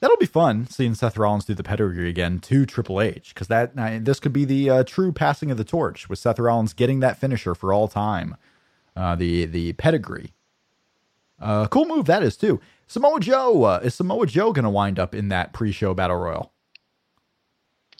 That'll 0.00 0.16
be 0.16 0.26
fun 0.26 0.66
seeing 0.66 0.94
Seth 0.94 1.16
Rollins 1.16 1.44
do 1.44 1.54
the 1.54 1.62
pedigree 1.62 2.08
again 2.08 2.40
to 2.40 2.66
Triple 2.66 3.00
H 3.00 3.32
because 3.32 3.46
that 3.46 3.76
this 4.04 4.18
could 4.18 4.32
be 4.32 4.44
the 4.44 4.68
uh, 4.68 4.84
true 4.84 5.12
passing 5.12 5.50
of 5.52 5.58
the 5.58 5.64
torch 5.64 6.08
with 6.08 6.18
Seth 6.18 6.40
Rollins 6.40 6.72
getting 6.72 7.00
that 7.00 7.18
finisher 7.18 7.54
for 7.54 7.72
all 7.72 7.86
time, 7.86 8.36
uh, 8.96 9.14
the 9.14 9.44
the 9.44 9.74
pedigree. 9.74 10.32
Uh, 11.42 11.66
cool 11.68 11.84
move 11.86 12.06
that 12.06 12.22
is 12.22 12.36
too. 12.36 12.60
Samoa 12.86 13.20
Joe 13.20 13.64
uh, 13.64 13.80
is 13.82 13.94
Samoa 13.94 14.26
Joe 14.26 14.52
going 14.52 14.64
to 14.64 14.70
wind 14.70 14.98
up 14.98 15.14
in 15.14 15.28
that 15.28 15.52
pre-show 15.52 15.94
battle 15.94 16.16
royal? 16.16 16.52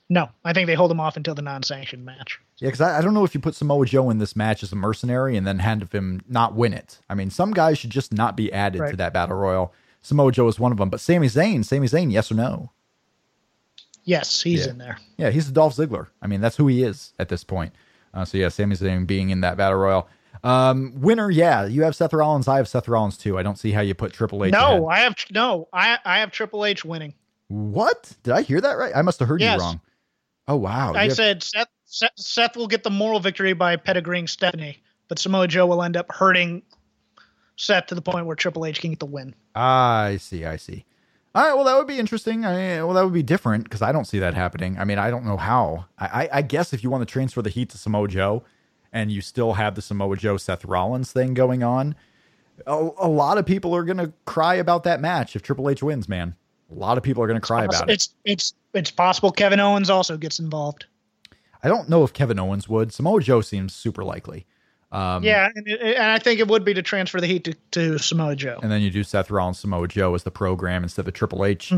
No, 0.09 0.29
I 0.45 0.53
think 0.53 0.67
they 0.67 0.75
hold 0.75 0.91
him 0.91 1.01
off 1.01 1.17
until 1.17 1.35
the 1.35 1.41
non-sanctioned 1.43 2.05
match. 2.05 2.39
Yeah, 2.59 2.69
because 2.69 2.83
I, 2.83 2.99
I 2.99 3.01
don't 3.01 3.15
know 3.15 3.25
if 3.25 3.35
you 3.35 3.41
put 3.41 3.55
Samoa 3.55 3.87
Joe 3.87 4.11
in 4.11 4.19
this 4.19 4.37
match 4.37 4.63
as 4.63 4.71
a 4.71 4.77
mercenary 4.77 5.37
and 5.37 5.47
then 5.47 5.59
hand 5.61 5.89
him 5.91 6.21
not 6.29 6.55
win 6.55 6.75
it. 6.75 7.01
I 7.09 7.15
mean, 7.15 7.31
some 7.31 7.53
guys 7.53 7.79
should 7.79 7.91
just 7.91 8.13
not 8.13 8.37
be 8.37 8.53
added 8.53 8.87
to 8.91 8.97
that 8.97 9.15
battle 9.15 9.37
royal. 9.37 9.73
Samoa 10.03 10.31
Joe 10.33 10.49
is 10.49 10.61
one 10.61 10.71
of 10.73 10.79
them, 10.79 10.91
but 10.91 11.01
Sami 11.01 11.29
Zayn, 11.29 11.65
Sami 11.65 11.87
Zayn, 11.87 12.13
yes 12.13 12.31
or 12.31 12.35
no? 12.35 12.71
Yes, 14.05 14.43
he's 14.43 14.67
Yeah. 14.67 14.73
in 14.73 14.79
there. 14.79 14.99
Yeah, 15.17 15.31
he's 15.31 15.49
a 15.49 15.53
Dolph 15.53 15.77
Ziggler. 15.77 16.09
I 16.21 16.27
mean, 16.27 16.41
that's 16.41 16.57
who 16.57 16.67
he 16.67 16.83
is 16.83 17.15
at 17.19 17.29
this 17.29 17.45
point. 17.45 17.73
Uh, 18.13 18.25
so 18.25 18.37
yeah, 18.37 18.49
Sami 18.49 18.77
Zayn 18.77 19.07
being 19.07 19.31
in 19.31 19.41
that 19.41 19.57
battle 19.57 19.79
royal. 19.79 20.09
Um, 20.45 20.93
winner, 21.01 21.31
yeah, 21.31 21.67
you 21.67 21.83
have 21.83 21.95
Seth 21.95 22.13
Rollins. 22.13 22.49
I 22.49 22.57
have 22.57 22.67
Seth 22.69 22.89
Rollins 22.89 23.17
too. 23.17 23.39
I 23.39 23.43
don't 23.43 23.59
see 23.59 23.71
how 23.71 23.81
you 23.81 23.95
put 23.95 24.13
Triple 24.13 24.45
H. 24.45 24.53
No, 24.53 24.89
ahead. 24.89 24.99
I 24.99 25.01
have 25.05 25.15
no, 25.31 25.69
I 25.73 25.99
I 26.05 26.19
have 26.19 26.31
Triple 26.33 26.65
H 26.65 26.85
winning. 26.85 27.15
what? 27.49 28.13
Did 28.23 28.35
I 28.35 28.43
hear 28.43 28.61
that 28.61 28.73
right? 28.79 28.93
I 28.95 29.03
must 29.03 29.19
have 29.21 29.29
heard 29.29 29.41
Yes. 29.41 29.59
you 29.59 29.63
wrong. 29.65 29.81
Oh 30.49 30.57
wow, 30.57 30.95
I 30.95 31.05
have- 31.05 31.13
said 31.13 31.43
Seth, 31.43 31.69
Seth 31.85 32.11
Seth 32.17 32.57
will 32.57 32.67
get 32.67 32.83
the 32.83 32.91
moral 32.91 33.21
victory 33.21 33.53
by 33.53 33.77
pedigreeing 33.77 34.29
Stephanie, 34.29 34.83
but 35.09 35.19
Samoa 35.21 35.47
Joe 35.47 35.67
will 35.67 35.83
end 35.83 35.97
up 35.97 36.11
hurting 36.11 36.63
Seth 37.57 37.87
to 37.87 37.95
the 37.95 38.03
point 38.03 38.27
where 38.27 38.35
Triple 38.35 38.67
H 38.67 38.81
can 38.81 38.91
get 38.91 38.99
the 39.01 39.07
win. 39.07 39.35
I 39.55 40.17
see. 40.17 40.45
I 40.45 40.57
see. 40.57 40.85
All 41.35 41.45
right. 41.47 41.55
Well, 41.55 41.65
that 41.65 41.77
would 41.77 41.87
be 41.87 41.99
interesting. 41.99 42.45
I, 42.45 42.83
well, 42.83 42.95
that 42.95 43.05
would 43.05 43.13
be 43.13 43.23
different 43.23 43.65
because 43.65 43.81
I 43.83 43.93
don't 43.93 44.07
see 44.07 44.19
that 44.19 44.35
happening. 44.35 44.77
I 44.79 44.85
mean, 44.85 44.99
I 44.99 45.11
don't 45.11 45.25
know 45.25 45.37
how. 45.37 45.85
I, 45.99 46.25
I, 46.25 46.29
I 46.39 46.43
guess 46.43 46.73
if 46.73 46.83
you 46.83 46.91
want 46.91 47.03
to 47.03 47.11
transfer 47.11 47.41
the 47.43 47.51
heat 47.51 47.71
to 47.71 47.79
Samoa 47.79 48.09
Joe, 48.09 48.43
and 48.93 49.11
you 49.11 49.21
still 49.21 49.55
have 49.55 49.75
the 49.75 49.83
Samoa 49.83 50.17
Joe 50.17 50.37
Seth 50.37 50.65
Rollins 50.65 51.13
thing 51.13 51.35
going 51.35 51.63
on, 51.63 51.95
a, 52.67 52.89
a 52.99 53.09
lot 53.09 53.39
of 53.39 53.47
people 53.47 53.75
are 53.75 53.85
gonna 53.85 54.13
cry 54.27 54.55
about 54.57 54.85
that 54.85 55.01
match 55.01 55.35
if 55.37 55.43
Triple 55.43 55.69
H 55.71 55.83
wins. 55.83 56.09
Man, 56.09 56.35
a 56.71 56.75
lot 56.75 56.97
of 56.99 57.03
people 57.05 57.23
are 57.23 57.27
gonna 57.27 57.41
cry 57.41 57.65
about 57.65 57.89
it. 57.89 57.95
It's 57.95 58.09
it's 58.25 58.55
it's 58.75 58.91
possible 58.91 59.31
Kevin 59.33 59.61
Owens 59.61 59.91
also 59.91 60.17
gets 60.17 60.39
involved. 60.39 60.87
I 61.65 61.69
don't 61.69 61.89
know 61.89 62.03
if 62.05 62.13
Kevin 62.13 62.39
Owens 62.39 62.69
would. 62.69 62.93
Samoa 62.93 63.21
Joe 63.23 63.41
seems 63.41 63.75
super 63.75 64.03
likely. 64.05 64.47
Um, 64.91 65.23
yeah, 65.25 65.49
and, 65.55 65.67
it- 65.67 65.81
and 65.81 66.05
I 66.11 66.19
think 66.19 66.39
it 66.41 66.49
would 66.49 66.65
be 66.67 66.75
to 66.75 66.83
transfer 66.83 67.19
the 67.19 67.27
heat 67.27 67.45
to, 67.45 67.55
to 67.71 67.99
Samoa 67.99 68.37
Joe. 68.37 68.59
and 68.63 68.71
then 68.71 68.83
you 68.83 68.91
do 68.91 69.03
Seth 69.03 69.31
Rollins, 69.31 69.59
Samoa 69.61 69.89
Joe 69.89 70.15
as 70.15 70.23
the 70.25 70.31
program 70.31 70.83
instead 70.83 71.09
of 71.09 71.15
Triple 71.15 71.47
H. 71.47 71.73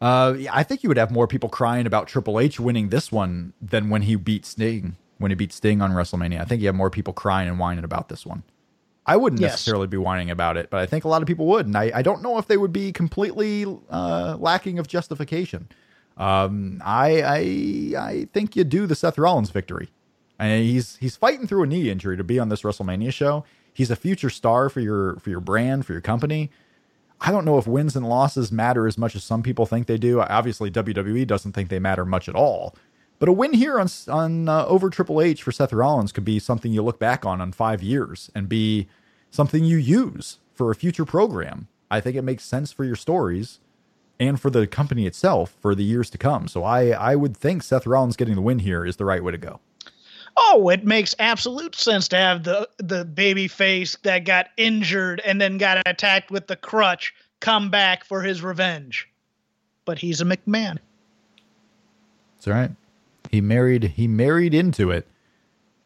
Uh, 0.00 0.34
yeah, 0.36 0.50
I 0.52 0.64
think 0.64 0.82
you 0.82 0.88
would 0.88 0.96
have 0.96 1.12
more 1.12 1.28
people 1.28 1.48
crying 1.48 1.86
about 1.86 2.08
Triple 2.08 2.40
H 2.40 2.58
winning 2.58 2.88
this 2.88 3.12
one 3.12 3.52
than 3.60 3.88
when 3.88 4.02
he 4.02 4.16
beat 4.16 4.44
Sting. 4.44 4.96
When 5.18 5.30
he 5.30 5.34
beat 5.34 5.52
Sting 5.52 5.80
on 5.80 5.92
WrestleMania, 5.92 6.40
I 6.40 6.44
think 6.44 6.60
you 6.60 6.68
have 6.68 6.74
more 6.74 6.90
people 6.90 7.12
crying 7.14 7.48
and 7.48 7.58
whining 7.58 7.84
about 7.84 8.08
this 8.08 8.26
one. 8.26 8.42
I 9.06 9.16
wouldn't 9.16 9.40
Yes. 9.40 9.52
necessarily 9.52 9.86
be 9.86 9.96
whining 9.96 10.30
about 10.30 10.56
it, 10.56 10.68
but 10.68 10.80
I 10.80 10.86
think 10.86 11.04
a 11.04 11.08
lot 11.08 11.22
of 11.22 11.28
people 11.28 11.46
would, 11.46 11.64
and 11.66 11.76
I, 11.76 11.90
I 11.94 12.02
don't 12.02 12.22
know 12.22 12.38
if 12.38 12.48
they 12.48 12.56
would 12.56 12.72
be 12.72 12.92
completely 12.92 13.64
uh, 13.88 14.36
lacking 14.38 14.78
of 14.78 14.88
justification. 14.88 15.68
Um, 16.16 16.82
I, 16.84 17.22
I 17.22 18.00
I 18.10 18.28
think 18.32 18.56
you 18.56 18.64
do 18.64 18.86
the 18.86 18.94
Seth 18.94 19.18
Rollins 19.18 19.50
victory. 19.50 19.90
And 20.38 20.62
he's 20.64 20.96
he's 20.96 21.16
fighting 21.16 21.46
through 21.46 21.62
a 21.62 21.66
knee 21.66 21.88
injury 21.88 22.16
to 22.16 22.24
be 22.24 22.38
on 22.38 22.48
this 22.50 22.62
WrestleMania 22.62 23.12
show. 23.12 23.44
He's 23.72 23.90
a 23.90 23.96
future 23.96 24.28
star 24.30 24.68
for 24.68 24.80
your 24.80 25.16
for 25.16 25.30
your 25.30 25.40
brand 25.40 25.86
for 25.86 25.92
your 25.92 26.02
company. 26.02 26.50
I 27.20 27.30
don't 27.30 27.44
know 27.46 27.56
if 27.56 27.66
wins 27.66 27.96
and 27.96 28.06
losses 28.06 28.52
matter 28.52 28.86
as 28.86 28.98
much 28.98 29.14
as 29.16 29.24
some 29.24 29.42
people 29.42 29.64
think 29.64 29.86
they 29.86 29.96
do. 29.96 30.20
Obviously, 30.20 30.70
WWE 30.70 31.26
doesn't 31.26 31.52
think 31.52 31.70
they 31.70 31.78
matter 31.78 32.04
much 32.04 32.28
at 32.28 32.34
all. 32.34 32.74
But 33.18 33.28
a 33.28 33.32
win 33.32 33.54
here 33.54 33.78
on 33.80 33.88
on 34.08 34.48
uh, 34.48 34.66
over 34.66 34.90
Triple 34.90 35.20
H 35.20 35.42
for 35.42 35.52
Seth 35.52 35.72
Rollins 35.72 36.12
could 36.12 36.24
be 36.24 36.38
something 36.38 36.72
you 36.72 36.82
look 36.82 36.98
back 36.98 37.24
on 37.24 37.40
in 37.40 37.52
five 37.52 37.82
years 37.82 38.30
and 38.34 38.48
be 38.48 38.88
something 39.30 39.64
you 39.64 39.76
use 39.76 40.38
for 40.52 40.70
a 40.70 40.74
future 40.74 41.04
program. 41.04 41.68
I 41.90 42.00
think 42.00 42.16
it 42.16 42.22
makes 42.22 42.44
sense 42.44 42.72
for 42.72 42.84
your 42.84 42.96
stories 42.96 43.60
and 44.18 44.40
for 44.40 44.50
the 44.50 44.66
company 44.66 45.06
itself 45.06 45.54
for 45.60 45.74
the 45.74 45.84
years 45.84 46.10
to 46.10 46.18
come. 46.18 46.48
So 46.48 46.64
I 46.64 46.88
I 46.88 47.16
would 47.16 47.36
think 47.36 47.62
Seth 47.62 47.86
Rollins 47.86 48.16
getting 48.16 48.34
the 48.34 48.42
win 48.42 48.58
here 48.58 48.84
is 48.84 48.96
the 48.96 49.04
right 49.04 49.22
way 49.22 49.32
to 49.32 49.38
go. 49.38 49.60
Oh, 50.36 50.68
it 50.68 50.84
makes 50.84 51.14
absolute 51.18 51.74
sense 51.74 52.08
to 52.08 52.16
have 52.16 52.44
the 52.44 52.68
the 52.78 53.04
baby 53.04 53.48
face 53.48 53.96
that 54.02 54.24
got 54.24 54.48
injured 54.56 55.20
and 55.24 55.40
then 55.40 55.56
got 55.56 55.82
attacked 55.86 56.30
with 56.30 56.46
the 56.46 56.56
crutch 56.56 57.14
come 57.40 57.70
back 57.70 58.04
for 58.04 58.22
his 58.22 58.42
revenge. 58.42 59.08
But 59.84 59.98
he's 59.98 60.20
a 60.20 60.24
McMahon. 60.24 60.78
It's 62.36 62.46
all 62.46 62.54
right. 62.54 62.70
He 63.36 63.40
married 63.42 63.82
he 63.96 64.08
married 64.08 64.54
into 64.54 64.90
it 64.90 65.06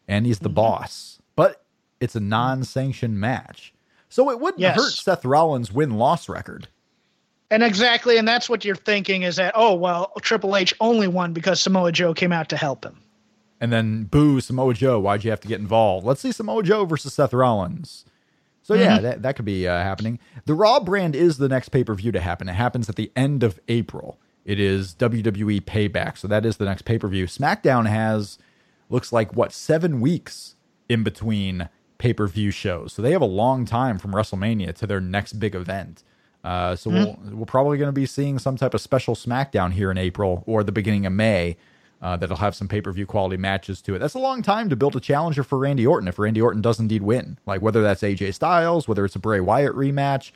and 0.07 0.25
he's 0.25 0.39
the 0.39 0.47
Mm-hmm. 0.47 0.55
boss. 0.55 1.19
But 1.35 1.65
it's 1.99 2.15
a 2.15 2.21
non-sanctioned 2.21 3.19
match. 3.19 3.73
So 4.07 4.29
it 4.29 4.39
wouldn't 4.39 4.61
Yes. 4.61 4.77
hurt 4.77 4.93
Seth 4.93 5.25
Rollins 5.25 5.69
win-loss 5.71 6.29
record. 6.29 6.69
And 7.49 7.61
exactly, 7.61 8.17
and 8.17 8.25
that's 8.25 8.49
what 8.49 8.63
you're 8.63 8.75
thinking 8.77 9.23
is 9.23 9.35
that, 9.35 9.51
oh, 9.57 9.73
well, 9.73 10.13
Triple 10.21 10.55
H 10.55 10.73
only 10.79 11.09
won 11.09 11.33
because 11.33 11.59
Samoa 11.59 11.91
Joe 11.91 12.13
came 12.13 12.31
out 12.31 12.47
to 12.49 12.55
help 12.57 12.85
him. 12.85 13.01
And 13.59 13.69
then 13.73 14.05
boo 14.05 14.39
Samoa 14.39 14.73
Joe, 14.73 14.97
why'd 15.01 15.25
you 15.25 15.31
have 15.31 15.41
to 15.41 15.49
get 15.49 15.59
involved? 15.59 16.05
Let's 16.05 16.21
see 16.21 16.31
Samoa 16.31 16.63
Joe 16.63 16.85
versus 16.85 17.13
Seth 17.13 17.33
Rollins. 17.33 18.05
So 18.63 18.75
yeah, 18.75 18.93
Mm-hmm. 18.95 19.03
that, 19.03 19.21
that 19.23 19.35
could 19.35 19.43
be 19.45 19.67
uh, 19.67 19.77
happening. 19.83 20.17
The 20.45 20.53
Raw 20.53 20.79
brand 20.79 21.13
is 21.17 21.39
the 21.39 21.49
next 21.49 21.69
pay-per-view 21.69 22.13
to 22.13 22.21
happen. 22.21 22.47
It 22.47 22.53
happens 22.53 22.87
at 22.87 22.95
the 22.95 23.11
end 23.17 23.43
of 23.43 23.59
April. 23.67 24.17
It 24.45 24.59
is 24.59 24.95
WWE 24.95 25.61
Payback. 25.61 26.17
So 26.17 26.27
that 26.27 26.45
is 26.45 26.57
the 26.57 26.65
next 26.65 26.83
pay-per-view. 26.83 27.27
SmackDown 27.27 27.87
has 27.87 28.37
looks 28.89 29.13
like 29.13 29.35
what, 29.35 29.53
7 29.53 30.01
weeks 30.01 30.55
in 30.89 31.03
between 31.03 31.69
pay-per-view 31.97 32.51
shows. 32.51 32.93
So 32.93 33.01
they 33.01 33.11
have 33.11 33.21
a 33.21 33.25
long 33.25 33.65
time 33.65 33.97
from 33.97 34.11
WrestleMania 34.11 34.75
to 34.75 34.87
their 34.87 34.99
next 34.99 35.33
big 35.33 35.55
event. 35.55 36.03
Uh, 36.43 36.75
so 36.75 36.89
we'll, 36.89 37.19
we're 37.31 37.45
probably 37.45 37.77
going 37.77 37.87
to 37.87 37.93
be 37.93 38.07
seeing 38.07 38.39
some 38.39 38.57
type 38.57 38.73
of 38.73 38.81
special 38.81 39.13
SmackDown 39.13 39.73
here 39.73 39.91
in 39.91 39.97
April 39.97 40.43
or 40.47 40.63
the 40.63 40.71
beginning 40.71 41.05
of 41.05 41.13
May 41.13 41.55
uh, 42.01 42.17
that'll 42.17 42.37
have 42.37 42.55
some 42.55 42.67
pay 42.67 42.81
per 42.81 42.91
view 42.91 43.05
quality 43.05 43.37
matches 43.37 43.81
to 43.83 43.95
it. 43.95 43.99
That's 43.99 44.15
a 44.15 44.19
long 44.19 44.41
time 44.41 44.69
to 44.69 44.75
build 44.75 44.95
a 44.95 44.99
challenger 44.99 45.43
for 45.43 45.59
Randy 45.59 45.85
Orton 45.85 46.07
if 46.07 46.17
Randy 46.17 46.41
Orton 46.41 46.61
does 46.61 46.79
indeed 46.79 47.03
win. 47.03 47.37
Like 47.45 47.61
whether 47.61 47.81
that's 47.81 48.01
AJ 48.01 48.33
Styles, 48.33 48.87
whether 48.87 49.05
it's 49.05 49.15
a 49.15 49.19
Bray 49.19 49.39
Wyatt 49.39 49.75
rematch, 49.75 50.31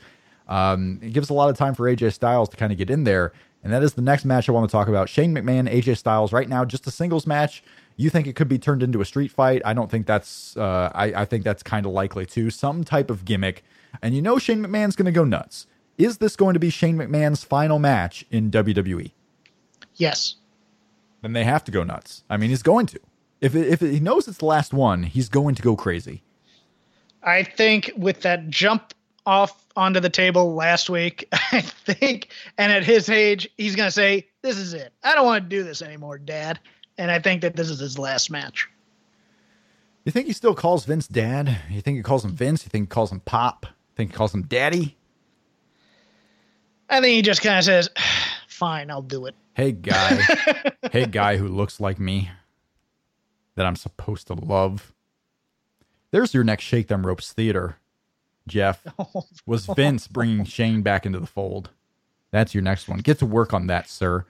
um, 0.48 1.00
it 1.02 1.14
gives 1.14 1.30
a 1.30 1.34
lot 1.34 1.50
of 1.50 1.58
time 1.58 1.74
for 1.74 1.84
AJ 1.86 2.14
Styles 2.14 2.50
to 2.50 2.58
kind 2.58 2.72
of 2.72 2.78
get 2.78 2.90
in 2.90 3.04
there. 3.04 3.34
And 3.66 3.74
that 3.74 3.82
is 3.82 3.96
the 3.96 4.02
next 4.04 4.26
match 4.26 4.48
I 4.48 4.52
want 4.52 4.70
to 4.70 4.72
talk 4.72 4.88
about. 4.88 5.10
Shane 5.10 5.34
McMahon, 5.34 5.68
AJ 5.68 5.98
Styles, 5.98 6.32
right 6.32 6.48
now, 6.48 6.66
just 6.66 6.86
a 6.86 6.92
singles 6.92 7.26
match. 7.26 7.64
You 7.98 8.12
think 8.12 8.28
it 8.28 8.36
could 8.36 8.48
be 8.48 8.60
turned 8.60 8.84
into 8.84 9.02
a 9.02 9.06
street 9.06 9.32
fight? 9.32 9.64
I 9.66 9.74
don't 9.74 9.90
think 9.90 10.06
that's. 10.06 10.56
Uh, 10.56 10.92
I, 10.94 11.06
I 11.06 11.26
think 11.26 11.44
that's 11.44 11.64
kind 11.64 11.84
of 11.84 11.92
likely 11.92 12.28
too. 12.28 12.52
Some 12.52 12.84
type 12.84 13.10
of 13.10 13.26
gimmick, 13.26 13.64
and 14.04 14.14
you 14.14 14.22
know 14.22 14.38
Shane 14.38 14.64
McMahon's 14.64 14.96
going 14.96 15.08
to 15.08 15.12
go 15.12 15.24
nuts. 15.24 15.66
Is 15.98 16.20
this 16.20 16.36
going 16.36 16.54
to 16.54 16.60
be 16.60 16.70
Shane 16.70 16.96
McMahon's 16.96 17.44
final 17.44 17.80
match 17.80 18.24
in 18.30 18.52
WWE? 18.52 19.12
Yes. 19.96 20.36
then 21.24 21.34
they 21.34 21.44
have 21.44 21.64
to 21.64 21.72
go 21.72 21.84
nuts. 21.84 22.24
I 22.30 22.38
mean, 22.38 22.52
he's 22.52 22.62
going 22.62 22.86
to. 22.88 23.00
If 23.42 23.56
it, 23.56 23.68
if 23.68 23.80
he 23.80 24.00
knows 24.00 24.28
it's 24.28 24.38
the 24.38 24.46
last 24.46 24.76
one, 24.76 25.04
he's 25.04 25.28
going 25.28 25.56
to 25.56 25.64
go 25.64 25.76
crazy. 25.76 26.22
I 27.24 27.42
think 27.42 27.92
with 27.98 28.22
that 28.22 28.48
jump 28.50 28.94
off 29.26 29.66
onto 29.76 30.00
the 30.00 30.10
table 30.10 30.54
last 30.56 30.90
week, 30.90 31.28
I 31.52 31.62
think, 31.62 32.30
and 32.58 32.72
at 32.72 32.84
his 32.84 33.10
age, 33.10 33.50
he's 33.58 33.76
going 33.76 33.88
to 33.88 33.92
say, 33.92 34.28
This 34.42 34.58
is 34.58 34.74
it. 34.74 34.94
I 35.04 35.16
don't 35.16 35.26
want 35.26 35.44
to 35.44 35.50
do 35.50 35.64
this 35.64 35.82
anymore, 35.82 36.18
Dad. 36.18 36.60
And 36.98 37.12
I 37.12 37.20
think 37.20 37.42
that 37.42 37.56
this 37.56 37.70
is 37.70 37.80
his 37.80 38.00
last 38.00 38.32
match. 38.32 38.70
You 40.06 40.12
think 40.12 40.28
he 40.28 40.34
still 40.34 40.56
calls 40.56 40.86
Vince 40.86 41.08
Dad? 41.08 41.58
You 41.70 41.82
think 41.82 41.98
he 41.98 42.04
calls 42.04 42.24
him 42.24 42.32
Vince? 42.32 42.64
You 42.64 42.70
think 42.70 42.84
he 42.84 42.88
calls 42.88 43.12
him 43.12 43.20
Pop? 43.22 43.66
You 43.66 43.96
think 43.96 44.12
he 44.12 44.16
calls 44.16 44.34
him 44.34 44.44
Daddy? 44.44 44.96
I 46.90 47.02
think 47.02 47.16
he 47.16 47.22
just 47.22 47.42
kind 47.42 47.58
of 47.58 47.64
says, 47.64 47.90
Fine, 48.48 48.92
I'll 48.92 49.02
do 49.02 49.26
it. 49.26 49.36
Hey 49.54 49.72
guy, 49.72 50.22
hey 50.92 51.06
guy 51.06 51.38
who 51.38 51.48
looks 51.48 51.80
like 51.80 52.00
me, 52.00 52.30
that 53.56 53.66
I'm 53.66 53.76
supposed 53.76 54.28
to 54.28 54.34
love. 54.34 54.94
There's 56.12 56.34
your 56.34 56.44
next 56.44 56.64
Shake 56.64 56.88
Them 56.88 57.06
Ropes 57.06 57.34
theater. 57.34 57.78
Jeff, 58.48 58.84
was 59.46 59.66
Vince 59.66 60.08
bringing 60.08 60.46
Shane 60.46 60.82
back 60.82 61.06
into 61.06 61.20
the 61.20 61.28
fold. 61.28 61.70
That's 62.32 62.54
your 62.54 62.64
next 62.64 62.88
one. 62.88 63.00
Get 63.00 63.20
to 63.20 63.26
work 63.26 63.54
on 63.54 63.68
that, 63.68 63.90
sir. 63.90 64.26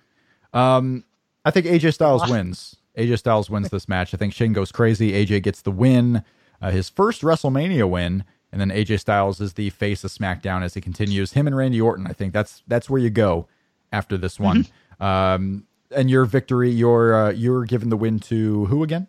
Um, 0.54 1.04
I 1.44 1.52
think 1.52 1.66
AJ 1.66 1.94
Styles 1.94 2.30
wins. 2.30 2.78
AJ 2.98 3.20
Styles 3.20 3.50
wins 3.50 3.70
this 3.70 3.90
match. 3.90 4.14
I 4.14 4.18
think 4.18 4.34
Shane 4.34 4.54
goes 4.54 4.72
crazy. 4.72 5.12
AJ 5.12 5.44
gets 5.44 5.62
the 5.62 5.72
win, 5.72 6.24
uh, 6.62 6.72
his 6.72 6.90
first 6.90 7.22
WrestleMania 7.22 7.90
win, 7.90 8.24
and 8.52 8.62
then 8.62 8.70
AJ 8.70 9.02
Styles 9.02 9.42
is 9.42 9.54
the 9.54 9.70
face 9.72 10.04
of 10.04 10.12
SmackDown 10.12 10.64
as 10.64 10.76
he 10.76 10.82
continues. 10.82 11.34
Him 11.34 11.48
and 11.48 11.56
Randy 11.56 11.82
Orton. 11.82 12.08
I 12.08 12.14
think 12.14 12.34
that's 12.34 12.64
that's 12.68 12.90
where 12.90 13.02
you 13.02 13.10
go 13.10 13.48
after 13.92 14.18
this 14.18 14.40
one. 14.40 14.64
Mm-hmm. 15.00 15.04
Um, 15.04 15.68
and 15.92 16.10
your 16.10 16.26
victory, 16.26 16.72
you're 16.72 17.14
uh, 17.14 17.32
you're 17.32 17.66
given 17.66 17.90
the 17.90 17.98
win 17.98 18.20
to 18.22 18.66
who 18.66 18.84
again? 18.84 19.08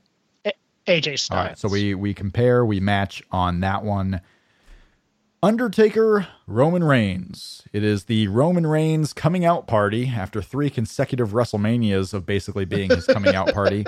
AJ 0.87 1.19
Styles. 1.19 1.31
All 1.31 1.47
right, 1.47 1.59
so 1.59 1.69
we 1.69 1.95
we 1.95 2.15
compare, 2.15 2.65
we 2.65 2.81
match 2.81 3.23
on 3.31 3.61
that 3.61 3.85
one. 3.85 4.21
Undertaker 5.43 6.26
Roman 6.47 6.82
Reigns. 6.82 7.62
It 7.72 7.84
is 7.84 8.05
the 8.05 8.26
Roman 8.28 8.66
Reigns 8.66 9.12
coming 9.12 9.45
out 9.45 9.66
party 9.66 10.09
after 10.09 10.41
three 10.41 10.70
consecutive 10.70 11.30
WrestleManias 11.30 12.14
of 12.14 12.24
basically 12.24 12.64
being 12.64 12.89
his 12.91 13.05
coming 13.07 13.34
out 13.34 13.53
party. 13.53 13.84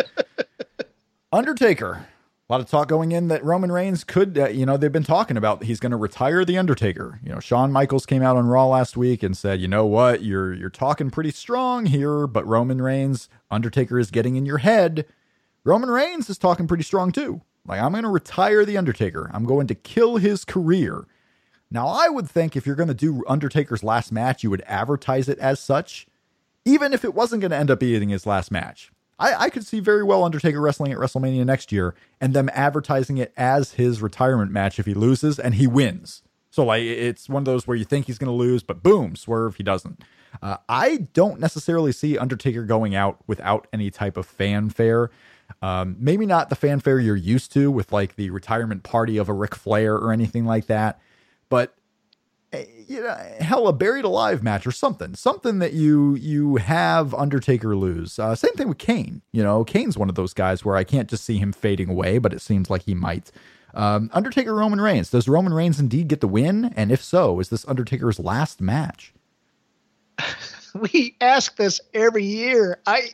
Undertaker. 1.32 2.06
A 2.48 2.52
lot 2.52 2.60
of 2.60 2.68
talk 2.68 2.88
going 2.88 3.12
in 3.12 3.28
that 3.28 3.44
Roman 3.44 3.72
Reigns 3.72 4.04
could, 4.04 4.38
uh, 4.38 4.48
you 4.48 4.66
know, 4.66 4.76
they've 4.76 4.92
been 4.92 5.04
talking 5.04 5.36
about 5.36 5.64
he's 5.64 5.80
going 5.80 5.90
to 5.90 5.96
retire 5.96 6.44
the 6.44 6.58
Undertaker. 6.58 7.18
You 7.22 7.32
know, 7.32 7.40
Shawn 7.40 7.72
Michaels 7.72 8.06
came 8.06 8.22
out 8.22 8.36
on 8.36 8.46
Raw 8.46 8.66
last 8.66 8.96
week 8.96 9.22
and 9.22 9.36
said, 9.36 9.60
"You 9.60 9.68
know 9.68 9.84
what? 9.84 10.22
You're 10.22 10.54
you're 10.54 10.70
talking 10.70 11.10
pretty 11.10 11.30
strong 11.30 11.86
here, 11.86 12.26
but 12.26 12.46
Roman 12.46 12.80
Reigns, 12.80 13.28
Undertaker 13.50 13.98
is 13.98 14.10
getting 14.10 14.36
in 14.36 14.46
your 14.46 14.58
head." 14.58 15.06
Roman 15.64 15.90
Reigns 15.90 16.30
is 16.30 16.38
talking 16.38 16.66
pretty 16.66 16.84
strong 16.84 17.12
too. 17.12 17.42
Like, 17.66 17.80
I'm 17.82 17.92
going 17.92 18.04
to 18.04 18.08
retire 18.08 18.64
The 18.64 18.78
Undertaker. 18.78 19.30
I'm 19.34 19.44
going 19.44 19.66
to 19.66 19.74
kill 19.74 20.16
his 20.16 20.46
career. 20.46 21.04
Now, 21.70 21.88
I 21.88 22.08
would 22.08 22.28
think 22.28 22.56
if 22.56 22.66
you're 22.66 22.76
going 22.76 22.88
to 22.88 22.94
do 22.94 23.24
Undertaker's 23.26 23.84
last 23.84 24.10
match, 24.10 24.42
you 24.42 24.50
would 24.50 24.62
advertise 24.66 25.28
it 25.28 25.38
as 25.38 25.60
such, 25.60 26.06
even 26.64 26.92
if 26.92 27.04
it 27.04 27.14
wasn't 27.14 27.42
going 27.42 27.50
to 27.50 27.56
end 27.56 27.70
up 27.70 27.80
being 27.80 28.08
his 28.08 28.26
last 28.26 28.50
match. 28.50 28.90
I, 29.18 29.34
I 29.34 29.50
could 29.50 29.66
see 29.66 29.80
very 29.80 30.04
well 30.04 30.24
Undertaker 30.24 30.60
wrestling 30.60 30.92
at 30.92 30.98
WrestleMania 30.98 31.44
next 31.44 31.72
year 31.72 31.94
and 32.20 32.34
them 32.34 32.48
advertising 32.52 33.18
it 33.18 33.32
as 33.36 33.72
his 33.72 34.00
retirement 34.00 34.52
match 34.52 34.78
if 34.78 34.86
he 34.86 34.94
loses 34.94 35.38
and 35.38 35.56
he 35.56 35.66
wins. 35.66 36.22
So, 36.50 36.64
like, 36.64 36.82
it's 36.82 37.28
one 37.28 37.42
of 37.42 37.44
those 37.44 37.66
where 37.66 37.76
you 37.76 37.84
think 37.84 38.06
he's 38.06 38.18
going 38.18 38.30
to 38.30 38.32
lose, 38.32 38.62
but 38.62 38.82
boom, 38.82 39.16
swerve, 39.16 39.56
he 39.56 39.62
doesn't. 39.62 40.02
Uh, 40.42 40.56
I 40.68 41.08
don't 41.12 41.40
necessarily 41.40 41.92
see 41.92 42.16
Undertaker 42.16 42.64
going 42.64 42.94
out 42.94 43.18
without 43.26 43.66
any 43.72 43.90
type 43.90 44.16
of 44.16 44.26
fanfare. 44.26 45.10
Um, 45.62 45.96
maybe 45.98 46.26
not 46.26 46.48
the 46.50 46.56
fanfare 46.56 46.98
you're 47.00 47.16
used 47.16 47.52
to 47.52 47.70
with 47.70 47.92
like 47.92 48.16
the 48.16 48.30
retirement 48.30 48.82
party 48.82 49.18
of 49.18 49.28
a 49.28 49.32
Ric 49.32 49.54
Flair 49.54 49.94
or 49.94 50.12
anything 50.12 50.44
like 50.44 50.66
that, 50.66 51.00
but 51.48 51.74
eh, 52.52 52.64
you 52.86 53.02
know, 53.02 53.16
hell, 53.40 53.68
a 53.68 53.72
buried 53.72 54.04
alive 54.04 54.42
match 54.42 54.66
or 54.66 54.72
something, 54.72 55.14
something 55.14 55.58
that 55.58 55.72
you 55.72 56.14
you 56.16 56.56
have 56.56 57.14
Undertaker 57.14 57.76
lose. 57.76 58.18
Uh, 58.18 58.34
same 58.34 58.54
thing 58.54 58.68
with 58.68 58.78
Kane. 58.78 59.22
You 59.32 59.42
know, 59.42 59.64
Kane's 59.64 59.98
one 59.98 60.08
of 60.08 60.14
those 60.14 60.34
guys 60.34 60.64
where 60.64 60.76
I 60.76 60.84
can't 60.84 61.08
just 61.08 61.24
see 61.24 61.38
him 61.38 61.52
fading 61.52 61.90
away, 61.90 62.18
but 62.18 62.32
it 62.32 62.40
seems 62.40 62.70
like 62.70 62.82
he 62.82 62.94
might. 62.94 63.30
Um, 63.74 64.10
Undertaker 64.12 64.54
Roman 64.54 64.80
Reigns. 64.80 65.10
Does 65.10 65.28
Roman 65.28 65.52
Reigns 65.52 65.78
indeed 65.78 66.08
get 66.08 66.20
the 66.20 66.28
win? 66.28 66.72
And 66.76 66.90
if 66.90 67.02
so, 67.02 67.38
is 67.38 67.50
this 67.50 67.68
Undertaker's 67.68 68.18
last 68.18 68.60
match? 68.60 69.12
we 70.92 71.16
ask 71.20 71.56
this 71.56 71.80
every 71.94 72.24
year. 72.24 72.80
I 72.86 73.10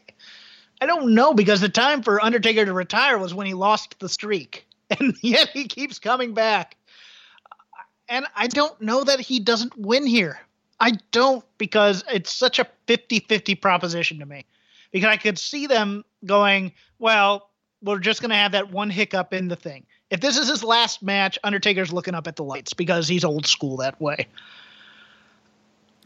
I 0.80 0.86
don't 0.86 1.14
know 1.14 1.34
because 1.34 1.60
the 1.60 1.68
time 1.68 2.02
for 2.02 2.22
Undertaker 2.22 2.64
to 2.64 2.72
retire 2.72 3.18
was 3.18 3.34
when 3.34 3.46
he 3.46 3.54
lost 3.54 3.98
the 4.00 4.08
streak, 4.08 4.66
and 4.98 5.14
yet 5.22 5.50
he 5.50 5.66
keeps 5.66 5.98
coming 5.98 6.34
back. 6.34 6.76
And 8.08 8.26
I 8.36 8.46
don't 8.46 8.78
know 8.80 9.04
that 9.04 9.20
he 9.20 9.40
doesn't 9.40 9.76
win 9.78 10.06
here. 10.06 10.38
I 10.80 10.92
don't 11.12 11.44
because 11.58 12.04
it's 12.12 12.32
such 12.32 12.58
a 12.58 12.66
50-50 12.86 13.60
proposition 13.60 14.18
to 14.18 14.26
me. 14.26 14.44
Because 14.92 15.08
I 15.08 15.16
could 15.16 15.38
see 15.38 15.66
them 15.66 16.04
going, 16.24 16.72
well, 16.98 17.50
we're 17.82 17.98
just 17.98 18.20
going 18.20 18.30
to 18.30 18.36
have 18.36 18.52
that 18.52 18.70
one 18.70 18.90
hiccup 18.90 19.32
in 19.32 19.48
the 19.48 19.56
thing. 19.56 19.86
If 20.10 20.20
this 20.20 20.36
is 20.36 20.48
his 20.48 20.62
last 20.62 21.02
match, 21.02 21.38
Undertaker's 21.42 21.92
looking 21.92 22.14
up 22.14 22.26
at 22.26 22.36
the 22.36 22.44
lights 22.44 22.72
because 22.72 23.08
he's 23.08 23.24
old 23.24 23.46
school 23.46 23.76
that 23.78 24.00
way. 24.00 24.26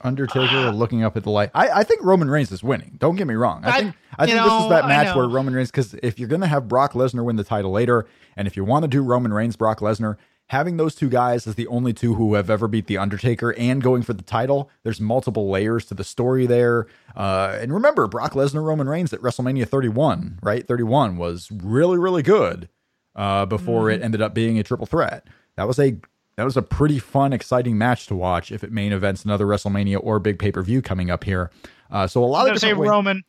Undertaker 0.01 0.71
looking 0.73 1.03
up 1.03 1.17
at 1.17 1.25
the 1.25 1.31
light. 1.31 1.51
I, 1.55 1.69
I 1.71 1.83
think 1.85 2.03
Roman 2.03 2.31
Reigns 2.31 2.53
is 2.53 2.63
winning. 2.63 2.97
Don't 2.99 3.17
get 3.17 3.27
me 3.27 3.35
wrong. 3.35 3.65
I, 3.65 3.69
I- 3.69 3.81
think 3.81 3.95
I 4.19 4.27
think 4.27 4.39
this 4.43 4.63
is 4.63 4.69
that 4.71 4.89
match 4.89 5.15
where. 5.15 5.29
Roman 5.29 5.55
Reigns 5.55 5.71
because 5.71 5.95
if 6.03 6.19
you're 6.19 6.29
gonna 6.29 6.47
have 6.47 6.67
Brock 6.69 6.93
Lesnar 6.93 7.25
win 7.25 7.37
the 7.37 7.45
title 7.45 7.71
later, 7.71 8.07
and 8.37 8.49
if 8.49 8.57
you 8.57 8.65
want 8.65 8.83
to 8.85 8.89
do 8.89 9.03
Roman 9.03 9.33
Reigns, 9.33 9.55
Brock 9.57 9.81
Lesnar, 9.81 10.17
having 10.49 10.77
those 10.77 10.95
two 10.95 11.09
guys 11.09 11.47
as 11.47 11.55
the 11.55 11.67
only 11.69 11.93
two 11.93 12.15
who 12.15 12.35
have 12.35 12.51
ever 12.51 12.67
beat 12.69 12.87
the 12.87 12.99
Undertaker 12.99 13.55
and 13.59 13.83
going 13.83 14.03
for 14.03 14.13
the 14.15 14.23
title, 14.23 14.71
there's 14.83 15.01
multiple 15.01 15.51
layers 15.51 15.85
to 15.87 15.95
the 15.95 16.05
story 16.05 16.47
there. 16.47 16.87
Uh, 17.17 17.57
and 17.61 17.73
remember, 17.73 18.07
Brock 18.07 18.33
Lesnar, 18.33 18.63
Roman 18.65 18.89
Reigns 18.89 19.13
at 19.13 19.21
WrestleMania 19.21 19.69
31, 19.69 20.39
right? 20.43 20.67
31 20.67 21.17
was 21.17 21.51
really 21.53 21.99
really 21.99 22.23
good 22.23 22.69
uh, 23.17 23.47
before 23.47 23.85
Mm-hmm. 23.87 24.01
it 24.03 24.05
ended 24.05 24.23
up 24.23 24.35
being 24.35 24.59
a 24.59 24.63
triple 24.63 24.87
threat. 24.87 25.27
That 25.57 25.67
was 25.67 25.79
a 25.79 25.97
that 26.37 26.45
was 26.45 26.57
a 26.57 26.63
pretty 26.63 26.99
fun, 27.01 27.33
exciting 27.33 27.77
match 27.77 28.07
to 28.07 28.15
watch. 28.15 28.53
If 28.53 28.63
it 28.63 28.71
main 28.71 28.93
events 28.93 29.25
another 29.25 29.45
WrestleMania 29.45 29.99
or 30.03 30.19
big 30.21 30.39
pay 30.39 30.53
per 30.53 30.63
view 30.63 30.81
coming 30.81 31.11
up 31.11 31.25
here, 31.25 31.51
uh, 31.91 32.07
so 32.07 32.23
a 32.23 32.27
lot 32.27 32.47
I'm 32.47 32.55
of 32.55 32.61
say 32.61 32.73
ways- 32.75 32.89
Roman. 32.89 33.23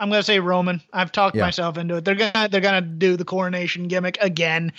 I'm 0.00 0.10
gonna 0.10 0.22
say 0.22 0.40
Roman. 0.40 0.82
I've 0.92 1.12
talked 1.12 1.36
Yeah. 1.36 1.42
myself 1.42 1.78
into 1.78 1.96
it. 1.96 2.04
They're 2.04 2.14
gonna 2.14 2.48
they're 2.50 2.60
gonna 2.60 2.80
do 2.82 3.16
the 3.16 3.24
coronation 3.24 3.88
gimmick 3.88 4.18
again. 4.20 4.72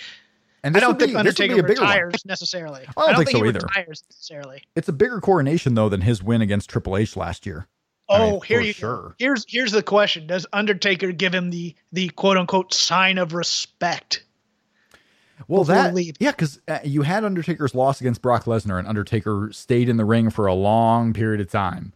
And 0.64 0.76
I 0.76 0.80
don't 0.80 0.98
think 0.98 1.12
be 1.12 1.16
Undertaker 1.16 1.60
a 1.60 1.62
bigger 1.62 1.80
one. 1.82 1.90
retires 1.90 2.24
necessarily. 2.26 2.84
I 2.96 3.06
don't 3.06 3.16
think 3.16 3.28
think 3.28 3.38
so 3.38 3.42
he 3.44 3.48
either. 3.50 3.60
retires 3.60 4.02
necessarily. 4.10 4.62
It's 4.74 4.88
a 4.88 4.92
bigger 4.92 5.20
coronation 5.20 5.74
though 5.74 5.88
than 5.88 6.00
his 6.00 6.22
win 6.22 6.40
against 6.40 6.68
Triple 6.68 6.96
H 6.96 7.16
last 7.16 7.46
year. 7.46 7.68
I 8.10 8.16
Oh, 8.18 8.30
mean, 8.32 8.40
here 8.42 8.60
for 8.60 8.66
you 8.66 8.72
sure. 8.72 9.14
Here's 9.18 9.44
here's 9.48 9.72
the 9.72 9.82
question: 9.82 10.26
Does 10.26 10.46
Undertaker 10.52 11.12
give 11.12 11.34
him 11.34 11.50
the 11.50 11.74
the 11.92 12.08
quote 12.10 12.36
unquote 12.36 12.72
sign 12.74 13.18
of 13.18 13.34
respect? 13.34 14.24
Well, 15.46 15.62
that 15.64 15.94
yeah, 16.18 16.32
because 16.32 16.60
uh, 16.66 16.80
you 16.82 17.02
had 17.02 17.22
Undertaker's 17.24 17.74
loss 17.74 18.00
against 18.00 18.20
Brock 18.22 18.44
Lesnar, 18.44 18.78
and 18.78 18.88
Undertaker 18.88 19.50
stayed 19.52 19.88
in 19.88 19.96
the 19.96 20.04
ring 20.04 20.30
for 20.30 20.46
a 20.46 20.54
long 20.54 21.12
period 21.12 21.40
of 21.40 21.50
time. 21.50 21.92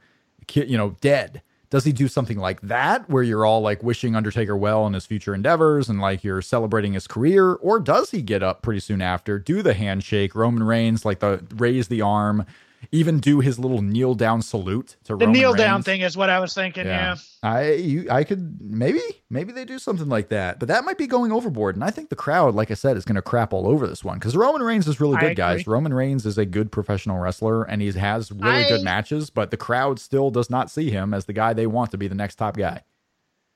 You 0.55 0.77
know, 0.77 0.97
dead. 1.01 1.43
Does 1.73 1.85
he 1.85 1.93
do 1.93 2.07
something 2.07 2.37
like 2.37 2.61
that, 2.61 3.09
where 3.09 3.23
you're 3.23 3.47
all 3.47 3.63
like 3.63 3.83
wishing 3.83 4.15
Undertaker 4.15 4.55
well 4.55 4.87
in 4.87 4.93
his 4.93 5.07
future 5.07 5.35
endeavors, 5.35 5.89
and 5.89 6.03
like 6.03 6.23
you're 6.23 6.43
celebrating 6.43 6.93
his 6.93 7.07
career, 7.07 7.55
or 7.55 7.81
does 7.81 8.11
he 8.11 8.21
get 8.21 8.43
up 8.43 8.61
pretty 8.61 8.81
soon 8.81 9.01
after, 9.01 9.39
do 9.39 9.63
the 9.63 9.73
handshake, 9.73 10.35
Roman 10.35 10.65
Reigns, 10.65 11.07
like 11.07 11.21
the 11.21 11.43
raise 11.55 11.89
the 11.89 12.03
arm, 12.03 12.45
even 12.91 13.21
do 13.21 13.41
his 13.41 13.59
little 13.59 13.83
kneel 13.83 14.15
down 14.15 14.43
salute 14.43 14.97
to 15.05 15.15
Roman 15.15 15.19
The 15.19 15.27
Roman 15.27 15.41
kneel 15.41 15.55
down 15.55 15.83
thing 15.83 16.01
is 16.01 16.17
what 16.17 16.31
I 16.31 16.41
was 16.41 16.53
thinking. 16.55 16.87
Yeah. 16.87 17.17
I 17.43 17.73
you 17.73 18.07
I 18.11 18.25
could 18.25 18.61
maybe 18.61 19.01
maybe 19.31 19.53
they 19.53 19.65
do 19.65 19.79
something 19.79 20.09
like 20.09 20.29
that, 20.29 20.59
but 20.59 20.69
that 20.69 20.85
might 20.85 20.99
be 20.99 21.07
going 21.07 21.33
overboard. 21.33 21.75
And 21.75 21.85
I 21.85 21.91
think 21.91 22.09
the 22.09 22.17
crowd, 22.17 22.55
like 22.55 22.71
I 22.71 22.75
said, 22.75 22.97
is 22.97 23.05
going 23.05 23.17
to 23.17 23.23
crap 23.23 23.53
all 23.53 23.67
over 23.67 23.87
this 23.87 24.05
one 24.05 24.19
because 24.19 24.37
Roman 24.37 24.63
Reigns 24.63 24.87
is 24.87 25.01
really 25.01 25.19
good, 25.19 25.37
guys. 25.37 25.67
Roman 25.67 25.95
Reigns 25.95 26.27
is 26.27 26.39
a 26.39 26.47
good 26.47 26.71
professional 26.71 27.19
wrestler, 27.19 27.65
and 27.65 27.83
he 27.83 27.91
has 27.93 28.31
really 28.31 28.65
good 28.65 28.83
matches. 28.83 29.31
But 29.31 29.51
the 29.51 29.57
crowd 29.57 29.99
still 29.99 30.31
does 30.31 30.51
not 30.51 30.71
see 30.71 30.91
him 30.91 31.15
as 31.15 31.25
the 31.25 31.33
guy 31.33 31.53
they 31.53 31.67
want 31.67 31.91
to 31.93 31.99
be 31.99 32.09
the 32.09 32.15
next 32.15 32.37
top 32.37 32.57
guy. 32.57 32.83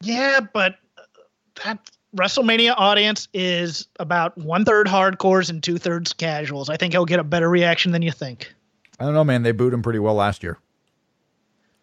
Yeah, 0.02 0.40
but 0.52 0.76
uh, 0.98 1.02
that 1.64 1.90
WrestleMania 2.16 2.74
audience 2.76 3.28
is 3.34 3.88
about 4.00 4.36
one 4.38 4.64
third 4.64 4.86
hardcores 4.86 5.50
and 5.50 5.62
two 5.62 5.78
thirds 5.78 6.12
casuals. 6.12 6.68
I 6.70 6.76
think 6.76 6.92
he'll 6.92 7.04
get 7.04 7.20
a 7.20 7.24
better 7.24 7.48
reaction 7.48 7.92
than 7.92 8.02
you 8.02 8.12
think. 8.12 8.52
I 8.98 9.04
don't 9.04 9.14
know, 9.14 9.24
man. 9.24 9.42
They 9.42 9.52
booed 9.52 9.72
him 9.72 9.82
pretty 9.82 9.98
well 9.98 10.14
last 10.14 10.42
year. 10.42 10.58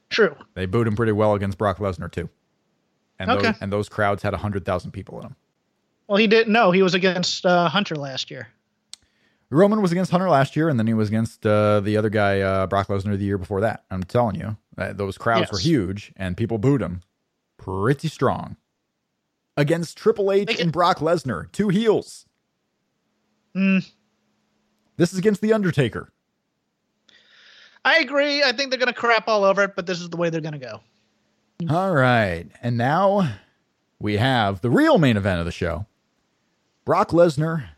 True. 0.10 0.36
They 0.54 0.66
booed 0.66 0.88
him 0.88 0.96
pretty 0.96 1.12
well 1.12 1.34
against 1.34 1.58
Brock 1.58 1.78
Lesnar 1.80 2.12
too, 2.12 2.30
and 3.20 3.30
those, 3.30 3.56
and 3.62 3.72
those 3.74 3.90
crowds 3.90 4.22
had 4.24 4.34
hundred 4.34 4.66
thousand 4.66 4.92
people 4.92 5.18
in 5.18 5.24
them. 5.24 5.36
Well, 6.08 6.18
he 6.18 6.28
didn't 6.28 6.52
know 6.54 6.72
he 6.72 6.84
was 6.84 6.94
against 6.94 7.46
uh, 7.46 7.68
Hunter 7.70 7.96
last 7.96 8.30
year. 8.30 8.50
Roman 9.50 9.82
was 9.82 9.92
against 9.92 10.10
Hunter 10.12 10.30
last 10.30 10.56
year, 10.56 10.68
and 10.70 10.80
then 10.80 10.88
he 10.88 10.94
was 10.96 11.10
against 11.10 11.46
uh, 11.46 11.80
the 11.80 11.96
other 11.96 12.10
guy, 12.10 12.42
uh, 12.42 12.66
Brock 12.68 12.88
Lesnar, 12.88 13.18
the 13.18 13.24
year 13.26 13.38
before 13.38 13.62
that. 13.62 13.84
I'm 13.92 14.04
telling 14.04 14.36
you, 14.36 14.58
uh, 14.78 14.94
those 14.94 15.18
crowds 15.18 15.52
were 15.52 15.60
huge, 15.60 16.12
and 16.16 16.36
people 16.36 16.58
booed 16.58 16.82
him 16.82 17.02
pretty 17.58 18.08
strong 18.08 18.58
against 19.56 19.96
Triple 19.98 20.32
H 20.32 20.48
They 20.48 20.62
and 20.62 20.72
Brock 20.72 21.00
Lesnar, 21.00 21.52
two 21.52 21.70
heels. 21.70 22.26
Mm, 23.56 23.88
This 24.98 25.14
is 25.14 25.20
against 25.20 25.42
the 25.42 25.54
Undertaker. 25.54 26.12
I 27.86 27.98
agree. 28.00 28.44
I 28.44 28.52
think 28.52 28.70
they're 28.70 28.80
going 28.80 28.94
to 28.94 29.00
crap 29.00 29.28
all 29.28 29.44
over 29.44 29.64
it, 29.64 29.76
but 29.76 29.86
this 29.86 30.00
is 30.02 30.10
the 30.10 30.18
way 30.18 30.30
they're 30.30 30.42
going 30.42 30.54
to 30.54 30.60
go. 30.60 30.82
All 31.70 31.94
right, 31.94 32.46
and 32.62 32.78
now 32.78 33.36
we 34.00 34.18
have 34.18 34.62
the 34.62 34.70
real 34.70 34.98
main 34.98 35.18
event 35.18 35.40
of 35.40 35.46
the 35.46 35.52
show: 35.52 35.86
Brock 36.84 37.10
Lesnar 37.10 37.70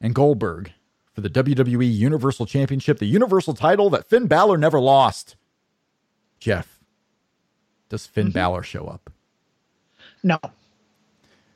and 0.00 0.14
Goldberg 0.14 0.72
for 1.12 1.20
the 1.20 1.30
WWE 1.30 1.92
Universal 1.92 2.46
Championship, 2.46 2.98
the 2.98 3.06
Universal 3.06 3.54
title 3.54 3.90
that 3.90 4.08
Finn 4.08 4.26
Balor 4.26 4.58
never 4.58 4.80
lost. 4.80 5.36
Jeff, 6.38 6.80
does 7.88 8.06
Finn 8.06 8.26
mm-hmm. 8.26 8.32
Balor 8.32 8.62
show 8.62 8.86
up? 8.86 9.10
No. 10.22 10.38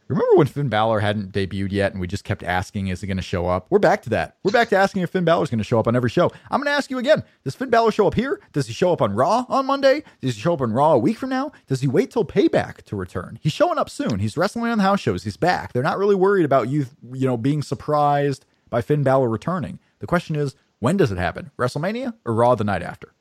Remember 0.09 0.37
when 0.37 0.47
Finn 0.47 0.71
Balor 0.71 1.01
hadn't 1.01 1.33
debuted 1.33 1.71
yet 1.71 1.93
and 1.93 2.01
we 2.01 2.07
just 2.07 2.25
kept 2.25 2.43
asking, 2.43 2.89
is 2.89 3.03
he 3.03 3.07
going 3.07 3.19
to 3.19 3.23
show 3.23 3.47
up? 3.47 3.67
We're 3.69 3.79
back 3.79 4.01
to 4.03 4.11
that. 4.11 4.39
We're 4.43 4.53
back 4.53 4.71
to 4.71 4.77
asking 4.77 5.03
if 5.03 5.11
Finn 5.11 5.27
Balor 5.27 5.45
is 5.45 5.51
going 5.51 5.59
to 5.59 5.65
show 5.65 5.79
up 5.79 5.87
on 5.87 5.95
every 5.95 6.09
show. 6.09 6.31
I'm 6.51 6.61
going 6.61 6.73
to 6.73 6.77
ask 6.77 6.91
you 6.91 6.97
again 6.97 7.23
Does 7.45 7.55
Finn 7.55 7.69
Balor 7.69 7.93
show 7.93 8.07
up 8.07 8.15
here? 8.15 8.41
Does 8.55 8.67
he 8.67 8.73
show 8.73 8.91
up 8.91 9.03
on 9.03 9.15
Raw 9.15 9.45
on 9.51 9.67
Monday? 9.67 10.03
Does 10.23 10.35
he 10.35 10.41
show 10.41 10.55
up 10.55 10.63
on 10.63 10.73
Raw 10.73 10.95
a 10.95 10.99
week 10.99 11.19
from 11.19 11.29
now? 11.29 11.53
Does 11.67 11.83
he 11.83 11.89
wait 11.89 12.11
till 12.11 12.25
payback 12.25 12.83
to 12.85 12.97
return? 12.97 13.39
He's 13.43 13.53
showing 13.53 13.79
up 13.79 13.91
soon. 13.91 14.19
He's 14.19 14.39
wrestling 14.39 14.73
on 14.73 14.79
the 14.79 14.85
house 14.85 15.01
shows. 15.01 15.25
He's 15.25 15.37
back. 15.37 15.75
They're 15.75 15.83
not 15.83 15.99
really 15.99 16.15
worried 16.15 16.47
about 16.47 16.71
you, 16.71 16.87
you 17.13 17.27
know, 17.27 17.37
being 17.37 17.63
surprised 17.63 18.47
by 18.71 18.81
Finn 18.81 19.03
Balor 19.03 19.29
returning. 19.29 19.79
The 19.99 20.07
question 20.07 20.37
is, 20.37 20.55
when 20.79 20.97
does 20.97 21.13
it 21.13 21.19
happen? 21.19 21.51
WrestleMania 21.59 22.15
or 22.25 22.33
Raw 22.33 22.55
the 22.55 22.65
night 22.65 22.83
after? 22.83 23.13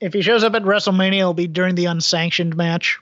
If 0.00 0.14
he 0.14 0.22
shows 0.22 0.42
up 0.42 0.54
at 0.54 0.62
WrestleMania, 0.62 1.20
it'll 1.20 1.32
be 1.32 1.46
during 1.46 1.76
the 1.76 1.86
unsanctioned 1.86 2.56
match. 2.56 2.98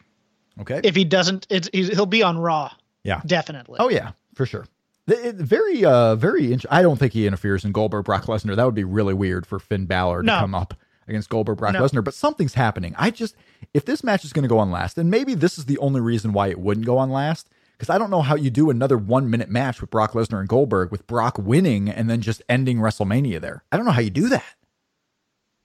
Okay. 0.61 0.80
If 0.84 0.94
he 0.94 1.05
doesn't, 1.05 1.46
it's, 1.50 1.68
he'll 1.72 2.07
be 2.07 2.22
on 2.22 2.38
Raw. 2.38 2.70
Yeah. 3.05 3.20
Definitely. 3.26 3.76
Oh 3.80 3.88
yeah, 3.88 4.12
for 4.34 4.46
sure. 4.46 4.66
It, 5.09 5.34
very, 5.34 5.84
uh, 5.84 6.14
very. 6.14 6.53
Int- 6.53 6.66
I 6.70 6.82
don't 6.82 6.96
think 6.96 7.12
he 7.12 7.26
interferes 7.26 7.64
in 7.64 7.72
Goldberg 7.72 8.05
Brock 8.05 8.26
Lesnar. 8.26 8.55
That 8.55 8.64
would 8.64 8.74
be 8.74 8.84
really 8.84 9.14
weird 9.14 9.46
for 9.46 9.59
Finn 9.59 9.86
Balor 9.86 10.22
No. 10.22 10.34
to 10.34 10.40
come 10.40 10.55
up 10.55 10.74
against 11.09 11.28
Goldberg 11.28 11.59
Brock 11.59 11.72
No. 11.72 11.82
Lesnar. 11.82 12.05
But 12.05 12.14
something's 12.14 12.55
happening. 12.55 12.94
I 12.96 13.11
just, 13.11 13.34
if 13.74 13.84
this 13.84 14.05
match 14.05 14.24
is 14.24 14.32
going 14.32 14.44
to 14.44 14.48
go 14.48 14.59
on 14.61 14.70
last, 14.70 14.98
and 14.98 15.11
maybe 15.11 15.34
this 15.34 15.59
is 15.59 15.64
the 15.64 15.78
only 15.78 16.00
reason 16.00 16.32
why 16.32 16.48
it 16.48 16.61
wouldn't 16.61 16.86
go 16.86 16.98
on 16.98 17.11
last, 17.11 17.48
because 17.76 17.90
I 17.90 17.98
don't 17.98 18.11
know 18.11 18.22
how 18.22 18.36
you 18.36 18.48
do 18.50 18.70
another 18.70 18.96
one 18.96 19.28
minute 19.28 19.50
match 19.50 19.80
with 19.80 19.90
Brock 19.90 20.12
Lesnar 20.12 20.38
and 20.38 20.48
Goldberg 20.48 20.92
with 20.92 21.05
Brock 21.09 21.36
winning 21.36 21.88
and 21.88 22.09
then 22.09 22.20
just 22.20 22.40
ending 22.48 22.78
WrestleMania 22.78 23.40
there. 23.40 23.64
I 23.72 23.76
don't 23.76 23.84
know 23.86 23.92
how 23.92 24.00
you 24.00 24.11
do 24.11 24.28
that. 24.28 24.44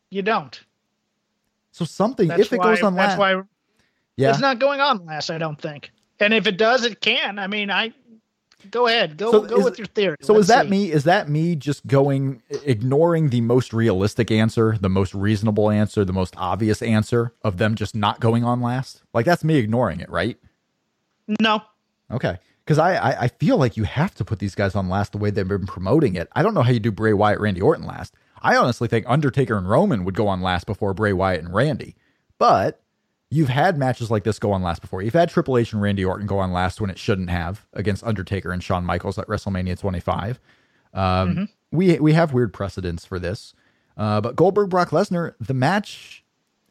You 0.10 0.24
don't. 0.24 0.60
So 1.72 1.86
something, 1.86 2.28
That's 2.30 2.42
if 2.42 2.54
it 2.54 2.58
why, 2.58 2.74
goes 2.74 2.82
on 2.82 2.96
that's 2.96 3.20
last, 3.20 3.38
why 3.38 3.44
yeah, 4.18 4.30
it's 4.32 4.40
not 4.40 4.60
going 4.60 4.82
on 4.82 5.06
last. 5.06 5.30
I 5.30 5.38
don't 5.38 5.60
think. 5.62 5.92
And 6.20 6.34
if 6.34 6.48
it 6.48 6.58
does, 6.58 6.84
it 6.84 7.00
can. 7.00 7.40
I 7.40 7.48
mean, 7.48 7.70
I 7.72 7.94
go 8.72 8.88
ahead, 8.88 9.18
go 9.18 9.32
So 9.32 9.42
go 9.46 9.58
is- 9.60 9.66
with 9.66 9.78
your 9.78 9.88
theory. 9.88 10.18
So 10.22 10.34
Let's 10.34 10.44
is 10.44 10.48
that 10.50 10.64
see. 10.66 10.70
me? 10.72 10.92
Is 10.92 11.04
that 11.06 11.30
me 11.30 11.56
just 11.56 11.86
going 11.88 12.42
ignoring 12.50 13.30
the 13.30 13.42
most 13.42 13.72
realistic 13.72 14.32
answer, 14.32 14.78
the 14.80 14.90
most 14.90 15.14
reasonable 15.14 15.70
answer, 15.70 16.04
the 16.04 16.14
most 16.14 16.34
obvious 16.38 16.82
answer 16.82 17.34
of 17.44 17.58
them 17.58 17.76
just 17.76 17.96
not 17.96 18.20
going 18.20 18.44
on 18.44 18.62
last? 18.62 19.04
Like 19.14 19.26
that's 19.26 19.44
me 19.44 19.56
ignoring 19.58 20.00
it, 20.00 20.10
right? 20.10 20.38
No, 21.40 21.62
Okay. 22.12 22.38
Because 22.64 22.80
I, 22.80 22.96
I 22.96 23.22
I 23.24 23.28
feel 23.30 23.58
like 23.58 23.78
you 23.78 23.84
have 23.84 24.14
to 24.16 24.26
put 24.26 24.40
these 24.40 24.56
guys 24.56 24.76
on 24.76 24.90
last 24.90 25.12
the 25.14 25.18
way 25.18 25.30
they've 25.30 25.48
been 25.48 25.66
promoting 25.68 26.16
it. 26.16 26.28
I 26.34 26.42
don't 26.44 26.54
know 26.54 26.64
how 26.64 26.72
you 26.72 26.80
do 26.82 26.92
Bray 26.92 27.14
Wyatt, 27.14 27.40
Randy 27.40 27.62
Orton 27.62 27.86
last. 27.86 28.14
I 28.42 28.56
honestly 28.58 28.88
think 28.88 29.06
Undertaker 29.08 29.58
and 29.58 29.70
Roman 29.70 30.04
would 30.04 30.16
go 30.16 30.28
on 30.28 30.42
last 30.42 30.66
before 30.68 30.94
Bray 30.94 31.14
Wyatt 31.14 31.44
and 31.44 31.54
Randy. 31.54 31.96
But 32.40 32.82
you've 33.30 33.50
had 33.50 33.78
matches 33.78 34.10
like 34.10 34.24
this 34.24 34.40
go 34.40 34.52
on 34.52 34.62
last 34.62 34.82
before. 34.82 35.02
You've 35.02 35.14
had 35.14 35.30
Triple 35.30 35.58
H 35.58 35.74
and 35.74 35.82
Randy 35.82 36.06
Orton 36.06 36.28
go 36.28 36.40
on 36.40 36.52
last 36.52 36.80
when 36.80 36.90
it 36.90 36.98
shouldn't 36.98 37.30
have 37.30 37.66
against 37.74 38.04
Undertaker 38.04 38.52
and 38.52 38.64
Shawn 38.64 38.86
Michaels 38.86 39.18
at 39.18 39.28
WrestleMania 39.28 39.78
25. 39.80 40.40
Um, 40.94 41.50
We 41.72 42.00
we 42.00 42.14
have 42.14 42.34
weird 42.34 42.54
precedents 42.54 43.06
for 43.06 43.20
this. 43.20 43.54
Uh, 43.98 44.22
but 44.22 44.36
Goldberg 44.36 44.70
Brock 44.70 44.92
Lesnar, 44.92 45.34
the 45.40 45.54
match, 45.54 46.24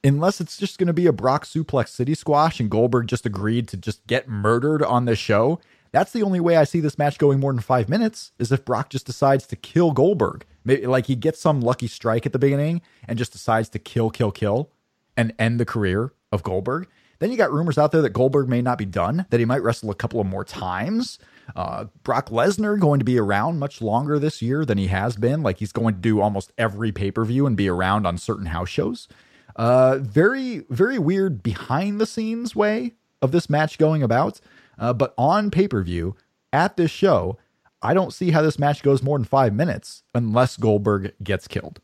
unless 0.04 0.40
it's 0.40 0.56
just 0.56 0.78
going 0.78 0.86
to 0.86 0.92
be 0.92 1.06
a 1.06 1.12
Brock 1.12 1.44
suplex 1.44 1.88
city 1.88 2.14
squash 2.14 2.60
and 2.60 2.70
Goldberg 2.70 3.08
just 3.08 3.26
agreed 3.26 3.68
to 3.68 3.76
just 3.76 4.06
get 4.06 4.28
murdered 4.28 4.82
on 4.82 5.04
this 5.04 5.18
show, 5.18 5.58
that's 5.90 6.12
the 6.12 6.22
only 6.22 6.40
way 6.40 6.56
I 6.56 6.64
see 6.64 6.80
this 6.80 6.98
match 6.98 7.18
going 7.18 7.40
more 7.40 7.52
than 7.52 7.62
five 7.62 7.88
minutes 7.88 8.32
is 8.38 8.52
if 8.52 8.64
Brock 8.64 8.90
just 8.90 9.06
decides 9.06 9.46
to 9.48 9.56
kill 9.56 9.92
Goldberg. 9.92 10.46
Maybe 10.64 10.86
like 10.86 11.06
he 11.06 11.16
gets 11.16 11.40
some 11.40 11.60
lucky 11.60 11.88
strike 11.88 12.26
at 12.26 12.32
the 12.32 12.38
beginning 12.38 12.80
and 13.06 13.18
just 13.18 13.32
decides 13.32 13.68
to 13.70 13.78
kill, 13.78 14.10
kill, 14.10 14.30
kill 14.30 14.70
and 15.16 15.32
end 15.38 15.58
the 15.58 15.64
career 15.64 16.12
of 16.32 16.42
Goldberg. 16.42 16.88
Then 17.18 17.30
you 17.30 17.36
got 17.38 17.52
rumors 17.52 17.78
out 17.78 17.92
there 17.92 18.02
that 18.02 18.12
Goldberg 18.12 18.48
may 18.48 18.60
not 18.60 18.76
be 18.76 18.84
done, 18.84 19.24
that 19.30 19.40
he 19.40 19.46
might 19.46 19.62
wrestle 19.62 19.90
a 19.90 19.94
couple 19.94 20.20
of 20.20 20.26
more 20.26 20.44
times. 20.44 21.18
Uh, 21.54 21.86
Brock 22.02 22.28
Lesnar 22.28 22.78
going 22.78 22.98
to 22.98 23.04
be 23.04 23.18
around 23.18 23.58
much 23.58 23.80
longer 23.80 24.18
this 24.18 24.42
year 24.42 24.64
than 24.64 24.76
he 24.76 24.88
has 24.88 25.16
been. 25.16 25.42
Like 25.42 25.58
he's 25.58 25.72
going 25.72 25.94
to 25.94 26.00
do 26.00 26.20
almost 26.20 26.52
every 26.58 26.92
pay 26.92 27.10
per 27.10 27.24
view 27.24 27.46
and 27.46 27.56
be 27.56 27.68
around 27.68 28.06
on 28.06 28.18
certain 28.18 28.46
house 28.46 28.68
shows. 28.68 29.08
Uh, 29.54 29.98
very, 29.98 30.64
very 30.68 30.98
weird 30.98 31.42
behind 31.42 32.00
the 32.00 32.06
scenes 32.06 32.54
way 32.54 32.92
of 33.22 33.32
this 33.32 33.48
match 33.48 33.78
going 33.78 34.02
about. 34.02 34.40
Uh, 34.78 34.92
but 34.92 35.14
on 35.16 35.50
pay 35.50 35.66
per 35.66 35.82
view 35.82 36.16
at 36.52 36.76
this 36.76 36.90
show, 36.90 37.38
I 37.80 37.94
don't 37.94 38.12
see 38.12 38.32
how 38.32 38.42
this 38.42 38.58
match 38.58 38.82
goes 38.82 39.02
more 39.02 39.16
than 39.16 39.24
five 39.24 39.54
minutes 39.54 40.02
unless 40.14 40.58
Goldberg 40.58 41.14
gets 41.22 41.48
killed. 41.48 41.80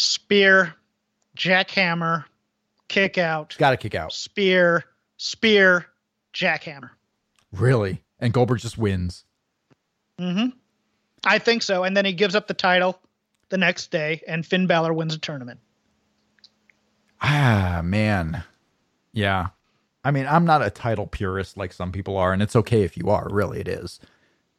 spear, 0.00 0.74
jackhammer, 1.40 2.24
kick 2.88 3.16
out, 3.18 3.56
Got 3.58 3.70
to 3.70 3.76
kick 3.78 3.94
out. 3.94 4.12
spear, 4.12 4.84
spear, 5.16 5.86
jackhammer. 6.34 6.90
Really? 7.52 8.02
And 8.18 8.32
Goldberg 8.32 8.60
just 8.60 8.76
wins. 8.76 9.24
Mm-hmm. 10.18 10.48
I 11.24 11.38
think 11.38 11.62
so. 11.62 11.84
And 11.84 11.96
then 11.96 12.04
he 12.04 12.12
gives 12.12 12.34
up 12.34 12.46
the 12.46 12.54
title 12.54 13.00
the 13.48 13.56
next 13.58 13.90
day, 13.90 14.22
and 14.28 14.44
Finn 14.44 14.66
Balor 14.66 14.92
wins 14.92 15.14
a 15.14 15.18
tournament. 15.18 15.60
Ah, 17.22 17.80
man. 17.82 18.42
Yeah. 19.12 19.48
I 20.04 20.10
mean, 20.10 20.26
I'm 20.26 20.44
not 20.44 20.62
a 20.64 20.70
title 20.70 21.06
purist 21.06 21.56
like 21.56 21.72
some 21.72 21.92
people 21.92 22.16
are, 22.16 22.32
and 22.32 22.42
it's 22.42 22.56
okay 22.56 22.82
if 22.82 22.96
you 22.96 23.10
are, 23.10 23.28
really, 23.30 23.60
it 23.60 23.68
is. 23.68 23.98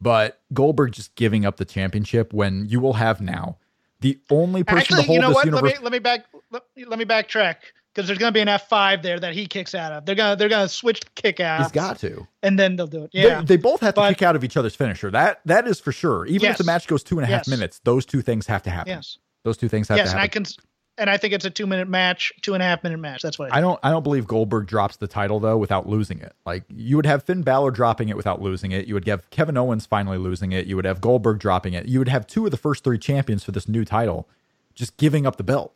But 0.00 0.40
Goldberg 0.52 0.92
just 0.92 1.14
giving 1.14 1.44
up 1.44 1.56
the 1.56 1.64
championship 1.64 2.32
when 2.32 2.66
you 2.66 2.80
will 2.80 2.94
have 2.94 3.20
now 3.20 3.58
the 4.02 4.18
only 4.30 4.62
person 4.64 4.78
Actually, 4.80 5.02
to 5.02 5.06
hold 5.06 5.14
you 5.16 5.20
know 5.22 5.28
this 5.28 5.34
what? 5.36 5.44
universe. 5.46 5.62
Let 5.72 5.78
me 5.78 5.84
let 5.84 5.92
me 5.92 5.98
back 6.00 6.24
let, 6.50 6.62
let 6.88 6.98
me 6.98 7.04
backtrack 7.04 7.56
because 7.94 8.06
there's 8.06 8.18
going 8.18 8.32
to 8.32 8.36
be 8.36 8.40
an 8.40 8.48
F5 8.48 9.02
there 9.02 9.18
that 9.20 9.34
he 9.34 9.46
kicks 9.46 9.74
out 9.74 9.92
of. 9.92 10.04
They're 10.06 10.14
gonna 10.14 10.36
they're 10.36 10.48
gonna 10.48 10.68
switch 10.68 11.00
kick 11.14 11.40
out, 11.40 11.62
He's 11.62 11.72
got 11.72 11.98
to. 12.00 12.26
and 12.42 12.58
then 12.58 12.76
they'll 12.76 12.86
do 12.86 13.04
it. 13.04 13.10
Yeah, 13.12 13.42
They, 13.42 13.56
both 13.56 13.80
have 13.80 13.94
to 13.94 14.00
But- 14.00 14.08
kick 14.10 14.22
out 14.22 14.36
of 14.36 14.44
each 14.44 14.56
other's 14.56 14.74
finisher. 14.74 15.10
That 15.10 15.40
that 15.46 15.66
is 15.66 15.80
for 15.80 15.92
sure. 15.92 16.26
Even 16.26 16.50
if 16.50 16.58
the 16.58 16.64
match 16.64 16.86
goes 16.86 17.02
two 17.02 17.18
and 17.18 17.24
a 17.24 17.26
half 17.30 17.40
Yes. 17.40 17.48
minutes, 17.48 17.80
those 17.84 18.04
two 18.06 18.20
things 18.22 18.46
have 18.46 18.62
to 18.64 18.70
happen. 18.70 18.90
yes, 18.92 19.18
Those 19.44 19.56
two 19.56 19.68
things 19.68 19.88
have 19.88 19.96
yes, 19.98 20.10
to 20.12 20.18
happen. 20.18 20.42
Yes, 20.44 20.54
and 20.54 20.56
I 20.56 20.56
can 20.56 20.64
and 20.98 21.08
I 21.08 21.16
think 21.16 21.32
it's 21.32 21.44
a 21.44 21.50
two 21.50 21.66
minute 21.66 21.88
match, 21.88 22.32
two 22.42 22.54
and 22.54 22.62
a 22.62 22.66
half 22.66 22.82
minute 22.82 22.98
match. 22.98 23.22
That's 23.22 23.38
what 23.38 23.52
I, 23.52 23.58
I 23.58 23.60
don't 23.60 23.80
I 23.82 23.90
don't 23.90 24.02
believe 24.02 24.26
Goldberg 24.26 24.66
drops 24.66 24.96
the 24.96 25.06
title 25.06 25.40
though 25.40 25.56
without 25.56 25.88
losing 25.88 26.20
it. 26.20 26.34
Like 26.44 26.64
you 26.68 26.96
would 26.96 27.06
have 27.06 27.22
Finn 27.22 27.42
Balor 27.42 27.70
dropping 27.70 28.08
it 28.08 28.16
without 28.16 28.42
losing 28.42 28.72
it. 28.72 28.86
You 28.86 28.94
would 28.94 29.06
have 29.06 29.28
Kevin 29.30 29.56
Owens 29.56 29.86
finally 29.86 30.18
losing 30.18 30.52
it. 30.52 30.66
You 30.66 30.76
would 30.76 30.84
have 30.84 31.00
Goldberg 31.00 31.38
dropping 31.38 31.72
it. 31.74 31.86
You 31.86 31.98
would 31.98 32.08
have 32.08 32.26
two 32.26 32.44
of 32.44 32.50
the 32.50 32.56
first 32.56 32.84
three 32.84 32.98
champions 32.98 33.42
for 33.44 33.52
this 33.52 33.68
new 33.68 33.84
title 33.84 34.28
just 34.74 34.96
giving 34.96 35.26
up 35.26 35.36
the 35.36 35.42
belt. 35.42 35.74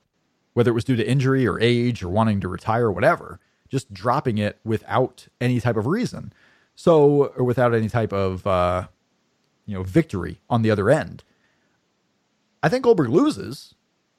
Whether 0.54 0.70
it 0.70 0.74
was 0.74 0.84
due 0.84 0.96
to 0.96 1.06
injury 1.06 1.46
or 1.46 1.60
age 1.60 2.02
or 2.02 2.08
wanting 2.08 2.40
to 2.40 2.48
retire 2.48 2.86
or 2.86 2.92
whatever, 2.92 3.40
just 3.68 3.92
dropping 3.92 4.38
it 4.38 4.58
without 4.64 5.28
any 5.38 5.60
type 5.60 5.76
of 5.76 5.86
reason. 5.86 6.32
So 6.74 7.26
or 7.36 7.44
without 7.44 7.74
any 7.74 7.88
type 7.88 8.12
of 8.12 8.46
uh 8.46 8.88
you 9.64 9.74
know 9.74 9.82
victory 9.82 10.40
on 10.48 10.62
the 10.62 10.70
other 10.70 10.90
end. 10.90 11.24
I 12.62 12.68
think 12.68 12.84
Goldberg 12.84 13.10
loses. 13.10 13.74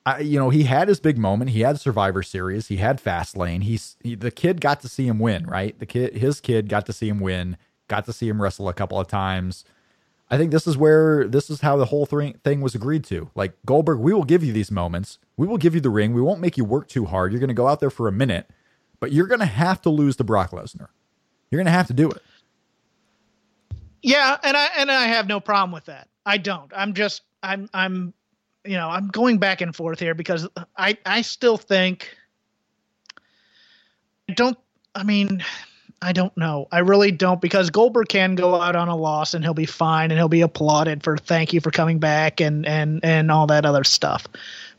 I, 0.07 0.19
you 0.19 0.39
know, 0.39 0.49
he 0.49 0.63
had 0.63 0.87
his 0.87 1.01
big 1.01 1.17
moment. 1.17 1.49
He 1.49 1.59
had 1.59 1.81
Survivor 1.81 2.23
Series. 2.23 2.69
He 2.69 2.77
had 2.77 3.03
Fastlane. 3.03 3.63
He's 3.63 3.97
he, 4.01 4.15
the 4.15 4.31
kid 4.31 4.61
got 4.61 4.79
to 4.79 4.87
see 4.87 5.05
him 5.05 5.19
win, 5.19 5.45
right? 5.45 5.77
The 5.77 5.85
kid, 5.85 6.15
his 6.15 6.39
kid, 6.39 6.69
got 6.69 6.85
to 6.85 6.93
see 6.93 7.09
him 7.09 7.19
win. 7.19 7.57
Got 7.89 8.05
to 8.05 8.13
see 8.13 8.29
him 8.29 8.41
wrestle 8.41 8.69
a 8.69 8.73
couple 8.73 8.97
of 9.01 9.07
times. 9.07 9.65
I 10.31 10.37
think 10.37 10.51
this 10.51 10.65
is 10.65 10.77
where 10.77 11.27
this 11.27 11.49
is 11.49 11.59
how 11.59 11.75
the 11.75 11.87
whole 11.87 12.05
thing 12.05 12.39
thing 12.45 12.61
was 12.61 12.73
agreed 12.73 13.03
to. 13.05 13.29
Like 13.35 13.51
Goldberg, 13.65 13.99
we 13.99 14.13
will 14.13 14.23
give 14.23 14.45
you 14.45 14.53
these 14.53 14.71
moments. 14.71 15.19
We 15.35 15.45
will 15.45 15.57
give 15.57 15.75
you 15.75 15.81
the 15.81 15.89
ring. 15.89 16.13
We 16.13 16.21
won't 16.21 16.39
make 16.39 16.57
you 16.57 16.63
work 16.63 16.87
too 16.87 17.03
hard. 17.03 17.33
You're 17.33 17.41
going 17.41 17.49
to 17.49 17.53
go 17.53 17.67
out 17.67 17.81
there 17.81 17.89
for 17.89 18.07
a 18.07 18.11
minute, 18.13 18.49
but 19.01 19.11
you're 19.11 19.27
going 19.27 19.41
to 19.41 19.45
have 19.45 19.81
to 19.81 19.89
lose 19.89 20.15
to 20.17 20.23
Brock 20.23 20.51
Lesnar. 20.51 20.87
You're 21.51 21.59
going 21.59 21.65
to 21.65 21.71
have 21.71 21.87
to 21.87 21.93
do 21.93 22.09
it. 22.09 22.21
Yeah, 24.01 24.37
and 24.41 24.55
I 24.55 24.69
and 24.77 24.89
I 24.89 25.07
have 25.07 25.27
no 25.27 25.41
problem 25.41 25.73
with 25.73 25.85
that. 25.85 26.07
I 26.25 26.37
don't. 26.37 26.71
I'm 26.73 26.93
just 26.93 27.23
I'm 27.43 27.69
I'm 27.73 28.13
you 28.67 28.75
know, 28.75 28.89
I'm 28.89 29.07
going 29.07 29.37
back 29.37 29.61
and 29.61 29.75
forth 29.75 29.99
here 29.99 30.13
because 30.13 30.47
I 30.77 30.97
I 31.05 31.21
still 31.21 31.57
think 31.57 32.15
I 34.29 34.33
don't 34.33 34.57
I 34.95 35.03
mean 35.03 35.43
I 36.01 36.11
don't 36.11 36.35
know. 36.37 36.67
I 36.71 36.79
really 36.79 37.11
don't 37.11 37.41
because 37.41 37.69
Goldberg 37.69 38.09
can 38.09 38.35
go 38.35 38.61
out 38.61 38.75
on 38.75 38.87
a 38.87 38.95
loss 38.95 39.33
and 39.33 39.43
he'll 39.43 39.55
be 39.55 39.65
fine 39.65 40.11
and 40.11 40.19
he'll 40.19 40.29
be 40.29 40.41
applauded 40.41 41.03
for 41.03 41.17
thank 41.17 41.53
you 41.53 41.61
for 41.61 41.71
coming 41.71 41.97
back 41.97 42.39
and 42.39 42.65
and 42.65 42.99
and 43.03 43.31
all 43.31 43.47
that 43.47 43.65
other 43.65 43.83
stuff. 43.83 44.27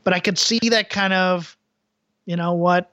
But 0.05 0.13
I 0.13 0.21
could 0.21 0.39
see 0.39 0.61
that 0.71 0.91
kind 0.91 1.13
of 1.13 1.57
you 2.27 2.37
know 2.37 2.53
what 2.53 2.93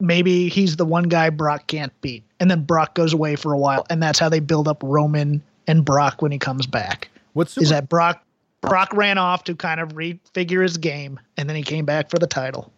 maybe 0.00 0.48
he's 0.48 0.76
the 0.76 0.84
one 0.84 1.04
guy 1.04 1.30
Brock 1.30 1.66
can't 1.66 1.98
beat. 2.00 2.24
And 2.40 2.50
then 2.50 2.64
Brock 2.64 2.94
goes 2.94 3.12
away 3.12 3.36
for 3.36 3.52
a 3.52 3.58
while, 3.58 3.86
and 3.88 4.02
that's 4.02 4.18
how 4.18 4.28
they 4.28 4.40
build 4.40 4.66
up 4.66 4.82
Roman 4.82 5.42
and 5.68 5.84
Brock 5.84 6.20
when 6.20 6.32
he 6.32 6.38
comes 6.38 6.66
back. 6.66 7.08
What's 7.34 7.52
super, 7.52 7.62
Is 7.62 7.70
that 7.70 7.88
Brock 7.88 8.24
Brock 8.62 8.92
ran 8.94 9.18
off 9.18 9.44
to 9.44 9.54
kind 9.54 9.80
of 9.80 9.90
refigure 9.90 10.62
his 10.62 10.78
game, 10.78 11.20
and 11.36 11.48
then 11.48 11.56
he 11.56 11.62
came 11.62 11.84
back 11.84 12.08
for 12.08 12.18
the 12.18 12.26
title. 12.26 12.72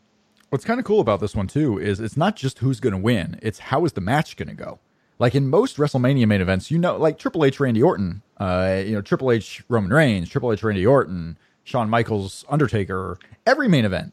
What's 0.48 0.64
kind 0.64 0.80
of 0.80 0.86
cool 0.86 1.00
about 1.00 1.20
this 1.20 1.36
one 1.36 1.46
too 1.46 1.78
is 1.78 2.00
it's 2.00 2.16
not 2.16 2.36
just 2.36 2.58
who's 2.58 2.80
going 2.80 2.92
to 2.92 2.98
win; 2.98 3.38
it's 3.42 3.58
how 3.58 3.84
is 3.84 3.92
the 3.92 4.00
match 4.00 4.36
going 4.36 4.48
to 4.48 4.54
go. 4.54 4.80
Like 5.18 5.34
in 5.34 5.48
most 5.48 5.76
WrestleMania 5.76 6.26
main 6.26 6.40
events, 6.40 6.70
you 6.70 6.78
know, 6.78 6.96
like 6.96 7.18
Triple 7.18 7.44
H, 7.44 7.60
Randy 7.60 7.82
Orton, 7.82 8.22
uh, 8.38 8.82
you 8.84 8.92
know, 8.92 9.00
Triple 9.00 9.30
H, 9.30 9.62
Roman 9.68 9.92
Reigns, 9.92 10.28
Triple 10.28 10.52
H, 10.52 10.62
Randy 10.62 10.86
Orton, 10.86 11.38
Shawn 11.62 11.88
Michaels, 11.88 12.44
Undertaker, 12.48 13.18
every 13.46 13.68
main 13.68 13.84
event, 13.84 14.12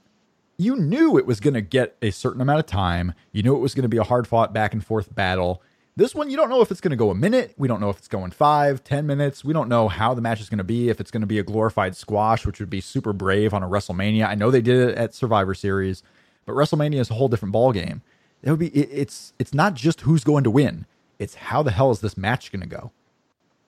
you 0.58 0.76
knew 0.76 1.18
it 1.18 1.26
was 1.26 1.40
going 1.40 1.56
to 1.56 1.62
get 1.62 1.98
a 2.02 2.12
certain 2.12 2.42
amount 2.42 2.60
of 2.60 2.66
time. 2.68 3.14
You 3.32 3.42
knew 3.42 3.56
it 3.56 3.60
was 3.60 3.74
going 3.74 3.84
to 3.84 3.90
be 3.90 3.98
a 3.98 4.04
hard 4.04 4.28
fought 4.28 4.54
back 4.54 4.74
and 4.74 4.86
forth 4.86 5.14
battle. 5.16 5.64
This 6.02 6.16
one, 6.16 6.32
you 6.32 6.36
don't 6.36 6.50
know 6.50 6.62
if 6.62 6.72
it's 6.72 6.82
going 6.82 6.90
to 6.90 6.98
go 6.98 7.12
a 7.12 7.16
minute. 7.16 7.54
We 7.60 7.68
don't 7.68 7.80
know 7.80 7.92
if 7.92 8.00
it's 8.00 8.08
going 8.08 8.32
five, 8.32 8.84
ten 8.84 9.06
minutes. 9.06 9.46
We 9.46 9.54
don't 9.54 9.70
know 9.70 9.88
how 9.88 10.16
the 10.16 10.22
match 10.22 10.42
is 10.42 10.50
going 10.50 10.58
to 10.58 10.64
be. 10.64 10.90
If 10.90 11.00
it's 11.00 11.12
going 11.12 11.22
to 11.22 11.28
be 11.28 11.38
a 11.38 11.44
glorified 11.44 11.96
squash, 11.96 12.44
which 12.44 12.60
would 12.60 12.72
be 12.72 12.82
super 12.82 13.14
brave 13.14 13.54
on 13.54 13.62
a 13.62 13.70
WrestleMania. 13.70 14.26
I 14.28 14.34
know 14.34 14.50
they 14.50 14.64
did 14.64 14.90
it 14.90 14.98
at 14.98 15.14
Survivor 15.14 15.54
Series, 15.54 16.02
but 16.48 16.54
WrestleMania 16.54 17.00
is 17.00 17.12
a 17.12 17.14
whole 17.14 17.28
different 17.28 17.52
ball 17.52 17.72
game. 17.72 18.02
It 18.42 18.50
would 18.50 18.58
be. 18.58 18.70
It, 18.70 18.90
it's 18.92 19.34
it's 19.38 19.54
not 19.54 19.76
just 19.76 20.02
who's 20.02 20.24
going 20.24 20.44
to 20.44 20.50
win. 20.50 20.88
It's 21.20 21.36
how 21.36 21.62
the 21.62 21.70
hell 21.70 21.92
is 21.92 22.00
this 22.00 22.18
match 22.18 22.52
going 22.52 22.62
to 22.62 22.68
go? 22.68 22.92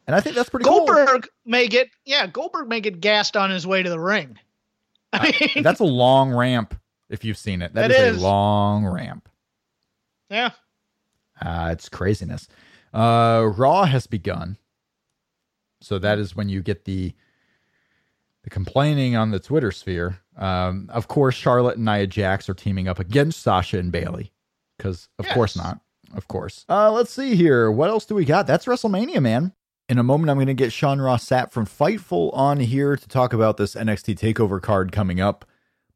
And 0.08 0.16
I 0.16 0.20
think 0.20 0.36
that's 0.36 0.50
pretty 0.50 0.64
Goldberg 0.64 1.08
cool. 1.08 1.22
may 1.46 1.68
get 1.68 1.90
yeah, 2.04 2.26
Goldberg 2.26 2.68
may 2.68 2.82
get 2.82 3.00
gassed 3.00 3.38
on 3.38 3.52
his 3.52 3.68
way 3.68 3.84
to 3.84 3.90
the 3.92 4.00
ring. 4.00 4.40
I 5.14 5.36
mean, 5.40 5.62
that's 5.62 5.82
a 5.82 5.86
long 5.86 6.34
ramp 6.34 6.74
if 7.10 7.24
you've 7.24 7.38
seen 7.38 7.62
it. 7.62 7.76
That 7.76 7.90
that 7.90 7.92
is, 7.92 8.16
is. 8.16 8.24
a 8.24 8.26
long 8.26 8.88
ramp. 8.88 9.30
yeah. 10.32 10.50
Uh, 11.42 11.70
it's 11.72 11.90
craziness. 11.90 12.48
Uh, 12.94 13.50
Raw 13.56 13.86
has 13.86 14.08
begun, 14.08 14.58
so 15.82 16.00
that 16.00 16.20
is 16.20 16.36
when 16.36 16.50
you 16.50 16.62
get 16.62 16.86
the 16.86 17.14
the 18.44 18.50
complaining 18.50 19.16
on 19.16 19.32
the 19.32 19.40
Twitter 19.40 19.72
sphere. 19.72 20.20
Um, 20.38 20.90
of 20.92 21.08
course, 21.08 21.36
Charlotte 21.36 21.78
and 21.78 21.86
Nia 21.86 22.08
Jax 22.08 22.50
are 22.50 22.54
teaming 22.54 22.88
up 22.88 23.00
against 23.00 23.42
Sasha 23.42 23.80
and 23.80 23.92
Bayley, 23.92 24.32
because 24.78 25.10
of 25.18 25.28
course 25.30 25.56
not. 25.56 25.80
Of 26.16 26.28
course. 26.28 26.66
Uh, 26.70 26.92
let's 26.92 27.12
see 27.12 27.36
here. 27.36 27.72
What 27.72 27.90
else 27.90 28.06
do 28.06 28.16
we 28.16 28.26
got? 28.26 28.46
That's 28.46 28.66
WrestleMania, 28.66 29.22
man. 29.22 29.54
In 29.90 29.98
a 29.98 30.04
moment, 30.04 30.30
I'm 30.30 30.38
going 30.38 30.48
to 30.48 30.54
get 30.54 30.72
Sean 30.72 31.02
Ross 31.02 31.26
Sapp 31.26 31.52
from 31.52 31.66
Fightful 31.66 32.32
on 32.34 32.60
here 32.60 32.96
to 32.96 33.08
talk 33.08 33.34
about 33.34 33.58
this 33.58 33.76
NXT 33.76 34.18
Takeover 34.18 34.62
card 34.62 34.92
coming 34.92 35.20
up. 35.20 35.46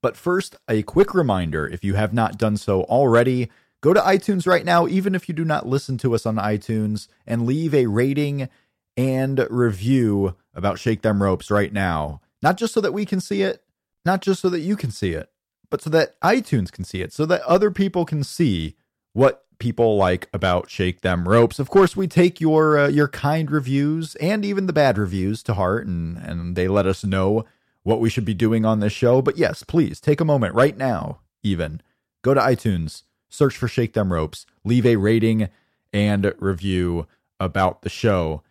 But 0.01 0.17
first, 0.17 0.55
a 0.67 0.83
quick 0.83 1.13
reminder 1.13 1.67
if 1.67 1.83
you 1.83 1.95
have 1.95 2.13
not 2.13 2.37
done 2.37 2.57
so 2.57 2.83
already, 2.83 3.49
go 3.81 3.93
to 3.93 3.99
iTunes 4.01 4.47
right 4.47 4.65
now, 4.65 4.87
even 4.87 5.15
if 5.15 5.27
you 5.27 5.35
do 5.35 5.45
not 5.45 5.67
listen 5.67 5.97
to 5.99 6.15
us 6.15 6.25
on 6.25 6.35
iTunes, 6.35 7.07
and 7.25 7.45
leave 7.45 7.73
a 7.73 7.87
rating 7.87 8.49
and 8.95 9.45
review 9.49 10.35
about 10.53 10.79
Shake 10.79 11.01
Them 11.01 11.21
Ropes 11.21 11.51
right 11.51 11.71
now. 11.71 12.21
Not 12.41 12.57
just 12.57 12.73
so 12.73 12.81
that 12.81 12.93
we 12.93 13.05
can 13.05 13.21
see 13.21 13.41
it, 13.41 13.63
not 14.05 14.21
just 14.21 14.41
so 14.41 14.49
that 14.49 14.59
you 14.59 14.75
can 14.75 14.91
see 14.91 15.11
it, 15.11 15.29
but 15.69 15.81
so 15.81 15.89
that 15.91 16.19
iTunes 16.21 16.71
can 16.71 16.83
see 16.83 17.01
it, 17.01 17.13
so 17.13 17.25
that 17.25 17.41
other 17.41 17.71
people 17.71 18.05
can 18.05 18.23
see 18.23 18.75
what 19.13 19.45
people 19.59 19.97
like 19.97 20.29
about 20.33 20.69
Shake 20.69 21.01
Them 21.01 21.27
Ropes. 21.27 21.59
Of 21.59 21.69
course, 21.69 21.95
we 21.95 22.07
take 22.07 22.39
your 22.39 22.77
uh, 22.77 22.87
your 22.87 23.07
kind 23.07 23.49
reviews 23.49 24.15
and 24.15 24.45
even 24.45 24.67
the 24.67 24.73
bad 24.73 24.97
reviews 24.97 25.43
to 25.43 25.53
heart, 25.53 25.87
and 25.87 26.17
and 26.17 26.55
they 26.55 26.67
let 26.67 26.85
us 26.85 27.03
know 27.03 27.45
what 27.83 27.99
we 27.99 28.09
should 28.09 28.25
be 28.25 28.33
doing 28.33 28.65
on 28.65 28.79
this 28.79 28.93
show. 28.93 29.21
But 29.21 29.37
yes, 29.37 29.63
please 29.63 29.99
take 29.99 30.21
a 30.21 30.25
moment 30.25 30.55
right 30.55 30.77
now, 30.77 31.19
even 31.43 31.81
go 32.21 32.33
to 32.33 32.41
iTunes, 32.41 33.03
search 33.29 33.55
for 33.57 33.67
Shake 33.67 33.93
Them 33.93 34.11
Ropes, 34.11 34.45
leave 34.63 34.85
a 34.85 34.95
rating 34.95 35.49
and 35.93 36.33
review 36.39 37.07
about 37.39 37.81
the 37.81 37.89
show. 37.89 38.43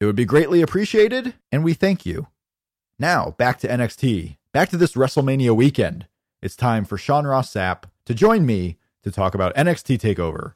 It 0.00 0.06
would 0.06 0.16
be 0.16 0.24
greatly 0.24 0.62
appreciated, 0.62 1.34
and 1.50 1.62
we 1.62 1.74
thank 1.74 2.04
you. 2.04 2.28
Now, 2.98 3.30
back 3.32 3.58
to 3.60 3.68
NXT, 3.68 4.36
back 4.52 4.68
to 4.70 4.76
this 4.76 4.94
WrestleMania 4.94 5.54
weekend. 5.54 6.06
It's 6.40 6.56
time 6.56 6.84
for 6.84 6.98
Sean 6.98 7.26
Ross 7.26 7.52
Sapp 7.52 7.84
to 8.06 8.14
join 8.14 8.44
me 8.44 8.78
to 9.02 9.10
talk 9.10 9.34
about 9.34 9.54
NXT 9.54 9.98
TakeOver. 9.98 10.54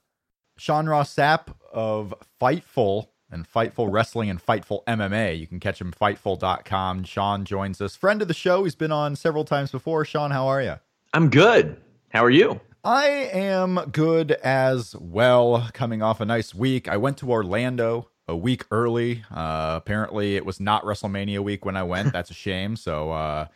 Sean 0.59 0.89
Ross 0.89 1.15
Sapp 1.15 1.55
of 1.73 2.15
Fightful 2.41 3.09
and 3.31 3.47
Fightful 3.49 3.93
Wrestling 3.93 4.31
and 4.31 4.45
Fightful 4.45 4.85
MMA. 4.85 5.39
You 5.39 5.47
can 5.47 5.61
catch 5.61 5.81
him 5.81 5.93
fightful.com. 5.93 7.05
Sean 7.05 7.45
joins 7.45 7.81
us, 7.81 7.97
friend 7.97 8.23
of 8.23 8.29
the 8.29 8.35
show. 8.35 8.65
He's 8.65 8.75
been 8.75 8.93
on 8.93 9.17
several 9.17 9.45
times 9.45 9.71
before. 9.71 10.05
Sean, 10.05 10.31
how 10.31 10.47
are 10.47 10.63
you? 10.63 10.77
I'm 11.13 11.31
good. 11.31 11.77
How 12.11 12.25
are 12.25 12.31
you? 12.31 12.61
I 12.87 13.09
am 13.33 13.81
good 13.91 14.31
as 14.31 14.95
well, 14.95 15.69
coming 15.73 16.03
off 16.03 16.21
a 16.21 16.25
nice 16.25 16.55
week. 16.55 16.87
I 16.87 16.97
went 16.97 17.17
to 17.19 17.29
Orlando 17.33 18.11
a 18.29 18.37
week 18.37 18.65
early. 18.71 19.25
Uh, 19.29 19.75
apparently, 19.77 20.37
it 20.37 20.47
was 20.47 20.61
not 20.61 20.85
WrestleMania 20.85 21.41
week 21.41 21.65
when 21.65 21.77
I 21.77 21.83
went. 21.83 22.13
That's 22.13 22.31
a 22.31 22.35
shame. 22.47 22.77
So, 22.77 23.11
uh, 23.11 23.47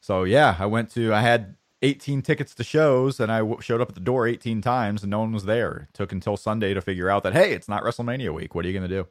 so 0.00 0.24
yeah, 0.24 0.56
I 0.58 0.64
went 0.64 0.90
to. 0.92 1.12
I 1.12 1.20
had 1.20 1.56
18 1.82 2.22
tickets 2.22 2.54
to 2.54 2.64
shows, 2.64 3.20
and 3.20 3.30
I 3.30 3.40
w- 3.40 3.60
showed 3.60 3.82
up 3.82 3.90
at 3.90 3.94
the 3.94 4.00
door 4.00 4.26
18 4.26 4.62
times, 4.62 5.02
and 5.02 5.10
no 5.10 5.18
one 5.18 5.32
was 5.32 5.44
there. 5.44 5.88
It 5.90 5.94
took 5.94 6.10
until 6.10 6.38
Sunday 6.38 6.72
to 6.72 6.80
figure 6.80 7.10
out 7.10 7.24
that 7.24 7.34
hey, 7.34 7.52
it's 7.52 7.68
not 7.68 7.82
WrestleMania 7.82 8.32
week. 8.32 8.54
What 8.54 8.64
are 8.64 8.68
you 8.68 8.74
gonna 8.74 8.88
do? 8.88 9.06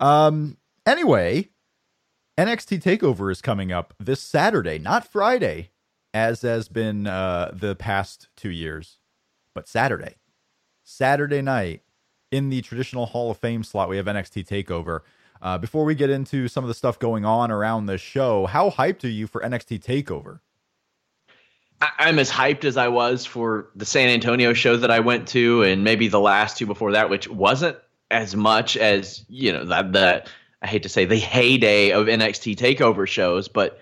Um. 0.00 0.56
Anyway, 0.86 1.50
NXT 2.38 2.80
Takeover 2.82 3.30
is 3.30 3.42
coming 3.42 3.70
up 3.70 3.92
this 4.00 4.22
Saturday, 4.22 4.78
not 4.78 5.06
Friday, 5.06 5.72
as 6.14 6.42
has 6.42 6.68
been 6.68 7.08
uh, 7.08 7.50
the 7.52 7.74
past 7.74 8.28
two 8.36 8.50
years, 8.50 8.98
but 9.52 9.68
Saturday. 9.68 10.14
Saturday 10.84 11.42
night 11.42 11.82
in 12.30 12.50
the 12.50 12.62
traditional 12.62 13.06
Hall 13.06 13.32
of 13.32 13.38
Fame 13.38 13.64
slot, 13.64 13.88
we 13.88 13.96
have 13.96 14.06
NXT 14.06 14.46
Takeover. 14.46 15.00
Uh, 15.42 15.58
before 15.58 15.84
we 15.84 15.94
get 15.94 16.10
into 16.10 16.46
some 16.46 16.62
of 16.62 16.68
the 16.68 16.74
stuff 16.74 16.98
going 16.98 17.24
on 17.24 17.50
around 17.50 17.86
the 17.86 17.98
show, 17.98 18.46
how 18.46 18.70
hyped 18.70 19.04
are 19.04 19.08
you 19.08 19.26
for 19.26 19.42
NXT 19.42 19.82
Takeover? 19.82 20.38
I'm 21.80 22.18
as 22.18 22.30
hyped 22.30 22.64
as 22.64 22.76
I 22.76 22.88
was 22.88 23.26
for 23.26 23.70
the 23.74 23.84
San 23.84 24.08
Antonio 24.08 24.52
show 24.54 24.76
that 24.76 24.90
I 24.90 25.00
went 25.00 25.28
to, 25.28 25.64
and 25.64 25.82
maybe 25.82 26.08
the 26.08 26.20
last 26.20 26.56
two 26.56 26.66
before 26.66 26.92
that, 26.92 27.10
which 27.10 27.28
wasn't 27.28 27.76
as 28.10 28.36
much 28.36 28.76
as 28.76 29.24
you 29.28 29.52
know 29.52 29.64
the, 29.64 29.82
the 29.82 30.24
I 30.62 30.66
hate 30.66 30.84
to 30.84 30.88
say 30.88 31.04
the 31.04 31.16
heyday 31.16 31.90
of 31.90 32.06
NXT 32.06 32.56
Takeover 32.56 33.06
shows, 33.06 33.48
but 33.48 33.80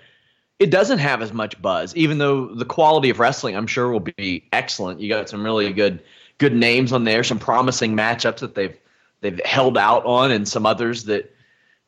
it 0.62 0.70
doesn't 0.70 0.98
have 0.98 1.22
as 1.22 1.32
much 1.32 1.60
buzz. 1.60 1.94
Even 1.97 2.18
though 2.18 2.47
the 2.55 2.64
quality 2.64 3.10
of 3.10 3.18
wrestling, 3.18 3.56
I'm 3.56 3.66
sure, 3.66 3.90
will 3.90 4.01
be 4.01 4.48
excellent. 4.52 5.01
You 5.01 5.09
got 5.09 5.28
some 5.28 5.44
really 5.44 5.72
good 5.72 6.02
good 6.39 6.55
names 6.55 6.93
on 6.93 7.05
there, 7.05 7.22
some 7.24 7.39
promising 7.39 7.97
matchups 7.97 8.39
that 8.39 8.55
they've 8.55 8.76
they've 9.20 9.40
held 9.44 9.76
out 9.78 10.05
on, 10.06 10.30
and 10.30 10.47
some 10.48 10.66
others 10.66 11.05
that 11.05 11.34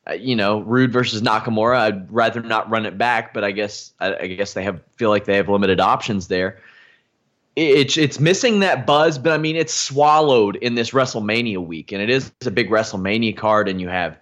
uh, 0.07 0.13
you 0.13 0.35
know, 0.35 0.59
Roode 0.61 0.91
versus 0.93 1.21
Nakamura. 1.21 1.77
I'd 1.79 2.11
rather 2.11 2.41
not 2.41 2.69
run 2.69 2.85
it 2.85 2.97
back, 2.97 3.33
but 3.33 3.43
I 3.43 3.51
guess 3.51 3.91
I, 3.99 4.15
I 4.15 4.27
guess 4.27 4.53
they 4.53 4.63
have 4.63 4.81
feel 4.97 5.09
like 5.09 5.25
they 5.25 5.37
have 5.37 5.49
limited 5.49 5.79
options 5.79 6.27
there. 6.27 6.59
It- 7.55 7.77
It's 7.79 7.97
it's 7.97 8.19
missing 8.19 8.59
that 8.59 8.85
buzz, 8.85 9.17
but 9.17 9.31
I 9.33 9.37
mean 9.37 9.55
it's 9.55 9.73
swallowed 9.73 10.57
in 10.57 10.75
this 10.75 10.91
WrestleMania 10.91 11.65
week, 11.65 11.91
and 11.91 12.01
it 12.01 12.09
is 12.09 12.31
a 12.45 12.51
big 12.51 12.69
WrestleMania 12.69 13.35
card, 13.35 13.67
and 13.67 13.81
you 13.81 13.87
have 13.89 14.17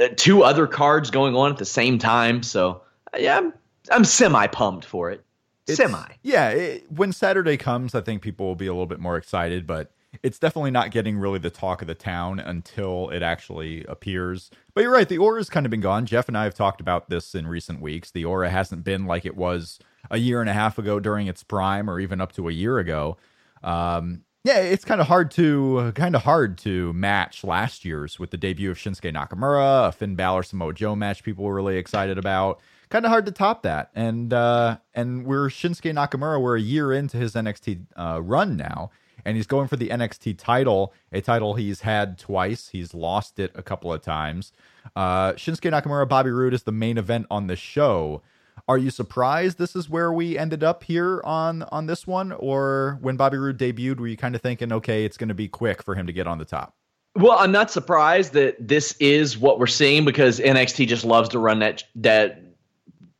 uh, 0.00 0.08
two 0.16 0.42
other 0.42 0.66
cards 0.66 1.10
going 1.10 1.36
on 1.36 1.52
at 1.52 1.58
the 1.58 1.64
same 1.64 1.98
time. 1.98 2.42
So 2.42 2.82
yeah, 3.18 3.38
I'm 3.38 3.52
I'm 3.90 4.04
semi 4.04 4.46
pumped 4.48 4.84
for 4.84 5.10
it. 5.10 5.24
It's- 5.66 5.76
semi. 5.76 6.04
Yeah, 6.22 6.50
it, 6.50 6.90
when 6.90 7.12
Saturday 7.12 7.56
comes, 7.56 7.94
I 7.94 8.00
think 8.00 8.22
people 8.22 8.46
will 8.46 8.56
be 8.56 8.66
a 8.66 8.72
little 8.72 8.86
bit 8.86 9.00
more 9.00 9.16
excited, 9.16 9.66
but 9.66 9.92
it's 10.22 10.38
definitely 10.38 10.72
not 10.72 10.90
getting 10.90 11.18
really 11.18 11.38
the 11.38 11.50
talk 11.50 11.82
of 11.82 11.88
the 11.88 11.94
town 11.94 12.40
until 12.40 13.10
it 13.10 13.22
actually 13.22 13.84
appears. 13.84 14.50
But 14.74 14.82
you're 14.82 14.92
right, 14.92 15.08
the 15.08 15.18
aura's 15.18 15.48
kind 15.48 15.64
of 15.66 15.70
been 15.70 15.80
gone. 15.80 16.04
Jeff 16.06 16.26
and 16.28 16.36
I 16.36 16.44
have 16.44 16.54
talked 16.54 16.80
about 16.80 17.08
this 17.08 17.34
in 17.34 17.46
recent 17.46 17.80
weeks. 17.80 18.10
The 18.10 18.24
aura 18.24 18.50
hasn't 18.50 18.82
been 18.84 19.06
like 19.06 19.24
it 19.24 19.36
was 19.36 19.78
a 20.10 20.18
year 20.18 20.40
and 20.40 20.50
a 20.50 20.52
half 20.52 20.78
ago 20.78 20.98
during 20.98 21.26
its 21.28 21.42
prime, 21.44 21.88
or 21.88 22.00
even 22.00 22.20
up 22.20 22.32
to 22.32 22.48
a 22.48 22.52
year 22.52 22.78
ago. 22.78 23.16
Um, 23.62 24.22
yeah, 24.42 24.58
it's 24.58 24.84
kind 24.86 25.00
of 25.00 25.06
hard 25.06 25.30
to 25.32 25.92
kind 25.94 26.16
of 26.16 26.22
hard 26.22 26.56
to 26.58 26.92
match 26.94 27.44
last 27.44 27.84
year's 27.84 28.18
with 28.18 28.30
the 28.30 28.38
debut 28.38 28.70
of 28.70 28.78
Shinsuke 28.78 29.12
Nakamura, 29.14 29.88
a 29.88 29.92
Finn 29.92 30.16
Balor 30.16 30.42
Samoa 30.42 30.72
Joe 30.72 30.96
match 30.96 31.22
people 31.22 31.44
were 31.44 31.54
really 31.54 31.76
excited 31.76 32.18
about. 32.18 32.60
Kind 32.90 33.04
of 33.04 33.10
hard 33.10 33.24
to 33.26 33.32
top 33.32 33.62
that, 33.62 33.90
and 33.94 34.32
uh, 34.32 34.78
and 34.94 35.24
we're 35.24 35.46
Shinsuke 35.46 35.94
Nakamura. 35.94 36.42
We're 36.42 36.56
a 36.56 36.60
year 36.60 36.92
into 36.92 37.18
his 37.18 37.34
NXT 37.34 37.86
uh, 37.96 38.20
run 38.20 38.56
now, 38.56 38.90
and 39.24 39.36
he's 39.36 39.46
going 39.46 39.68
for 39.68 39.76
the 39.76 39.90
NXT 39.90 40.36
title, 40.38 40.92
a 41.12 41.20
title 41.20 41.54
he's 41.54 41.82
had 41.82 42.18
twice. 42.18 42.70
He's 42.70 42.92
lost 42.92 43.38
it 43.38 43.52
a 43.54 43.62
couple 43.62 43.92
of 43.92 44.02
times. 44.02 44.50
Uh, 44.96 45.34
Shinsuke 45.34 45.70
Nakamura, 45.70 46.08
Bobby 46.08 46.30
Roode 46.30 46.52
is 46.52 46.64
the 46.64 46.72
main 46.72 46.98
event 46.98 47.26
on 47.30 47.46
the 47.46 47.54
show. 47.54 48.22
Are 48.66 48.76
you 48.76 48.90
surprised 48.90 49.58
this 49.58 49.76
is 49.76 49.88
where 49.88 50.12
we 50.12 50.36
ended 50.36 50.64
up 50.64 50.82
here 50.82 51.22
on 51.24 51.62
on 51.70 51.86
this 51.86 52.08
one, 52.08 52.32
or 52.32 52.98
when 53.02 53.16
Bobby 53.16 53.36
Roode 53.36 53.56
debuted, 53.56 54.00
were 54.00 54.08
you 54.08 54.16
kind 54.16 54.34
of 54.34 54.42
thinking, 54.42 54.72
okay, 54.72 55.04
it's 55.04 55.16
going 55.16 55.28
to 55.28 55.34
be 55.34 55.46
quick 55.46 55.80
for 55.84 55.94
him 55.94 56.08
to 56.08 56.12
get 56.12 56.26
on 56.26 56.38
the 56.38 56.44
top? 56.44 56.74
Well, 57.14 57.38
I'm 57.38 57.52
not 57.52 57.70
surprised 57.70 58.32
that 58.32 58.56
this 58.66 58.96
is 58.98 59.38
what 59.38 59.60
we're 59.60 59.68
seeing 59.68 60.04
because 60.04 60.40
NXT 60.40 60.88
just 60.88 61.04
loves 61.04 61.28
to 61.30 61.38
run 61.38 61.60
that 61.60 61.84
that 61.94 62.49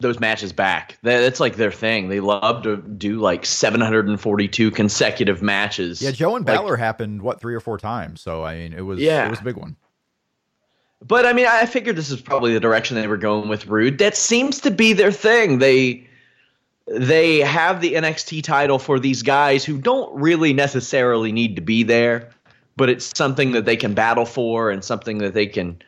those 0.01 0.19
matches 0.19 0.53
back. 0.53 0.99
That's 1.03 1.41
like 1.41 1.57
their 1.57 1.71
thing. 1.73 2.09
They 2.09 2.21
love 2.21 2.63
to 2.65 2.77
do 2.79 3.19
like 3.21 3.45
742 3.47 4.71
consecutive 4.71 5.43
matches. 5.43 6.01
Yeah, 6.03 6.11
Joe 6.11 6.37
and 6.37 6.47
Like- 6.47 6.79
happened 6.79 7.23
what 7.23 7.41
three 7.41 7.55
or 7.55 7.61
four 7.61 7.79
times, 7.79 8.21
so 8.21 8.43
I 8.45 8.57
mean, 8.57 8.73
it 8.73 8.81
was 8.81 8.99
Yeah. 9.01 9.27
it 9.27 9.31
was 9.31 9.41
a 9.41 9.45
big 9.45 9.57
one. 9.57 9.77
But 11.07 11.25
I 11.27 11.33
mean, 11.33 11.47
I 11.47 11.65
figured 11.67 11.97
this 11.97 12.11
is 12.11 12.21
probably 12.21 12.53
the 12.53 12.61
direction 12.61 12.97
they 12.97 13.07
were 13.07 13.17
going 13.17 13.49
with 13.49 13.67
Roode. 13.67 13.99
That 13.99 14.17
seems 14.17 14.61
to 14.61 14.71
be 14.71 14.93
their 14.93 15.13
thing. 15.13 15.59
They 15.59 16.07
they 16.87 17.39
have 17.39 17.81
the 17.81 17.95
NXT 17.95 18.43
title 18.43 18.79
for 18.79 18.99
these 18.99 19.23
guys 19.23 19.65
who 19.65 19.79
don't 19.79 20.13
really 20.21 20.53
necessarily 20.53 21.31
need 21.31 21.55
to 21.57 21.63
be 21.63 21.85
there, 21.85 22.31
but 22.77 22.89
it's 22.91 23.17
something 23.17 23.53
that 23.53 23.65
they 23.65 23.77
can 23.77 23.95
battle 23.95 24.25
for 24.27 24.71
and 24.71 24.83
something 24.85 25.19
that 25.19 25.33
they 25.33 25.47
can 25.47 25.81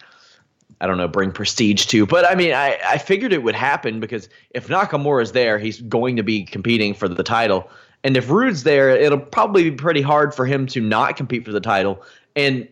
I 0.83 0.87
don't 0.89 0.97
know, 0.97 1.07
bring 1.07 1.31
prestige 1.31 1.87
to. 1.87 2.05
But 2.05 2.29
I 2.29 2.35
mean, 2.35 2.53
I, 2.53 2.77
I 2.85 2.99
figured 2.99 3.33
it 3.33 3.45
would 3.45 3.55
happen 3.55 4.01
because 4.01 4.29
if 4.51 4.67
Nakamura 4.67 5.23
is 5.23 5.31
there, 5.31 5.57
he's 5.57 5.81
going 5.83 6.17
to 6.17 6.25
be 6.25 6.43
competing 6.43 6.93
for 6.93 7.09
the 7.09 7.23
title. 7.23 7.71
And 8.03 8.17
if 8.17 8.29
Roode's 8.29 8.65
there, 8.65 8.91
it'll 8.91 9.21
probably 9.21 9.71
be 9.71 9.77
pretty 9.77 10.03
hard 10.03 10.35
for 10.35 10.45
him 10.45 10.67
to 10.67 10.81
not 10.81 11.17
compete 11.17 11.45
for 11.45 11.53
the 11.53 11.61
title. 11.61 12.03
And 12.35 12.67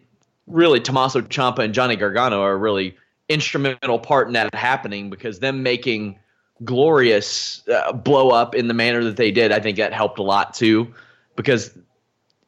really, 0.48 0.80
Tommaso 0.80 1.20
Ciampa 1.20 1.60
and 1.60 1.72
Johnny 1.72 1.94
Gargano 1.94 2.42
are 2.42 2.52
a 2.52 2.56
really 2.56 2.96
instrumental 3.28 4.00
part 4.00 4.26
in 4.26 4.32
that 4.32 4.52
happening 4.56 5.08
because 5.08 5.38
them 5.38 5.62
making 5.62 6.18
glorious 6.64 7.62
uh, 7.68 7.92
blow 7.92 8.30
up 8.30 8.56
in 8.56 8.66
the 8.66 8.74
manner 8.74 9.04
that 9.04 9.16
they 9.16 9.30
did, 9.30 9.52
I 9.52 9.60
think 9.60 9.76
that 9.76 9.92
helped 9.92 10.18
a 10.18 10.24
lot 10.24 10.52
too. 10.52 10.92
Because 11.36 11.78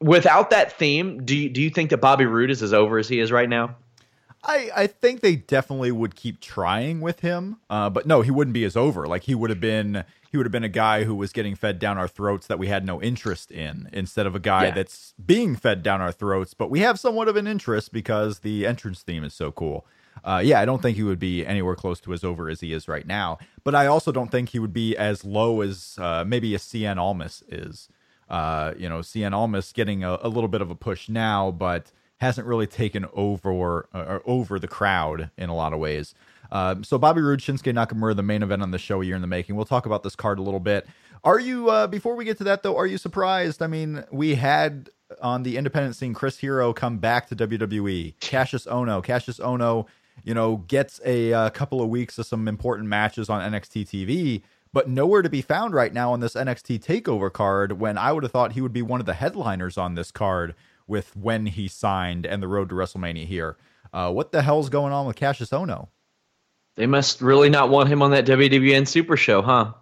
without 0.01 0.49
that 0.49 0.73
theme, 0.73 1.23
do 1.23 1.37
you, 1.37 1.49
do 1.49 1.61
you 1.61 1.69
think 1.69 1.89
that 1.91 1.97
Bobby 1.97 2.25
Roode 2.25 2.51
is 2.51 2.61
as 2.61 2.73
over 2.73 2.97
as 2.97 3.07
he 3.07 3.21
is 3.21 3.31
right 3.31 3.47
now? 3.47 3.77
I, 4.45 4.69
I 4.75 4.87
think 4.87 5.21
they 5.21 5.35
definitely 5.37 5.91
would 5.91 6.15
keep 6.15 6.41
trying 6.41 6.99
with 6.99 7.21
him, 7.21 7.57
uh, 7.69 7.89
but 7.89 8.05
no, 8.05 8.21
he 8.21 8.31
wouldn't 8.31 8.53
be 8.53 8.65
as 8.65 8.75
over. 8.75 9.07
Like 9.07 9.23
he 9.23 9.35
would 9.35 9.49
have 9.49 9.61
been, 9.61 10.03
he 10.29 10.35
would 10.37 10.45
have 10.45 10.51
been 10.51 10.65
a 10.65 10.69
guy 10.69 11.05
who 11.05 11.15
was 11.15 11.31
getting 11.31 11.55
fed 11.55 11.79
down 11.79 11.97
our 11.97 12.07
throats 12.09 12.47
that 12.47 12.59
we 12.59 12.67
had 12.67 12.85
no 12.85 13.01
interest 13.01 13.51
in, 13.51 13.89
instead 13.93 14.25
of 14.27 14.35
a 14.35 14.39
guy 14.39 14.65
Yeah. 14.65 14.71
that's 14.71 15.13
being 15.25 15.55
fed 15.55 15.81
down 15.81 16.01
our 16.01 16.11
throats, 16.11 16.53
but 16.53 16.69
we 16.69 16.79
have 16.79 16.99
somewhat 16.99 17.27
of 17.29 17.37
an 17.37 17.47
interest 17.47 17.93
because 17.93 18.39
the 18.39 18.65
entrance 18.65 19.01
theme 19.01 19.23
is 19.23 19.33
so 19.33 19.51
cool. 19.51 19.85
Uh, 20.23 20.41
yeah, 20.43 20.59
I 20.59 20.65
don't 20.65 20.81
think 20.81 20.97
he 20.97 21.03
would 21.03 21.19
be 21.19 21.45
anywhere 21.45 21.75
close 21.75 21.99
to 22.01 22.13
as 22.13 22.23
over 22.23 22.49
as 22.49 22.59
he 22.59 22.73
is 22.73 22.87
right 22.87 23.07
now, 23.07 23.39
but 23.63 23.73
I 23.73 23.87
also 23.87 24.11
don't 24.11 24.29
think 24.29 24.49
he 24.49 24.59
would 24.59 24.73
be 24.73 24.95
as 24.97 25.23
low 25.23 25.61
as 25.61 25.97
uh, 25.99 26.23
maybe 26.27 26.53
a 26.53 26.59
Cien 26.59 26.97
Almas 26.97 27.43
is. 27.47 27.87
Uh, 28.29 28.73
you 28.77 28.89
know, 28.89 28.99
Cien 28.99 29.31
Almas 29.33 29.71
getting 29.71 30.03
a, 30.03 30.17
a 30.21 30.27
little 30.29 30.47
bit 30.47 30.61
of 30.61 30.69
a 30.69 30.75
push 30.75 31.07
now, 31.09 31.49
but 31.51 31.91
hasn't 32.23 32.47
really 32.47 32.67
taken 32.67 33.05
over 33.13 33.51
or 33.51 34.21
over 34.25 34.57
the 34.57 34.67
crowd 34.67 35.29
in 35.37 35.49
a 35.49 35.55
lot 35.55 35.73
of 35.73 35.79
ways. 35.79 36.15
Um, 36.51 36.83
so 36.83 36.97
Bobby 36.97 37.21
Roode, 37.21 37.39
Shinsuke 37.39 37.73
Nakamura, 37.73 38.15
the 38.15 38.23
main 38.23 38.43
event 38.43 38.61
on 38.61 38.71
the 38.71 38.77
show 38.77 39.01
a 39.01 39.05
year 39.05 39.15
in 39.15 39.21
the 39.21 39.27
making. 39.27 39.55
We'll 39.55 39.65
talk 39.65 39.85
about 39.85 40.03
this 40.03 40.15
card 40.15 40.39
a 40.39 40.41
little 40.41 40.59
bit. 40.59 40.87
Are 41.23 41.39
you 41.39 41.69
uh, 41.69 41.87
before 41.87 42.15
we 42.15 42.25
get 42.25 42.37
to 42.39 42.43
that 42.45 42.63
though? 42.63 42.77
Are 42.77 42.85
you 42.85 42.97
surprised? 42.97 43.61
I 43.61 43.67
mean, 43.67 44.03
we 44.11 44.35
had 44.35 44.89
on 45.21 45.43
the 45.43 45.57
independent 45.57 45.95
scene 45.95 46.13
Chris 46.13 46.37
Hero 46.37 46.73
come 46.73 46.97
back 46.97 47.27
to 47.29 47.35
WWE. 47.35 48.13
Cassius 48.19 48.65
Ohno, 48.65 49.03
Cassius 49.03 49.39
Ohno, 49.39 49.87
you 50.23 50.33
know, 50.33 50.57
gets 50.67 51.01
a 51.05 51.33
uh, 51.33 51.49
couple 51.49 51.81
of 51.81 51.89
weeks 51.89 52.17
of 52.17 52.25
some 52.25 52.47
important 52.47 52.87
matches 52.87 53.29
on 53.29 53.41
NXT 53.51 53.87
TV, 53.87 54.41
but 54.73 54.89
nowhere 54.89 55.21
to 55.21 55.29
be 55.29 55.41
found 55.41 55.73
right 55.73 55.93
now 55.93 56.11
on 56.13 56.19
this 56.19 56.35
NXT 56.35 56.83
Takeover 56.83 57.31
card. 57.31 57.79
When 57.79 57.97
I 57.97 58.11
would 58.11 58.23
have 58.23 58.31
thought 58.31 58.51
he 58.51 58.61
would 58.61 58.73
be 58.73 58.81
one 58.81 58.99
of 58.99 59.05
the 59.05 59.13
headliners 59.13 59.77
on 59.77 59.95
this 59.95 60.11
card 60.11 60.55
with 60.87 61.15
when 61.15 61.45
he 61.45 61.67
signed 61.67 62.25
and 62.25 62.41
the 62.41 62.47
road 62.47 62.69
to 62.69 62.75
WrestleMania 62.75 63.25
here. 63.25 63.57
Uh, 63.93 64.11
what 64.11 64.31
the 64.31 64.41
hell's 64.41 64.69
going 64.69 64.91
on 64.91 65.05
with 65.05 65.15
Cassius 65.15 65.49
Ohno? 65.49 65.87
They 66.75 66.87
must 66.87 67.21
really 67.21 67.49
not 67.49 67.69
want 67.69 67.89
him 67.89 68.01
on 68.01 68.11
that 68.11 68.25
WWN 68.25 68.87
Super 68.87 69.15
Show, 69.15 69.41
huh? 69.41 69.73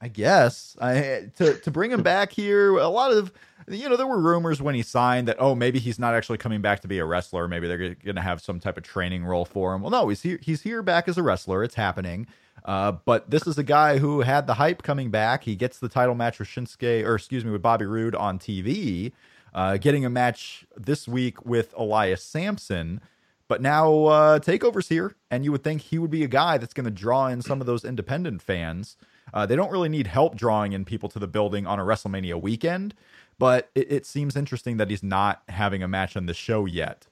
I 0.00 0.08
guess 0.08 0.76
I 0.80 1.30
to 1.36 1.54
to 1.54 1.70
bring 1.70 1.90
him 1.90 2.02
back 2.02 2.30
here. 2.32 2.76
A 2.76 2.88
lot 2.88 3.10
of 3.10 3.32
you 3.66 3.88
know 3.88 3.96
there 3.96 4.06
were 4.06 4.20
rumors 4.20 4.62
when 4.62 4.76
he 4.76 4.82
signed 4.82 5.26
that 5.26 5.36
oh 5.40 5.56
maybe 5.56 5.80
he's 5.80 5.98
not 5.98 6.14
actually 6.14 6.38
coming 6.38 6.60
back 6.60 6.80
to 6.80 6.88
be 6.88 7.00
a 7.00 7.04
wrestler. 7.04 7.48
Maybe 7.48 7.66
they're 7.66 7.94
going 7.94 8.16
to 8.16 8.22
have 8.22 8.40
some 8.40 8.60
type 8.60 8.76
of 8.76 8.84
training 8.84 9.24
role 9.24 9.44
for 9.44 9.74
him. 9.74 9.82
Well, 9.82 9.90
no, 9.90 10.08
he's 10.08 10.22
here. 10.22 10.38
He's 10.40 10.62
here 10.62 10.82
back 10.82 11.08
as 11.08 11.18
a 11.18 11.22
wrestler. 11.22 11.64
It's 11.64 11.74
happening. 11.74 12.28
Uh, 12.64 12.92
but 12.92 13.30
this 13.30 13.46
is 13.46 13.58
a 13.58 13.62
guy 13.62 13.98
who 13.98 14.20
had 14.20 14.46
the 14.46 14.54
hype 14.54 14.82
coming 14.82 15.10
back. 15.10 15.42
He 15.42 15.56
gets 15.56 15.78
the 15.78 15.88
title 15.88 16.14
match 16.14 16.38
with 16.38 16.48
Shinsuke, 16.48 17.04
or 17.04 17.14
excuse 17.14 17.44
me, 17.44 17.50
with 17.50 17.62
Bobby 17.62 17.86
Roode 17.86 18.14
on 18.14 18.38
TV. 18.38 19.12
Uh, 19.54 19.76
getting 19.76 20.04
a 20.04 20.10
match 20.10 20.66
this 20.76 21.08
week 21.08 21.44
with 21.44 21.74
Elias 21.76 22.22
Samson. 22.22 23.00
But 23.48 23.62
now 23.62 24.04
uh, 24.04 24.38
Takeover's 24.40 24.88
here, 24.88 25.16
and 25.30 25.42
you 25.42 25.52
would 25.52 25.64
think 25.64 25.80
he 25.80 25.98
would 25.98 26.10
be 26.10 26.22
a 26.22 26.28
guy 26.28 26.58
that's 26.58 26.74
going 26.74 26.84
to 26.84 26.90
draw 26.90 27.28
in 27.28 27.40
some 27.40 27.60
of 27.62 27.66
those 27.66 27.84
independent 27.84 28.42
fans. 28.42 28.96
Uh, 29.32 29.46
they 29.46 29.56
don't 29.56 29.72
really 29.72 29.88
need 29.88 30.06
help 30.06 30.36
drawing 30.36 30.72
in 30.72 30.84
people 30.84 31.08
to 31.08 31.18
the 31.18 31.26
building 31.26 31.66
on 31.66 31.80
a 31.80 31.82
WrestleMania 31.82 32.40
weekend, 32.40 32.94
but 33.38 33.70
it, 33.74 33.90
it 33.90 34.06
seems 34.06 34.36
interesting 34.36 34.76
that 34.76 34.90
he's 34.90 35.02
not 35.02 35.42
having 35.48 35.82
a 35.82 35.88
match 35.88 36.16
on 36.16 36.26
the 36.26 36.34
show 36.34 36.66
yet, 36.66 37.06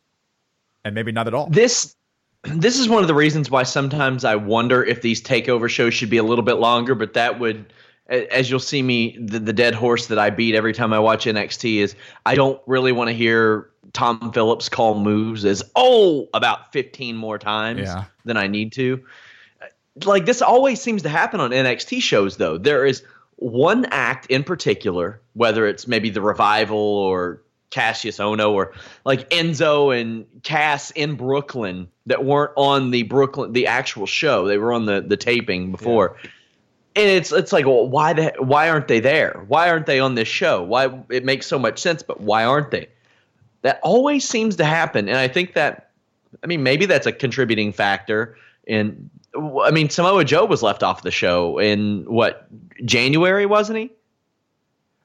and 0.85 0.95
maybe 0.95 1.13
not 1.13 1.27
at 1.27 1.35
all. 1.35 1.49
This 1.49 1.97
this 2.43 2.79
is 2.79 2.89
one 2.89 3.03
of 3.03 3.09
the 3.09 3.15
reasons 3.15 3.51
why 3.51 3.65
sometimes 3.65 4.25
I 4.25 4.37
wonder 4.37 4.85
if 4.85 5.03
these 5.03 5.23
takeover 5.23 5.69
shows 5.69 5.95
should 5.95 6.11
be 6.11 6.17
a 6.17 6.23
little 6.23 6.45
bit 6.45 6.55
longer, 6.55 6.95
but 6.95 7.15
that 7.15 7.41
would 7.41 7.73
as 8.09 8.49
you'll 8.51 8.61
see 8.61 8.83
me 8.83 9.17
the, 9.21 9.39
the 9.39 9.53
dead 9.53 9.75
horse 9.75 10.07
that 10.07 10.19
I 10.19 10.31
beat 10.31 10.55
every 10.55 10.73
time 10.73 10.93
I 10.93 10.99
watch 10.99 11.25
NXT 11.25 11.77
is 11.79 11.97
I 12.25 12.35
don't 12.35 12.61
really 12.67 12.93
want 12.93 13.09
to 13.09 13.15
hear 13.15 13.71
Tom 13.93 14.33
Phillips 14.33 14.69
call 14.69 14.99
moves 14.99 15.45
as 15.45 15.63
oh 15.75 16.29
about 16.35 16.73
15 16.73 17.17
more 17.17 17.39
times 17.39 17.81
Yeah. 17.83 18.05
than 18.25 18.37
I 18.37 18.47
need 18.47 18.73
to. 18.73 19.05
Like 20.05 20.27
this 20.27 20.43
always 20.43 20.81
seems 20.81 21.03
to 21.03 21.09
happen 21.09 21.41
on 21.41 21.51
NXT 21.51 22.03
shows 22.03 22.37
though. 22.37 22.59
There 22.59 22.85
is 22.87 23.03
one 23.37 23.87
act 23.87 24.27
in 24.27 24.45
particular, 24.45 25.21
whether 25.35 25.67
it's 25.67 25.87
maybe 25.87 26.11
the 26.11 26.21
revival 26.21 26.79
or 26.79 27.43
Cassius 27.71 28.19
Ohno 28.19 28.53
or 28.53 28.73
like 29.05 29.29
Enzo 29.31 29.99
and 29.99 30.27
Cass 30.43 30.91
in 30.93 31.17
Brooklyn 31.17 31.89
that 32.07 32.25
weren't 32.25 32.53
on 32.57 32.91
the 32.93 33.03
Brooklyn 33.03 33.53
the 33.53 33.67
actual 33.67 34.07
show. 34.07 34.47
They 34.47 34.59
were 34.59 34.73
on 34.73 34.85
the 34.87 35.01
the 35.01 35.17
taping 35.17 35.73
before. 35.73 36.17
And 36.97 37.11
it's 37.11 37.31
it's 37.31 37.53
like 37.53 37.67
well, 37.67 37.87
why 37.87 38.15
the 38.15 38.33
why 38.39 38.71
aren't 38.71 38.89
they 38.89 39.01
there? 39.01 39.45
Why 39.49 39.69
aren't 39.69 39.85
they 39.85 40.01
on 40.01 40.15
this 40.15 40.29
show? 40.29 40.63
Why 40.63 40.91
it 41.11 41.25
makes 41.25 41.47
so 41.47 41.59
much 41.59 41.79
sense, 41.79 42.03
but 42.03 42.23
why 42.23 42.45
aren't 42.45 42.71
they? 42.71 42.89
That 43.63 43.81
always 43.83 44.27
seems 44.27 44.57
to 44.57 44.65
happen, 44.65 45.09
and 45.09 45.19
I 45.19 45.29
think 45.29 45.53
that 45.55 45.91
I 46.43 46.47
mean 46.47 46.63
maybe 46.63 46.87
that's 46.87 47.07
a 47.07 47.13
contributing 47.13 47.73
factor. 47.73 48.37
And 48.67 49.11
I 49.63 49.71
mean 49.71 49.91
Samoa 49.91 50.25
Joe 50.25 50.47
was 50.47 50.63
left 50.63 50.83
off 50.83 51.03
the 51.03 51.11
show 51.11 51.59
in 51.59 52.05
what 52.07 52.47
January 52.85 53.45
wasn't 53.45 53.79
he? 53.79 53.91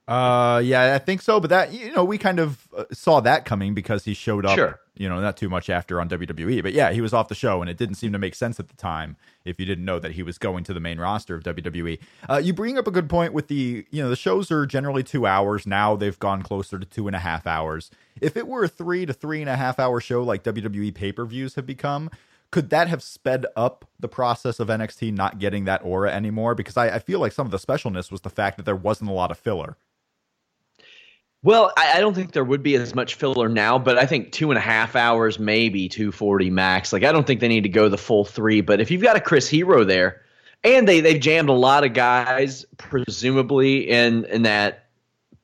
Uh, 0.08 0.62
yeah, 0.64 0.94
I 0.96 1.00
think 1.00 1.22
so. 1.22 1.40
But 1.40 1.52
that 1.52 1.74
you 1.74 1.92
know, 1.94 2.04
we 2.04 2.18
kind 2.18 2.40
of 2.40 2.68
uh, 2.76 2.86
saw 2.92 3.20
that 3.22 3.46
coming 3.46 3.74
because 3.74 4.06
he 4.06 4.14
showed 4.14 4.46
up. 4.46 4.56
Sure. 4.56 4.80
You 4.98 5.08
know, 5.08 5.22
not 5.22 5.38
too 5.38 5.50
much 5.50 5.70
after 5.70 6.02
on 6.02 6.10
WWE, 6.10 6.62
but 6.62 6.74
yeah, 6.74 6.92
he 6.92 7.02
was 7.02 7.14
off 7.14 7.28
the 7.28 7.36
show, 7.36 7.62
and 7.62 7.70
it 7.70 7.78
didn't 7.78 7.96
seem 7.96 8.12
to 8.12 8.20
make 8.20 8.36
sense 8.36 8.60
at 8.60 8.68
the 8.68 8.76
time 8.76 9.16
if 9.46 9.60
you 9.60 9.66
didn't 9.66 9.86
know 9.86 10.00
that 10.00 10.12
he 10.12 10.22
was 10.22 10.38
going 10.38 10.64
to 10.66 10.74
the 10.74 10.80
main 10.80 11.00
roster 11.00 11.34
of 11.34 11.44
WWE. 11.44 11.98
Uh, 12.30 12.42
you 12.44 12.54
bring 12.54 12.78
up 12.78 12.88
a 12.88 12.92
good 12.92 13.10
point 13.10 13.34
with 13.34 13.48
the 13.48 13.86
you 13.90 14.04
know 14.04 14.10
the 14.10 14.16
shows 14.16 14.52
are 14.52 14.66
generally 14.66 15.04
two 15.04 15.26
hours 15.26 15.66
now; 15.66 15.96
they've 15.96 16.20
gone 16.20 16.42
closer 16.42 16.78
to 16.78 16.86
two 16.86 17.08
and 17.08 17.16
a 17.16 17.20
half 17.20 17.48
hours. 17.48 17.90
If 18.20 18.36
it 18.36 18.48
were 18.48 18.66
a 18.66 18.68
three 18.68 19.06
to 19.06 19.14
three 19.14 19.42
and 19.42 19.50
a 19.50 19.56
half 19.56 19.80
hour 19.80 20.02
show 20.02 20.24
like 20.24 20.44
WWE 20.44 20.94
pay 20.94 21.12
per 21.12 21.26
views 21.26 21.56
have 21.56 21.66
become. 21.66 22.10
Could 22.52 22.70
that 22.72 22.90
have 22.90 23.02
sped 23.02 23.46
up 23.56 23.88
the 23.98 24.10
process 24.10 24.60
of 24.60 24.68
NXT 24.68 25.14
not 25.14 25.40
getting 25.40 25.64
that 25.66 25.86
aura 25.86 26.12
anymore? 26.12 26.54
Because 26.54 26.76
I, 26.76 26.96
I 26.96 27.00
feel 27.00 27.22
like 27.22 27.32
some 27.32 27.48
of 27.48 27.52
the 27.52 27.58
specialness 27.58 28.12
was 28.12 28.20
the 28.22 28.30
fact 28.30 28.58
that 28.58 28.64
there 28.64 28.76
wasn't 28.76 29.10
a 29.10 29.14
lot 29.14 29.32
of 29.32 29.38
filler. 29.38 29.78
Well, 31.44 31.74
I, 31.76 31.94
I 31.96 32.00
don't 32.00 32.14
think 32.14 32.34
there 32.34 32.44
would 32.44 32.62
be 32.62 32.76
as 32.76 32.94
much 32.94 33.16
filler 33.16 33.50
now, 33.50 33.80
but 33.80 33.98
I 33.98 34.06
think 34.06 34.32
two 34.32 34.52
and 34.52 34.58
a 34.58 34.62
half 34.62 34.96
hours, 34.96 35.40
maybe 35.40 35.90
two 35.90 36.12
forty 36.12 36.50
max. 36.50 36.94
Like 36.94 37.04
I 37.04 37.12
don't 37.12 37.26
think 37.26 37.40
they 37.40 37.48
need 37.48 37.64
to 37.64 37.70
go 37.70 37.90
the 37.90 37.98
full 37.98 38.26
three. 38.26 38.62
But 38.62 38.80
if 38.80 38.92
you've 38.92 39.02
got 39.02 39.16
a 39.16 39.22
Chris 39.22 39.48
Hero 39.48 39.84
there, 39.84 40.22
and 40.64 40.88
they 40.88 41.00
they've 41.00 41.20
jammed 41.20 41.50
a 41.50 41.54
lot 41.54 41.84
of 41.84 41.94
guys, 41.94 42.66
presumably 42.78 43.90
in 43.90 44.26
in 44.26 44.44
that 44.44 44.86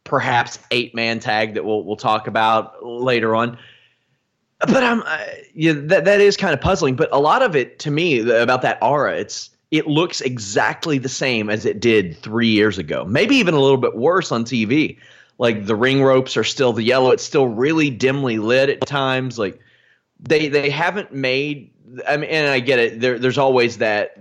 perhaps 0.03 0.59
eight 0.71 0.93
man 0.93 1.19
tag 1.19 1.55
that 1.55 1.65
we'll 1.65 1.83
we'll 1.83 1.95
talk 1.95 2.27
about 2.27 2.85
later 2.85 3.35
on. 3.35 3.57
But 4.59 4.83
I'm 4.83 5.01
uh, 5.01 5.17
yeah, 5.55 5.73
that 5.75 6.05
that 6.05 6.21
is 6.21 6.37
kind 6.37 6.53
of 6.53 6.61
puzzling. 6.61 6.95
But 6.95 7.09
a 7.11 7.19
lot 7.19 7.41
of 7.41 7.55
it 7.55 7.79
to 7.79 7.91
me 7.91 8.19
about 8.29 8.61
that 8.61 8.77
aura, 8.83 9.17
it's 9.17 9.49
it 9.71 9.87
looks 9.87 10.21
exactly 10.21 10.99
the 10.99 11.09
same 11.09 11.49
as 11.49 11.65
it 11.65 11.79
did 11.79 12.17
three 12.17 12.47
years 12.49 12.77
ago. 12.77 13.03
Maybe 13.03 13.35
even 13.35 13.55
a 13.55 13.59
little 13.59 13.77
bit 13.77 13.95
worse 13.95 14.31
on 14.31 14.45
TV. 14.45 14.97
Like 15.37 15.65
the 15.65 15.75
ring 15.75 16.01
ropes 16.01 16.37
are 16.37 16.43
still 16.43 16.73
the 16.73 16.83
yellow. 16.83 17.11
It's 17.11 17.23
still 17.23 17.47
really 17.47 17.89
dimly 17.89 18.39
lit 18.39 18.69
at 18.69 18.85
times. 18.87 19.37
Like 19.37 19.59
they 20.19 20.47
they 20.47 20.69
haven't 20.69 21.13
made. 21.13 21.71
I 22.07 22.17
mean, 22.17 22.29
and 22.29 22.49
I 22.49 22.59
get 22.59 22.79
it. 22.79 22.99
There, 22.99 23.19
there's 23.19 23.37
always 23.37 23.77
that 23.77 24.17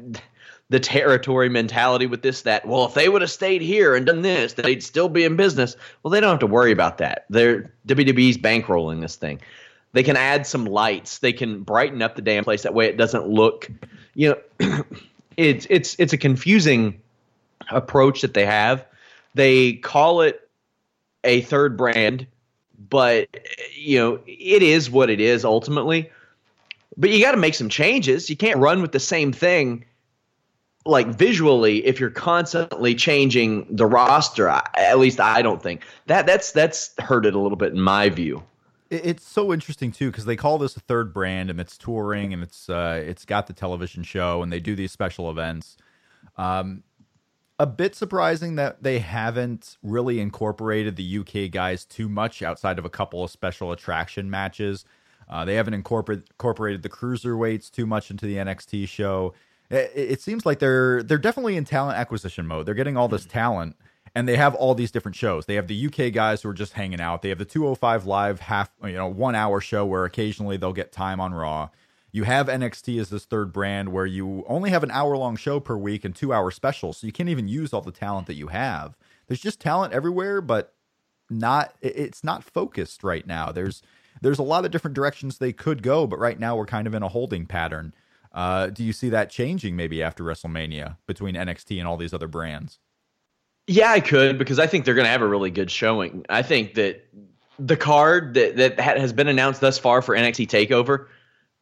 the 0.68 0.80
territory 0.80 1.48
mentality 1.48 2.06
with 2.06 2.22
this. 2.22 2.43
That 2.43 2.66
well, 2.66 2.84
if 2.84 2.94
they 2.94 3.09
would 3.09 3.22
have 3.22 3.30
stayed 3.30 3.62
here 3.62 3.94
and 3.94 4.05
done 4.05 4.22
this, 4.22 4.55
they'd 4.55 4.82
still 4.82 5.09
be 5.09 5.24
in 5.24 5.36
business. 5.36 5.76
Well, 6.02 6.10
they 6.10 6.20
don't 6.20 6.30
have 6.30 6.40
to 6.40 6.47
worry 6.47 6.72
about 6.72 6.98
that. 6.98 7.24
They're 7.30 7.72
WWE's 7.88 8.38
bankrolling 8.38 9.01
this 9.01 9.16
thing. 9.16 9.40
They 9.93 10.02
can 10.02 10.16
add 10.16 10.47
some 10.47 10.66
lights. 10.66 11.18
They 11.18 11.32
can 11.32 11.62
brighten 11.62 12.02
up 12.02 12.16
the 12.16 12.22
damn 12.22 12.44
place. 12.44 12.62
That 12.62 12.74
way, 12.74 12.86
it 12.86 12.98
doesn't 12.98 13.26
look. 13.26 13.70
You 14.14 14.36
know, 14.60 14.84
it's 15.38 15.66
it's 15.70 15.97
it's 15.98 16.12
a 16.12 16.18
confusing 16.18 17.01
approach 17.70 18.20
that 18.20 18.34
they 18.34 18.44
have. 18.44 18.84
They 19.34 19.74
call 19.74 20.20
it 20.20 20.45
a 21.27 21.43
third 21.43 21.77
brand, 21.77 22.27
but 22.89 23.28
you 23.74 23.98
know 23.98 24.20
it 24.27 24.62
is 24.62 24.90
what 24.90 25.11
it 25.11 25.20
is 25.20 25.44
ultimately. 25.44 26.11
But 26.97 27.11
you 27.11 27.20
got 27.23 27.32
to 27.32 27.36
make 27.36 27.55
some 27.55 27.69
changes. 27.69 28.31
You 28.31 28.36
can't 28.36 28.59
run 28.59 28.81
with 28.81 28.93
the 28.93 29.01
same 29.01 29.31
thing 29.32 29.85
like 30.86 31.09
visually 31.09 31.85
if 31.85 31.98
you're 32.01 32.11
constantly 32.11 32.94
changing 32.94 33.66
the 33.69 33.85
roster. 33.86 34.48
I- 34.48 34.66
At 34.77 34.98
least 34.98 35.20
I 35.20 35.43
don't 35.43 35.62
think 35.62 35.82
that 36.07 36.27
that's 36.27 36.53
that's 36.53 36.94
hurt 36.98 37.27
it 37.27 37.35
a 37.35 37.39
little 37.39 37.57
bit 37.59 37.73
in 37.73 37.81
my 37.81 38.09
view. 38.09 38.43
it's 38.89 39.27
so 39.27 39.53
interesting 39.53 39.90
too 39.90 40.11
because 40.12 40.27
they 40.27 40.36
call 40.36 40.59
this 40.59 40.77
a 40.77 40.81
third 40.81 41.12
brand 41.12 41.51
and 41.51 41.61
it's 41.61 41.77
touring 41.77 42.32
and 42.32 42.43
it's 42.43 42.70
uh, 42.70 43.03
it's 43.05 43.24
got 43.24 43.48
the 43.48 43.53
television 43.53 44.05
show 44.05 44.43
and 44.43 44.53
they 44.53 44.61
do 44.61 44.77
these 44.77 44.93
special 44.93 45.28
events. 45.28 45.77
Um, 46.39 46.82
a 47.58 47.66
bit 47.66 47.94
surprising 47.94 48.56
that 48.56 48.82
they 48.82 48.98
haven't 48.98 49.78
really 49.82 50.20
incorporated 50.20 50.96
the 50.96 51.18
UK 51.18 51.50
guys 51.50 51.84
too 51.84 52.08
much 52.08 52.42
outside 52.42 52.78
of 52.78 52.84
a 52.84 52.90
couple 52.90 53.24
of 53.24 53.30
special 53.30 53.72
attraction 53.72 54.28
matches. 54.28 54.84
Uh, 55.28 55.44
they 55.44 55.54
haven't 55.54 55.74
incorporated 55.74 56.28
incorporated 56.30 56.82
the 56.82 56.88
cruiserweights 56.88 57.70
too 57.70 57.86
much 57.86 58.10
into 58.10 58.26
the 58.26 58.36
NXT 58.36 58.88
show. 58.88 59.34
It, 59.70 59.90
it, 59.94 60.20
seems 60.20 60.46
like 60.46 60.60
they're 60.60 61.02
they're 61.02 61.18
definitely 61.18 61.56
in 61.56 61.64
talent 61.64 61.98
acquisition 61.98 62.46
mode. 62.46 62.66
They're 62.66 62.74
getting 62.74 62.96
all 62.96 63.08
this 63.08 63.24
talent, 63.24 63.74
and 64.14 64.28
they 64.28 64.36
have 64.36 64.54
all 64.54 64.74
these 64.74 64.92
different 64.92 65.16
shows. 65.16 65.46
They 65.46 65.54
have 65.54 65.66
the 65.66 65.86
UK 65.86 66.12
guys 66.12 66.42
who 66.42 66.50
are 66.50 66.54
just 66.54 66.74
hanging 66.74 67.00
out. 67.00 67.22
They 67.22 67.30
have 67.30 67.38
the 67.38 67.44
205 67.44 68.06
live 68.06 68.40
half 68.40 68.70
you 68.84 68.92
know 68.92 69.08
one 69.08 69.34
hour 69.34 69.60
show 69.60 69.84
where 69.84 70.04
occasionally 70.04 70.56
they'll 70.58 70.72
get 70.72 70.92
time 70.92 71.20
on 71.20 71.34
Raw. 71.34 71.70
You 72.16 72.24
have 72.24 72.47
NXT 72.47 72.98
as 72.98 73.10
this 73.10 73.26
third 73.26 73.52
brand 73.52 73.93
where 73.93 74.06
you 74.06 74.43
only 74.48 74.70
have 74.70 74.82
an 74.82 74.90
hour 74.90 75.18
long 75.18 75.36
show 75.36 75.60
per 75.60 75.76
week 75.76 76.02
and 76.02 76.16
two 76.16 76.32
hour 76.32 76.51
specials, 76.51 76.97
so 76.97 77.06
you 77.06 77.12
can't 77.12 77.28
even 77.28 77.47
use 77.47 77.74
all 77.74 77.82
the 77.82 77.93
talent 77.93 78.26
that 78.28 78.36
you 78.36 78.47
have. 78.47 78.97
There's 79.26 79.43
just 79.43 79.60
talent 79.60 79.93
everywhere, 79.93 80.40
but 80.40 80.72
not 81.28 81.74
it's 81.82 82.24
not 82.24 82.43
focused 82.43 83.05
right 83.05 83.26
now. 83.26 83.52
There's 83.52 83.82
there's 84.22 84.38
a 84.38 84.43
lot 84.43 84.64
of 84.64 84.70
different 84.70 84.94
directions 84.94 85.36
they 85.36 85.52
could 85.52 85.82
go, 85.82 86.06
but 86.06 86.18
right 86.18 86.40
now 86.40 86.56
we're 86.56 86.64
kind 86.64 86.86
of 86.86 86.94
in 86.94 87.02
a 87.02 87.09
holding 87.09 87.44
pattern. 87.44 87.93
Uh, 88.32 88.68
do 88.68 88.82
you 88.82 88.94
see 88.94 89.10
that 89.10 89.28
changing 89.28 89.76
maybe 89.76 90.02
after 90.02 90.24
WrestleMania 90.24 90.97
between 91.06 91.34
NXT 91.34 91.78
and 91.78 91.86
all 91.86 91.98
these 91.98 92.14
other 92.14 92.28
brands? 92.28 92.78
Yeah, 93.66 93.90
I 93.90 94.01
could 94.01 94.38
because 94.38 94.59
I 94.59 94.66
think 94.66 94.86
they're 94.86 94.94
going 94.94 95.05
to 95.05 95.10
have 95.10 95.20
a 95.20 95.28
really 95.28 95.51
good 95.51 95.70
showing. 95.70 96.24
I 96.30 96.40
think 96.40 96.76
that 96.76 97.06
the 97.59 97.76
card 97.76 98.32
that 98.32 98.56
that 98.56 98.98
has 98.98 99.12
been 99.12 99.28
announced 99.28 99.60
thus 99.60 99.78
far 99.78 100.01
for 100.01 100.16
NXT 100.16 100.48
Takeover, 100.48 101.09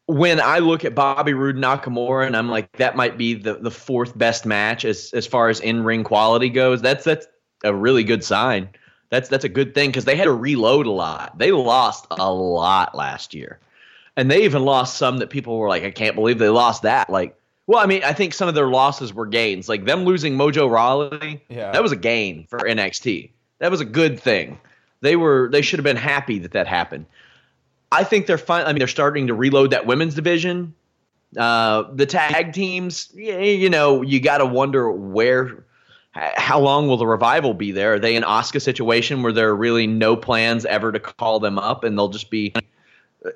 when 0.07 0.39
I 0.39 0.59
look 0.59 0.85
at 0.85 0.93
Bobby 0.93 1.33
Roode 1.33 1.55
Nakamura 1.55 2.27
and 2.27 2.37
I'm 2.37 2.49
like 2.49 2.71
that 2.73 2.95
might 2.95 3.17
be 3.17 3.33
the 3.33 3.55
the 3.55 3.71
fourth 3.71 4.17
best 4.17 4.45
match 4.45 4.85
as 4.85 5.11
as 5.13 5.25
far 5.25 5.49
as 5.49 5.59
in 5.59 5.83
ring 5.83 6.03
quality 6.03 6.49
goes. 6.49 6.81
That's 6.81 7.03
that's 7.03 7.27
a 7.63 7.73
really 7.73 8.03
good 8.03 8.23
sign 8.23 8.69
that's 9.09 9.29
that's 9.29 9.45
a 9.45 9.49
good 9.49 9.73
thing 9.73 9.89
because 9.89 10.05
they 10.05 10.15
had 10.15 10.25
to 10.25 10.33
reload 10.33 10.87
a 10.87 10.91
lot. 10.91 11.37
They 11.37 11.51
lost 11.51 12.07
a 12.11 12.31
lot 12.31 12.95
last 12.95 13.33
year, 13.33 13.59
and 14.15 14.29
they 14.29 14.43
even 14.43 14.63
lost 14.63 14.97
some 14.97 15.17
that 15.19 15.29
people 15.29 15.57
were 15.57 15.69
like, 15.69 15.83
"I 15.83 15.91
can't 15.91 16.15
believe 16.15 16.39
they 16.39 16.49
lost 16.49 16.83
that." 16.83 17.09
Like, 17.09 17.37
well, 17.67 17.79
I 17.79 17.85
mean, 17.85 18.03
I 18.03 18.13
think 18.13 18.33
some 18.33 18.49
of 18.49 18.55
their 18.55 18.67
losses 18.67 19.13
were 19.13 19.25
gains. 19.25 19.69
Like 19.69 19.85
them 19.85 20.05
losing 20.05 20.35
Mojo 20.35 20.69
Rawley, 20.69 21.41
yeah. 21.49 21.71
that 21.71 21.83
was 21.83 21.91
a 21.91 21.97
gain 21.97 22.45
for 22.49 22.59
NXT. 22.59 23.31
That 23.59 23.71
was 23.71 23.81
a 23.81 23.85
good 23.85 24.19
thing. 24.19 24.59
They 25.01 25.15
were 25.15 25.49
they 25.51 25.61
should 25.61 25.79
have 25.79 25.85
been 25.85 25.97
happy 25.97 26.39
that 26.39 26.51
that 26.53 26.67
happened. 26.67 27.05
I 27.91 28.03
think 28.03 28.27
they're 28.27 28.37
fine. 28.37 28.65
I 28.65 28.69
mean, 28.69 28.79
they're 28.79 28.87
starting 28.87 29.27
to 29.27 29.33
reload 29.33 29.71
that 29.71 29.85
women's 29.85 30.15
division. 30.15 30.73
Uh, 31.37 31.83
the 31.93 32.05
tag 32.05 32.53
teams, 32.53 33.11
you 33.13 33.69
know, 33.69 34.01
you 34.01 34.19
got 34.19 34.37
to 34.39 34.45
wonder 34.45 34.91
where 34.91 35.65
how 36.15 36.59
long 36.59 36.87
will 36.87 36.97
the 36.97 37.07
revival 37.07 37.53
be 37.53 37.71
there? 37.71 37.93
Are 37.93 37.99
they 37.99 38.15
an 38.15 38.23
Asuka 38.23 38.61
situation 38.61 39.21
where 39.21 39.33
there 39.33 39.49
are 39.49 39.55
really 39.55 39.85
no 39.85 40.15
plans 40.15 40.65
ever 40.65 40.91
to 40.91 40.99
call 40.99 41.39
them 41.41 41.59
up 41.59 41.83
and 41.83 41.97
they'll 41.97 42.09
just 42.09 42.29
be 42.29 42.53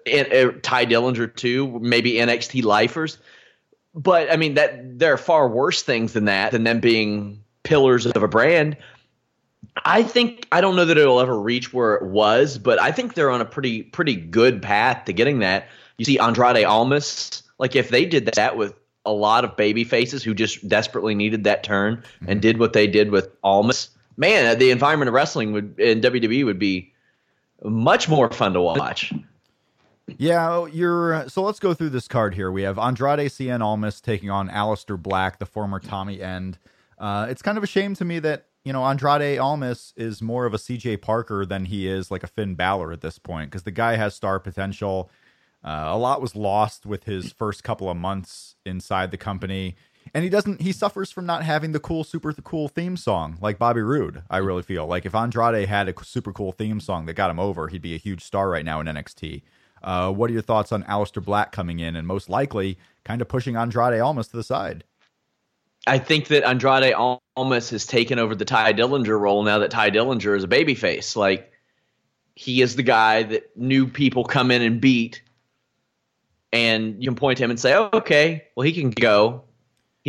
in, 0.06 0.26
in, 0.28 0.62
Tye 0.62 0.86
Dillinger 0.86 1.36
too, 1.36 1.78
maybe 1.82 2.14
NXT 2.14 2.64
lifers? 2.64 3.18
But 3.94 4.32
I 4.32 4.38
mean 4.38 4.54
that 4.54 4.98
there 4.98 5.12
are 5.12 5.18
far 5.18 5.50
worse 5.50 5.84
things 5.84 6.14
than 6.14 6.26
that 6.26 6.52
than 6.52 6.64
them 6.64 6.80
being 6.80 7.44
pillars 7.64 8.06
of 8.06 8.24
a 8.24 8.28
brand. 8.28 8.78
I 9.86 10.04
think 10.04 10.48
I 10.52 10.62
don't 10.62 10.76
know 10.76 10.86
that 10.86 10.98
it'll 10.98 11.20
ever 11.20 11.40
reach 11.40 11.74
where 11.74 11.96
it 11.96 12.04
was, 12.04 12.58
but 12.58 12.80
I 12.82 12.92
think 12.92 13.14
they're 13.14 13.30
on 13.30 13.42
a 13.42 13.46
pretty 13.46 13.84
pretty 13.84 14.16
good 14.16 14.62
path 14.62 15.06
to 15.06 15.14
getting 15.14 15.40
that. 15.40 15.68
You 15.98 16.06
see 16.06 16.18
Andrade 16.18 16.64
Almas, 16.66 17.44
like 17.58 17.76
if 17.76 17.90
they 17.90 18.06
did 18.06 18.26
that 18.26 18.58
with 18.58 18.74
a 19.06 19.12
lot 19.12 19.44
of 19.44 19.56
baby 19.56 19.84
faces 19.84 20.24
who 20.24 20.34
just 20.34 20.68
desperately 20.68 21.16
needed 21.16 21.44
that 21.46 21.64
turn 21.64 21.98
mm-hmm. 21.98 22.30
and 22.30 22.42
did 22.42 22.60
what 22.60 22.74
they 22.74 22.88
did 22.88 23.12
with 23.12 23.30
Almas. 23.44 23.90
Man, 24.18 24.60
the 24.60 24.72
environment 24.72 25.08
of 25.08 25.14
wrestling 25.14 25.54
would 25.54 25.80
in 25.80 26.02
WWE 26.02 26.46
would 26.46 26.60
be 26.60 26.94
much 27.64 28.10
more 28.10 28.30
fun 28.32 28.54
to 28.54 28.62
watch. 28.62 29.14
Yeah, 30.18 30.66
you're. 30.66 31.28
So 31.30 31.44
let's 31.44 31.60
go 31.60 31.74
through 31.74 31.90
this 31.90 32.08
card 32.08 32.34
here. 32.34 32.52
We 32.52 32.64
have 32.64 32.80
Andrade 32.80 33.30
Cien 33.30 33.62
Almas 33.62 34.02
taking 34.02 34.30
on 34.30 34.50
Aleister 34.50 35.02
Black, 35.02 35.40
the 35.40 35.46
former 35.46 35.80
Tommy 35.80 36.22
End. 36.22 36.58
Uh, 36.98 37.28
it's 37.30 37.42
kind 37.42 37.58
of 37.58 37.64
a 37.64 37.68
shame 37.68 37.96
to 37.96 38.04
me 38.06 38.20
that 38.20 38.46
you 38.70 38.74
know 38.74 38.86
Andrade 38.86 39.40
Almas 39.40 39.96
is 39.98 40.22
more 40.22 40.46
of 40.46 40.54
a 40.54 40.58
CJ 40.58 41.02
Parker 41.02 41.44
than 41.44 41.66
he 41.66 41.88
is 41.88 42.12
like 42.12 42.22
a 42.22 42.28
Finn 42.28 42.54
Balor 42.54 42.92
at 42.92 43.02
this 43.02 43.18
point 43.18 43.50
because 43.50 43.64
the 43.64 43.72
guy 43.72 43.96
has 43.96 44.14
star 44.14 44.40
potential. 44.40 45.10
Uh, 45.64 45.86
a 45.88 45.98
lot 45.98 46.22
was 46.22 46.36
lost 46.36 46.86
with 46.86 47.06
his 47.06 47.32
first 47.32 47.64
couple 47.64 47.90
of 47.90 47.98
months 47.98 48.58
inside 48.68 49.10
the 49.10 49.18
company. 49.18 49.76
And 50.14 50.24
he 50.24 50.30
doesn't, 50.30 50.62
he 50.62 50.72
suffers 50.72 51.12
from 51.12 51.26
not 51.26 51.42
having 51.42 51.72
the 51.72 51.80
cool, 51.80 52.04
super 52.04 52.32
cool 52.32 52.68
theme 52.68 52.96
song 52.96 53.40
like 53.42 53.58
Bobby 53.58 53.82
Roode. 53.82 54.22
I 54.30 54.38
really 54.38 54.62
feel 54.62 54.86
like 54.86 55.04
if 55.04 55.16
Andrade 55.16 55.68
had 55.68 55.90
a 55.90 56.04
super 56.04 56.32
cool 56.32 56.52
theme 56.52 56.80
song 56.80 57.08
that 57.08 57.16
got 57.16 57.32
him 57.32 57.40
over, 57.40 57.70
he'd 57.70 57.82
be 57.82 57.96
a 57.96 57.98
huge 57.98 58.24
star 58.24 58.50
right 58.50 58.64
now 58.64 58.80
in 58.82 58.86
NXT. 58.86 59.42
Uh, 59.82 60.12
what 60.12 60.30
are 60.30 60.34
your 60.34 60.44
thoughts 60.44 60.72
on 60.72 60.84
Aleister 60.84 61.26
Black 61.26 61.52
coming 61.52 61.80
in 61.80 61.96
and 61.96 62.06
most 62.06 62.30
likely 62.30 62.78
kind 63.04 63.20
of 63.20 63.28
pushing 63.28 63.56
Andrade 63.56 64.00
almost 64.00 64.30
to 64.30 64.38
the 64.38 64.44
side? 64.44 64.84
I 65.90 65.98
think 65.98 66.28
that 66.28 66.48
Andrade 66.48 66.94
Almas 66.94 67.72
has 67.72 67.88
taken 67.88 68.20
over 68.20 68.36
the 68.36 68.46
Tye 68.46 68.74
Dillinger 68.74 69.20
role 69.20 69.42
now 69.42 69.58
that 69.58 69.72
Tye 69.72 69.90
Dillinger 69.90 70.38
is 70.38 70.44
a 70.44 70.48
babyface. 70.48 71.16
Like 71.16 71.52
he 72.36 72.62
is 72.62 72.76
the 72.76 72.84
guy 72.84 73.24
that 73.24 73.58
new 73.58 73.88
people 73.88 74.24
come 74.24 74.52
in 74.52 74.62
and 74.62 74.80
beat 74.80 75.24
and 76.52 77.02
you 77.04 77.10
can 77.10 77.16
point 77.16 77.38
to 77.38 77.44
him 77.44 77.50
and 77.50 77.60
say, 77.60 77.74
oh, 77.76 77.90
"Okay, 77.92 78.46
well, 78.56 78.66
he 78.66 78.74
can 78.74 78.92
go. 78.92 79.44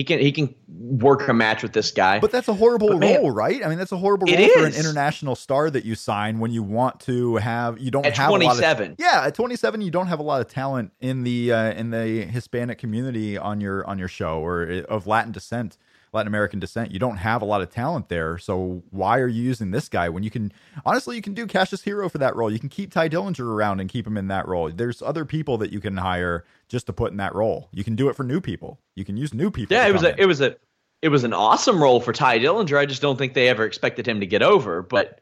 He 0.00 0.04
can 0.04 0.18
he 0.18 0.32
can 0.32 0.54
work 0.66 1.28
a 1.28 1.34
match 1.34 1.62
with 1.62 1.74
this 1.74 1.90
guy." 1.90 2.20
But 2.20 2.32
that's 2.32 2.48
a 2.48 2.54
horrible 2.54 2.98
role, 2.98 3.30
right? 3.30 3.62
I 3.62 3.68
mean, 3.68 3.76
that's 3.76 3.92
a 3.92 3.98
horrible 3.98 4.26
role 4.26 4.34
is. 4.34 4.50
for 4.54 4.64
an 4.64 4.72
international 4.72 5.36
star 5.36 5.68
that 5.68 5.84
you 5.84 5.94
sign 5.94 6.38
when 6.38 6.52
you 6.52 6.62
want 6.62 7.00
to 7.00 7.36
have 7.36 7.78
you 7.78 7.90
don't 7.90 8.06
at 8.06 8.16
have 8.16 8.30
27. 8.30 8.96
yeah, 8.98 9.24
at 9.26 9.34
27 9.34 9.82
you 9.82 9.90
don't 9.90 10.06
have 10.06 10.18
a 10.18 10.22
lot 10.22 10.40
of 10.40 10.48
talent 10.48 10.92
in 11.02 11.22
the 11.22 11.52
uh, 11.52 11.72
in 11.72 11.90
the 11.90 12.24
Hispanic 12.24 12.78
community 12.78 13.36
on 13.36 13.60
your 13.60 13.86
on 13.86 13.98
your 13.98 14.08
show 14.08 14.40
or 14.40 14.62
uh, 14.62 14.80
of 14.88 15.06
Latin 15.06 15.32
descent. 15.32 15.76
Latin 16.12 16.26
American 16.26 16.58
descent. 16.58 16.90
You 16.90 16.98
don't 16.98 17.16
have 17.16 17.42
a 17.42 17.44
lot 17.44 17.62
of 17.62 17.70
talent 17.70 18.08
there. 18.08 18.36
So 18.38 18.82
why 18.90 19.18
are 19.18 19.28
you 19.28 19.42
using 19.42 19.70
this 19.70 19.88
guy 19.88 20.08
when 20.08 20.22
you 20.22 20.30
can 20.30 20.52
honestly 20.84 21.16
you 21.16 21.22
can 21.22 21.34
do 21.34 21.46
Cassius 21.46 21.82
Hero 21.82 22.08
for 22.08 22.18
that 22.18 22.34
role. 22.34 22.50
You 22.50 22.58
can 22.58 22.68
keep 22.68 22.92
Tye 22.92 23.08
Dillinger 23.08 23.46
around 23.46 23.80
and 23.80 23.88
keep 23.88 24.06
him 24.06 24.16
in 24.16 24.28
that 24.28 24.48
role. 24.48 24.70
There's 24.70 25.02
other 25.02 25.24
people 25.24 25.58
that 25.58 25.72
you 25.72 25.80
can 25.80 25.96
hire 25.96 26.44
just 26.68 26.86
to 26.86 26.92
put 26.92 27.12
in 27.12 27.18
that 27.18 27.34
role. 27.34 27.68
You 27.72 27.84
can 27.84 27.96
do 27.96 28.08
it 28.08 28.16
for 28.16 28.24
new 28.24 28.40
people. 28.40 28.80
You 28.94 29.04
can 29.04 29.16
use 29.16 29.32
new 29.32 29.50
people. 29.50 29.76
Yeah, 29.76 29.86
it 29.86 29.92
was 29.92 30.02
a, 30.02 30.20
it 30.20 30.26
was 30.26 30.40
a 30.40 30.56
it 31.02 31.08
was 31.08 31.24
an 31.24 31.32
awesome 31.32 31.82
role 31.82 32.00
for 32.00 32.12
Tye 32.12 32.38
Dillinger. 32.38 32.78
I 32.78 32.86
just 32.86 33.02
don't 33.02 33.16
think 33.16 33.34
they 33.34 33.48
ever 33.48 33.64
expected 33.64 34.06
him 34.06 34.20
to 34.20 34.26
get 34.26 34.42
over, 34.42 34.82
but 34.82 35.20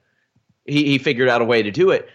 he, 0.64 0.84
he 0.84 0.98
figured 0.98 1.28
out 1.28 1.40
a 1.40 1.44
way 1.44 1.62
to 1.62 1.70
do 1.70 1.90
it. 1.90 2.08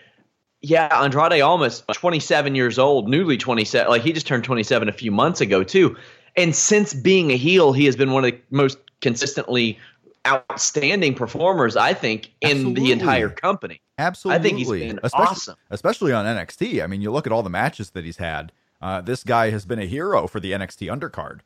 Yeah, 0.62 0.88
Andrade 1.04 1.42
Almas, 1.42 1.84
27 1.92 2.56
years 2.56 2.80
old, 2.80 3.10
newly 3.10 3.38
27. 3.38 3.90
Like 3.90 4.02
he 4.02 4.14
just 4.14 4.28
turned 4.28 4.46
27 4.46 4.88
a 4.88 4.94
few 4.94 5.12
months 5.12 5.42
ago 5.42 5.64
too. 5.64 5.98
And 6.36 6.56
since 6.56 6.94
being 6.94 7.32
a 7.32 7.38
heel, 7.38 7.74
he 7.74 7.86
has 7.86 7.96
been 7.96 8.12
one 8.12 8.26
of 8.26 8.32
the 8.32 8.40
most 8.50 8.78
consistently 9.02 9.78
outstanding 10.26 11.14
performers, 11.14 11.76
I 11.76 11.94
think, 11.94 12.32
in 12.42 12.52
Absolutely. 12.52 12.84
the 12.84 12.92
entire 12.92 13.30
company. 13.30 13.82
Absolutely. 13.98 14.40
I 14.40 14.42
think 14.42 14.58
he's 14.58 14.70
been 14.70 15.00
especially, 15.04 15.28
awesome. 15.28 15.56
Especially 15.70 16.14
on 16.14 16.26
NXT. 16.26 16.84
I 16.84 16.88
mean, 16.88 17.02
you 17.02 17.12
look 17.12 17.28
at 17.28 17.34
all 17.34 17.44
the 17.44 17.50
matches 17.50 17.92
that 17.92 18.04
he's 18.06 18.18
had. 18.18 18.52
Uh, 18.82 19.02
this 19.02 19.24
guy 19.24 19.50
has 19.50 19.66
been 19.66 19.80
a 19.80 19.86
hero 19.86 20.28
for 20.28 20.40
the 20.40 20.52
NXT 20.52 20.92
undercard. 20.92 21.42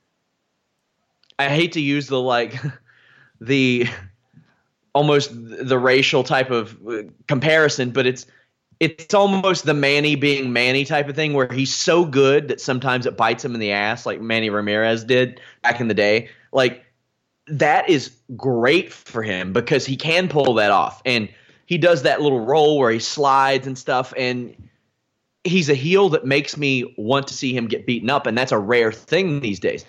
I 1.40 1.50
hate 1.50 1.74
to 1.74 1.82
use 1.82 2.08
the 2.08 2.20
like 2.20 2.56
the 3.42 3.88
almost 4.94 5.32
the 5.34 5.78
racial 5.78 6.24
type 6.24 6.50
of 6.50 6.78
uh, 6.88 7.04
comparison, 7.28 7.92
but 7.92 8.08
it's 8.08 8.26
it's 8.80 9.14
almost 9.14 9.66
the 9.66 9.74
Manny 9.74 10.16
being 10.16 10.54
Manny 10.54 10.86
type 10.86 11.10
of 11.10 11.16
thing 11.16 11.34
where 11.34 11.52
he's 11.52 11.74
so 11.74 12.06
good 12.06 12.48
that 12.49 12.62
sometimes 12.62 13.06
it 13.06 13.18
bites 13.18 13.44
him 13.44 13.54
in 13.54 13.60
the 13.60 13.72
ass, 13.72 14.06
like 14.06 14.22
Manny 14.22 14.49
Ramirez 14.49 15.04
did 15.04 15.41
back 15.64 15.82
in 15.82 15.88
the 15.88 15.94
day. 15.94 16.30
Like 16.52 16.86
that 17.48 17.90
is 17.90 18.12
great 18.36 18.94
for 18.94 19.24
him 19.24 19.54
because 19.54 19.86
he 19.86 19.95
can 19.95 20.28
pull 20.28 20.54
that 20.56 20.72
off. 20.72 21.02
And 21.06 21.30
he 21.66 21.78
does 21.78 22.04
that 22.04 22.22
little 22.22 22.45
roll 22.45 22.78
where 22.78 22.91
he 22.91 22.99
slides 22.99 23.66
and 23.66 23.78
stuff. 23.78 24.14
And 24.16 24.70
he's 25.44 25.70
a 25.70 25.74
heel 25.74 26.10
that 26.10 26.26
makes 26.26 26.56
me 26.56 26.94
want 26.98 27.28
to 27.28 27.34
see 27.34 27.56
him 27.56 27.68
get 27.68 27.86
beaten 27.86 28.10
up. 28.10 28.28
And 28.28 28.38
that's 28.38 28.52
a 28.52 28.60
rare 28.60 28.91
thing 28.91 29.40
these 29.40 29.60
days. 29.60 29.86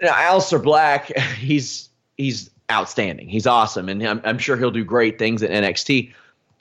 Now, 0.00 0.12
Aleister 0.12 0.62
Black, 0.62 1.06
he's 1.38 1.88
he's 2.16 2.50
outstanding. 2.70 3.28
He's 3.28 3.46
awesome. 3.46 3.88
And 3.88 4.02
I'm, 4.06 4.20
I'm 4.24 4.38
sure 4.38 4.56
he'll 4.56 4.70
do 4.70 4.84
great 4.84 5.18
things 5.18 5.42
at 5.42 5.50
NXT 5.50 6.12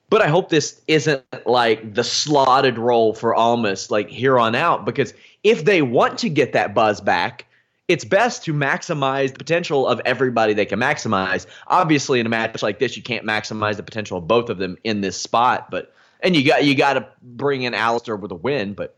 but 0.10 0.22
I 0.22 0.28
hope 0.28 0.50
this 0.50 0.82
isn't 0.88 1.24
like 1.46 1.94
the 1.94 2.04
slotted 2.04 2.78
role 2.78 3.14
for 3.14 3.36
Almas 3.36 3.92
like 3.92 4.10
here 4.10 4.40
on 4.40 4.56
out 4.56 4.86
because 4.86 5.14
if 5.44 5.66
they 5.66 5.82
want 5.82 6.18
to 6.20 6.30
get 6.30 6.54
that 6.54 6.74
buzz 6.74 7.02
back, 7.02 7.46
it's 7.88 8.04
best 8.04 8.44
to 8.46 8.54
maximize 8.54 9.32
the 9.32 9.38
potential 9.38 9.88
of 9.88 10.02
everybody 10.06 10.54
they 10.54 10.66
can 10.66 10.80
maximize. 10.80 11.46
Obviously, 11.68 12.20
in 12.20 12.26
a 12.26 12.30
match 12.30 12.62
like 12.62 12.80
this, 12.80 12.98
you 12.98 13.04
can't 13.04 13.26
maximize 13.26 13.78
the 13.78 13.84
potential 13.84 14.18
of 14.18 14.28
both 14.28 14.50
of 14.50 14.58
them 14.58 14.78
in 14.84 15.02
this 15.02 15.20
spot, 15.20 15.72
but 15.72 15.94
and 16.22 16.36
you 16.36 16.46
got 16.46 16.66
you 16.66 16.76
got 16.76 16.94
to 16.94 17.08
bring 17.22 17.64
in 17.64 17.74
Aleister 17.74 18.20
with 18.20 18.32
a 18.32 18.36
win, 18.36 18.74
but 18.74 18.96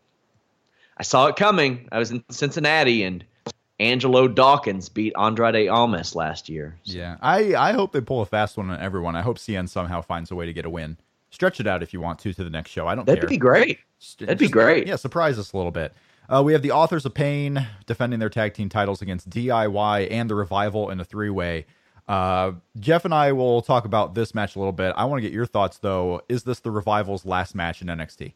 I 0.97 1.03
saw 1.03 1.27
it 1.27 1.35
coming. 1.35 1.87
I 1.91 1.99
was 1.99 2.11
in 2.11 2.23
Cincinnati 2.29 3.03
and 3.03 3.23
Angelo 3.79 4.27
Dawkins 4.27 4.89
beat 4.89 5.13
Andrade 5.17 5.69
Almas 5.69 6.15
last 6.15 6.49
year. 6.49 6.77
So. 6.83 6.97
Yeah, 6.97 7.17
I, 7.21 7.55
I 7.55 7.71
hope 7.71 7.91
they 7.91 8.01
pull 8.01 8.21
a 8.21 8.25
fast 8.25 8.57
one 8.57 8.69
on 8.69 8.79
everyone. 8.79 9.15
I 9.15 9.21
hope 9.21 9.37
Cien 9.37 9.69
somehow 9.69 10.01
finds 10.01 10.31
a 10.31 10.35
way 10.35 10.45
to 10.45 10.53
get 10.53 10.65
a 10.65 10.69
win. 10.69 10.97
Stretch 11.29 11.59
it 11.59 11.67
out 11.67 11.83
if 11.83 11.93
you 11.93 12.01
want 12.01 12.19
to 12.19 12.33
to 12.33 12.43
the 12.43 12.49
next 12.49 12.71
show. 12.71 12.87
I 12.87 12.95
don't 12.95 13.05
That'd 13.05 13.21
care. 13.21 13.29
be 13.29 13.37
great. 13.37 13.79
Just, 13.99 14.19
That'd 14.19 14.37
be 14.37 14.47
great. 14.47 14.87
Yeah, 14.87 14.95
surprise 14.95 15.37
us 15.37 15.53
a 15.53 15.57
little 15.57 15.71
bit. 15.71 15.93
Uh, 16.27 16.43
we 16.43 16.53
have 16.53 16.61
the 16.61 16.71
Authors 16.71 17.05
of 17.05 17.13
Pain 17.13 17.67
defending 17.85 18.19
their 18.19 18.29
tag 18.29 18.53
team 18.53 18.69
titles 18.69 19.01
against 19.01 19.29
DIY 19.29 20.11
and 20.11 20.29
the 20.29 20.35
Revival 20.35 20.89
in 20.89 20.99
a 20.99 21.05
three 21.05 21.29
way. 21.29 21.65
Uh, 22.07 22.53
Jeff 22.79 23.05
and 23.05 23.13
I 23.13 23.31
will 23.31 23.61
talk 23.61 23.85
about 23.85 24.15
this 24.15 24.33
match 24.33 24.55
a 24.55 24.59
little 24.59 24.71
bit. 24.71 24.93
I 24.97 25.05
want 25.05 25.19
to 25.19 25.21
get 25.21 25.31
your 25.31 25.45
thoughts 25.45 25.77
though. 25.77 26.21
Is 26.27 26.43
this 26.43 26.59
the 26.59 26.71
Revival's 26.71 27.25
last 27.25 27.53
match 27.55 27.81
in 27.81 27.87
NXT? 27.87 28.33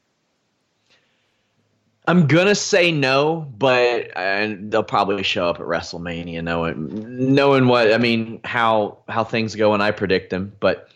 I'm 2.05 2.27
gonna 2.27 2.55
say 2.55 2.91
no, 2.91 3.47
but 3.57 4.15
and 4.17 4.71
they'll 4.71 4.83
probably 4.83 5.23
show 5.23 5.47
up 5.47 5.59
at 5.59 5.65
WrestleMania, 5.65 6.43
knowing 6.43 7.33
knowing 7.33 7.67
what 7.67 7.93
I 7.93 7.97
mean, 7.97 8.41
how 8.43 8.97
how 9.07 9.23
things 9.23 9.55
go, 9.55 9.73
and 9.73 9.81
I 9.81 9.91
predict 9.91 10.29
them. 10.29 10.51
But 10.59 10.89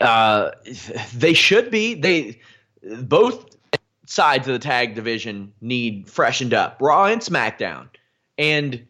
uh, 0.00 0.52
they 1.14 1.34
should 1.34 1.70
be. 1.70 1.94
They 1.94 2.40
both 3.00 3.56
sides 4.06 4.46
of 4.46 4.52
the 4.52 4.60
tag 4.60 4.94
division 4.94 5.52
need 5.60 6.08
freshened 6.08 6.54
up, 6.54 6.78
Raw 6.80 7.06
and 7.06 7.20
SmackDown, 7.20 7.88
and 8.38 8.86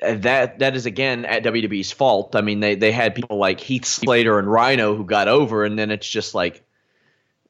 that 0.00 0.58
that 0.58 0.76
is 0.76 0.86
again 0.86 1.24
at 1.24 1.42
WWE's 1.42 1.90
fault. 1.90 2.36
I 2.36 2.42
mean, 2.42 2.60
they 2.60 2.74
they 2.74 2.92
had 2.92 3.14
people 3.14 3.38
like 3.38 3.60
Heath 3.60 3.84
Slater 3.84 4.38
and 4.38 4.48
Rhyno 4.48 4.96
who 4.96 5.04
got 5.04 5.28
over, 5.28 5.64
and 5.64 5.78
then 5.78 5.90
it's 5.90 6.08
just 6.08 6.34
like 6.34 6.62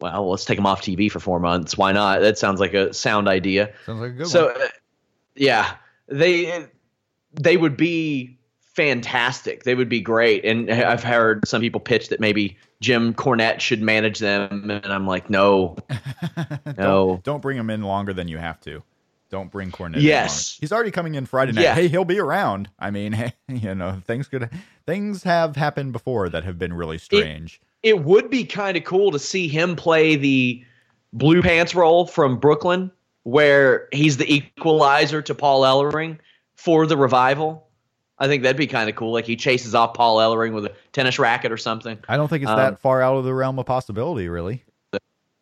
well, 0.01 0.31
let's 0.31 0.45
take 0.45 0.57
them 0.57 0.67
off 0.67 0.83
TV 0.83 1.11
for 1.11 1.21
four 1.21 1.41
months. 1.41 1.77
Why 1.77 1.93
not? 1.93 2.21
That 2.21 2.39
sounds 2.39 2.61
like 2.61 2.75
a 2.75 2.93
sound 2.93 3.29
idea. 3.29 3.73
Sounds 3.87 4.01
like 4.01 4.11
a 4.11 4.15
good 4.15 4.29
so, 4.29 4.47
one. 4.47 4.55
So, 4.57 4.63
uh, 4.63 4.69
yeah, 5.35 5.75
they 6.09 6.67
they 7.35 7.57
would 7.57 7.77
be 7.77 8.37
fantastic. 8.77 9.65
They 9.65 9.75
would 9.75 9.89
be 9.89 10.01
great. 10.01 10.45
And 10.45 10.71
I've 10.71 11.03
heard 11.03 11.47
some 11.49 11.63
people 11.63 11.81
pitch 11.81 12.11
that 12.11 12.21
maybe 12.21 12.57
Jim 12.81 13.15
Cornette 13.15 13.61
should 13.61 13.81
manage 13.81 14.19
them, 14.19 14.71
and 14.71 14.93
I'm 14.93 15.07
like, 15.07 15.31
no, 15.31 15.77
no, 16.67 16.75
don't, 16.77 17.25
don't 17.25 17.41
bring 17.41 17.57
him 17.57 17.71
in 17.71 17.83
longer 17.83 18.13
than 18.13 18.29
you 18.29 18.39
have 18.39 18.61
to. 18.61 18.83
Don't 19.29 19.51
bring 19.51 19.73
Cornette. 19.73 20.03
Yes, 20.03 20.57
he's 20.61 20.73
already 20.73 20.93
coming 20.93 21.17
in 21.17 21.27
Friday 21.27 21.53
night. 21.53 21.63
Yeah. 21.63 21.75
Hey, 21.75 21.89
he'll 21.89 22.05
be 22.05 22.21
around. 22.21 22.69
I 22.79 22.91
mean, 22.91 23.13
hey, 23.13 23.33
you 23.49 23.75
know, 23.75 24.01
things 24.07 24.29
could 24.29 24.51
things 24.87 25.25
have 25.25 25.57
happened 25.57 25.93
before 25.93 26.29
that 26.29 26.45
have 26.45 26.59
been 26.59 26.73
really 26.73 26.99
strange. 26.99 27.61
It, 27.63 27.66
it 27.83 28.05
would 28.05 28.31
be 28.31 28.45
kind 28.45 28.77
of 28.77 28.85
cool 28.85 29.11
to 29.13 29.19
see 29.19 29.49
him 29.49 29.77
play 29.77 30.17
the 30.17 30.65
blue 31.13 31.43
pants 31.43 31.75
role 31.75 32.07
from 32.07 32.39
Brooklyn, 32.39 32.91
where 33.23 33.89
he's 33.93 34.17
the 34.17 34.33
equalizer 34.33 35.23
to 35.23 35.35
Paul 35.35 35.63
Ellering 35.63 36.19
for 36.55 36.87
the 36.87 36.97
revival. 36.97 37.67
I 38.19 38.29
think 38.29 38.43
that'd 38.43 38.57
be 38.57 38.67
kind 38.67 38.89
of 38.89 38.97
cool. 38.97 39.13
Like 39.13 39.27
he 39.27 39.37
chases 39.37 39.75
off 39.75 39.95
Paul 39.95 40.19
Ellering 40.19 40.53
with 40.53 40.65
a 40.65 40.73
tennis 40.93 41.19
racket 41.19 41.53
or 41.53 41.59
something. 41.59 41.99
I 42.09 42.17
don't 42.17 42.29
think 42.29 42.43
it's 42.43 42.51
um, 42.51 42.57
that 42.57 42.79
far 42.79 43.03
out 43.03 43.17
of 43.17 43.25
the 43.25 43.35
realm 43.35 43.59
of 43.59 43.67
possibility, 43.67 44.29
really. 44.29 44.65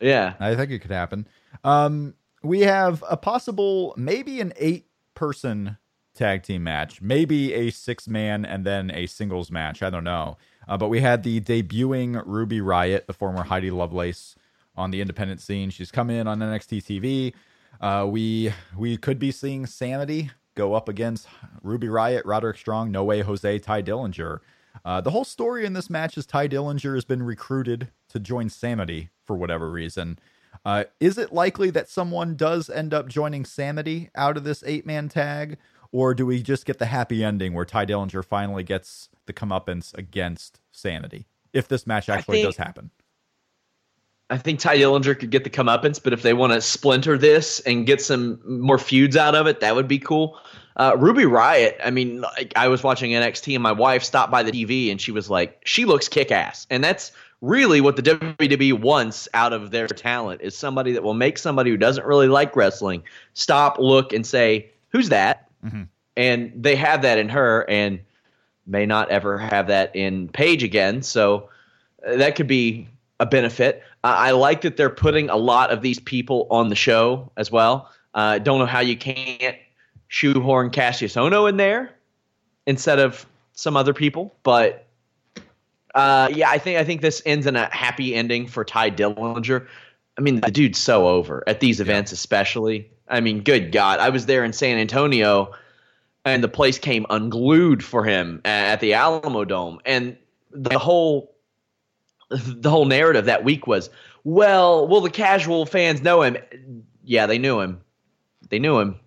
Yeah, 0.00 0.34
I 0.40 0.56
think 0.56 0.70
it 0.70 0.80
could 0.80 0.90
happen. 0.90 1.26
Um, 1.62 2.14
we 2.42 2.60
have 2.62 3.02
a 3.08 3.16
possible, 3.16 3.94
maybe 3.96 4.40
an 4.40 4.52
eight-person 4.56 5.78
tag 6.14 6.42
team 6.42 6.64
match, 6.64 7.00
maybe 7.00 7.54
a 7.54 7.70
six-man 7.70 8.44
and 8.44 8.64
then 8.64 8.90
a 8.90 9.06
singles 9.06 9.50
match. 9.50 9.82
I 9.82 9.90
don't 9.90 10.04
know. 10.04 10.36
Uh, 10.68 10.76
but 10.76 10.88
we 10.88 11.00
had 11.00 11.22
the 11.22 11.40
debuting 11.40 12.22
Ruby 12.24 12.60
Riot, 12.60 13.06
the 13.06 13.12
former 13.12 13.42
Heidi 13.42 13.70
Lovelace, 13.70 14.36
on 14.76 14.90
the 14.90 15.00
independent 15.00 15.40
scene. 15.40 15.70
She's 15.70 15.90
come 15.90 16.10
in 16.10 16.26
on 16.26 16.38
NXT 16.38 16.84
TV. 16.84 17.34
Uh, 17.80 18.06
we 18.06 18.52
we 18.76 18.96
could 18.96 19.18
be 19.18 19.30
seeing 19.30 19.66
Sanity 19.66 20.30
go 20.54 20.74
up 20.74 20.88
against 20.88 21.26
Ruby 21.62 21.88
Riot, 21.88 22.24
Roderick 22.24 22.56
Strong, 22.56 22.90
No 22.90 23.04
Way 23.04 23.20
Jose, 23.20 23.58
Tye 23.58 23.82
Dillinger. 23.82 24.38
Uh, 24.84 25.00
the 25.00 25.10
whole 25.10 25.24
story 25.24 25.64
in 25.64 25.72
this 25.72 25.90
match 25.90 26.16
is 26.16 26.26
Tye 26.26 26.48
Dillinger 26.48 26.94
has 26.94 27.04
been 27.04 27.22
recruited 27.22 27.88
to 28.08 28.18
join 28.20 28.48
Sanity 28.48 29.10
for 29.24 29.36
whatever 29.36 29.70
reason. 29.70 30.18
Uh, 30.64 30.84
is 31.00 31.18
it 31.18 31.32
likely 31.32 31.70
that 31.70 31.88
someone 31.88 32.36
does 32.36 32.70
end 32.70 32.94
up 32.94 33.08
joining 33.08 33.44
Sanity 33.44 34.10
out 34.14 34.36
of 34.36 34.44
this 34.44 34.62
eight 34.66 34.86
man 34.86 35.08
tag? 35.08 35.58
Or 35.94 36.12
do 36.12 36.26
we 36.26 36.42
just 36.42 36.66
get 36.66 36.80
the 36.80 36.86
happy 36.86 37.22
ending 37.22 37.52
where 37.52 37.64
Tye 37.64 37.86
Dillinger 37.86 38.24
finally 38.24 38.64
gets 38.64 39.08
the 39.26 39.32
comeuppance 39.32 39.94
against 39.94 40.58
Sanity 40.72 41.28
if 41.52 41.68
this 41.68 41.86
match 41.86 42.08
actually 42.08 42.38
think, 42.38 42.46
does 42.48 42.56
happen? 42.56 42.90
I 44.28 44.36
think 44.38 44.58
Tye 44.58 44.76
Dillinger 44.76 45.16
could 45.16 45.30
get 45.30 45.44
the 45.44 45.50
comeuppance, 45.50 46.02
but 46.02 46.12
if 46.12 46.22
they 46.22 46.32
want 46.32 46.52
to 46.52 46.60
splinter 46.60 47.16
this 47.16 47.60
and 47.60 47.86
get 47.86 48.02
some 48.02 48.40
more 48.44 48.76
feuds 48.76 49.16
out 49.16 49.36
of 49.36 49.46
it, 49.46 49.60
that 49.60 49.76
would 49.76 49.86
be 49.86 50.00
cool. 50.00 50.36
Uh, 50.74 50.96
Ruby 50.98 51.26
Riot, 51.26 51.78
I 51.84 51.92
mean, 51.92 52.22
like, 52.22 52.52
I 52.56 52.66
was 52.66 52.82
watching 52.82 53.12
NXT 53.12 53.54
and 53.54 53.62
my 53.62 53.70
wife 53.70 54.02
stopped 54.02 54.32
by 54.32 54.42
the 54.42 54.50
TV 54.50 54.90
and 54.90 55.00
she 55.00 55.12
was 55.12 55.30
like, 55.30 55.62
she 55.64 55.84
looks 55.84 56.08
kick 56.08 56.32
ass. 56.32 56.66
And 56.70 56.82
that's 56.82 57.12
really 57.40 57.80
what 57.80 57.94
the 57.94 58.02
WWE 58.02 58.80
wants 58.80 59.28
out 59.32 59.52
of 59.52 59.70
their 59.70 59.86
talent 59.86 60.40
is 60.40 60.56
somebody 60.56 60.90
that 60.90 61.04
will 61.04 61.14
make 61.14 61.38
somebody 61.38 61.70
who 61.70 61.76
doesn't 61.76 62.04
really 62.04 62.26
like 62.26 62.56
wrestling 62.56 63.04
stop, 63.34 63.78
look, 63.78 64.12
and 64.12 64.26
say, 64.26 64.72
who's 64.88 65.10
that? 65.10 65.43
Mm-hmm. 65.64 65.82
And 66.16 66.52
they 66.54 66.76
have 66.76 67.02
that 67.02 67.18
in 67.18 67.28
her 67.28 67.68
and 67.68 68.00
may 68.66 68.86
not 68.86 69.10
ever 69.10 69.38
have 69.38 69.66
that 69.68 69.94
in 69.94 70.28
Paige 70.28 70.62
again. 70.62 71.02
So 71.02 71.48
uh, 72.06 72.16
that 72.16 72.36
could 72.36 72.46
be 72.46 72.88
a 73.20 73.26
benefit. 73.26 73.82
Uh, 74.02 74.14
I 74.16 74.30
like 74.32 74.62
that 74.62 74.76
they're 74.76 74.90
putting 74.90 75.30
a 75.30 75.36
lot 75.36 75.70
of 75.70 75.82
these 75.82 75.98
people 75.98 76.46
on 76.50 76.68
the 76.68 76.76
show 76.76 77.30
as 77.36 77.50
well. 77.50 77.90
I 78.14 78.36
uh, 78.36 78.38
don't 78.38 78.58
know 78.58 78.66
how 78.66 78.80
you 78.80 78.96
can't 78.96 79.56
shoehorn 80.08 80.70
Cassius 80.70 81.14
Ohno 81.14 81.48
in 81.48 81.56
there 81.56 81.90
instead 82.66 83.00
of 83.00 83.26
some 83.52 83.76
other 83.76 83.92
people, 83.92 84.34
but 84.42 84.86
uh, 85.94 86.28
yeah, 86.32 86.50
I 86.50 86.58
think 86.58 86.78
I 86.78 86.84
think 86.84 87.00
this 87.02 87.22
ends 87.24 87.46
in 87.46 87.56
a 87.56 87.72
happy 87.74 88.14
ending 88.14 88.46
for 88.46 88.64
Tye 88.64 88.90
Dillinger. 88.90 89.66
I 90.16 90.20
mean, 90.20 90.40
the 90.40 90.50
dude's 90.50 90.78
so 90.78 91.08
over 91.08 91.42
at 91.46 91.60
these 91.60 91.80
events, 91.80 92.12
especially. 92.12 92.90
I 93.08 93.20
mean, 93.20 93.42
good 93.42 93.72
God, 93.72 94.00
I 94.00 94.08
was 94.10 94.26
there 94.26 94.44
in 94.44 94.52
San 94.52 94.78
Antonio, 94.78 95.52
and 96.24 96.42
the 96.42 96.48
place 96.48 96.78
came 96.78 97.06
unglued 97.10 97.84
for 97.84 98.04
him 98.04 98.40
at 98.44 98.80
the 98.80 98.92
Alamodome, 98.92 99.78
and 99.84 100.16
the 100.50 100.78
whole 100.78 101.34
the 102.30 102.70
whole 102.70 102.86
narrative 102.86 103.26
that 103.26 103.44
week 103.44 103.66
was, 103.66 103.90
well, 104.24 104.88
will 104.88 105.02
the 105.02 105.10
casual 105.10 105.66
fans 105.66 106.02
know 106.02 106.22
him? 106.22 106.36
Yeah, 107.04 107.26
they 107.26 107.38
knew 107.38 107.60
him. 107.60 107.80
They 108.48 108.58
knew 108.58 108.78
him. 108.78 108.98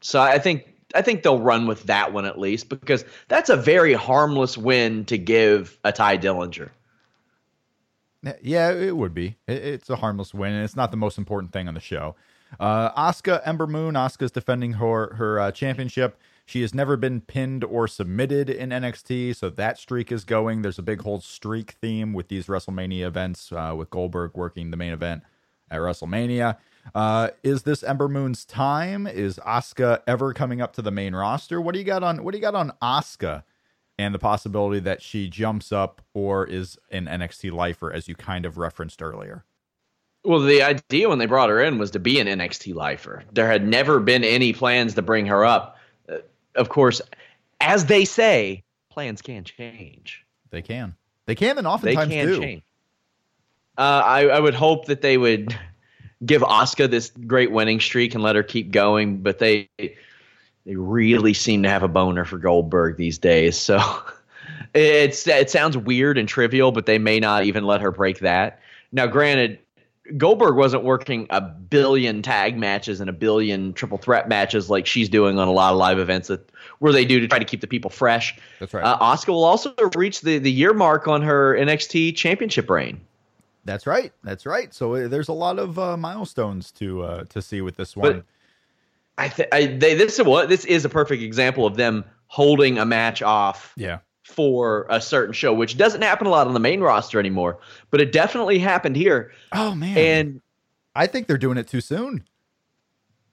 So 0.00 0.20
I 0.20 0.38
think 0.38 0.66
I 0.94 1.02
think 1.02 1.22
they'll 1.22 1.40
run 1.40 1.66
with 1.66 1.84
that 1.84 2.12
one 2.12 2.24
at 2.24 2.38
least 2.38 2.68
because 2.68 3.04
that's 3.28 3.50
a 3.50 3.56
very 3.56 3.92
harmless 3.92 4.56
win 4.56 5.04
to 5.06 5.18
give 5.18 5.78
a 5.84 5.92
Tye 5.92 6.18
Dillinger. 6.18 6.70
Yeah, 8.42 8.72
it 8.72 8.96
would 8.96 9.14
be. 9.14 9.36
It's 9.46 9.88
a 9.88 9.96
harmless 9.96 10.34
win, 10.34 10.52
and 10.52 10.64
it's 10.64 10.74
not 10.74 10.90
the 10.90 10.96
most 10.96 11.16
important 11.16 11.52
thing 11.52 11.68
on 11.68 11.74
the 11.74 11.80
show. 11.80 12.16
Uh, 12.58 12.90
Asuka 12.92 13.42
Ember 13.44 13.66
Moon. 13.66 13.94
Asuka's 13.94 14.30
defending 14.30 14.74
her 14.74 15.14
her 15.14 15.38
uh, 15.40 15.52
championship. 15.52 16.18
She 16.44 16.60
has 16.62 16.72
never 16.72 16.96
been 16.96 17.20
pinned 17.20 17.64
or 17.64 17.88
submitted 17.88 18.48
in 18.48 18.70
NXT, 18.70 19.34
so 19.34 19.50
that 19.50 19.78
streak 19.78 20.12
is 20.12 20.24
going. 20.24 20.62
There's 20.62 20.78
a 20.78 20.82
big 20.82 21.02
whole 21.02 21.20
streak 21.20 21.72
theme 21.72 22.12
with 22.12 22.28
these 22.28 22.46
WrestleMania 22.46 23.04
events, 23.04 23.50
uh, 23.50 23.74
with 23.76 23.90
Goldberg 23.90 24.36
working 24.36 24.70
the 24.70 24.76
main 24.76 24.92
event 24.92 25.24
at 25.72 25.80
WrestleMania. 25.80 26.56
Uh, 26.94 27.30
is 27.42 27.64
this 27.64 27.82
Ember 27.82 28.08
Moon's 28.08 28.44
time? 28.44 29.08
Is 29.08 29.38
Asuka 29.38 30.02
ever 30.06 30.32
coming 30.32 30.60
up 30.60 30.72
to 30.74 30.82
the 30.82 30.92
main 30.92 31.16
roster? 31.16 31.60
What 31.60 31.72
do 31.72 31.80
you 31.80 31.84
got 31.84 32.04
on 32.04 32.22
What 32.22 32.30
do 32.30 32.38
you 32.38 32.42
got 32.42 32.54
on 32.54 32.72
Asuka 32.80 33.42
and 33.98 34.14
the 34.14 34.18
possibility 34.20 34.78
that 34.80 35.02
she 35.02 35.28
jumps 35.28 35.72
up 35.72 36.00
or 36.14 36.46
is 36.46 36.78
an 36.92 37.06
NXT 37.06 37.50
lifer, 37.52 37.92
as 37.92 38.06
you 38.06 38.14
kind 38.14 38.46
of 38.46 38.56
referenced 38.56 39.02
earlier? 39.02 39.44
Well, 40.26 40.40
the 40.40 40.62
idea 40.62 41.08
when 41.08 41.18
they 41.20 41.26
brought 41.26 41.50
her 41.50 41.62
in 41.62 41.78
was 41.78 41.92
to 41.92 42.00
be 42.00 42.18
an 42.18 42.26
NXT 42.26 42.74
lifer. 42.74 43.22
There 43.32 43.46
had 43.46 43.64
never 43.64 44.00
been 44.00 44.24
any 44.24 44.52
plans 44.52 44.94
to 44.94 45.02
bring 45.02 45.26
her 45.26 45.44
up. 45.44 45.78
Uh, 46.08 46.16
of 46.56 46.68
course, 46.68 47.00
as 47.60 47.86
they 47.86 48.04
say, 48.04 48.64
plans 48.90 49.22
can 49.22 49.44
change. 49.44 50.24
They 50.50 50.62
can. 50.62 50.96
They 51.26 51.36
can, 51.36 51.58
and 51.58 51.66
oftentimes 51.66 52.08
they 52.08 52.16
can 52.16 52.26
do. 52.26 52.40
Change. 52.40 52.62
Uh, 53.78 54.02
I, 54.04 54.26
I 54.26 54.40
would 54.40 54.54
hope 54.54 54.86
that 54.86 55.00
they 55.00 55.16
would 55.16 55.56
give 56.24 56.42
Asuka 56.42 56.90
this 56.90 57.10
great 57.10 57.52
winning 57.52 57.78
streak 57.78 58.14
and 58.14 58.22
let 58.24 58.34
her 58.34 58.42
keep 58.42 58.72
going, 58.72 59.18
but 59.18 59.38
they 59.38 59.68
they 59.78 60.74
really 60.74 61.34
seem 61.34 61.62
to 61.62 61.68
have 61.68 61.84
a 61.84 61.88
boner 61.88 62.24
for 62.24 62.38
Goldberg 62.38 62.96
these 62.96 63.18
days. 63.18 63.56
So 63.56 63.78
it's 64.74 65.24
it 65.28 65.50
sounds 65.50 65.76
weird 65.76 66.18
and 66.18 66.28
trivial, 66.28 66.72
but 66.72 66.86
they 66.86 66.98
may 66.98 67.20
not 67.20 67.44
even 67.44 67.64
let 67.64 67.80
her 67.80 67.92
break 67.92 68.20
that. 68.20 68.60
Now, 68.90 69.06
granted, 69.06 69.60
Goldberg 70.16 70.56
wasn't 70.56 70.84
working 70.84 71.26
a 71.30 71.40
billion 71.40 72.22
tag 72.22 72.56
matches 72.56 73.00
and 73.00 73.10
a 73.10 73.12
billion 73.12 73.72
triple 73.72 73.98
threat 73.98 74.28
matches 74.28 74.70
like 74.70 74.86
she's 74.86 75.08
doing 75.08 75.38
on 75.38 75.48
a 75.48 75.52
lot 75.52 75.72
of 75.72 75.78
live 75.78 75.98
events 75.98 76.28
that 76.28 76.50
where 76.78 76.92
they 76.92 77.04
do 77.04 77.20
to 77.20 77.28
try 77.28 77.38
to 77.38 77.44
keep 77.44 77.60
the 77.60 77.66
people 77.66 77.90
fresh. 77.90 78.38
That's 78.60 78.74
right. 78.74 78.84
Uh, 78.84 78.98
Asuka 78.98 79.28
will 79.28 79.44
also 79.44 79.74
reach 79.96 80.20
the, 80.20 80.38
the 80.38 80.50
year 80.50 80.74
mark 80.74 81.08
on 81.08 81.22
her 81.22 81.54
NXT 81.54 82.16
championship 82.16 82.68
reign. 82.70 83.00
That's 83.64 83.86
right. 83.86 84.12
That's 84.22 84.46
right. 84.46 84.72
So 84.72 84.94
uh, 84.94 85.08
there's 85.08 85.28
a 85.28 85.32
lot 85.32 85.58
of 85.58 85.78
uh, 85.78 85.96
milestones 85.96 86.70
to 86.72 87.02
uh, 87.02 87.24
to 87.24 87.42
see 87.42 87.60
with 87.60 87.76
this 87.76 87.96
one. 87.96 88.12
But 88.12 88.24
I 89.18 89.28
think 89.28 89.50
they 89.50 89.94
this 89.94 90.18
is 90.18 90.24
what 90.24 90.48
this 90.48 90.64
is 90.64 90.84
a 90.84 90.88
perfect 90.88 91.22
example 91.22 91.66
of 91.66 91.76
them 91.76 92.04
holding 92.28 92.78
a 92.78 92.84
match 92.84 93.22
off 93.22 93.72
yeah. 93.76 93.98
For 94.28 94.86
a 94.90 95.00
certain 95.00 95.32
show, 95.32 95.54
which 95.54 95.78
doesn't 95.78 96.02
happen 96.02 96.26
a 96.26 96.30
lot 96.30 96.46
on 96.46 96.52
the 96.52 96.60
main 96.60 96.80
roster 96.80 97.18
anymore, 97.18 97.58
but 97.90 98.00
it 98.00 98.12
definitely 98.12 98.58
happened 98.58 98.96
here. 98.96 99.32
Oh 99.52 99.74
man. 99.74 99.96
And 99.96 100.40
I 100.94 101.06
think 101.06 101.26
they're 101.26 101.38
doing 101.38 101.56
it 101.56 101.68
too 101.68 101.80
soon. 101.80 102.24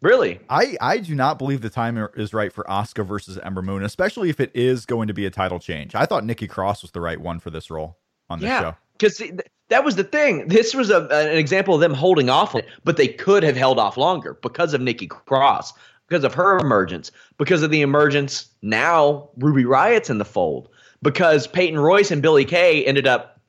really, 0.01 0.39
I, 0.49 0.77
I 0.79 0.97
do 0.99 1.15
not 1.15 1.39
believe 1.39 1.61
the 1.61 1.69
time 1.69 1.97
is 2.15 2.33
right 2.33 2.53
for 2.53 2.63
Asuka 2.65 3.05
versus 3.05 3.37
Ember 3.37 3.61
Moon, 3.61 3.83
especially 3.83 4.29
if 4.29 4.39
it 4.39 4.51
is 4.53 4.85
going 4.85 5.07
to 5.07 5.13
be 5.13 5.25
a 5.25 5.29
title 5.29 5.59
change. 5.59 5.95
I 5.95 6.05
thought 6.05 6.25
Nikki 6.25 6.47
Cross 6.47 6.83
was 6.83 6.91
the 6.91 7.01
right 7.01 7.19
one 7.19 7.39
for 7.39 7.49
this 7.49 7.69
role 7.69 7.97
on 8.29 8.39
this 8.39 8.47
show. 8.47 8.53
yeah, 8.53 8.61
show. 8.61 8.77
because 8.97 9.21
that 9.69 9.83
was 9.83 9.95
the 9.95 10.03
thing. 10.03 10.47
This 10.47 10.75
was 10.75 10.89
a, 10.89 11.07
an 11.11 11.37
example 11.37 11.73
of 11.73 11.81
them 11.81 11.93
holding 11.93 12.29
off, 12.29 12.53
on 12.53 12.61
it, 12.61 12.67
but 12.83 12.97
they 12.97 13.07
could 13.07 13.43
have 13.43 13.55
held 13.55 13.79
off 13.79 13.97
longer 13.97 14.35
because 14.41 14.73
of 14.73 14.81
Nikki 14.81 15.07
Cross, 15.07 15.73
because 16.07 16.23
of 16.23 16.33
her 16.33 16.59
emergence, 16.59 17.11
because 17.37 17.63
of 17.63 17.71
the 17.71 17.81
emergence 17.81 18.47
now 18.61 19.29
Ruby 19.37 19.65
Riot's 19.65 20.09
in 20.09 20.17
the 20.17 20.25
fold, 20.25 20.69
because 21.03 21.45
Peyton 21.45 21.79
Royce 21.79 22.09
and 22.09 22.21
Billie 22.21 22.45
Kay 22.45 22.83
ended 22.85 23.05
up 23.05 23.39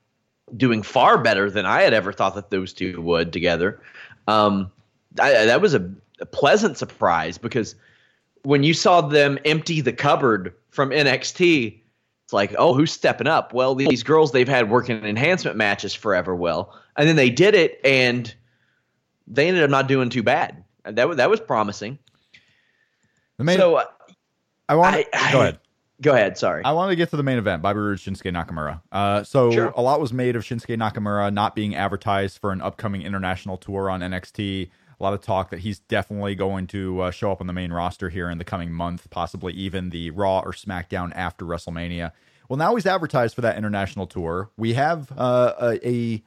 doing 0.56 0.82
far 0.82 1.16
better 1.16 1.50
than 1.50 1.64
I 1.64 1.80
had 1.80 1.94
ever 1.94 2.12
thought 2.12 2.34
that 2.34 2.50
those 2.50 2.72
two 2.74 3.00
would 3.00 3.32
together. 3.32 3.80
Um, 4.28 4.70
I, 5.18 5.46
that 5.46 5.62
was 5.62 5.72
a, 5.74 5.90
a 6.20 6.26
pleasant 6.26 6.76
surprise 6.76 7.38
because 7.38 7.74
when 8.42 8.62
you 8.62 8.74
saw 8.74 9.00
them 9.00 9.38
empty 9.46 9.80
the 9.80 9.92
cupboard 9.92 10.54
from 10.70 10.90
NXT, 10.90 11.80
it's 12.24 12.32
like, 12.32 12.54
oh, 12.58 12.74
who's 12.74 12.92
stepping 12.92 13.26
up? 13.26 13.54
Well, 13.54 13.74
these 13.74 14.02
girls 14.02 14.32
they've 14.32 14.48
had 14.48 14.68
working 14.70 15.02
enhancement 15.04 15.56
matches 15.56 15.94
forever. 15.94 16.34
Well, 16.34 16.78
and 16.96 17.08
then 17.08 17.16
they 17.16 17.30
did 17.30 17.54
it, 17.54 17.80
and 17.84 18.34
they 19.26 19.48
ended 19.48 19.62
up 19.62 19.70
not 19.70 19.88
doing 19.88 20.10
too 20.10 20.22
bad. 20.22 20.62
That 20.84 21.08
was 21.08 21.16
that 21.18 21.30
was 21.30 21.40
promising. 21.40 21.98
The 23.38 23.44
main, 23.44 23.58
so 23.58 23.76
uh, 23.76 23.84
I 24.68 24.74
want 24.74 24.94
I- 24.96 25.06
I- 25.12 25.32
go 25.32 25.40
ahead. 25.40 25.58
Go 26.00 26.12
ahead. 26.12 26.36
Sorry. 26.38 26.62
I 26.64 26.72
want 26.72 26.90
to 26.90 26.96
get 26.96 27.10
to 27.10 27.16
the 27.16 27.22
main 27.22 27.38
event, 27.38 27.62
Bobby 27.62 27.78
Roode, 27.80 27.98
Shinsuke 27.98 28.32
Nakamura. 28.32 28.80
Uh, 28.92 29.22
so 29.22 29.50
Sure. 29.50 29.72
a 29.76 29.82
lot 29.82 30.00
was 30.00 30.12
made 30.12 30.36
of 30.36 30.42
Shinsuke 30.42 30.76
Nakamura 30.76 31.32
not 31.32 31.54
being 31.54 31.74
advertised 31.74 32.38
for 32.38 32.52
an 32.52 32.60
upcoming 32.60 33.02
international 33.02 33.56
tour 33.56 33.88
on 33.90 34.00
NXT. 34.00 34.70
A 35.00 35.02
lot 35.02 35.12
of 35.12 35.22
talk 35.22 35.50
that 35.50 35.60
he's 35.60 35.80
definitely 35.80 36.34
going 36.34 36.66
to 36.68 37.00
uh, 37.00 37.10
show 37.10 37.32
up 37.32 37.40
on 37.40 37.46
the 37.46 37.52
main 37.52 37.72
roster 37.72 38.08
here 38.10 38.30
in 38.30 38.38
the 38.38 38.44
coming 38.44 38.70
month, 38.72 39.10
possibly 39.10 39.52
even 39.54 39.90
the 39.90 40.10
Raw 40.10 40.40
or 40.40 40.52
SmackDown 40.52 41.12
after 41.16 41.44
WrestleMania. 41.44 42.12
Well, 42.48 42.56
now 42.58 42.74
he's 42.76 42.86
advertised 42.86 43.34
for 43.34 43.40
that 43.40 43.56
international 43.56 44.06
tour. 44.06 44.50
We 44.56 44.74
have 44.74 45.10
uh, 45.16 45.54
a, 45.60 45.88
a 45.88 46.22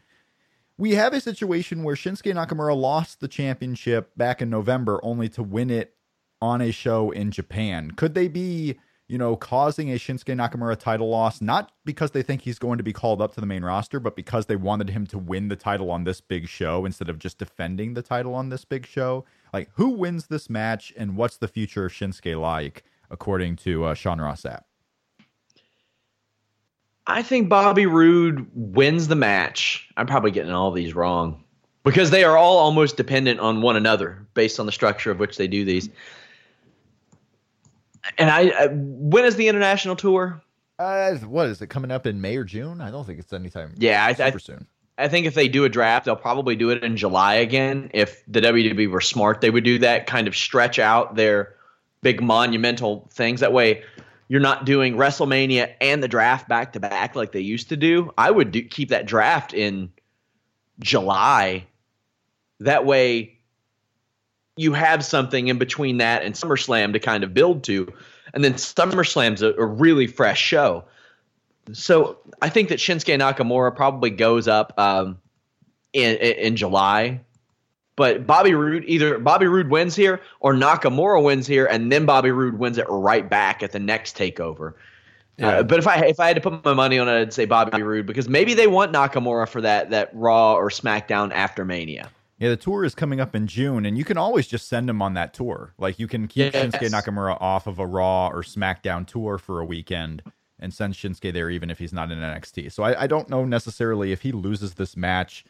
we 0.78 0.96
have 0.96 1.14
a 1.14 1.22
situation 1.22 1.84
where 1.84 1.96
Shinsuke 1.96 2.34
Nakamura 2.34 2.76
lost 2.76 3.20
the 3.20 3.28
championship 3.28 4.12
back 4.18 4.42
in 4.42 4.50
November 4.50 5.00
only 5.02 5.30
to 5.30 5.42
win 5.44 5.70
it 5.70 5.96
on 6.42 6.62
a 6.62 6.72
show 6.72 7.10
in 7.12 7.32
Japan. 7.32 7.92
Could 7.92 8.14
they 8.14 8.28
be, 8.28 8.78
you 9.08 9.18
know, 9.18 9.36
causing 9.36 9.92
a 9.92 9.96
Shinsuke 9.96 10.36
Nakamura 10.36 10.78
title 10.78 11.10
loss 11.10 11.42
not 11.42 11.72
because 11.86 12.12
they 12.12 12.22
think 12.22 12.42
he's 12.42 12.60
going 12.60 12.78
to 12.78 12.84
be 12.84 12.92
called 12.92 13.22
up 13.22 13.34
to 13.36 13.42
the 13.42 13.48
main 13.48 13.64
roster, 13.64 14.00
but 14.00 14.16
because 14.16 14.48
they 14.48 14.56
wanted 14.56 14.90
him 14.90 15.08
to 15.08 15.18
win 15.18 15.48
the 15.48 15.56
title 15.56 15.90
on 15.90 16.04
this 16.04 16.20
big 16.20 16.48
show 16.48 16.86
instead 16.86 17.08
of 17.08 17.18
just 17.18 17.38
defending 17.38 17.94
the 17.94 18.02
title 18.02 18.34
on 18.34 18.50
this 18.50 18.66
big 18.66 18.86
show? 18.86 19.24
Like, 19.54 19.70
who 19.76 19.90
wins 19.90 20.28
this 20.28 20.50
match 20.50 20.94
and 20.98 21.16
what's 21.16 21.38
the 21.38 21.48
future 21.48 21.86
of 21.86 21.94
Shinsuke 21.94 22.40
like, 22.40 22.84
according 23.10 23.56
to 23.58 23.86
uh, 23.86 23.94
Sean 23.94 24.20
Ross 24.20 24.42
Sapp? 24.42 24.64
I 27.10 27.22
think 27.22 27.48
Bobby 27.48 27.86
Roode 27.86 28.46
wins 28.54 29.08
the 29.08 29.16
match. 29.16 29.88
I'm 29.96 30.08
probably 30.08 30.32
getting 30.32 30.52
all 30.52 30.72
these 30.72 30.94
wrong 30.94 31.42
because 31.86 32.12
they 32.12 32.26
are 32.26 32.36
all 32.36 32.58
almost 32.58 32.98
dependent 32.98 33.40
on 33.40 33.62
one 33.62 33.78
another 33.78 34.28
based 34.34 34.60
on 34.60 34.66
the 34.66 34.74
structure 34.74 35.10
of 35.10 35.20
which 35.20 35.38
they 35.38 35.48
do 35.48 35.64
these. 35.64 35.90
And 38.18 38.30
I, 38.30 38.50
I 38.50 38.68
when 38.72 39.26
is 39.26 39.36
the 39.36 39.48
international 39.48 39.96
tour? 39.96 40.42
Uh, 40.80 41.16
what 41.16 41.48
is 41.48 41.62
it 41.62 41.68
coming 41.68 41.92
up 41.92 42.06
in 42.06 42.22
May 42.22 42.38
or 42.38 42.44
June? 42.44 42.82
I 42.82 42.92
don't 42.92 43.06
think 43.06 43.20
it's 43.20 43.34
anytime 43.34 43.74
Yeah, 43.78 44.06
I, 44.06 44.14
super 44.14 44.38
I, 44.38 44.40
soon. 44.40 44.68
I 45.00 45.08
think 45.08 45.26
if 45.26 45.34
they 45.34 45.48
do 45.48 45.64
a 45.64 45.70
draft, 45.70 46.06
they'll 46.06 46.16
probably 46.16 46.56
do 46.56 46.70
it 46.70 46.84
in 46.84 46.98
July 46.98 47.36
again. 47.36 47.90
If 47.94 48.24
the 48.28 48.42
WWE 48.42 48.90
were 48.90 49.02
smart, 49.02 49.42
they 49.42 49.50
would 49.50 49.64
do 49.64 49.80
that 49.80 50.08
kind 50.08 50.28
of 50.28 50.36
stretch 50.36 50.80
out 50.80 51.16
their 51.16 51.56
big 52.02 52.22
monumental 52.22 53.08
things. 53.12 53.40
That 53.40 53.54
way, 53.54 53.84
you're 54.28 54.42
not 54.42 54.66
doing 54.66 54.96
WrestleMania 54.96 55.74
and 55.82 56.02
the 56.04 56.08
draft 56.08 56.48
back 56.48 56.74
to 56.74 56.80
back 56.80 57.16
like 57.16 57.32
they 57.32 57.42
used 57.42 57.70
to 57.70 57.78
do. 57.78 58.12
I 58.18 58.30
would 58.32 58.52
do, 58.52 58.64
keep 58.64 58.90
that 58.90 59.06
draft 59.06 59.54
in 59.54 59.92
July. 60.80 61.66
That 62.60 62.86
way, 62.86 63.37
you 64.58 64.74
have 64.74 65.06
something 65.06 65.48
in 65.48 65.58
between 65.58 65.98
that 65.98 66.24
and 66.24 66.36
SummerSlam 66.36 66.94
to 66.94 67.00
kind 67.00 67.24
of 67.24 67.34
build 67.34 67.64
to. 67.66 67.92
And 68.34 68.44
then 68.44 68.54
SummerSlam's 68.56 69.42
a, 69.42 69.54
a 69.54 69.66
really 69.66 70.08
fresh 70.08 70.42
show. 70.42 70.84
So 71.74 72.18
I 72.42 72.50
think 72.50 72.70
that 72.70 72.80
Shinsuke 72.80 73.18
Nakamura 73.20 73.76
probably 73.76 74.10
goes 74.10 74.48
up 74.48 74.78
um, 74.78 75.18
in, 75.94 76.16
in 76.18 76.56
July, 76.56 77.22
but 77.96 78.26
Bobby 78.26 78.54
Roode 78.54 78.84
either 78.88 79.18
Bobby 79.18 79.48
Roode 79.48 79.70
wins 79.70 79.96
here 79.96 80.22
or 80.40 80.54
Nakamura 80.54 81.22
wins 81.22 81.48
here, 81.48 81.66
and 81.66 81.92
then 81.92 82.06
Bobby 82.06 82.32
Roode 82.32 82.60
wins 82.60 82.78
it 82.78 82.86
right 82.90 83.28
back 83.28 83.64
at 83.64 83.72
the 83.72 83.80
next 83.80 84.18
takeover. 84.18 84.74
Uh, 85.40 85.62
but 85.62 85.78
if 85.78 85.88
I 85.88 86.06
if 86.06 86.20
I 86.20 86.28
had 86.28 86.36
to 86.36 86.42
put 86.42 86.66
my 86.66 86.74
money 86.74 86.98
on 86.98 87.08
it, 87.08 87.20
I'd 87.20 87.34
say 87.34 87.46
Bobby 87.46 87.84
Roode 87.84 88.08
because 88.08 88.28
maybe 88.28 88.56
they 88.56 88.66
want 88.66 88.92
Nakamura 88.92 89.48
for 89.48 89.62
that 89.62 89.92
that 89.92 90.10
Raw 90.14 90.56
or 90.56 90.70
SmackDown 90.70 91.32
after 91.32 91.64
Mania. 91.64 92.10
Yeah, 92.40 92.50
the 92.50 92.58
tour 92.58 92.84
is 92.86 92.94
coming 92.94 93.20
up 93.20 93.36
in 93.36 93.48
June, 93.48 93.86
and 93.86 93.98
you 93.98 94.06
can 94.06 94.18
always 94.18 94.48
just 94.48 94.68
send 94.68 94.90
him 94.90 95.02
on 95.02 95.16
that 95.16 95.34
tour. 95.34 95.74
Like 95.78 95.98
you 95.98 96.08
can 96.08 96.28
keep 96.28 96.54
Yes. 96.54 96.66
Shinsuke 96.76 96.90
Nakamura 96.92 97.38
off 97.42 97.66
of 97.66 97.80
a 97.80 97.86
Raw 97.88 98.28
or 98.28 98.44
SmackDown 98.44 99.08
tour 99.08 99.38
for 99.40 99.60
a 99.60 99.66
weekend 99.66 100.22
and 100.60 100.74
send 100.74 100.94
Shinsuke 100.94 101.34
there 101.34 101.50
even 101.50 101.70
if 101.72 101.80
he's 101.80 101.94
not 101.94 102.12
in 102.12 102.20
NXT. 102.20 102.72
So 102.72 102.84
I, 102.84 103.04
I 103.04 103.08
don't 103.08 103.30
know 103.30 103.44
necessarily 103.46 104.12
if 104.12 104.22
he 104.22 104.32
loses 104.32 104.76
this 104.76 104.96
match. 104.96 105.46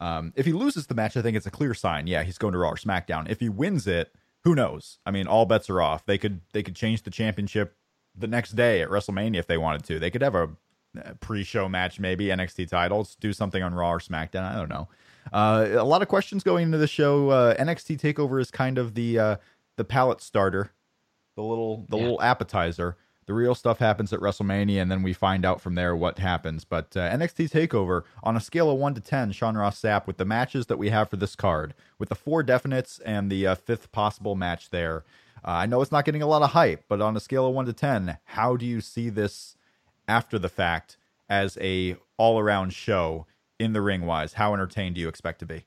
Um, 0.00 0.32
if 0.34 0.46
he 0.46 0.52
loses 0.52 0.86
the 0.86 0.94
match, 0.94 1.16
I 1.16 1.22
think 1.22 1.36
it's 1.36 1.46
a 1.46 1.50
clear 1.50 1.74
sign. 1.74 2.06
Yeah, 2.06 2.22
he's 2.22 2.38
going 2.38 2.52
to 2.52 2.58
Raw 2.58 2.70
or 2.70 2.76
SmackDown. 2.76 3.28
If 3.30 3.40
he 3.40 3.48
wins 3.50 3.86
it, 3.86 4.12
who 4.44 4.54
knows? 4.54 4.98
I 5.06 5.10
mean, 5.10 5.26
all 5.26 5.44
bets 5.46 5.68
are 5.70 5.80
off. 5.82 6.04
They 6.06 6.18
could 6.18 6.40
they 6.52 6.62
could 6.62 6.74
change 6.74 7.02
the 7.02 7.10
championship 7.10 7.76
the 8.16 8.26
next 8.26 8.52
day 8.52 8.82
at 8.82 8.88
WrestleMania 8.88 9.36
if 9.38 9.46
they 9.46 9.58
wanted 9.58 9.84
to. 9.84 9.98
They 9.98 10.10
could 10.10 10.22
have 10.22 10.34
a 10.34 10.50
pre-show 11.20 11.68
match, 11.68 12.00
maybe 12.00 12.26
NXT 12.26 12.68
titles, 12.68 13.16
do 13.20 13.32
something 13.32 13.62
on 13.62 13.74
Raw 13.74 13.92
or 13.92 13.98
SmackDown. 14.00 14.42
I 14.44 14.54
don't 14.54 14.68
know. 14.68 14.88
Uh, 15.32 15.68
a 15.72 15.84
lot 15.84 16.02
of 16.02 16.08
questions 16.08 16.42
going 16.42 16.64
into 16.64 16.78
the 16.78 16.86
show. 16.86 17.30
Uh, 17.30 17.54
NXT 17.56 17.98
Takeover 18.00 18.40
is 18.40 18.50
kind 18.50 18.78
of 18.78 18.94
the 18.94 19.18
uh, 19.18 19.36
the 19.76 19.84
palate 19.84 20.20
starter, 20.20 20.72
the 21.36 21.42
little 21.42 21.86
the 21.88 21.96
Yeah. 21.96 22.02
little 22.04 22.22
appetizer. 22.22 22.96
The 23.26 23.34
real 23.34 23.54
stuff 23.54 23.78
happens 23.78 24.12
at 24.12 24.18
WrestleMania, 24.18 24.82
and 24.82 24.90
then 24.90 25.02
we 25.04 25.12
find 25.12 25.44
out 25.44 25.60
from 25.60 25.76
there 25.76 25.94
what 25.94 26.18
happens. 26.18 26.64
But 26.64 26.96
uh, 26.96 27.08
NXT 27.08 27.50
Takeover, 27.50 28.02
on 28.24 28.36
a 28.36 28.40
scale 28.40 28.68
of 28.68 28.78
one 28.78 28.94
to 28.94 29.00
ten, 29.00 29.30
Sean 29.30 29.56
Ross 29.56 29.80
Sapp, 29.80 30.08
with 30.08 30.16
the 30.16 30.24
matches 30.24 30.66
that 30.66 30.76
we 30.76 30.90
have 30.90 31.08
for 31.08 31.16
this 31.16 31.36
card, 31.36 31.72
with 32.00 32.08
the 32.08 32.16
four 32.16 32.42
definites 32.42 33.00
and 33.06 33.30
the 33.30 33.46
uh, 33.46 33.54
fifth 33.54 33.92
possible 33.92 34.34
match 34.34 34.70
there. 34.70 35.04
Uh, 35.44 35.50
I 35.52 35.66
know 35.66 35.80
it's 35.82 35.92
not 35.92 36.04
getting 36.04 36.22
a 36.22 36.26
lot 36.26 36.42
of 36.42 36.50
hype, 36.50 36.84
but 36.88 37.00
on 37.00 37.16
a 37.16 37.20
scale 37.20 37.46
of 37.46 37.54
one 37.54 37.66
to 37.66 37.72
ten, 37.72 38.18
how 38.24 38.56
do 38.56 38.66
you 38.66 38.80
see 38.80 39.08
this 39.08 39.56
after 40.08 40.36
the 40.36 40.48
fact 40.48 40.96
as 41.28 41.56
a 41.60 41.96
all 42.16 42.40
around 42.40 42.74
show 42.74 43.24
in 43.62 43.72
the 43.72 43.80
ring 43.80 44.04
wise? 44.06 44.32
How 44.34 44.52
entertained 44.54 44.96
do 44.96 45.00
you 45.00 45.08
expect 45.08 45.38
to 45.40 45.46
be? 45.46 45.64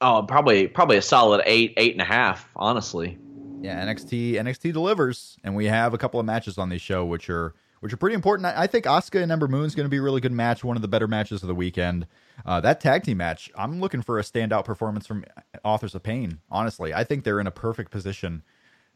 Oh, 0.00 0.24
probably 0.26 0.66
probably 0.66 0.96
a 0.96 1.02
solid 1.02 1.42
eight 1.46 1.74
eight 1.76 1.92
and 1.92 2.02
a 2.02 2.06
half. 2.06 2.48
Honestly, 2.56 3.18
Yeah, 3.62 3.84
NXT 3.86 4.32
NXT 4.32 4.72
delivers, 4.72 5.36
and 5.44 5.54
we 5.54 5.66
have 5.66 5.94
a 5.94 5.98
couple 5.98 6.18
of 6.20 6.26
matches 6.26 6.58
on 6.58 6.68
this 6.70 6.82
show 6.82 7.04
which 7.04 7.28
are 7.30 7.54
which 7.80 7.92
are 7.92 7.96
pretty 7.96 8.14
important. 8.14 8.46
I, 8.46 8.62
I 8.62 8.66
think 8.66 8.84
Asuka 8.84 9.22
and 9.22 9.32
Ember 9.32 9.48
Moon 9.48 9.64
is 9.64 9.74
going 9.74 9.86
to 9.86 9.90
be 9.90 9.96
a 9.98 10.02
really 10.02 10.20
good 10.20 10.32
match, 10.32 10.62
one 10.62 10.76
of 10.76 10.82
the 10.82 10.88
better 10.88 11.06
matches 11.08 11.42
of 11.42 11.48
the 11.48 11.54
weekend. 11.54 12.06
Uh, 12.44 12.60
that 12.60 12.80
tag 12.80 13.04
team 13.04 13.18
match, 13.18 13.50
I'm 13.56 13.80
looking 13.80 14.02
for 14.02 14.18
a 14.18 14.22
standout 14.22 14.64
performance 14.64 15.06
from 15.06 15.24
Authors 15.64 15.94
of 15.94 16.02
Pain. 16.02 16.40
Honestly, 16.50 16.92
I 16.92 17.04
think 17.04 17.24
they're 17.24 17.40
in 17.40 17.46
a 17.46 17.50
perfect 17.52 17.90
position 17.90 18.42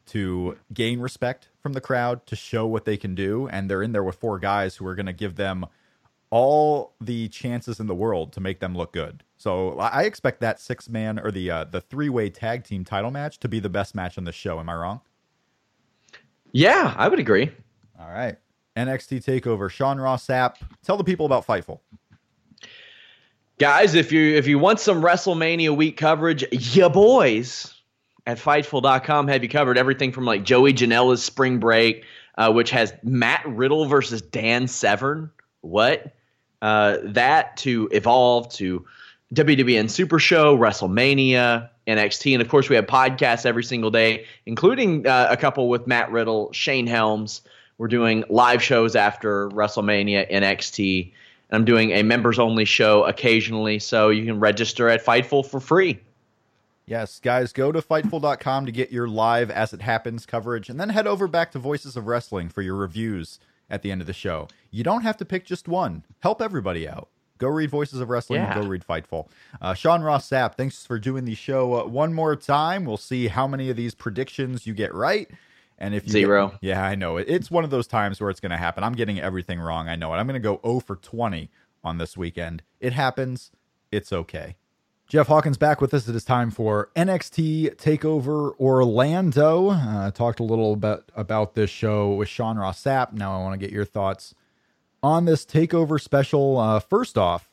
to 0.07 0.57
gain 0.71 0.99
respect 0.99 1.49
from 1.59 1.73
the 1.73 1.81
crowd, 1.81 2.25
to 2.27 2.35
show 2.35 2.67
what 2.67 2.85
they 2.85 2.95
can 2.97 3.15
do, 3.15 3.47
and 3.47 3.69
they're 3.69 3.81
in 3.81 3.91
there 3.91 4.03
with 4.03 4.15
four 4.15 4.37
guys 4.37 4.75
who 4.75 4.85
are 4.85 4.93
going 4.93 5.07
to 5.07 5.13
give 5.13 5.35
them 5.35 5.65
all 6.35 6.91
the 6.99 7.29
chances 7.29 7.79
in 7.79 7.87
the 7.87 7.95
world 7.95 8.33
to 8.33 8.41
make 8.41 8.59
them 8.59 8.75
look 8.75 8.91
good. 8.91 9.23
So 9.37 9.79
I 9.79 10.03
expect 10.03 10.41
that 10.41 10.59
six 10.59 10.89
man 10.89 11.17
or 11.17 11.31
the 11.31 11.49
uh, 11.49 11.63
the 11.63 11.79
three 11.79 12.09
way 12.09 12.29
tag 12.29 12.65
team 12.65 12.83
title 12.83 13.09
match 13.09 13.39
to 13.39 13.47
be 13.47 13.61
the 13.61 13.69
best 13.69 13.95
match 13.95 14.17
on 14.17 14.25
the 14.25 14.33
show. 14.33 14.59
Am 14.59 14.67
I 14.67 14.75
wrong? 14.75 14.99
yeah, 16.51 16.93
I 16.97 17.07
would 17.07 17.19
agree. 17.19 17.49
All 17.97 18.09
right. 18.09 18.35
NXT 18.75 19.23
Takeover. 19.23 19.69
Sean 19.69 19.97
Ross 19.97 20.27
Sapp. 20.27 20.55
Tell 20.83 20.97
the 20.97 21.05
people 21.05 21.25
about 21.25 21.47
Fightful. 21.47 21.79
Guys, 23.57 23.95
if 23.95 24.11
you 24.11 24.35
if 24.35 24.45
you 24.45 24.59
want 24.59 24.81
some 24.81 25.01
WrestleMania 25.01 25.73
week 25.73 25.95
coverage, 25.95 26.43
ya 26.51 26.89
boys 26.89 27.73
at 28.25 28.37
Fightful.com 28.37 29.29
have 29.29 29.41
you 29.41 29.47
covered 29.47 29.77
everything 29.77 30.11
from 30.11 30.25
like 30.25 30.43
Joey 30.43 30.73
Janela's 30.73 31.23
Spring 31.23 31.59
Break, 31.59 32.03
uh, 32.37 32.51
which 32.51 32.71
has 32.71 32.93
Matt 33.03 33.45
Riddle 33.47 33.85
versus 33.85 34.21
Dan 34.21 34.67
Severn. 34.67 35.31
What? 35.61 36.11
Uh, 36.65 36.97
that 37.03 37.55
to 37.57 37.87
Evolve 37.91 38.51
to 38.51 38.83
WWN 39.35 39.87
Super 39.87 40.17
Show, 40.17 40.57
WrestleMania, 40.57 41.69
NXT, 41.85 42.33
and 42.33 42.41
of 42.41 42.49
course 42.49 42.69
we 42.69 42.75
have 42.75 42.87
podcasts 42.87 43.45
every 43.45 43.63
single 43.63 43.91
day, 43.91 44.25
including 44.47 45.05
uh, 45.05 45.27
a 45.29 45.37
couple 45.37 45.69
with 45.69 45.85
Matt 45.85 46.11
Riddle, 46.11 46.51
Shane 46.53 46.87
Helms. 46.87 47.43
We're 47.77 47.87
doing 47.87 48.23
live 48.29 48.63
shows 48.63 48.95
after 48.95 49.47
WrestleMania, 49.49 50.31
NXT, 50.31 51.13
and 51.51 51.55
I'm 51.55 51.65
doing 51.65 51.91
a 51.91 52.01
members 52.01 52.39
only 52.39 52.65
show 52.65 53.03
occasionally, 53.03 53.77
so 53.77 54.09
you 54.09 54.25
can 54.25 54.39
register 54.39 54.89
at 54.89 55.05
Fightful 55.05 55.45
for 55.45 55.59
free. 55.59 55.99
Yes, 56.87 57.19
guys, 57.19 57.53
go 57.53 57.71
to 57.71 57.79
Fightful.com 57.79 58.65
to 58.65 58.71
get 58.71 58.91
your 58.91 59.07
live 59.07 59.51
as 59.51 59.71
it 59.71 59.83
happens 59.83 60.25
coverage, 60.25 60.69
and 60.69 60.79
then 60.79 60.89
head 60.89 61.05
over 61.05 61.27
back 61.27 61.51
to 61.51 61.59
Voices 61.59 61.95
of 61.95 62.07
Wrestling 62.07 62.49
for 62.49 62.63
your 62.63 62.75
reviews 62.75 63.37
at 63.69 63.81
the 63.81 63.91
end 63.91 64.01
of 64.01 64.07
the 64.07 64.13
show. 64.13 64.47
You 64.71 64.83
don't 64.83 65.01
have 65.01 65.17
to 65.17 65.25
pick 65.25 65.45
just 65.45 65.67
one. 65.67 66.03
Help 66.21 66.41
everybody 66.41 66.87
out. 66.87 67.09
Go 67.37 67.47
read 67.49 67.69
Voices 67.69 67.99
of 67.99 68.09
Wrestling 68.09 68.41
Yeah. 68.41 68.61
go 68.61 68.67
read 68.67 68.85
Fightful. 68.87 69.27
Uh, 69.61 69.73
Sean 69.73 70.01
Ross 70.01 70.29
Sapp, 70.29 70.55
thanks 70.55 70.85
for 70.85 70.97
doing 70.97 71.25
the 71.25 71.35
show 71.35 71.81
uh, 71.81 71.85
one 71.85 72.13
more 72.13 72.35
time. 72.35 72.85
We'll 72.85 72.95
see 72.97 73.27
how 73.27 73.45
many 73.47 73.69
of 73.69 73.75
these 73.75 73.93
predictions 73.93 74.65
you 74.65 74.73
get 74.73 74.93
right. 74.93 75.29
And 75.77 75.93
if 75.93 76.05
you 76.05 76.11
Zero. 76.13 76.49
get- 76.51 76.57
yeah, 76.61 76.85
I 76.85 76.95
know 76.95 77.17
it. 77.17 77.25
It's 77.27 77.51
one 77.51 77.65
of 77.65 77.69
those 77.71 77.87
times 77.87 78.21
where 78.21 78.29
it's 78.29 78.39
going 78.39 78.51
to 78.51 78.57
happen. 78.57 78.83
I'm 78.85 78.93
getting 78.93 79.19
everything 79.19 79.59
wrong. 79.59 79.89
I 79.89 79.97
know 79.97 80.13
it. 80.13 80.17
I'm 80.17 80.27
going 80.27 80.41
to 80.41 80.47
go 80.47 80.61
0 80.65 80.79
for 80.79 80.95
20 80.95 81.49
on 81.83 81.97
this 81.97 82.15
weekend. 82.15 82.63
It 82.79 82.93
happens. 82.93 83.51
It's 83.91 84.13
okay. 84.13 84.55
Jeff 85.07 85.27
Hawkins 85.27 85.57
back 85.57 85.81
with 85.81 85.93
us. 85.93 86.07
It 86.07 86.15
is 86.15 86.25
time 86.25 86.49
for 86.49 86.89
NXT 86.95 87.75
Takeover 87.75 88.57
Orlando. 88.59 89.69
Uh, 89.69 90.09
talked 90.09 90.39
a 90.39 90.43
little 90.43 90.75
bit 90.75 91.03
about 91.15 91.53
this 91.53 91.69
show 91.69 92.15
with 92.15 92.27
Sean 92.27 92.57
Ross 92.57 92.83
Sapp. 92.83 93.13
Now 93.13 93.39
I 93.39 93.43
want 93.43 93.53
to 93.53 93.63
get 93.63 93.71
your 93.71 93.85
thoughts 93.85 94.33
on 95.03 95.25
this 95.25 95.45
Takeover 95.45 96.01
special. 96.01 96.57
Uh, 96.57 96.79
first 96.79 97.19
off, 97.19 97.51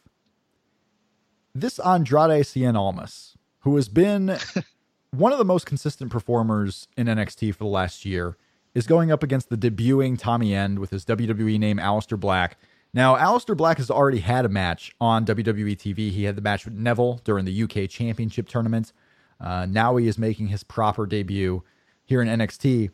this 1.54 1.78
Andrade 1.78 2.46
Cien 2.46 2.74
Almas, 2.74 3.36
who 3.60 3.76
has 3.76 3.90
been 3.90 4.38
one 5.10 5.32
of 5.32 5.38
the 5.38 5.44
most 5.44 5.66
consistent 5.66 6.10
performers 6.10 6.88
in 6.96 7.06
NXT 7.06 7.54
for 7.54 7.64
the 7.64 7.70
last 7.70 8.06
year, 8.06 8.38
is 8.74 8.86
going 8.86 9.12
up 9.12 9.22
against 9.22 9.50
the 9.50 9.58
debuting 9.58 10.18
Tommy 10.18 10.54
End 10.54 10.78
with 10.78 10.88
his 10.88 11.04
WWE 11.04 11.58
name 11.58 11.76
Aleister 11.76 12.18
Black. 12.18 12.56
Now, 12.94 13.16
Aleister 13.16 13.56
Black 13.56 13.78
has 13.78 13.90
already 13.90 14.20
had 14.20 14.44
a 14.44 14.50
match 14.50 14.94
on 15.00 15.24
WWE 15.24 15.76
TV. 15.76 16.10
He 16.10 16.24
had 16.24 16.36
the 16.36 16.42
match 16.42 16.66
with 16.66 16.74
Neville 16.74 17.20
during 17.24 17.46
the 17.46 17.62
UK 17.62 17.88
Championship 17.88 18.48
tournament. 18.48 18.92
Uh, 19.40 19.66
now 19.66 19.96
he 19.96 20.08
is 20.08 20.18
making 20.18 20.48
his 20.48 20.62
proper 20.62 21.06
debut 21.06 21.62
here 22.04 22.20
in 22.20 22.28
NXT. 22.28 22.90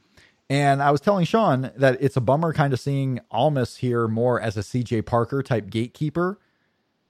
And 0.48 0.82
I 0.82 0.90
was 0.90 1.00
telling 1.00 1.26
Sean 1.26 1.72
that 1.76 1.98
it's 2.00 2.16
a 2.16 2.20
bummer 2.20 2.52
kind 2.52 2.72
of 2.72 2.80
seeing 2.80 3.20
Almas 3.30 3.76
here 3.76 4.08
more 4.08 4.40
as 4.40 4.56
a 4.56 4.60
CJ 4.60 5.04
Parker 5.04 5.42
type 5.42 5.68
gatekeeper 5.68 6.38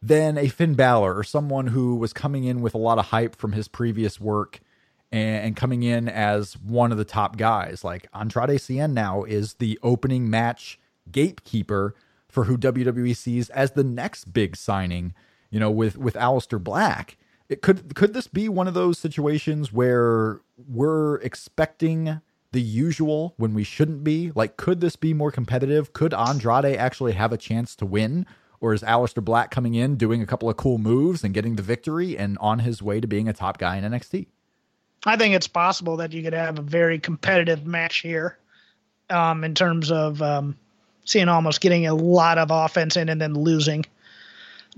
than 0.02 0.39
a 0.39 0.48
Finn 0.48 0.74
Balor 0.74 1.16
or 1.16 1.23
someone 1.23 1.69
who 1.69 1.94
was 1.97 2.12
coming 2.12 2.44
in 2.44 2.62
with 2.62 2.74
a 2.74 2.78
lot 2.78 2.98
of 2.98 3.06
hype 3.06 3.36
from 3.36 3.52
his 3.52 3.69
previous 3.69 4.19
work 4.20 4.60
and, 5.12 5.47
and 5.47 5.56
coming 5.56 5.82
in 5.82 6.09
as 6.09 6.55
one 6.55 6.90
of 6.90 6.98
the 6.98 7.05
top 7.05 7.36
guys. 7.36 7.85
Like 7.85 8.09
Andrade 8.15 8.59
Cien 8.59 8.93
now 8.93 9.24
is 9.24 9.55
the 9.55 9.78
opening 9.82 10.31
match 10.31 10.81
gatekeeper 11.12 11.94
for 12.29 12.45
who 12.45 12.57
WWE 12.59 13.17
sees 13.17 13.51
as 13.51 13.73
the 13.73 13.85
next 13.85 14.33
big 14.33 14.57
signing, 14.57 15.15
you 15.51 15.59
know, 15.61 15.71
with 15.71 15.97
with 15.97 16.15
Aleister 16.15 16.63
Black. 16.63 17.17
It 17.49 17.63
could 17.63 17.95
could 17.95 18.15
this 18.15 18.27
be 18.27 18.49
one 18.49 18.69
of 18.69 18.75
those 18.75 18.99
situations 18.99 19.73
where 19.73 20.41
we're 20.69 21.17
expecting 21.17 22.21
the 22.53 22.61
usual 22.61 23.35
when 23.37 23.55
we 23.55 23.65
shouldn't 23.65 24.05
be? 24.05 24.33
Like, 24.35 24.57
could 24.57 24.81
this 24.81 24.97
be 24.97 25.15
more 25.15 25.31
competitive? 25.31 25.93
Could 25.93 26.15
Andrade 26.15 26.77
actually 26.77 27.13
have 27.13 27.33
a 27.33 27.39
chance 27.39 27.75
to 27.77 27.87
win? 27.87 28.27
Or 28.61 28.75
is 28.75 28.83
Aleister 28.83 29.25
Black 29.25 29.51
coming 29.51 29.75
in, 29.75 29.97
doing 29.97 30.21
a 30.21 30.27
couple 30.27 30.51
of 30.51 30.57
cool 30.57 30.79
moves 30.79 31.23
and 31.23 31.33
getting 31.33 31.57
the 31.57 31.63
victory 31.63 32.19
and 32.19 32.37
on 32.39 32.59
his 32.59 32.83
way 32.83 33.01
to 33.01 33.07
being 33.07 33.29
a 33.29 33.33
top 33.33 33.59
guy 33.59 33.77
in 33.77 33.85
NXT? 33.85 34.27
I 35.07 35.17
think 35.17 35.35
it's 35.35 35.47
possible 35.47 35.99
that 35.99 36.13
you 36.13 36.23
could 36.25 36.33
have 36.33 36.59
a 36.59 36.63
very 36.63 36.99
competitive 36.99 37.65
match 37.67 37.99
here, 37.99 38.37
um, 39.11 39.45
in 39.45 39.55
terms 39.55 39.93
of 39.93 40.21
um, 40.21 40.57
Cien 41.09 41.26
Almas 41.28 41.59
getting 41.59 41.86
a 41.86 41.94
lot 41.94 42.36
of 42.39 42.51
offense 42.51 42.97
in 42.97 43.09
and 43.09 43.20
then 43.20 43.35
losing. 43.35 43.85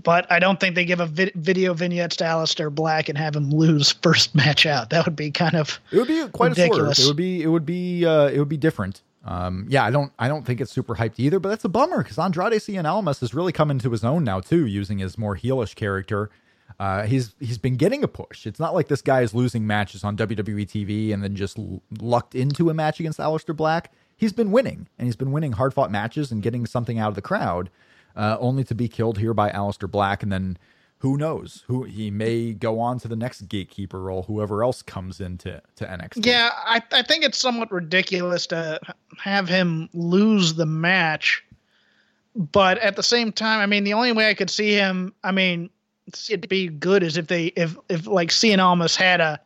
But 0.03 0.31
I 0.31 0.39
don't 0.39 0.59
think 0.61 0.77
they 0.77 0.85
give 0.85 1.01
a 1.01 1.07
vi- 1.07 1.33
video 1.35 1.75
vignettes 1.75 2.17
to 2.17 2.25
Aleister 2.25 2.73
Black 2.75 3.09
and 3.09 3.19
have 3.19 3.35
him 3.37 3.51
lose 3.51 3.93
first 4.03 4.35
match 4.35 4.65
out. 4.65 4.91
That 4.91 5.05
would 5.05 5.17
be 5.17 5.31
kind 5.31 5.57
of 5.57 5.79
It 5.91 5.99
would 5.99 6.09
be 6.09 6.27
quite 6.29 6.51
Ridiculous. 6.51 6.99
a 6.99 7.03
swerve. 7.03 7.07
It 7.07 7.09
would 7.11 7.17
be 7.17 7.43
it 7.43 7.47
would 7.49 7.67
be 7.67 8.07
uh, 8.07 8.29
it 8.29 8.39
would 8.39 8.49
be 8.49 8.57
different. 8.57 9.03
Um, 9.25 9.67
yeah, 9.69 9.85
I 9.85 9.91
don't 9.91 10.13
I 10.19 10.29
don't 10.29 10.47
think 10.47 10.61
it's 10.63 10.71
super 10.73 10.95
hyped 10.95 11.15
either, 11.19 11.39
but 11.41 11.51
that's 11.51 11.65
a 11.65 11.69
bummer 11.69 12.03
because 12.03 12.19
Andrade 12.19 12.53
Cien 12.55 12.85
Almas 12.91 13.21
has 13.21 13.35
really 13.35 13.53
come 13.53 13.71
into 13.71 13.91
his 13.91 14.03
own 14.05 14.25
now 14.25 14.41
too, 14.41 14.65
using 14.67 14.99
his 14.99 15.19
more 15.19 15.37
heelish 15.37 15.75
character. 15.75 16.31
Uh, 16.79 17.03
he's 17.05 17.35
he's 17.41 17.59
been 17.59 17.77
getting 17.77 18.03
a 18.03 18.09
push. 18.09 18.47
It's 18.47 18.61
not 18.61 18.73
like 18.73 18.89
this 18.89 19.03
guy 19.03 19.21
is 19.21 19.35
losing 19.35 19.67
matches 19.67 20.05
on 20.05 20.17
WWE 20.17 20.67
TV 20.67 21.13
and 21.13 21.23
then 21.23 21.35
just 21.37 21.59
l- 21.59 21.83
lucked 22.01 22.35
into 22.35 22.71
a 22.71 22.75
match 22.75 23.01
against 23.01 23.19
Aleister 23.19 23.55
Black. 23.55 23.93
He's 24.21 24.35
been 24.35 24.51
winning, 24.51 24.87
and 24.99 25.09
he's 25.09 25.17
been 25.17 25.33
winning 25.33 25.53
hard 25.53 25.73
fought 25.73 25.91
matches 25.91 26.31
and 26.31 26.43
getting 26.43 26.67
something 26.67 26.99
out 26.99 27.09
of 27.09 27.15
the 27.15 27.23
crowd, 27.23 27.71
uh, 28.15 28.37
only 28.39 28.65
to 28.65 28.75
be 28.75 28.87
killed 28.87 29.17
here 29.17 29.33
by 29.33 29.49
Aleister 29.51 29.91
Black. 29.91 30.23
And 30.23 30.31
then 30.31 30.59
who 30.99 31.17
knows? 31.17 31.65
Who 31.69 31.85
he 31.85 32.11
may 32.11 32.53
go 32.53 32.81
on 32.81 32.99
to 32.99 33.09
the 33.09 33.17
next 33.17 33.49
gatekeeper 33.49 33.99
role, 33.99 34.25
whoever 34.25 34.63
else 34.63 34.83
comes 34.83 35.23
into 35.23 35.63
to 35.77 35.87
NXT. 35.87 36.27
Yeah, 36.27 36.51
I, 36.55 36.83
I 36.93 37.01
think 37.01 37.25
it's 37.25 37.39
somewhat 37.39 37.73
ridiculous 37.73 38.47
to 38.49 38.79
have 39.17 39.49
him 39.49 39.89
lose 39.95 40.53
the 40.53 40.67
match. 40.67 41.43
But 42.37 42.77
at 42.77 42.97
the 42.97 43.03
same 43.03 43.33
time, 43.33 43.61
I 43.61 43.65
mean, 43.65 43.85
the 43.85 43.95
only 43.95 44.13
way 44.13 44.29
I 44.29 44.35
could 44.35 44.51
see 44.51 44.75
him, 44.75 45.15
I 45.25 45.33
mean, 45.33 45.71
it'd 46.29 46.47
be 46.47 46.69
good 46.69 47.03
is 47.03 47.17
if 47.17 47.29
they, 47.29 47.47
if, 47.57 47.75
if 47.89 48.07
like 48.07 48.29
Cien 48.29 48.59
Almas 48.59 48.97
had 48.97 49.23
a, 49.23 49.41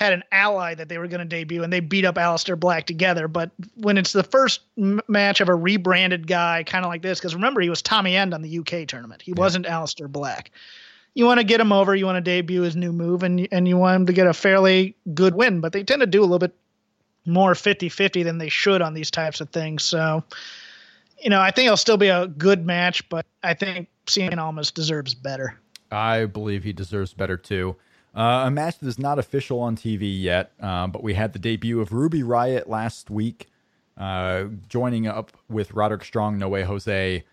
had 0.00 0.14
an 0.14 0.24
ally 0.32 0.74
that 0.74 0.88
they 0.88 0.96
were 0.96 1.06
going 1.06 1.20
to 1.20 1.26
debut 1.26 1.62
and 1.62 1.70
they 1.70 1.80
beat 1.80 2.06
up 2.06 2.14
Aleister 2.14 2.58
Black 2.58 2.86
together. 2.86 3.28
But 3.28 3.50
when 3.76 3.98
it's 3.98 4.12
the 4.12 4.22
first 4.22 4.62
m- 4.78 5.00
match 5.08 5.42
of 5.42 5.48
a 5.50 5.54
rebranded 5.54 6.26
guy, 6.26 6.64
kind 6.64 6.86
of 6.86 6.88
like 6.88 7.02
this, 7.02 7.20
because 7.20 7.34
remember, 7.34 7.60
he 7.60 7.68
was 7.68 7.82
Tommy 7.82 8.16
End 8.16 8.32
on 8.32 8.40
the 8.40 8.58
UK 8.58 8.88
tournament. 8.88 9.20
He 9.20 9.34
wasn't 9.34 9.66
Aleister 9.66 10.10
Black. 10.10 10.50
You 11.12 11.26
want 11.26 11.38
to 11.38 11.44
get 11.44 11.60
him 11.60 11.70
over, 11.70 11.94
you 11.94 12.06
want 12.06 12.16
to 12.16 12.22
debut 12.22 12.62
his 12.62 12.76
new 12.76 12.92
move, 12.92 13.22
and, 13.22 13.46
and 13.52 13.68
you 13.68 13.76
want 13.76 13.96
him 13.96 14.06
to 14.06 14.12
get 14.12 14.26
a 14.26 14.32
fairly 14.32 14.96
good 15.12 15.34
win. 15.34 15.60
But 15.60 15.72
they 15.72 15.84
tend 15.84 16.00
to 16.00 16.06
do 16.06 16.20
a 16.20 16.22
little 16.22 16.38
bit 16.38 16.54
more 17.26 17.54
50 17.54 17.90
50 17.90 18.22
than 18.22 18.38
they 18.38 18.48
should 18.48 18.80
on 18.80 18.94
these 18.94 19.10
types 19.10 19.42
of 19.42 19.50
things. 19.50 19.84
So, 19.84 20.24
you 21.20 21.28
know, 21.28 21.40
I 21.40 21.50
think 21.50 21.66
it'll 21.66 21.76
still 21.76 21.98
be 21.98 22.08
a 22.08 22.26
good 22.26 22.64
match, 22.64 23.06
but 23.10 23.26
I 23.42 23.52
think 23.52 23.88
Cien 24.06 24.38
Almas 24.38 24.70
deserves 24.70 25.12
better. 25.12 25.60
I 25.90 26.24
believe 26.24 26.64
he 26.64 26.72
deserves 26.72 27.12
better 27.12 27.36
too. 27.36 27.76
Uh, 28.14 28.44
a 28.46 28.50
match 28.50 28.78
that 28.78 28.88
is 28.88 28.98
not 28.98 29.18
official 29.18 29.60
on 29.60 29.76
TV 29.76 30.20
yet, 30.20 30.52
uh, 30.60 30.86
but 30.86 31.02
we 31.02 31.14
had 31.14 31.32
the 31.32 31.38
debut 31.38 31.80
of 31.80 31.92
Ruby 31.92 32.22
Riot 32.22 32.68
last 32.68 33.08
week, 33.08 33.48
uh, 33.96 34.44
joining 34.68 35.06
up 35.06 35.30
with 35.48 35.72
Roderick 35.72 36.04
Strong, 36.04 36.38
No 36.38 36.48
Way 36.48 36.62
Jose, 36.64 37.24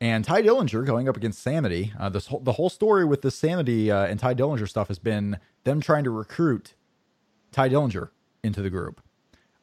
and 0.00 0.24
Tye 0.24 0.42
Dillinger 0.42 0.86
going 0.86 1.08
up 1.08 1.16
against 1.16 1.42
Sanity. 1.42 1.92
Uh, 1.98 2.08
this 2.08 2.28
whole, 2.28 2.40
the 2.40 2.52
whole 2.52 2.70
story 2.70 3.04
with 3.04 3.22
the 3.22 3.30
Sanity 3.30 3.90
uh, 3.90 4.06
and 4.06 4.20
Tye 4.20 4.34
Dillinger 4.34 4.68
stuff 4.68 4.88
has 4.88 5.00
been 5.00 5.38
them 5.64 5.80
trying 5.80 6.04
to 6.04 6.10
recruit 6.10 6.74
Tye 7.50 7.68
Dillinger 7.68 8.10
into 8.44 8.62
the 8.62 8.70
group. 8.70 9.00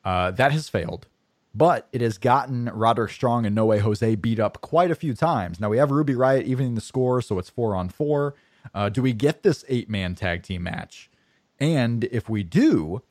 Uh, 0.03 0.31
that 0.31 0.52
has 0.52 0.68
failed, 0.68 1.07
but 1.56 1.88
it 1.94 2.02
has 2.02 2.18
gotten 2.18 2.65
Roderick 2.65 3.11
Strong 3.11 3.45
and 3.45 3.56
No 3.56 3.65
Way 3.65 3.80
Jose 3.80 4.15
beat 4.15 4.39
up 4.39 4.60
quite 4.60 4.91
a 4.91 4.95
few 4.95 5.14
times. 5.14 5.61
Now 5.61 5.69
we 5.69 5.77
have 5.77 5.91
Ruby 5.91 6.14
Riot 6.14 6.45
evening 6.45 6.76
the 6.76 6.81
score, 6.81 7.22
so 7.22 7.39
it's 7.39 7.49
four 7.49 7.73
on 7.73 7.88
four. 7.88 8.35
Uh, 8.73 8.89
do 8.89 9.02
we 9.02 9.14
get 9.14 9.44
this 9.44 9.64
eight 9.68 9.89
man 9.89 10.15
tag 10.15 10.44
team 10.44 10.64
match? 10.64 11.10
And 11.60 12.03
if 12.06 12.30
we 12.30 12.44
do, 12.44 13.02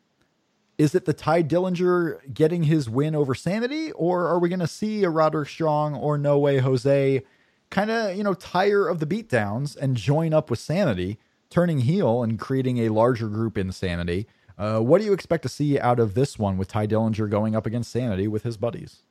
is 0.79 0.95
it 0.95 1.05
the 1.05 1.13
Tye 1.13 1.43
Dillinger 1.43 2.33
getting 2.33 2.65
his 2.65 2.89
win 2.89 3.15
over 3.15 3.35
Sanity, 3.35 3.93
or 3.93 4.27
are 4.27 4.39
we 4.39 4.49
going 4.49 4.61
to 4.61 4.67
see 4.67 5.05
a 5.05 5.11
Roderick 5.11 5.49
Strong 5.49 5.95
or 5.95 6.19
No 6.19 6.39
Way 6.39 6.59
Jose 6.59 7.23
kind 7.71 7.91
of, 7.91 8.17
you 8.17 8.23
know, 8.23 8.35
tire 8.35 8.87
of 8.87 9.01
the 9.01 9.07
beatdowns 9.07 9.77
and 9.77 9.97
join 9.97 10.33
up 10.33 10.51
with 10.51 10.59
Sanity, 10.59 11.19
turning 11.51 11.81
heel 11.81 12.23
and 12.23 12.39
creating 12.39 12.79
a 12.79 12.91
larger 12.91 13.29
group 13.29 13.57
in 13.57 13.73
Sanity? 13.73 14.27
Uh, 14.59 14.81
what 14.81 15.01
do 15.01 15.05
you 15.05 15.13
expect 15.13 15.43
to 15.43 15.49
see 15.49 15.79
out 15.79 15.99
of 15.99 16.15
this 16.15 16.39
one 16.39 16.57
with 16.57 16.69
Tye 16.69 16.87
Dillinger 16.87 17.29
going 17.29 17.57
up 17.57 17.67
against 17.67 17.91
Sanity 17.91 18.29
with 18.29 18.43
his 18.43 18.57
buddies? 18.57 19.03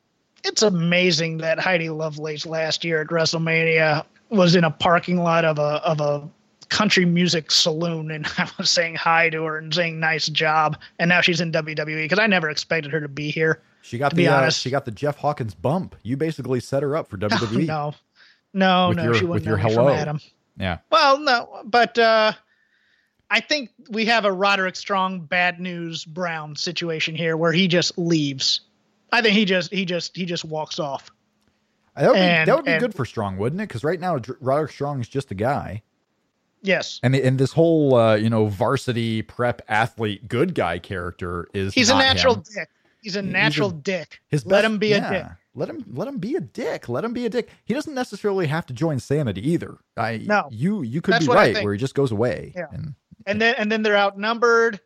It's 0.43 0.61
amazing 0.61 1.37
that 1.37 1.59
Heidi 1.59 1.89
Lovelace 1.89 2.45
last 2.45 2.83
year 2.83 3.01
at 3.01 3.07
WrestleMania 3.07 4.05
was 4.35 4.55
in 4.55 4.63
a 4.63 4.71
parking 4.71 5.17
lot 5.17 5.45
of 5.45 5.57
a 5.59 5.81
of 5.83 5.99
a 6.01 6.27
country 6.69 7.05
music 7.05 7.51
saloon 7.51 8.09
and 8.11 8.25
I 8.37 8.49
was 8.57 8.69
saying 8.69 8.95
hi 8.95 9.29
to 9.29 9.43
her 9.43 9.57
and 9.57 9.73
saying 9.73 9.99
nice 9.99 10.27
job 10.27 10.77
and 10.99 11.09
now 11.09 11.21
she's 11.21 11.39
in 11.41 11.51
WWE 11.51 12.03
because 12.03 12.19
I 12.19 12.27
never 12.27 12.49
expected 12.49 12.91
her 12.91 12.99
to 13.01 13.07
be 13.07 13.29
here. 13.31 13.61
She 13.81 13.97
got 13.99 14.15
the 14.15 14.27
uh, 14.27 14.37
honest. 14.37 14.61
she 14.61 14.71
got 14.71 14.83
the 14.85 14.91
Jeff 14.91 15.15
Hawkins 15.17 15.53
bump. 15.53 15.95
You 16.01 16.17
basically 16.17 16.59
set 16.59 16.81
her 16.81 16.95
up 16.97 17.07
for 17.07 17.17
WWE. 17.19 17.67
No, 17.67 17.93
no, 18.53 18.87
With 18.89 18.97
no, 18.97 19.03
your- 19.03 19.13
she 19.13 19.25
with 19.25 19.45
wouldn't 19.45 19.45
your 19.47 19.57
me 19.57 19.63
from 19.63 19.71
hello. 19.73 19.93
Adam. 19.93 20.19
Yeah. 20.57 20.77
Well, 20.89 21.19
no, 21.19 21.61
but 21.65 21.99
uh, 21.99 22.31
I 23.29 23.41
think 23.41 23.69
we 23.89 24.05
have 24.05 24.25
a 24.25 24.31
Roderick 24.31 24.75
Strong 24.75 25.21
bad 25.21 25.59
news 25.59 26.03
Brown 26.05 26.55
situation 26.55 27.13
here 27.15 27.37
where 27.37 27.51
he 27.51 27.67
just 27.67 27.97
leaves. 27.97 28.61
I 29.11 29.21
think 29.21 29.33
he 29.35 29.45
just 29.45 29.71
he 29.71 29.85
just 29.85 30.15
he 30.15 30.25
just 30.25 30.45
walks 30.45 30.79
off. 30.79 31.11
That 31.95 32.07
would 32.07 32.13
be, 32.15 32.19
that 32.19 32.55
would 32.55 32.65
be 32.65 32.71
and- 32.71 32.79
good 32.81 32.93
for 32.93 33.05
Strong, 33.05 33.37
wouldn't 33.37 33.61
it? 33.61 33.67
Because 33.69 33.83
right 33.83 33.99
now, 33.99 34.19
Roderick 34.41 34.71
Strong 34.71 35.01
is 35.01 35.07
just 35.07 35.31
a 35.31 35.35
guy. 35.35 35.81
Yes. 36.61 36.99
And 37.03 37.13
the, 37.13 37.23
and 37.23 37.37
this 37.37 37.53
whole 37.53 37.93
uh, 37.95 38.15
you 38.15 38.29
know 38.29 38.47
varsity 38.47 39.21
prep 39.21 39.61
athlete 39.69 40.27
good 40.27 40.55
guy 40.55 40.79
character 40.79 41.47
is 41.53 41.73
He's 41.73 41.89
a 41.89 41.95
natural 41.97 42.35
him. 42.35 42.43
dick. 42.55 42.69
He's 43.01 43.15
a 43.15 43.21
He's 43.21 43.29
a- 43.29 43.31
natural 43.31 43.69
dick. 43.69 44.19
His 44.29 44.45
Let 44.45 44.61
best- 44.63 44.65
him 44.65 44.77
be 44.79 44.87
yeah, 44.89 45.07
a 45.07 45.13
dick. 45.13 45.31
Let 45.53 45.69
him 45.69 45.85
let 45.93 46.07
him 46.07 46.17
be 46.17 46.35
a 46.35 46.41
dick. 46.41 46.89
Let 46.89 47.05
him 47.05 47.13
be 47.13 47.25
a 47.25 47.29
dick. 47.29 47.49
He 47.65 47.73
doesn't 47.75 47.93
necessarily 47.93 48.47
have 48.47 48.65
to 48.65 48.73
join 48.73 48.99
Sanity 48.99 49.47
either. 49.51 49.77
I 49.95 50.17
No. 50.25 50.49
you 50.51 50.81
you 50.81 51.01
could 51.01 51.13
That's 51.13 51.27
be 51.27 51.33
right 51.33 51.63
where 51.63 51.71
he 51.71 51.79
just 51.79 51.93
goes 51.95 52.11
away. 52.11 52.51
Yeah. 52.55 52.65
And 52.71 52.95
and 53.27 53.39
then 53.41 53.55
and 53.59 53.71
then 53.71 53.83
they're 53.83 53.95
outnumbered 53.97 54.79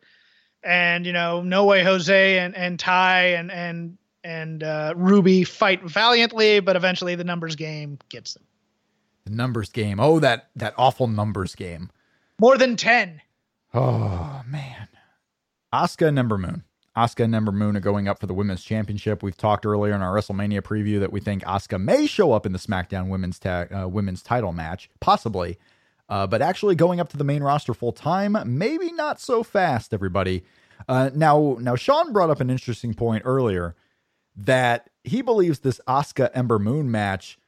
and 0.62 1.06
you 1.06 1.12
know 1.14 1.40
no 1.42 1.64
way 1.64 1.82
jose 1.82 2.38
and 2.38 2.54
and 2.54 2.78
ty 2.78 3.28
and 3.28 3.50
and 3.50 3.96
and 4.24 4.62
uh, 4.62 4.92
ruby 4.96 5.44
fight 5.44 5.82
valiantly 5.82 6.60
but 6.60 6.76
eventually 6.76 7.14
the 7.14 7.24
numbers 7.24 7.56
game 7.56 7.98
gets 8.08 8.34
them 8.34 8.42
the 9.26 9.32
numbers 9.32 9.68
game. 9.68 10.00
Oh, 10.00 10.18
that 10.20 10.48
that 10.56 10.74
awful 10.78 11.06
numbers 11.06 11.54
game. 11.54 11.90
more 12.40 12.56
than 12.56 12.76
10 12.76 13.20
Oh 13.72 14.42
man. 14.46 14.88
Asuka 15.72 16.08
and 16.08 16.18
Ember 16.18 16.38
Moon. 16.38 16.64
Asuka 16.96 17.24
and 17.24 17.34
Ember 17.34 17.52
Moon 17.52 17.76
are 17.76 17.80
going 17.80 18.08
up 18.08 18.18
for 18.18 18.26
the 18.26 18.34
women's 18.34 18.64
championship. 18.64 19.22
We've 19.22 19.36
talked 19.36 19.64
earlier 19.64 19.94
in 19.94 20.02
our 20.02 20.12
WrestleMania 20.14 20.60
preview 20.62 20.98
that 21.00 21.12
we 21.12 21.20
think 21.20 21.44
Asuka 21.44 21.80
may 21.80 22.06
show 22.06 22.32
up 22.32 22.46
in 22.46 22.52
the 22.52 22.58
SmackDown 22.58 23.08
women's 23.08 23.38
ta- 23.38 23.66
uh, 23.72 23.86
women's 23.86 24.22
title 24.22 24.52
match, 24.52 24.90
possibly. 24.98 25.58
Uh, 26.08 26.26
but 26.26 26.42
actually 26.42 26.74
going 26.74 26.98
up 26.98 27.08
to 27.10 27.16
the 27.16 27.22
main 27.22 27.42
roster 27.44 27.72
full 27.72 27.92
time, 27.92 28.36
maybe 28.44 28.90
not 28.90 29.20
so 29.20 29.44
fast, 29.44 29.94
everybody. 29.94 30.42
Uh, 30.88 31.10
now, 31.14 31.56
now 31.60 31.76
Sean 31.76 32.12
brought 32.12 32.30
up 32.30 32.40
an 32.40 32.50
interesting 32.50 32.94
point 32.94 33.22
earlier 33.24 33.76
that 34.36 34.90
he 35.04 35.22
believes 35.22 35.60
this 35.60 35.80
Asuka 35.86 36.30
Ember 36.34 36.58
Moon 36.58 36.90
match 36.90 37.38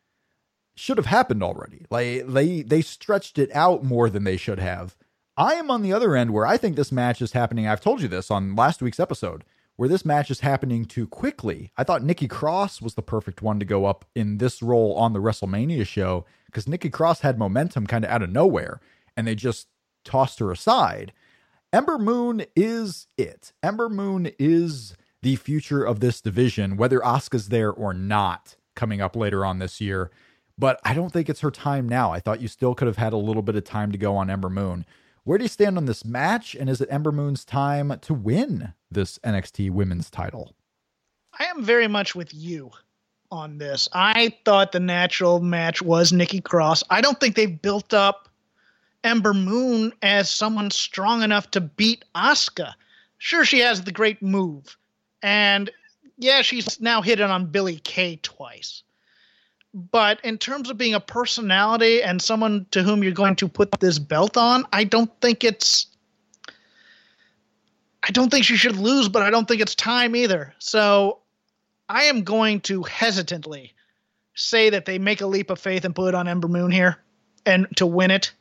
should 0.75 0.97
have 0.97 1.07
happened 1.07 1.43
already. 1.43 1.87
Like 1.91 2.27
they 2.27 2.63
they 2.63 2.83
stretched 2.83 3.39
it 3.39 3.51
out 3.55 3.85
more 3.85 4.09
than 4.09 4.25
they 4.25 4.37
should 4.37 4.59
have. 4.59 4.97
I 5.37 5.55
am 5.55 5.71
on 5.71 5.83
the 5.83 5.93
other 5.93 6.15
end 6.15 6.33
where 6.33 6.47
I 6.47 6.57
think 6.57 6.77
this 6.77 6.93
match 6.93 7.23
is 7.23 7.33
happening. 7.33 7.67
I've 7.67 7.81
told 7.81 8.03
you 8.03 8.09
this 8.09 8.31
on 8.31 8.55
last 8.55 8.83
week's 8.83 9.01
episode, 9.01 9.45
where 9.77 9.89
this 9.89 10.05
match 10.05 10.31
is 10.31 10.41
happening 10.41 10.85
too 10.85 11.07
quickly. 11.07 11.73
I 11.77 11.85
thought 11.85 12.03
Nikki 12.03 12.29
Cross 12.29 12.83
was 12.83 12.95
the 12.95 13.03
perfect 13.03 13.43
one 13.43 13.59
to 13.59 13.65
go 13.65 13.87
up 13.87 14.05
in 14.15 14.39
this 14.39 14.63
role 14.63 14.95
on 14.95 15.13
the 15.13 15.21
WrestleMania 15.21 15.87
show 15.87 16.27
because 16.47 16.69
Nikki 16.69 16.91
Cross 16.91 17.21
had 17.21 17.39
momentum 17.39 17.87
kind 17.87 18.05
of 18.05 18.11
out 18.11 18.23
of 18.23 18.31
nowhere 18.31 18.81
and 19.17 19.27
they 19.27 19.35
just 19.35 19.69
tossed 20.05 20.39
her 20.39 20.51
aside. 20.51 21.13
Ember 21.73 21.99
Moon 21.99 22.45
is 22.55 23.07
it. 23.17 23.53
Ember 23.63 23.89
Moon 23.89 24.31
is 24.39 24.95
the 25.23 25.37
future 25.37 25.85
of 25.85 26.01
this 26.01 26.21
division, 26.21 26.77
whether 26.77 27.01
Asuka's 27.01 27.49
there 27.49 27.73
or 27.73 27.95
not, 27.95 28.57
coming 28.75 29.01
up 29.01 29.17
later 29.17 29.45
on 29.45 29.59
this 29.59 29.81
year. 29.81 30.11
But 30.59 30.81
I 30.85 30.95
don't 30.95 31.13
think 31.13 31.29
it's 31.29 31.41
her 31.41 31.51
time 31.51 31.89
now. 31.89 32.13
I 32.13 32.21
thought 32.21 32.43
you 32.43 32.49
still 32.49 32.75
could 32.75 32.87
have 32.87 32.97
had 32.99 33.13
a 33.13 33.19
little 33.19 33.43
bit 33.43 33.57
of 33.57 33.65
time 33.65 33.91
to 33.93 33.99
go 33.99 34.17
on 34.17 34.31
Ember 34.31 34.51
Moon. 34.51 34.85
Where 35.25 35.39
do 35.39 35.45
you 35.45 35.49
stand 35.49 35.79
on 35.79 35.87
this 35.87 36.05
match? 36.05 36.55
And 36.55 36.69
is 36.69 36.81
it 36.81 36.89
Ember 36.91 37.13
Moon's 37.13 37.45
time 37.45 37.99
to 38.01 38.13
win 38.13 38.75
this 38.91 39.19
NXT 39.19 39.71
women's 39.71 40.11
title? 40.11 40.55
i 41.39 41.45
am 41.45 41.63
very 41.65 41.89
much 41.89 42.15
with 42.15 42.33
you 42.35 42.71
on 43.31 43.59
this 43.59 43.89
i 43.93 44.35
thought 44.45 44.73
the 44.73 44.81
natural 44.81 45.41
match 45.41 45.81
was 45.83 46.13
nikki 46.13 46.41
cross 46.41 46.83
i 46.91 47.01
don't 47.01 47.19
think 47.21 47.35
they've 47.35 47.63
built 47.63 47.95
up 47.95 48.29
ember 49.05 49.35
moon 49.35 49.93
as 50.03 50.31
someone 50.31 50.71
strong 50.71 51.23
enough 51.23 51.51
to 51.51 51.61
beat 51.61 52.05
asuka 52.15 52.75
sure 53.19 53.45
she 53.45 53.61
has 53.61 53.83
the 53.83 53.93
great 53.93 54.23
move 54.23 54.77
and 55.23 55.71
yeah 56.19 56.43
she's 56.43 56.81
now 56.81 57.03
hit 57.03 57.21
it 57.21 57.31
on 57.31 57.47
billie 57.47 57.79
kay 57.79 58.19
twice. 58.23 58.83
But 59.75 60.23
in 60.23 60.37
terms 60.37 60.69
of 60.69 60.77
being 60.77 60.93
a 60.93 61.01
personality 61.01 62.03
and 62.03 62.21
someone 62.21 62.67
to 62.73 62.83
whom 62.83 63.03
you're 63.03 63.13
going 63.13 63.37
to 63.37 63.49
put 63.49 63.71
this 63.81 63.99
belt 63.99 64.37
on 64.37 64.65
i 64.73 64.85
don't 64.85 65.11
think 65.21 65.45
it's 65.45 65.87
i 68.03 68.11
don't 68.11 68.31
think 68.31 68.45
she 68.45 68.57
should 68.57 68.77
lose 68.77 69.09
but 69.09 69.23
i 69.23 69.31
don't 69.31 69.49
think 69.49 69.61
it's 69.63 69.75
time 69.75 70.15
either. 70.17 70.55
So 70.59 71.19
i 71.89 72.05
am 72.05 72.23
going 72.23 72.61
to 72.63 72.83
hesitantly 72.83 73.75
say 74.35 74.71
that 74.71 74.85
they 74.85 74.99
make 74.99 75.21
a 75.21 75.27
leap 75.27 75.51
of 75.51 75.59
faith 75.59 75.85
and 75.85 75.95
put 75.95 76.09
it 76.09 76.15
on 76.15 76.29
ember 76.29 76.49
moon 76.49 76.71
here 76.71 76.99
and 77.45 77.67
to 77.77 77.87
win 77.87 78.11
it 78.11 78.33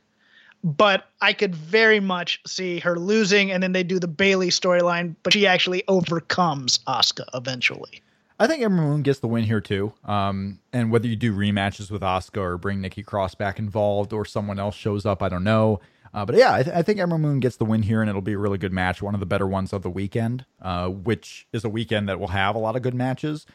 but 0.63 1.09
I 1.21 1.33
could 1.33 1.55
very 1.55 1.99
much 1.99 2.41
see 2.45 2.79
her 2.79 2.97
losing, 2.97 3.51
and 3.51 3.61
then 3.61 3.71
they 3.71 3.83
do 3.83 3.99
the 3.99 4.07
Bayley 4.07 4.49
storyline, 4.49 5.15
but 5.23 5.33
she 5.33 5.47
actually 5.47 5.83
overcomes 5.87 6.79
Asuka 6.87 7.25
eventually. 7.33 8.01
I 8.39 8.47
think 8.47 8.63
Ember 8.63 8.81
Moon 8.81 9.03
gets 9.03 9.19
the 9.19 9.27
win 9.27 9.43
here 9.43 9.61
too. 9.61 9.93
Um, 10.03 10.59
and 10.73 10.91
whether 10.91 11.07
you 11.07 11.15
do 11.15 11.31
rematches 11.31 11.91
with 11.91 12.01
Asuka 12.01 12.37
or 12.37 12.57
bring 12.57 12.81
Nikki 12.81 13.03
Cross 13.03 13.35
back 13.35 13.59
involved 13.59 14.13
or 14.13 14.25
someone 14.25 14.57
else 14.57 14.75
shows 14.75 15.05
up, 15.05 15.21
I 15.21 15.29
don't 15.29 15.43
know. 15.43 15.79
Uh, 16.13 16.25
but 16.25 16.35
yeah, 16.35 16.55
I, 16.55 16.63
th- 16.63 16.75
I 16.75 16.81
think 16.81 16.99
Ember 16.99 17.17
Moon 17.17 17.39
gets 17.39 17.57
the 17.57 17.65
win 17.65 17.83
here, 17.83 18.01
and 18.01 18.09
it'll 18.09 18.21
be 18.21 18.33
a 18.33 18.37
really 18.37 18.57
good 18.57 18.73
match, 18.73 19.01
one 19.01 19.13
of 19.13 19.19
the 19.19 19.25
better 19.25 19.47
ones 19.47 19.73
of 19.73 19.83
the 19.83 19.89
weekend, 19.89 20.45
uh, 20.61 20.89
which 20.89 21.47
is 21.53 21.63
a 21.63 21.69
weekend 21.69 22.09
that 22.09 22.19
will 22.19 22.29
have 22.29 22.55
a 22.55 22.59
lot 22.59 22.75
of 22.75 22.81
good 22.81 22.95
matches. 22.95 23.45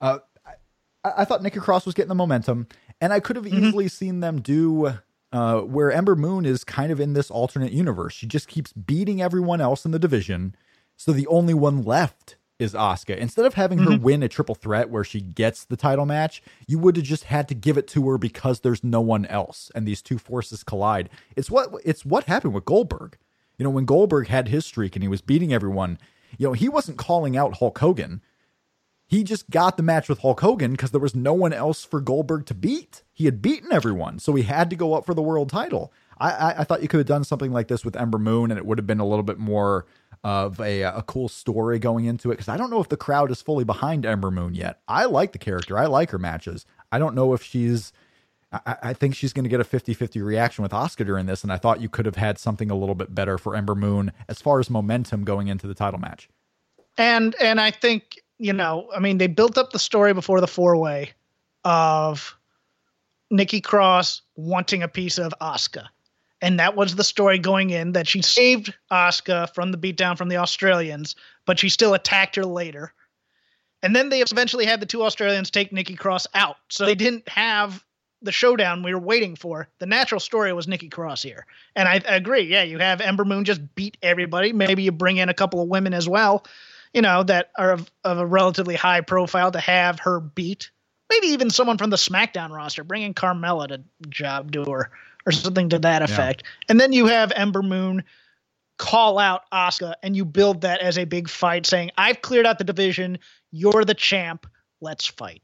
Uh, 0.00 0.18
I, 1.04 1.12
I 1.18 1.24
thought 1.24 1.42
Nikki 1.42 1.58
Cross 1.58 1.86
was 1.86 1.94
getting 1.94 2.10
the 2.10 2.14
momentum, 2.14 2.68
and 3.00 3.12
I 3.12 3.20
could 3.20 3.36
have 3.36 3.46
easily 3.46 3.88
seen 3.88 4.20
them 4.20 4.40
do 4.40 4.94
uh, 5.34 5.62
where 5.62 5.90
Ember 5.90 6.14
Moon 6.14 6.46
is 6.46 6.62
kind 6.62 6.92
of 6.92 7.00
in 7.00 7.12
this 7.12 7.28
alternate 7.28 7.72
universe. 7.72 8.14
She 8.14 8.26
just 8.26 8.46
keeps 8.46 8.72
beating 8.72 9.20
everyone 9.20 9.60
else 9.60 9.84
in 9.84 9.90
the 9.90 9.98
division, 9.98 10.54
so 10.96 11.12
the 11.12 11.26
only 11.26 11.54
one 11.54 11.82
left 11.82 12.36
is 12.60 12.72
Asuka. 12.72 13.16
Instead 13.16 13.44
of 13.44 13.54
having 13.54 13.80
her 13.80 13.98
win 13.98 14.22
a 14.22 14.28
triple 14.28 14.54
threat 14.54 14.90
where 14.90 15.02
she 15.02 15.20
gets 15.20 15.64
the 15.64 15.76
title 15.76 16.06
match, 16.06 16.40
you 16.68 16.78
would 16.78 16.94
have 16.94 17.04
just 17.04 17.24
had 17.24 17.48
to 17.48 17.54
give 17.54 17.76
it 17.76 17.88
to 17.88 18.08
her 18.08 18.16
because 18.16 18.60
there's 18.60 18.84
no 18.84 19.00
one 19.00 19.26
else, 19.26 19.72
and 19.74 19.88
these 19.88 20.02
two 20.02 20.18
forces 20.18 20.62
collide. 20.62 21.10
It's 21.34 21.50
what 21.50 21.74
it's 21.84 22.04
what 22.04 22.24
happened 22.24 22.54
with 22.54 22.64
Goldberg. 22.64 23.18
You 23.58 23.64
know, 23.64 23.70
when 23.70 23.86
Goldberg 23.86 24.28
had 24.28 24.48
his 24.48 24.64
streak 24.64 24.94
and 24.94 25.02
he 25.02 25.08
was 25.08 25.20
beating 25.20 25.52
everyone, 25.52 25.98
you 26.38 26.46
know, 26.46 26.52
he 26.52 26.68
wasn't 26.68 26.98
calling 26.98 27.36
out 27.36 27.58
Hulk 27.58 27.78
Hogan. 27.78 28.20
He 29.06 29.24
just 29.24 29.50
got 29.50 29.76
the 29.76 29.82
match 29.82 30.08
with 30.08 30.20
Hulk 30.20 30.40
Hogan 30.40 30.72
because 30.72 30.92
there 30.92 31.00
was 31.00 31.14
no 31.14 31.34
one 31.34 31.52
else 31.52 31.84
for 31.84 32.00
Goldberg 32.00 32.46
to 32.46 32.54
beat. 32.54 33.02
He 33.14 33.26
had 33.26 33.40
beaten 33.40 33.72
everyone, 33.72 34.18
so 34.18 34.34
he 34.34 34.42
had 34.42 34.68
to 34.70 34.76
go 34.76 34.92
up 34.92 35.06
for 35.06 35.14
the 35.14 35.22
world 35.22 35.48
title. 35.48 35.92
I, 36.18 36.30
I, 36.30 36.60
I 36.60 36.64
thought 36.64 36.82
you 36.82 36.88
could 36.88 36.98
have 36.98 37.06
done 37.06 37.24
something 37.24 37.52
like 37.52 37.68
this 37.68 37.84
with 37.84 37.96
Ember 37.96 38.18
Moon, 38.18 38.50
and 38.50 38.58
it 38.58 38.66
would 38.66 38.76
have 38.76 38.86
been 38.86 39.00
a 39.00 39.06
little 39.06 39.22
bit 39.22 39.38
more 39.38 39.86
of 40.24 40.58
a, 40.60 40.82
a 40.82 41.02
cool 41.06 41.28
story 41.28 41.78
going 41.78 42.06
into 42.06 42.30
it. 42.30 42.34
Because 42.34 42.48
I 42.48 42.56
don't 42.56 42.70
know 42.70 42.80
if 42.80 42.88
the 42.88 42.96
crowd 42.96 43.30
is 43.30 43.40
fully 43.40 43.64
behind 43.64 44.04
Ember 44.04 44.32
Moon 44.32 44.54
yet. 44.54 44.80
I 44.88 45.04
like 45.04 45.32
the 45.32 45.38
character, 45.38 45.78
I 45.78 45.86
like 45.86 46.10
her 46.10 46.18
matches. 46.18 46.66
I 46.90 46.98
don't 46.98 47.14
know 47.14 47.32
if 47.32 47.42
she's. 47.42 47.92
I, 48.66 48.92
think 48.92 49.16
she's 49.16 49.32
going 49.32 49.42
to 49.42 49.48
get 49.48 49.58
a 49.58 49.64
50 49.64 49.94
50 49.94 50.22
reaction 50.22 50.62
with 50.62 50.70
Asuka 50.70 51.04
during 51.04 51.26
this, 51.26 51.42
and 51.42 51.52
I 51.52 51.56
thought 51.56 51.80
you 51.80 51.88
could 51.88 52.06
have 52.06 52.14
had 52.14 52.38
something 52.38 52.70
a 52.70 52.76
little 52.76 52.94
bit 52.94 53.12
better 53.12 53.36
for 53.36 53.56
Ember 53.56 53.74
Moon 53.74 54.12
as 54.28 54.40
far 54.40 54.60
as 54.60 54.70
momentum 54.70 55.24
going 55.24 55.48
into 55.48 55.66
the 55.66 55.74
title 55.74 55.98
match. 55.98 56.28
And 56.96 57.34
and 57.40 57.60
I 57.60 57.72
think 57.72 58.22
you 58.38 58.52
know, 58.52 58.88
I 58.94 59.00
mean, 59.00 59.18
they 59.18 59.26
built 59.26 59.58
up 59.58 59.72
the 59.72 59.78
story 59.78 60.12
before 60.12 60.40
the 60.40 60.46
four 60.46 60.76
way 60.76 61.10
of 61.64 62.36
Nikki 63.30 63.60
Cross 63.60 64.22
wanting 64.36 64.82
a 64.82 64.88
piece 64.88 65.18
of 65.18 65.34
Asuka. 65.40 65.86
And 66.40 66.60
that 66.60 66.76
was 66.76 66.94
the 66.94 67.04
story 67.04 67.38
going 67.38 67.70
in 67.70 67.92
that 67.92 68.06
she 68.06 68.20
saved 68.20 68.74
Asuka 68.92 69.54
from 69.54 69.72
the 69.72 69.78
beatdown 69.78 70.18
from 70.18 70.28
the 70.28 70.36
Australians, 70.36 71.16
but 71.46 71.58
she 71.58 71.68
still 71.68 71.94
attacked 71.94 72.36
her 72.36 72.44
later. 72.44 72.92
And 73.82 73.94
then 73.94 74.08
they 74.08 74.20
eventually 74.20 74.66
had 74.66 74.80
the 74.80 74.86
two 74.86 75.02
Australians 75.02 75.50
take 75.50 75.72
Nikki 75.72 75.94
Cross 75.94 76.26
out. 76.34 76.56
So 76.68 76.84
they 76.84 76.94
didn't 76.94 77.28
have 77.28 77.84
the 78.22 78.32
showdown 78.32 78.82
we 78.82 78.94
were 78.94 79.00
waiting 79.00 79.36
for. 79.36 79.68
The 79.78 79.86
natural 79.86 80.20
story 80.20 80.52
was 80.52 80.66
Nikki 80.66 80.88
Cross 80.88 81.22
here. 81.22 81.46
And 81.76 81.88
I, 81.88 81.94
I 82.08 82.16
agree. 82.16 82.42
Yeah, 82.42 82.62
you 82.62 82.78
have 82.78 83.00
Ember 83.00 83.24
Moon 83.24 83.44
just 83.44 83.74
beat 83.74 83.96
everybody. 84.02 84.52
Maybe 84.52 84.82
you 84.82 84.92
bring 84.92 85.18
in 85.18 85.28
a 85.28 85.34
couple 85.34 85.60
of 85.60 85.68
women 85.68 85.92
as 85.92 86.08
well, 86.08 86.46
you 86.92 87.02
know, 87.02 87.22
that 87.24 87.50
are 87.58 87.72
of, 87.72 87.90
of 88.04 88.18
a 88.18 88.26
relatively 88.26 88.74
high 88.74 89.02
profile 89.02 89.50
to 89.52 89.60
have 89.60 90.00
her 90.00 90.20
beat. 90.20 90.70
Maybe 91.14 91.32
even 91.32 91.48
someone 91.50 91.78
from 91.78 91.90
the 91.90 91.96
SmackDown 91.96 92.50
roster. 92.50 92.82
Bring 92.82 93.02
in 93.02 93.14
Carmella 93.14 93.68
to 93.68 93.80
job 94.08 94.50
do 94.50 94.64
her 94.64 94.90
or 95.26 95.32
something 95.32 95.68
to 95.68 95.78
that 95.78 96.02
effect. 96.02 96.42
And 96.68 96.80
then 96.80 96.92
you 96.92 97.06
have 97.06 97.32
Ember 97.36 97.62
Moon 97.62 98.02
call 98.78 99.18
out 99.18 99.42
Asuka 99.52 99.94
and 100.02 100.16
you 100.16 100.24
build 100.24 100.62
that 100.62 100.80
as 100.80 100.98
a 100.98 101.04
big 101.04 101.28
fight 101.28 101.66
saying, 101.66 101.92
I've 101.96 102.20
cleared 102.20 102.46
out 102.46 102.58
the 102.58 102.64
division. 102.64 103.18
You're 103.52 103.84
the 103.84 103.94
champ. 103.94 104.46
Let's 104.80 105.06
fight. 105.06 105.42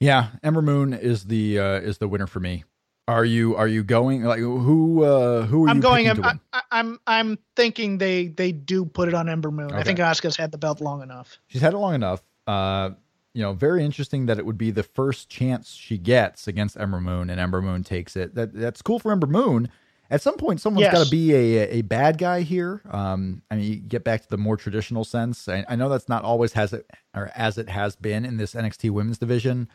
Yeah, 0.00 0.28
Ember 0.42 0.62
Moon 0.62 0.92
is 0.92 1.24
the 1.24 1.58
uh, 1.58 1.80
is 1.80 1.98
the 1.98 2.08
winner 2.08 2.26
for 2.26 2.40
me. 2.40 2.64
Are 3.06 3.24
you 3.24 3.54
are 3.56 3.68
you 3.68 3.82
going 3.82 4.24
like 4.24 4.38
who 4.38 5.04
uh 5.04 5.44
who 5.46 5.66
are 5.66 5.68
I'm 5.68 5.76
you 5.76 5.82
going. 5.82 6.08
I'm? 6.08 6.40
I, 6.52 6.62
I'm. 6.70 6.98
I'm 7.06 7.38
thinking 7.54 7.98
they 7.98 8.28
they 8.28 8.52
do 8.52 8.84
put 8.84 9.08
it 9.08 9.14
on 9.14 9.28
Ember 9.28 9.50
Moon. 9.50 9.72
I 9.72 9.82
think 9.82 9.98
Asuka's 9.98 10.36
had 10.36 10.52
the 10.52 10.58
belt 10.58 10.80
long 10.80 11.02
enough. 11.02 11.38
She's 11.48 11.60
had 11.60 11.74
it 11.74 11.78
long 11.78 11.94
enough. 11.94 12.22
Uh, 12.50 12.90
you 13.32 13.42
know, 13.42 13.52
very 13.52 13.84
interesting 13.84 14.26
that 14.26 14.38
it 14.38 14.44
would 14.46 14.58
be 14.58 14.72
the 14.72 14.82
first 14.82 15.28
chance 15.28 15.70
she 15.72 15.96
gets 15.98 16.48
against 16.48 16.76
Ember 16.76 17.00
Moon, 17.00 17.30
and 17.30 17.40
Ember 17.40 17.62
Moon 17.62 17.84
takes 17.84 18.16
it. 18.16 18.34
That 18.34 18.52
that's 18.52 18.82
cool 18.82 18.98
for 18.98 19.12
Ember 19.12 19.28
Moon. 19.28 19.68
At 20.10 20.20
some 20.20 20.36
point, 20.36 20.60
someone's 20.60 20.82
Yes. 20.86 20.92
got 20.94 21.04
to 21.04 21.10
be 21.10 21.32
a 21.34 21.68
a 21.78 21.82
bad 21.82 22.18
guy 22.18 22.40
here. 22.40 22.82
Um, 22.90 23.42
I 23.50 23.54
mean, 23.54 23.64
you 23.72 23.76
get 23.76 24.02
back 24.02 24.22
to 24.22 24.28
the 24.28 24.36
more 24.36 24.56
traditional 24.56 25.04
sense. 25.04 25.46
I, 25.48 25.64
I 25.68 25.76
know 25.76 25.88
that's 25.88 26.08
not 26.08 26.24
always 26.24 26.52
has 26.54 26.72
it 26.72 26.90
or 27.14 27.30
as 27.36 27.56
it 27.58 27.68
has 27.68 27.94
been 27.94 28.24
in 28.24 28.36
this 28.36 28.54
NXT 28.54 28.90
Women's 28.90 29.18
division. 29.18 29.68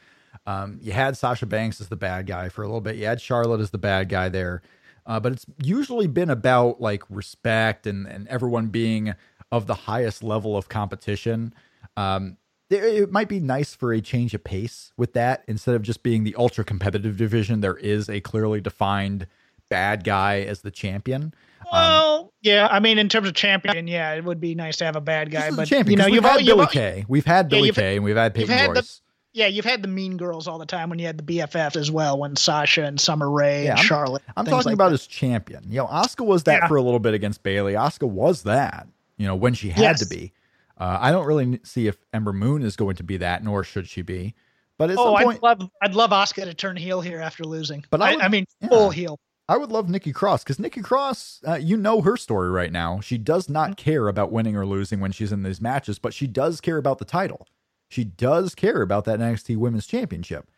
Um, 0.45 0.77
you 0.81 0.91
had 0.91 1.15
Sasha 1.15 1.45
Banks 1.45 1.80
as 1.80 1.88
the 1.88 1.95
bad 1.95 2.27
guy 2.27 2.49
for 2.49 2.61
a 2.64 2.65
little 2.68 2.81
bit. 2.81 2.97
You 2.97 3.06
had 3.06 3.22
Charlotte 3.22 3.61
as 3.61 3.72
the 3.72 3.77
bad 3.77 4.10
guy 4.10 4.27
there. 4.27 4.61
Uh, 5.06 5.19
but 5.22 5.31
it's 5.31 5.45
usually 5.64 6.07
been 6.07 6.30
about 6.30 6.81
like 6.81 7.03
respect 7.10 7.88
and, 7.88 8.06
and 8.06 8.27
everyone 8.27 8.68
being 8.68 9.14
of 9.52 9.65
the 9.68 9.73
highest 9.76 10.23
level 10.23 10.57
of 10.57 10.68
competition. 10.68 11.53
Um, 11.95 12.35
it 12.69 13.11
might 13.11 13.29
be 13.29 13.39
nice 13.39 13.75
for 13.75 13.93
a 13.93 14.01
change 14.01 14.33
of 14.33 14.43
pace 14.43 14.91
with 14.97 15.13
that 15.13 15.43
instead 15.47 15.75
of 15.75 15.81
just 15.81 16.03
being 16.03 16.23
the 16.23 16.35
ultra 16.35 16.63
competitive 16.63 17.17
division. 17.17 17.61
There 17.61 17.77
is 17.77 18.09
a 18.09 18.21
clearly 18.21 18.61
defined 18.61 19.27
bad 19.69 20.03
guy 20.03 20.41
as 20.41 20.61
the 20.61 20.71
champion. 20.71 21.33
Um, 21.61 21.69
well, 21.71 22.19
um, 22.19 22.29
yeah, 22.41 22.67
I 22.69 22.79
mean, 22.79 22.97
in 22.97 23.09
terms 23.09 23.27
of 23.27 23.33
champion, 23.33 23.87
yeah, 23.87 24.13
it 24.13 24.23
would 24.23 24.39
be 24.39 24.55
nice 24.55 24.77
to 24.77 24.85
have 24.85 24.95
a 24.95 25.01
bad 25.01 25.31
guy. 25.31 25.51
But 25.51 25.67
champion, 25.67 25.99
you 25.99 26.05
know, 26.05 26.07
you've 26.07 26.23
had 26.23 26.45
Billie 26.45 26.67
Kay, 26.67 27.05
we've 27.07 27.25
had 27.25 27.49
Billie 27.49 27.69
yeah, 27.69 27.73
Kay, 27.73 27.95
and 27.95 28.05
we've 28.05 28.15
had 28.15 28.33
Peyton 28.33 28.55
had 28.55 28.69
Royce. 28.69 28.97
The, 28.97 29.39
yeah, 29.39 29.47
you've 29.47 29.65
had 29.65 29.81
the 29.81 29.89
Mean 29.89 30.15
Girls 30.15 30.47
all 30.47 30.57
the 30.59 30.65
time 30.65 30.89
when 30.89 30.97
you 30.97 31.05
had 31.05 31.17
the 31.17 31.23
BFF 31.23 31.75
as 31.75 31.91
well, 31.91 32.17
when 32.17 32.35
Sasha 32.35 32.83
and 32.83 32.99
Summer 32.99 33.29
Rae 33.29 33.65
yeah, 33.65 33.71
and 33.71 33.79
I'm, 33.79 33.85
Charlotte. 33.85 34.23
I'm 34.37 34.45
talking 34.45 34.65
like 34.65 34.73
about 34.73 34.89
that. 34.89 34.93
as 34.93 35.07
champion. 35.07 35.63
You 35.67 35.79
know, 35.79 35.87
Asuka 35.87 36.25
was 36.25 36.43
that 36.43 36.61
yeah. 36.61 36.67
for 36.67 36.77
a 36.77 36.81
little 36.81 36.99
bit 36.99 37.13
against 37.13 37.43
Bayley. 37.43 37.73
Asuka 37.73 38.07
was 38.07 38.43
that. 38.43 38.87
You 39.17 39.27
know, 39.27 39.35
when 39.35 39.53
she 39.53 39.69
had 39.69 39.81
yes. 39.81 39.99
to 39.99 40.07
be. 40.07 40.31
Uh, 40.77 40.97
I 40.99 41.11
don't 41.11 41.26
really 41.26 41.60
see 41.64 41.88
if 41.88 41.97
Ember 42.14 42.34
Moon 42.34 42.61
is 42.61 42.76
going 42.76 42.95
to 42.97 43.03
be 43.03 43.18
that, 43.18 43.43
nor 43.43 43.64
should 43.64 43.88
she 43.88 44.02
be. 44.02 44.35
But 44.77 44.89
at 44.89 44.97
oh, 44.97 45.15
some 45.15 45.23
point, 45.23 45.38
I'd 45.38 45.43
love, 45.43 45.69
I'd 45.81 45.95
love 45.95 46.10
Asuka 46.10 46.43
to 46.43 46.53
turn 46.53 46.76
heel 46.76 46.99
here 46.99 47.22
after 47.22 47.45
losing. 47.45 47.85
But 47.89 48.02
I, 48.02 48.15
would, 48.15 48.22
I 48.22 48.27
mean, 48.27 48.45
yeah. 48.60 48.69
full 48.69 48.89
heel. 48.89 49.19
I 49.47 49.57
would 49.57 49.72
love 49.72 49.89
Nikki 49.89 50.11
Cross 50.11 50.43
because 50.43 50.60
Nikki 50.60 50.81
Cross, 50.81 51.41
uh, 51.47 51.56
you 51.56 51.77
know 51.77 52.02
her 52.02 52.18
story 52.18 52.49
right 52.49 52.72
now. 52.72 52.99
She 52.99 53.18
does 53.18 53.47
not 53.47 53.72
mm-hmm. 53.72 53.89
care 53.89 54.07
about 54.07 54.31
winning 54.31 54.57
or 54.57 54.65
losing 54.65 54.99
when 54.99 55.11
she's 55.11 55.31
in 55.31 55.43
these 55.43 55.61
matches, 55.61 55.99
but 55.99 56.14
she 56.14 56.27
does 56.27 56.60
care 56.60 56.77
about 56.77 56.97
the 56.97 57.06
title. 57.06 57.47
She 57.88 58.03
does 58.03 58.56
care 58.56 58.81
about 58.81 59.06
that 59.06 59.19
NXT 59.19 59.57
Women's 59.57 59.85
Championship. 59.85 60.49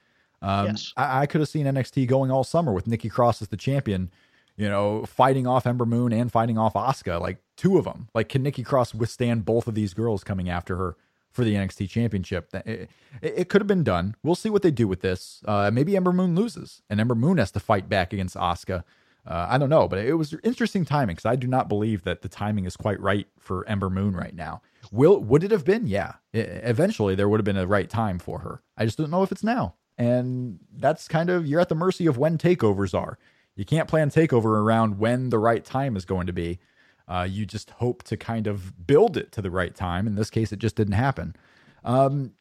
Um, 0.41 0.67
yes. 0.67 0.93
I, 0.95 1.21
I 1.21 1.25
could 1.25 1.41
have 1.41 1.49
seen 1.49 1.65
NXT 1.65 2.07
going 2.07 2.31
all 2.31 2.43
summer 2.43 2.71
with 2.71 2.87
Nikki 2.87 3.09
Cross 3.09 3.41
as 3.41 3.49
the 3.49 3.57
champion, 3.57 4.11
you 4.57 4.67
know, 4.67 5.05
fighting 5.05 5.45
off 5.45 5.67
Ember 5.67 5.85
Moon 5.85 6.11
and 6.11 6.31
fighting 6.31 6.57
off 6.57 6.73
Asuka, 6.73 7.21
like 7.21 7.37
two 7.55 7.77
of 7.77 7.85
them. 7.85 8.09
Like, 8.13 8.27
can 8.27 8.43
Nikki 8.43 8.63
Cross 8.63 8.95
withstand 8.95 9.45
both 9.45 9.67
of 9.67 9.75
these 9.75 9.93
girls 9.93 10.23
coming 10.23 10.49
after 10.49 10.75
her 10.77 10.97
for 11.31 11.43
the 11.43 11.53
NXT 11.53 11.87
Championship? 11.89 12.49
It, 12.53 12.67
it, 12.67 12.89
it 13.21 13.49
could 13.49 13.61
have 13.61 13.67
been 13.67 13.83
done. 13.83 14.15
We'll 14.23 14.35
see 14.35 14.49
what 14.49 14.63
they 14.63 14.71
do 14.71 14.87
with 14.87 15.01
this. 15.01 15.41
Uh, 15.45 15.69
maybe 15.71 15.95
Ember 15.95 16.11
Moon 16.11 16.35
loses, 16.35 16.81
and 16.89 16.99
Ember 16.99 17.15
Moon 17.15 17.37
has 17.37 17.51
to 17.51 17.59
fight 17.59 17.87
back 17.87 18.11
against 18.11 18.35
Asuka. 18.35 18.83
Uh, 19.27 19.45
I 19.49 19.57
don't 19.57 19.69
know, 19.69 19.87
but 19.87 19.99
it 19.99 20.13
was 20.13 20.33
interesting 20.43 20.85
timing 20.85 21.15
because 21.15 21.25
I 21.29 21.35
do 21.35 21.47
not 21.47 21.67
believe 21.67 22.03
that 22.03 22.21
the 22.21 22.29
timing 22.29 22.65
is 22.65 22.77
quite 22.77 22.99
right 22.99 23.27
for 23.37 23.67
Ember 23.67 23.89
Moon 23.89 24.15
right 24.15 24.33
now. 24.33 24.61
Will 24.89 25.19
would 25.19 25.43
it 25.43 25.51
have 25.51 25.65
been? 25.65 25.85
Yeah, 25.85 26.13
it, 26.31 26.49
eventually 26.63 27.13
there 27.13 27.27
would 27.27 27.39
have 27.39 27.45
been 27.45 27.57
a 27.57 27.67
right 27.67 27.89
time 27.89 28.19
for 28.19 28.39
her. 28.39 28.61
I 28.77 28.85
just 28.85 28.97
don't 28.97 29.11
know 29.11 29.23
if 29.23 29.31
it's 29.33 29.43
now, 29.43 29.75
and 29.97 30.59
that's 30.77 31.09
kind 31.09 31.29
of 31.29 31.45
you're 31.45 31.59
at 31.59 31.67
the 31.67 31.75
mercy 31.75 32.07
of 32.07 32.17
when 32.17 32.37
takeovers 32.37 32.97
are. 32.97 33.19
You 33.57 33.65
can't 33.65 33.89
plan 33.89 34.09
takeover 34.09 34.45
around 34.45 34.99
when 34.99 35.29
the 35.29 35.39
right 35.39 35.65
time 35.65 35.97
is 35.97 36.05
going 36.05 36.27
to 36.27 36.33
be. 36.33 36.59
Uh, 37.07 37.27
you 37.29 37.45
just 37.45 37.71
hope 37.71 38.03
to 38.03 38.15
kind 38.15 38.47
of 38.47 38.85
build 38.85 39.17
it 39.17 39.31
to 39.31 39.41
the 39.41 39.49
right 39.49 39.73
time. 39.73 40.07
In 40.07 40.15
this 40.15 40.29
case, 40.29 40.51
it 40.51 40.59
just 40.59 40.75
didn't 40.75 40.93
happen. 40.93 41.35
Um, 41.83 42.33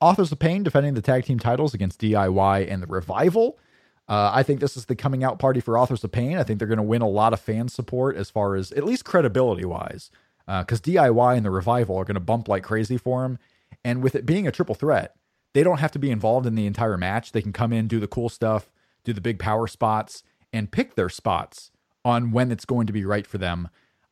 Authors 0.00 0.32
of 0.32 0.38
Pain 0.38 0.62
defending 0.62 0.94
the 0.94 1.02
tag 1.02 1.24
team 1.24 1.38
titles 1.38 1.74
against 1.74 2.00
DIY 2.00 2.70
and 2.70 2.82
the 2.82 2.86
Revival. 2.86 3.58
Uh, 4.08 4.30
I 4.34 4.42
think 4.42 4.60
this 4.60 4.76
is 4.76 4.86
the 4.86 4.96
coming 4.96 5.22
out 5.22 5.38
party 5.38 5.60
for 5.60 5.78
Authors 5.78 6.02
of 6.04 6.12
Pain. 6.12 6.36
I 6.36 6.42
think 6.42 6.58
they're 6.58 6.68
going 6.68 6.76
to 6.76 6.82
win 6.82 7.02
a 7.02 7.08
lot 7.08 7.32
of 7.32 7.40
fan 7.40 7.68
support 7.68 8.16
as 8.16 8.28
far 8.28 8.56
as 8.56 8.72
at 8.72 8.84
least 8.84 9.04
credibility 9.04 9.64
wise, 9.64 10.10
because 10.46 10.80
uh, 10.80 10.82
DIY 10.82 11.36
and 11.36 11.46
the 11.46 11.50
Revival 11.50 11.96
are 11.96 12.04
going 12.04 12.14
to 12.16 12.20
bump 12.20 12.48
like 12.48 12.64
crazy 12.64 12.98
for 12.98 13.22
them. 13.22 13.38
And 13.84 14.02
with 14.02 14.14
it 14.14 14.26
being 14.26 14.46
a 14.46 14.52
triple 14.52 14.74
threat, 14.74 15.14
they 15.52 15.62
don't 15.62 15.78
have 15.78 15.92
to 15.92 15.98
be 15.98 16.10
involved 16.10 16.46
in 16.46 16.54
the 16.54 16.66
entire 16.66 16.96
match. 16.98 17.32
They 17.32 17.42
can 17.42 17.52
come 17.52 17.72
in, 17.72 17.86
do 17.86 18.00
the 18.00 18.08
cool 18.08 18.28
stuff, 18.28 18.70
do 19.04 19.12
the 19.12 19.20
big 19.20 19.38
power 19.38 19.66
spots, 19.66 20.22
and 20.54 20.70
pick 20.70 20.94
their 20.94 21.10
spots 21.10 21.70
on 22.04 22.30
when 22.30 22.50
it's 22.52 22.64
going 22.64 22.86
to 22.86 22.92
be 22.92 23.04
right 23.04 23.26
for 23.26 23.38
them. 23.38 23.68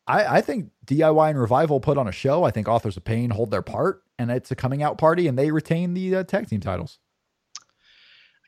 I, 0.07 0.39
I 0.39 0.41
think 0.41 0.71
DIY 0.87 1.31
and 1.31 1.41
Revival 1.41 1.79
put 1.81 1.97
on 1.97 2.09
a 2.09 2.13
show. 2.13 2.43
I 2.43 2.51
think 2.51 2.69
Authors 2.69 2.97
of 2.97 3.05
Pain 3.05 3.31
hold 3.31 3.53
their 3.53 3.63
part, 3.63 4.03
and 4.19 4.31
it's 4.31 4.51
a 4.51 4.57
coming 4.57 4.83
out 4.83 4.99
party, 4.99 5.29
and 5.29 5.39
they 5.39 5.53
retain 5.53 5.95
the 5.95 6.17
uh, 6.17 6.25
tag 6.25 6.49
team 6.49 6.61
titles. 6.61 6.99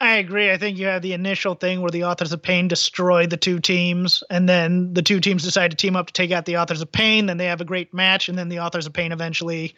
I 0.01 0.17
agree. 0.17 0.51
I 0.51 0.59
think 0.59 0.77
you 0.77 0.87
have 0.87 1.03
the 1.03 1.13
initial 1.13 1.55
thing 1.55 1.81
where 1.81 1.91
the 1.91 2.05
Authors 2.05 2.33
of 2.33 2.43
Pain 2.43 2.67
destroy 2.67 3.27
the 3.27 3.37
two 3.37 3.61
teams, 3.61 4.25
and 4.29 4.49
then 4.49 4.93
the 4.93 5.03
two 5.03 5.21
teams 5.21 5.45
decide 5.45 5.71
to 5.71 5.77
team 5.77 5.95
up 5.95 6.09
to 6.09 6.13
take 6.13 6.33
out 6.33 6.47
the 6.47 6.57
Authors 6.57 6.83
of 6.83 6.91
Pain. 6.91 7.27
Then 7.27 7.37
they 7.37 7.47
have 7.47 7.61
a 7.61 7.65
great 7.65 7.95
match, 7.95 8.29
and 8.29 8.37
then 8.37 8.49
the 8.49 8.59
Authors 8.59 8.87
of 8.87 8.93
Pain 8.93 9.13
eventually 9.13 9.77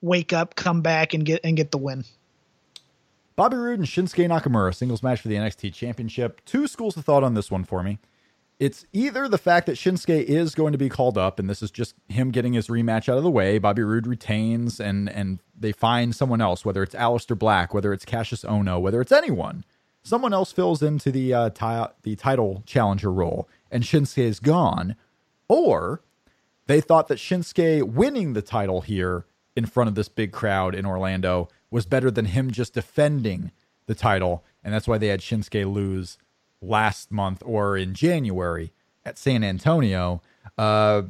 wake 0.00 0.32
up, 0.32 0.54
come 0.54 0.80
back, 0.80 1.12
and 1.12 1.24
get 1.24 1.42
and 1.44 1.56
get 1.56 1.70
the 1.70 1.78
win. 1.78 2.04
Bobby 3.38 3.56
Roode 3.56 3.78
and 3.78 3.86
Shinsuke 3.86 4.26
Nakamura 4.26 4.74
singles 4.74 5.00
match 5.00 5.20
for 5.20 5.28
the 5.28 5.36
NXT 5.36 5.72
Championship. 5.72 6.44
Two 6.44 6.66
schools 6.66 6.96
of 6.96 7.04
thought 7.04 7.22
on 7.22 7.34
this 7.34 7.52
one 7.52 7.62
for 7.62 7.84
me. 7.84 8.00
It's 8.58 8.84
either 8.92 9.28
the 9.28 9.38
fact 9.38 9.66
that 9.66 9.76
Shinsuke 9.76 10.24
is 10.24 10.56
going 10.56 10.72
to 10.72 10.78
be 10.78 10.88
called 10.88 11.16
up, 11.16 11.38
and 11.38 11.48
this 11.48 11.62
is 11.62 11.70
just 11.70 11.94
him 12.08 12.32
getting 12.32 12.54
his 12.54 12.66
rematch 12.66 13.08
out 13.08 13.16
of 13.16 13.22
the 13.22 13.30
way. 13.30 13.58
Bobby 13.58 13.84
Roode 13.84 14.08
retains, 14.08 14.80
and 14.80 15.08
and 15.08 15.38
they 15.56 15.70
find 15.70 16.16
someone 16.16 16.40
else, 16.40 16.64
whether 16.64 16.82
it's 16.82 16.96
Aleister 16.96 17.38
Black, 17.38 17.72
whether 17.72 17.92
it's 17.92 18.04
Kassius 18.04 18.44
Ohno, 18.44 18.80
whether 18.80 19.00
it's 19.00 19.12
anyone. 19.12 19.64
Someone 20.02 20.32
else 20.32 20.50
fills 20.50 20.82
into 20.82 21.12
the 21.12 21.32
uh, 21.32 21.48
the 22.02 22.16
title 22.16 22.64
challenger 22.66 23.12
role, 23.12 23.48
and 23.70 23.84
Shinsuke 23.84 24.24
is 24.24 24.40
gone. 24.40 24.96
Or 25.46 26.02
they 26.66 26.80
thought 26.80 27.06
that 27.06 27.18
Shinsuke 27.18 27.84
winning 27.84 28.32
the 28.32 28.42
title 28.42 28.80
here 28.80 29.26
in 29.54 29.64
front 29.64 29.86
of 29.86 29.94
this 29.94 30.08
big 30.08 30.32
crowd 30.32 30.74
in 30.74 30.84
Orlando 30.84 31.48
was 31.70 31.86
better 31.86 32.10
than 32.10 32.26
him 32.26 32.50
just 32.50 32.74
defending 32.74 33.52
the 33.86 33.94
title, 33.94 34.44
and 34.62 34.72
that's 34.72 34.88
why 34.88 34.98
they 34.98 35.08
had 35.08 35.20
Shinsuke 35.20 35.72
lose 35.72 36.18
last 36.60 37.10
month 37.10 37.42
or 37.44 37.76
in 37.76 37.94
January 37.94 38.72
at 39.04 39.18
San 39.18 39.44
Antonio. 39.44 40.20
Uh, 40.56 41.02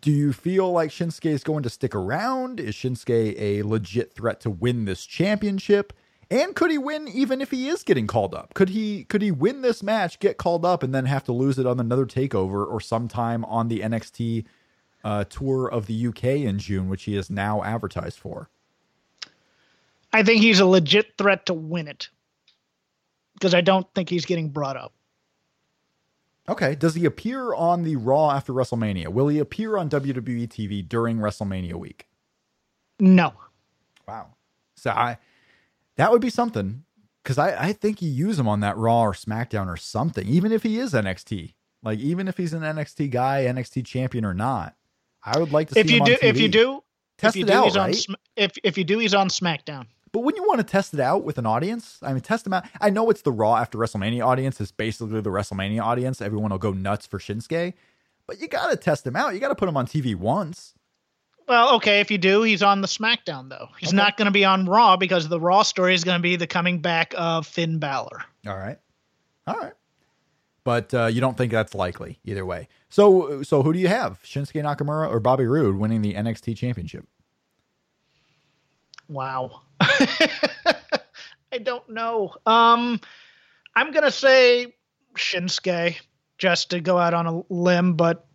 do 0.00 0.10
you 0.10 0.32
feel 0.32 0.70
like 0.72 0.90
Shinsuke 0.90 1.26
is 1.26 1.44
going 1.44 1.62
to 1.62 1.70
stick 1.70 1.94
around? 1.94 2.58
Is 2.58 2.74
Shinsuke 2.74 3.34
a 3.38 3.62
legit 3.62 4.12
threat 4.12 4.40
to 4.40 4.50
win 4.50 4.84
this 4.84 5.04
championship? 5.04 5.92
And 6.30 6.54
could 6.54 6.70
he 6.70 6.78
win 6.78 7.08
even 7.08 7.40
if 7.40 7.50
he 7.50 7.68
is 7.68 7.82
getting 7.82 8.06
called 8.06 8.34
up? 8.34 8.52
Could 8.54 8.68
he 8.70 9.04
could 9.04 9.22
he 9.22 9.30
win 9.30 9.62
this 9.62 9.82
match, 9.82 10.18
get 10.18 10.36
called 10.36 10.64
up, 10.64 10.82
and 10.82 10.94
then 10.94 11.06
have 11.06 11.24
to 11.24 11.32
lose 11.32 11.58
it 11.58 11.66
on 11.66 11.80
another 11.80 12.04
takeover 12.04 12.66
or 12.66 12.80
sometime 12.80 13.44
on 13.46 13.68
the 13.68 13.80
NXT 13.80 14.44
uh, 15.04 15.24
tour 15.24 15.68
of 15.68 15.86
the 15.86 16.06
UK 16.06 16.24
in 16.24 16.58
June, 16.58 16.88
which 16.88 17.04
he 17.04 17.16
is 17.16 17.30
now 17.30 17.62
advertised 17.62 18.18
for? 18.18 18.50
I 20.12 20.22
think 20.22 20.42
he's 20.42 20.60
a 20.60 20.66
legit 20.66 21.16
threat 21.18 21.46
to 21.46 21.54
win 21.54 21.88
it 21.88 22.08
because 23.34 23.54
I 23.54 23.60
don't 23.60 23.86
think 23.94 24.08
he's 24.08 24.24
getting 24.24 24.48
brought 24.48 24.76
up. 24.76 24.92
Okay. 26.48 26.74
Does 26.74 26.94
he 26.94 27.04
appear 27.04 27.54
on 27.54 27.82
the 27.82 27.96
Raw 27.96 28.30
after 28.30 28.52
WrestleMania? 28.52 29.08
Will 29.08 29.28
he 29.28 29.38
appear 29.38 29.76
on 29.76 29.90
WWE 29.90 30.48
TV 30.48 30.86
during 30.86 31.18
WrestleMania 31.18 31.74
week? 31.74 32.08
No. 32.98 33.34
Wow. 34.06 34.34
So 34.76 34.90
I 34.90 35.18
that 35.96 36.10
would 36.10 36.22
be 36.22 36.30
something 36.30 36.84
because 37.22 37.38
I, 37.38 37.68
I 37.68 37.72
think 37.72 38.00
you 38.00 38.08
use 38.08 38.38
him 38.38 38.48
on 38.48 38.60
that 38.60 38.76
Raw 38.76 39.02
or 39.02 39.12
SmackDown 39.12 39.66
or 39.66 39.76
something, 39.76 40.26
even 40.26 40.52
if 40.52 40.62
he 40.62 40.78
is 40.78 40.94
NXT. 40.94 41.54
Like 41.82 41.98
even 41.98 42.26
if 42.26 42.36
he's 42.36 42.54
an 42.54 42.62
NXT 42.62 43.10
guy, 43.10 43.44
NXT 43.44 43.84
champion 43.84 44.24
or 44.24 44.34
not, 44.34 44.74
I 45.22 45.38
would 45.38 45.52
like 45.52 45.68
to. 45.68 45.74
See 45.74 45.80
if 45.80 45.90
you 45.90 46.04
do, 46.04 46.16
if 46.22 46.40
you 46.40 46.48
do, 46.48 46.82
test 47.18 47.36
if 47.36 47.40
you 47.40 47.44
it 47.44 47.48
do, 47.48 47.52
out, 47.52 47.64
he's 47.64 47.76
right? 47.76 48.06
on, 48.08 48.16
if 48.36 48.52
if 48.64 48.78
you 48.78 48.84
do, 48.84 48.98
he's 48.98 49.14
on 49.14 49.28
SmackDown. 49.28 49.86
But 50.12 50.20
wouldn't 50.20 50.42
you 50.42 50.48
want 50.48 50.60
to 50.60 50.64
test 50.64 50.94
it 50.94 51.00
out 51.00 51.24
with 51.24 51.38
an 51.38 51.46
audience? 51.46 51.98
I 52.02 52.12
mean, 52.12 52.20
test 52.20 52.44
them 52.44 52.52
out. 52.52 52.64
I 52.80 52.90
know 52.90 53.10
it's 53.10 53.22
the 53.22 53.32
Raw 53.32 53.56
after 53.56 53.78
WrestleMania 53.78 54.24
audience. 54.24 54.60
It's 54.60 54.72
basically 54.72 55.20
the 55.20 55.30
WrestleMania 55.30 55.82
audience. 55.82 56.20
Everyone 56.20 56.50
will 56.50 56.58
go 56.58 56.72
nuts 56.72 57.06
for 57.06 57.18
Shinsuke. 57.18 57.74
But 58.26 58.40
you 58.40 58.48
got 58.48 58.70
to 58.70 58.76
test 58.76 59.06
him 59.06 59.16
out. 59.16 59.34
You 59.34 59.40
got 59.40 59.48
to 59.48 59.54
put 59.54 59.68
him 59.68 59.76
on 59.76 59.86
TV 59.86 60.14
once. 60.14 60.74
Well, 61.48 61.76
okay, 61.76 62.00
if 62.00 62.10
you 62.10 62.18
do, 62.18 62.42
he's 62.42 62.62
on 62.62 62.82
the 62.82 62.86
SmackDown 62.86 63.48
though. 63.48 63.68
He's 63.78 63.88
okay. 63.88 63.96
not 63.96 64.18
going 64.18 64.26
to 64.26 64.32
be 64.32 64.44
on 64.44 64.66
Raw 64.66 64.98
because 64.98 65.28
the 65.28 65.40
Raw 65.40 65.62
story 65.62 65.94
is 65.94 66.04
going 66.04 66.18
to 66.18 66.22
be 66.22 66.36
the 66.36 66.46
coming 66.46 66.80
back 66.80 67.14
of 67.16 67.46
Finn 67.46 67.78
Balor. 67.78 68.22
All 68.46 68.56
right, 68.56 68.78
all 69.46 69.54
right, 69.54 69.72
but 70.62 70.92
uh, 70.92 71.06
you 71.06 71.22
don't 71.22 71.38
think 71.38 71.50
that's 71.50 71.74
likely 71.74 72.18
either 72.26 72.44
way. 72.44 72.68
So, 72.90 73.42
so 73.42 73.62
who 73.62 73.72
do 73.72 73.78
you 73.78 73.88
have, 73.88 74.22
Shinsuke 74.22 74.62
Nakamura 74.62 75.10
or 75.10 75.20
Bobby 75.20 75.46
Roode 75.46 75.76
winning 75.76 76.02
the 76.02 76.12
NXT 76.12 76.54
Championship? 76.54 77.06
Wow, 79.08 79.62
I 79.80 81.58
don't 81.62 81.88
know. 81.88 82.34
Um, 82.46 83.00
I'm 83.74 83.92
gonna 83.92 84.10
say 84.10 84.74
Shinsuke 85.16 85.96
just 86.38 86.70
to 86.70 86.80
go 86.80 86.98
out 86.98 87.14
on 87.14 87.26
a 87.26 87.42
limb, 87.52 87.94
but 87.94 88.26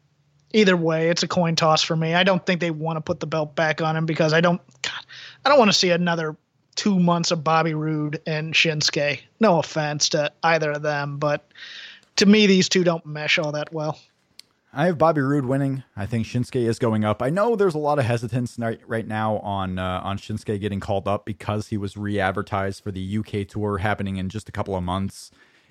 either 0.53 0.77
way, 0.77 1.09
it's 1.09 1.23
a 1.23 1.27
coin 1.27 1.55
toss 1.55 1.81
for 1.83 1.95
me. 1.95 2.13
I 2.13 2.23
don't 2.23 2.45
think 2.45 2.59
they 2.59 2.71
want 2.71 2.97
to 2.97 3.01
put 3.01 3.19
the 3.19 3.27
belt 3.27 3.55
back 3.55 3.81
on 3.81 3.95
him 3.95 4.05
because 4.05 4.33
I 4.33 4.41
don't, 4.41 4.61
God, 4.81 5.05
I 5.45 5.49
don't 5.49 5.59
want 5.59 5.71
to 5.71 5.77
see 5.77 5.89
another 5.89 6.35
two 6.75 6.99
months 6.99 7.31
of 7.31 7.43
Bobby 7.43 7.73
Roode 7.73 8.21
and 8.25 8.53
Shinsuke. 8.53 9.19
No 9.39 9.59
offense 9.59 10.09
to 10.09 10.31
either 10.43 10.71
of 10.71 10.81
them, 10.81 11.17
but 11.17 11.51
to 12.17 12.25
me, 12.25 12.47
these 12.47 12.69
two 12.69 12.83
don't 12.83 13.05
mesh 13.05 13.39
all 13.39 13.51
that 13.51 13.73
well. 13.73 13.99
I 14.75 14.87
have 14.87 14.97
Bobby 14.97 15.21
Roode 15.21 15.45
winning. 15.45 15.83
I 15.95 16.07
think 16.07 16.25
Shinsuke 16.25 16.67
is 16.67 16.79
going 16.79 17.05
up. 17.05 17.21
I 17.21 17.29
know 17.29 17.55
there's 17.55 17.75
a 17.75 17.79
lot 17.79 17.99
of 17.99 18.05
hesitance 18.05 18.57
right, 18.57 19.07
now 19.07 19.37
on 19.37 19.77
uh, 19.77 20.01
on 20.03 20.17
Shinsuke 20.17 20.59
getting 20.59 20.79
called 20.79 21.07
up 21.07 21.25
because 21.25 21.67
he 21.67 21.77
was 21.77 21.95
re-advertised 21.95 22.83
for 22.83 22.91
the 22.91 23.17
UK 23.19 23.47
tour 23.47 23.77
happening 23.77 24.17
in 24.17 24.29
just 24.29 24.49
a 24.49 24.51
couple 24.51 24.75
of 24.75 24.83
months, 24.83 25.29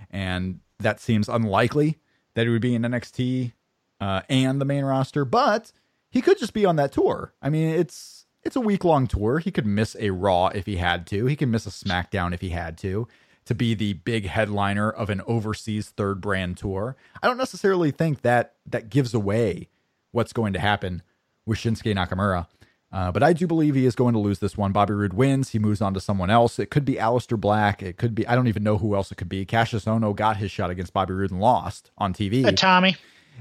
and 0.09 0.61
that 0.79 1.01
seems 1.01 1.29
unlikely 1.29 1.99
that 2.35 2.47
he 2.47 2.53
would 2.53 2.63
be 2.63 2.77
in 2.77 2.83
NXT 2.83 3.53
uh, 4.01 4.23
and 4.29 4.61
the 4.61 4.65
main 4.65 4.85
roster. 4.85 5.25
But 5.25 5.73
he 6.09 6.23
could 6.23 6.39
just 6.39 6.53
be 6.53 6.65
on 6.65 6.77
that 6.77 6.93
tour. 6.93 7.35
I 7.43 7.51
mean, 7.51 7.71
it's 7.71 8.27
it's 8.45 8.55
a 8.55 8.61
week 8.61 8.85
long 8.85 9.09
tour. 9.09 9.41
He 9.41 9.51
could 9.51 9.67
miss 9.67 9.97
a 9.99 10.11
Raw 10.11 10.47
if 10.49 10.67
he 10.67 10.77
had 10.77 11.09
to. 11.09 11.27
He 11.27 11.35
could 11.35 11.49
miss 11.49 11.67
a 11.67 11.71
SmackDown 11.71 12.33
if 12.33 12.41
he 12.41 12.51
had 12.51 12.79
to 12.79 13.09
to 13.45 13.55
be 13.55 13.75
the 13.75 13.95
big 13.95 14.27
headliner 14.27 14.91
of 14.91 15.11
an 15.11 15.21
overseas 15.27 15.89
third 15.91 16.21
brand 16.21 16.57
tour. 16.57 16.97
I 17.23 17.27
don't 17.27 17.39
necessarily 17.39 17.91
think 17.91 18.23
that 18.23 18.55
that 18.67 18.89
gives 18.89 19.15
away 19.15 19.69
what's 20.13 20.33
going 20.33 20.53
to 20.53 20.61
happen 20.61 21.03
with 21.47 21.59
Shinsuke 21.59 21.95
Nakamura. 21.95 22.47
Uh, 22.93 23.11
but 23.11 23.23
I 23.23 23.33
do 23.33 23.47
believe 23.47 23.75
he 23.75 23.87
is 23.87 23.95
going 23.95 24.13
to 24.13 24.21
lose 24.21 24.39
this 24.39 24.57
one. 24.57 24.71
Bobby 24.71 24.93
Roode 24.93 25.15
wins. 25.15 25.51
He 25.51 25.59
moves 25.59 25.81
on 25.81 25.95
to 25.95 26.01
someone 26.01 26.29
else. 26.29 26.59
It 26.59 26.71
could 26.71 26.85
be 26.85 26.97
Aleister 26.97 27.41
Black. 27.41 27.83
It 27.83 27.97
could 27.97 28.15
be, 28.15 28.27
I 28.27 28.35
don't 28.35 28.49
even 28.49 28.63
know 28.63 28.77
who 28.77 28.95
else 28.95 29.11
it 29.11 29.15
could 29.17 29.31
be. 29.31 29.47
Kassius 29.47 29.87
Ohno 29.87 30.15
got 30.15 30.37
his 30.37 30.51
shot 30.51 30.69
against 30.69 30.93
Bobby 30.93 31.15
Roode 31.15 31.31
and 31.31 31.41
lost 31.41 31.91
on 31.97 32.13
TV. 32.13 32.45
Uh, 32.45 32.53
Tommy. 32.53 32.97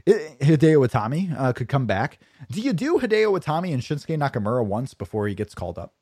Hideo 0.07 0.88
Itami 0.88 1.38
uh, 1.38 1.52
could 1.52 1.68
come 1.68 1.86
back. 1.86 2.19
Do 2.49 2.61
you 2.61 2.72
do 2.72 2.99
Hideo 2.99 3.38
Itami 3.38 3.73
and 3.73 3.84
Shinsuke 3.84 4.18
Nakamura 4.18 4.65
once 4.65 4.94
before 4.94 5.28
he 5.28 5.36
gets 5.36 5.53
called 5.53 5.78
up? 5.78 5.94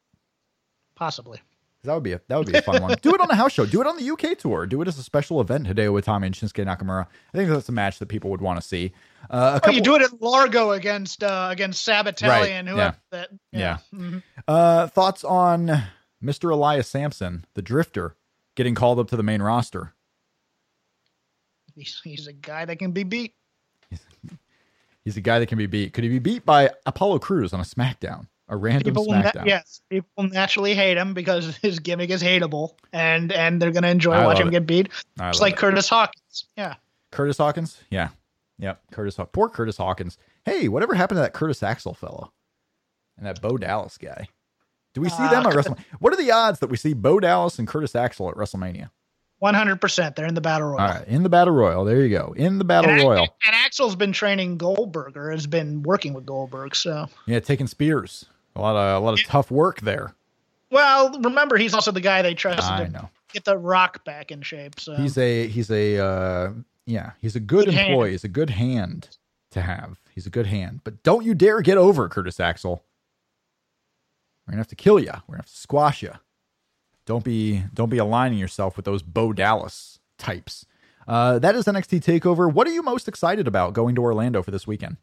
Possibly. 0.95 1.41
That 1.83 1.93
would 1.93 2.03
be 2.03 2.11
a 2.11 2.21
that 2.27 2.37
would 2.37 2.51
be 2.51 2.57
a 2.57 2.61
fun 2.61 2.81
one. 2.81 2.97
Do 3.01 3.13
it 3.13 3.21
on 3.21 3.29
a 3.31 3.35
house 3.35 3.53
show. 3.53 3.65
Do 3.65 3.79
it 3.79 3.87
on 3.87 3.95
the 3.95 4.11
UK 4.11 4.37
tour. 4.37 4.65
Do 4.65 4.81
it 4.81 4.87
as 4.87 4.97
a 4.97 5.03
special 5.03 5.39
event. 5.39 5.65
Hideo 5.65 6.01
Itami 6.01 6.25
and 6.25 6.35
Shinsuke 6.35 6.65
Nakamura. 6.65 7.07
I 7.33 7.37
think 7.37 7.49
that's 7.49 7.69
a 7.69 7.71
match 7.71 7.99
that 7.99 8.07
people 8.07 8.29
would 8.31 8.41
want 8.41 8.59
to 8.59 8.67
see. 8.67 8.91
Uh, 9.29 9.53
a 9.55 9.59
couple, 9.59 9.73
oh, 9.73 9.77
you 9.77 9.81
do 9.81 9.95
it 9.95 10.01
at 10.01 10.21
Largo 10.21 10.71
against 10.71 11.23
uh, 11.23 11.47
against 11.51 11.87
Sabatelli 11.87 12.27
right. 12.27 12.65
Yeah. 12.65 12.93
That, 13.11 13.29
yeah. 13.51 13.59
yeah. 13.59 13.77
Mm-hmm. 13.93 14.17
Uh, 14.47 14.87
thoughts 14.87 15.23
on 15.23 15.83
Mr. 16.23 16.51
Elias 16.51 16.87
Samson, 16.87 17.45
the 17.53 17.61
Drifter, 17.61 18.15
getting 18.55 18.75
called 18.75 18.99
up 18.99 19.09
to 19.09 19.17
the 19.17 19.23
main 19.23 19.41
roster? 19.41 19.93
He's, 21.75 22.01
he's 22.03 22.27
a 22.27 22.33
guy 22.33 22.65
that 22.65 22.77
can 22.77 22.91
be 22.91 23.03
beat. 23.03 23.33
He's, 23.89 24.01
he's 25.05 25.17
a 25.17 25.21
guy 25.21 25.39
that 25.39 25.45
can 25.45 25.57
be 25.57 25.65
beat. 25.65 25.93
Could 25.93 26.03
he 26.03 26.09
be 26.09 26.19
beat 26.19 26.45
by 26.45 26.71
Apollo 26.85 27.19
Crews 27.19 27.53
on 27.53 27.59
a 27.61 27.63
SmackDown? 27.63 28.27
A 28.49 28.57
random 28.57 28.83
people 28.93 29.05
SmackDown. 29.05 29.35
Na- 29.35 29.43
yes, 29.45 29.81
people 29.89 30.23
naturally 30.23 30.73
hate 30.75 30.97
him 30.97 31.13
because 31.13 31.55
his 31.61 31.79
gimmick 31.79 32.09
is 32.09 32.21
hateable, 32.21 32.73
and 32.91 33.31
and 33.31 33.61
they're 33.61 33.71
gonna 33.71 33.87
enjoy 33.87 34.13
I 34.13 34.25
watching 34.25 34.47
him 34.47 34.51
get 34.51 34.67
beat. 34.67 34.89
It's 35.21 35.39
like 35.39 35.53
it. 35.53 35.59
Curtis 35.59 35.87
Hawkins. 35.87 36.45
Yeah. 36.57 36.75
Curtis 37.11 37.37
Hawkins. 37.37 37.81
Yeah. 37.89 38.09
Yep. 38.59 38.81
Curtis. 38.91 39.15
Haw- 39.15 39.25
Poor 39.25 39.49
Curtis 39.49 39.77
Hawkins. 39.77 40.17
Hey, 40.45 40.67
whatever 40.67 40.93
happened 40.93 41.17
to 41.17 41.21
that 41.21 41.33
Curtis 41.33 41.63
Axel 41.63 41.93
fellow 41.93 42.31
and 43.17 43.25
that 43.25 43.41
Bo 43.41 43.57
Dallas 43.57 43.97
guy? 43.97 44.27
Do 44.93 45.01
we 45.01 45.09
see 45.09 45.23
uh, 45.23 45.29
them 45.29 45.45
at 45.45 45.53
WrestleMania? 45.55 45.83
What 45.99 46.13
are 46.13 46.17
the 46.17 46.31
odds 46.31 46.59
that 46.59 46.69
we 46.69 46.77
see 46.77 46.93
Bo 46.93 47.19
Dallas 47.19 47.59
and 47.59 47.67
Curtis 47.67 47.95
Axel 47.95 48.29
at 48.29 48.35
WrestleMania? 48.35 48.89
One 49.39 49.53
hundred 49.53 49.79
percent. 49.79 50.17
They're 50.17 50.25
in 50.27 50.33
the 50.33 50.41
battle 50.41 50.67
royal. 50.67 50.81
All 50.81 50.87
right, 50.87 51.07
in 51.07 51.23
the 51.23 51.29
battle 51.29 51.53
royal. 51.53 51.85
There 51.85 52.01
you 52.01 52.09
go. 52.09 52.33
In 52.35 52.57
the 52.57 52.65
battle 52.65 52.91
and, 52.91 53.01
royal. 53.01 53.21
And 53.45 53.55
Axel's 53.55 53.95
been 53.95 54.11
training 54.11 54.57
Goldberg, 54.57 55.15
or 55.15 55.31
has 55.31 55.47
been 55.47 55.81
working 55.83 56.13
with 56.13 56.25
Goldberg. 56.25 56.75
So 56.75 57.07
yeah, 57.25 57.39
taking 57.39 57.67
spears. 57.67 58.25
A 58.59 58.61
lot 58.61 58.75
of 58.75 59.01
a 59.01 59.05
lot 59.05 59.13
of 59.13 59.23
tough 59.25 59.49
work 59.49 59.81
there. 59.81 60.13
Well, 60.71 61.17
remember 61.21 61.57
he's 61.57 61.73
also 61.73 61.91
the 61.91 62.01
guy 62.01 62.21
they 62.21 62.33
trusted 62.35 62.63
I 62.65 62.85
to 62.85 62.91
know. 62.91 63.09
get 63.33 63.45
the 63.45 63.57
Rock 63.57 64.03
back 64.05 64.31
in 64.31 64.41
shape. 64.41 64.79
So 64.79 64.95
he's 64.95 65.17
a 65.17 65.47
he's 65.47 65.71
a 65.71 65.97
uh, 65.97 66.51
yeah 66.85 67.11
he's 67.21 67.35
a 67.35 67.39
good, 67.39 67.65
good 67.65 67.73
employee. 67.73 68.09
Hand. 68.09 68.11
He's 68.11 68.23
a 68.23 68.29
good 68.29 68.49
hand 68.51 69.17
to 69.51 69.61
have. 69.61 69.99
He's 70.13 70.27
a 70.27 70.29
good 70.29 70.47
hand. 70.47 70.81
But 70.83 71.01
don't 71.03 71.25
you 71.25 71.33
dare 71.33 71.61
get 71.61 71.77
over 71.77 72.07
Curtis 72.09 72.39
Axel. 72.39 72.83
We're 74.45 74.51
gonna 74.51 74.59
have 74.61 74.67
to 74.67 74.75
kill 74.75 74.99
you. 74.99 75.11
We're 75.27 75.35
gonna 75.35 75.43
have 75.43 75.45
to 75.47 75.57
squash 75.57 76.03
you. 76.03 76.13
Don't 77.05 77.23
be 77.23 77.63
don't 77.73 77.89
be 77.89 77.97
aligning 77.97 78.37
yourself 78.37 78.75
with 78.75 78.85
those 78.85 79.01
Bo 79.01 79.33
Dallas 79.33 79.99
types. 80.17 80.65
Uh, 81.07 81.39
that 81.39 81.55
is 81.55 81.65
NXT 81.65 82.01
Takeover. 82.01 82.51
What 82.51 82.67
are 82.67 82.71
you 82.71 82.83
most 82.83 83.07
excited 83.07 83.47
about 83.47 83.73
going 83.73 83.95
to 83.95 84.01
Orlando 84.01 84.43
for 84.43 84.51
this 84.51 84.67
weekend? 84.67 84.97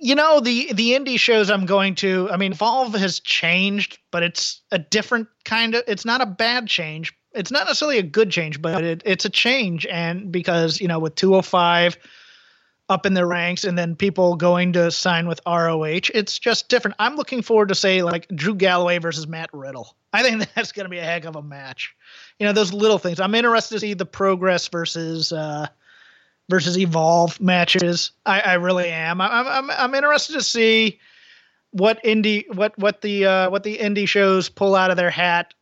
You 0.00 0.14
know 0.14 0.40
the 0.40 0.72
the 0.72 0.92
indie 0.92 1.18
shows 1.18 1.50
i'm 1.50 1.66
going 1.66 1.94
to 1.94 2.28
i 2.30 2.36
mean 2.36 2.52
Evolve 2.52 2.94
has 2.94 3.20
changed 3.20 3.98
but 4.10 4.22
it's 4.22 4.62
a 4.70 4.78
different 4.78 5.28
kind 5.44 5.74
of 5.74 5.84
it's 5.86 6.04
not 6.04 6.20
a 6.20 6.26
bad 6.26 6.66
change. 6.66 7.14
It's 7.32 7.50
not 7.50 7.66
necessarily 7.66 7.98
a 7.98 8.02
good 8.02 8.30
change 8.30 8.60
but 8.60 8.84
it, 8.84 9.02
it's 9.04 9.24
a 9.24 9.30
change. 9.30 9.86
And 9.86 10.32
because 10.32 10.80
you 10.80 10.88
know 10.88 10.98
with 10.98 11.14
205 11.14 11.96
up 12.90 13.04
in 13.04 13.12
the 13.12 13.26
ranks 13.26 13.64
and 13.64 13.76
then 13.76 13.94
people 13.94 14.36
going 14.36 14.72
to 14.72 14.90
sign 14.90 15.28
with 15.28 15.40
roh 15.46 15.82
it's 15.84 16.38
just 16.38 16.68
different. 16.68 16.96
I'm 16.98 17.16
looking 17.16 17.42
forward 17.42 17.68
to 17.68 17.74
say 17.74 18.02
like 18.02 18.26
drew 18.28 18.54
galloway 18.54 18.98
versus 18.98 19.26
matt 19.26 19.50
riddle. 19.52 19.94
I 20.12 20.22
think 20.22 20.46
that's 20.54 20.72
going 20.72 20.84
to 20.84 20.90
be 20.90 20.98
a 20.98 21.04
heck 21.04 21.24
of 21.24 21.36
a 21.36 21.42
match. 21.42 21.94
You 22.38 22.46
know 22.46 22.52
those 22.52 22.72
little 22.72 22.98
things. 22.98 23.20
I'm 23.20 23.34
interested 23.34 23.74
to 23.74 23.80
see 23.80 23.94
the 23.94 24.06
progress 24.06 24.68
versus 24.68 25.32
uh 25.32 25.68
versus 26.48 26.78
Evolve 26.78 27.40
matches. 27.40 28.12
I, 28.26 28.40
I 28.40 28.54
really 28.54 28.88
am. 28.88 29.20
I'm, 29.20 29.46
I'm 29.46 29.70
I'm 29.70 29.94
interested 29.94 30.34
to 30.34 30.42
see 30.42 30.98
what 31.70 32.02
indie 32.04 32.44
what 32.54 32.78
what 32.78 33.00
the 33.02 33.26
uh, 33.26 33.50
what 33.50 33.62
the 33.62 33.78
indie 33.78 34.08
shows 34.08 34.48
pull 34.48 34.74
out 34.74 34.90
of 34.90 34.96
their 34.96 35.10
hat. 35.10 35.54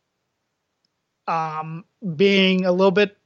Um, 1.27 1.83
being 2.15 2.65
a 2.65 2.71
little 2.71 2.91
bit 2.91 3.17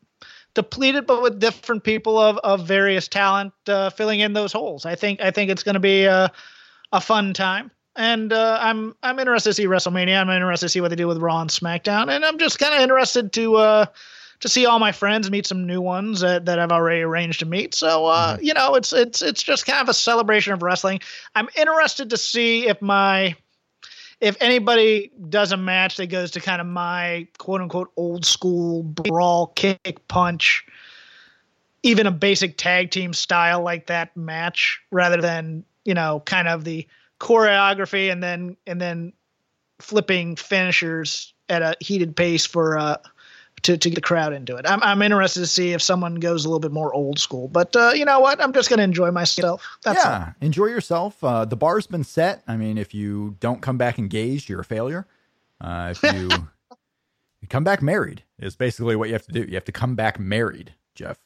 depleted, 0.55 1.05
but 1.05 1.21
with 1.21 1.39
different 1.39 1.83
people 1.83 2.17
of 2.17 2.37
of 2.39 2.65
various 2.65 3.07
talent 3.07 3.53
uh, 3.67 3.89
filling 3.91 4.21
in 4.21 4.33
those 4.33 4.51
holes. 4.51 4.85
I 4.85 4.95
think 4.95 5.21
I 5.21 5.31
think 5.31 5.51
it's 5.51 5.63
going 5.63 5.75
to 5.75 5.79
be 5.79 6.05
a 6.05 6.31
a 6.91 7.01
fun 7.01 7.33
time. 7.33 7.71
And 7.95 8.31
uh, 8.31 8.57
I'm 8.61 8.95
I'm 9.03 9.19
interested 9.19 9.49
to 9.49 9.53
see 9.53 9.65
WrestleMania. 9.65 10.19
I'm 10.19 10.29
interested 10.29 10.65
to 10.65 10.69
see 10.69 10.81
what 10.81 10.89
they 10.89 10.95
do 10.95 11.07
with 11.07 11.17
Raw 11.17 11.41
and 11.41 11.49
SmackDown, 11.49 12.09
and 12.09 12.23
I'm 12.23 12.39
just 12.39 12.57
kind 12.57 12.73
of 12.73 12.81
interested 12.81 13.33
to 13.33 13.55
uh, 13.57 13.85
to 14.41 14.49
see 14.49 14.65
all 14.65 14.79
my 14.79 14.91
friends, 14.91 15.31
meet 15.31 15.45
some 15.45 15.65
new 15.65 15.79
ones 15.79 16.19
that, 16.21 16.45
that 16.45 16.59
I've 16.59 16.71
already 16.71 17.01
arranged 17.01 17.39
to 17.39 17.45
meet. 17.45 17.73
So 17.73 18.07
uh, 18.07 18.35
mm-hmm. 18.35 18.43
you 18.43 18.53
know, 18.53 18.75
it's 18.75 18.91
it's 18.91 19.21
it's 19.21 19.41
just 19.41 19.65
kind 19.65 19.79
of 19.79 19.89
a 19.89 19.93
celebration 19.93 20.53
of 20.53 20.61
wrestling. 20.61 20.99
I'm 21.35 21.47
interested 21.55 22.09
to 22.09 22.17
see 22.17 22.67
if 22.67 22.81
my 22.81 23.35
if 24.19 24.37
anybody 24.39 25.11
does 25.29 25.51
a 25.51 25.57
match 25.57 25.97
that 25.97 26.07
goes 26.07 26.31
to 26.31 26.39
kind 26.39 26.59
of 26.59 26.67
my 26.67 27.27
quote 27.37 27.61
unquote 27.61 27.91
old 27.95 28.25
school 28.25 28.83
brawl 28.83 29.47
kick 29.55 30.07
punch, 30.07 30.65
even 31.83 32.07
a 32.07 32.11
basic 32.11 32.57
tag 32.57 32.91
team 32.91 33.13
style 33.13 33.61
like 33.61 33.87
that 33.87 34.15
match, 34.17 34.81
rather 34.91 35.21
than 35.21 35.63
you 35.85 35.93
know 35.93 36.21
kind 36.25 36.47
of 36.47 36.63
the 36.63 36.87
choreography 37.19 38.11
and 38.11 38.23
then 38.23 38.57
and 38.65 38.81
then 38.81 39.13
flipping 39.79 40.35
finishers 40.35 41.33
at 41.49 41.61
a 41.61 41.75
heated 41.79 42.15
pace 42.15 42.45
for 42.45 42.77
uh 42.77 42.97
to, 43.63 43.77
to 43.77 43.89
get 43.89 43.95
the 43.95 44.01
crowd 44.01 44.33
into 44.33 44.55
it. 44.55 44.65
I'm, 44.67 44.81
I'm 44.83 45.01
interested 45.01 45.41
to 45.41 45.47
see 45.47 45.73
if 45.73 45.81
someone 45.81 46.15
goes 46.15 46.45
a 46.45 46.49
little 46.49 46.59
bit 46.59 46.71
more 46.71 46.93
old 46.93 47.19
school. 47.19 47.47
But 47.47 47.75
uh, 47.75 47.91
you 47.93 48.05
know 48.05 48.19
what? 48.19 48.41
I'm 48.41 48.53
just 48.53 48.69
going 48.69 48.77
to 48.77 48.83
enjoy 48.83 49.11
myself. 49.11 49.65
That's 49.83 50.03
yeah, 50.03 50.25
all. 50.27 50.33
enjoy 50.41 50.67
yourself. 50.67 51.23
Uh, 51.23 51.45
the 51.45 51.55
bar's 51.55 51.87
been 51.87 52.03
set. 52.03 52.43
I 52.47 52.57
mean, 52.57 52.77
if 52.77 52.93
you 52.93 53.37
don't 53.39 53.61
come 53.61 53.77
back 53.77 53.99
engaged, 53.99 54.49
you're 54.49 54.61
a 54.61 54.65
failure. 54.65 55.07
Uh, 55.59 55.93
if 55.95 56.03
you, 56.03 56.29
you 57.41 57.47
come 57.49 57.63
back 57.63 57.81
married, 57.81 58.23
is 58.39 58.55
basically 58.55 58.95
what 58.95 59.09
you 59.09 59.13
have 59.13 59.25
to 59.25 59.31
do. 59.31 59.41
You 59.41 59.55
have 59.55 59.65
to 59.65 59.71
come 59.71 59.95
back 59.95 60.19
married, 60.19 60.73
Jeff 60.95 61.17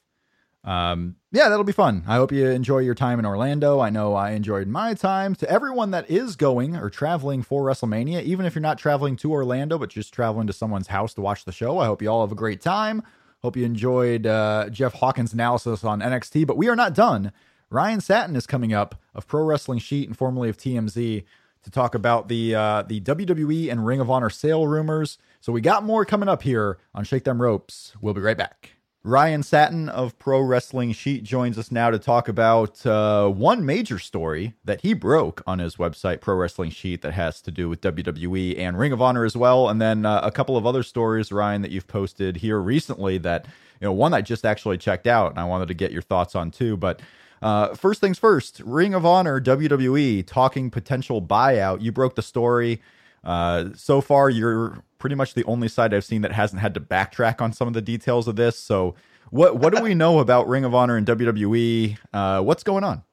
um, 0.66 1.16
yeah, 1.32 1.48
that'll 1.48 1.64
be 1.64 1.72
fun. 1.72 2.04
I 2.08 2.16
hope 2.16 2.32
you 2.32 2.48
enjoy 2.48 2.80
your 2.80 2.96
time 2.96 3.20
in 3.20 3.26
Orlando. 3.26 3.80
I 3.80 3.92
know 3.92 4.16
I 4.16 4.32
enjoyed 4.32 4.68
my 4.68 4.96
time. 4.96 5.36
To 5.36 5.50
everyone 5.50 5.92
that 5.92 6.10
is 6.10 6.36
going 6.36 6.76
or 6.76 6.90
traveling 6.90 7.44
for 7.44 7.64
WrestleMania, 7.64 8.24
even 8.24 8.48
if 8.48 8.56
you're 8.56 8.64
not 8.64 8.80
traveling 8.80 9.16
to 9.18 9.32
Orlando, 9.32 9.78
but 9.78 9.92
just 9.92 10.12
traveling 10.12 10.48
to 10.48 10.54
someone's 10.54 10.88
house 10.88 11.14
to 11.14 11.22
watch 11.22 11.46
the 11.46 11.52
show, 11.52 11.78
I 11.78 11.86
hope 11.86 12.02
you 12.02 12.10
all 12.10 12.22
have 12.22 12.32
a 12.32 12.36
great 12.36 12.62
time. 12.62 13.04
Hope 13.44 13.56
you 13.56 13.64
enjoyed 13.64 14.26
uh, 14.26 14.70
Jeff 14.72 14.94
Hawkins' 14.94 15.34
analysis 15.34 15.84
on 15.84 16.00
NXT, 16.00 16.48
but 16.48 16.58
we 16.58 16.68
are 16.68 16.76
not 16.76 16.96
done. 16.96 17.32
Ryan 17.70 18.02
Satin 18.02 18.36
is 18.36 18.48
coming 18.48 18.74
up 18.74 18.96
of 19.14 19.28
Pro 19.28 19.44
Wrestling 19.44 19.80
Sheet 19.80 20.08
and 20.08 20.18
formerly 20.18 20.50
of 20.50 20.58
TMZ 20.58 21.24
to 21.62 21.72
talk 21.72 21.94
about 21.94 22.28
the 22.28 22.56
uh, 22.56 22.82
the 22.84 23.02
WWE 23.02 23.72
and 23.72 23.86
Ring 23.86 24.00
of 24.00 24.10
Honor 24.10 24.32
sale 24.32 24.66
rumors. 24.66 25.20
So 25.42 25.52
we 25.52 25.62
got 25.62 25.84
more 25.84 26.06
coming 26.06 26.30
up 26.30 26.42
here 26.42 26.80
on 26.96 27.04
Shake 27.04 27.24
Them 27.24 27.40
Ropes. 27.40 27.94
We'll 28.02 28.16
be 28.16 28.22
right 28.22 28.38
back. 28.38 28.75
Ryan 29.06 29.44
Satin 29.44 29.88
of 29.88 30.18
Pro 30.18 30.41
Wrestling 30.41 30.91
Sheet 30.91 31.23
joins 31.23 31.60
us 31.60 31.72
now 31.72 31.91
to 31.91 31.99
talk 31.99 32.27
about 32.27 32.84
uh, 32.88 33.30
one 33.30 33.64
major 33.64 33.99
story 33.99 34.56
that 34.64 34.82
he 34.82 34.95
broke 34.95 35.44
on 35.45 35.60
his 35.60 35.76
website, 35.76 36.22
Pro 36.22 36.34
Wrestling 36.34 36.72
Sheet, 36.72 37.03
that 37.03 37.14
has 37.14 37.40
to 37.41 37.52
do 37.52 37.69
with 37.69 37.82
WWE 37.82 38.57
and 38.57 38.80
Ring 38.80 38.91
of 38.91 39.03
Honor 39.03 39.23
as 39.23 39.38
well, 39.38 39.69
and 39.69 39.80
then 39.80 40.07
uh, 40.07 40.22
a 40.23 40.32
couple 40.32 40.57
of 40.57 40.65
other 40.65 40.82
stories, 40.82 41.32
Ryan, 41.32 41.61
that 41.61 41.69
you've 41.69 41.86
posted 41.86 42.38
here 42.38 42.60
recently. 42.60 43.19
That 43.19 43.45
you 43.80 43.86
know, 43.86 43.94
one 43.94 44.15
I 44.15 44.22
just 44.22 44.44
actually 44.44 44.80
checked 44.80 45.06
out, 45.06 45.30
and 45.30 45.40
I 45.40 45.44
wanted 45.44 45.68
to 45.68 45.76
get 45.76 45.91
your 45.91 46.02
thoughts 46.02 46.34
on 46.34 46.49
too. 46.49 46.76
But 46.76 46.99
uh, 47.44 47.76
first 47.76 48.02
things 48.02 48.18
first, 48.18 48.60
Ring 48.65 48.95
of 48.95 49.06
Honor, 49.06 49.40
WWE 49.40 50.26
talking 50.26 50.72
potential 50.72 51.22
buyout. 51.22 51.80
You 51.80 51.91
broke 51.91 52.15
the 52.15 52.23
story. 52.23 52.82
Uh, 53.23 53.65
so 53.76 54.02
far, 54.02 54.32
you're 54.32 54.84
pretty 55.06 55.14
much 55.14 55.36
the 55.36 55.44
only 55.44 55.68
side 55.68 55.94
I've 55.94 56.03
seen 56.03 56.23
that 56.23 56.32
hasn't 56.32 56.64
had 56.64 56.73
to 56.73 56.80
backtrack 56.80 57.40
on 57.40 57.53
some 57.53 57.68
of 57.68 57.76
the 57.76 57.82
details 57.82 58.27
of 58.27 58.38
this. 58.38 58.57
So, 58.57 58.95
What 59.30 59.57
what 59.57 59.72
do 59.72 59.84
we 59.84 59.94
know 60.03 60.18
about 60.18 60.48
Ring 60.48 60.65
of 60.65 60.73
Honor 60.73 60.98
and 60.98 61.06
WWE? 61.06 61.95
Uh, 62.11 62.41
what's 62.41 62.64
going 62.64 62.84
on? 62.84 63.03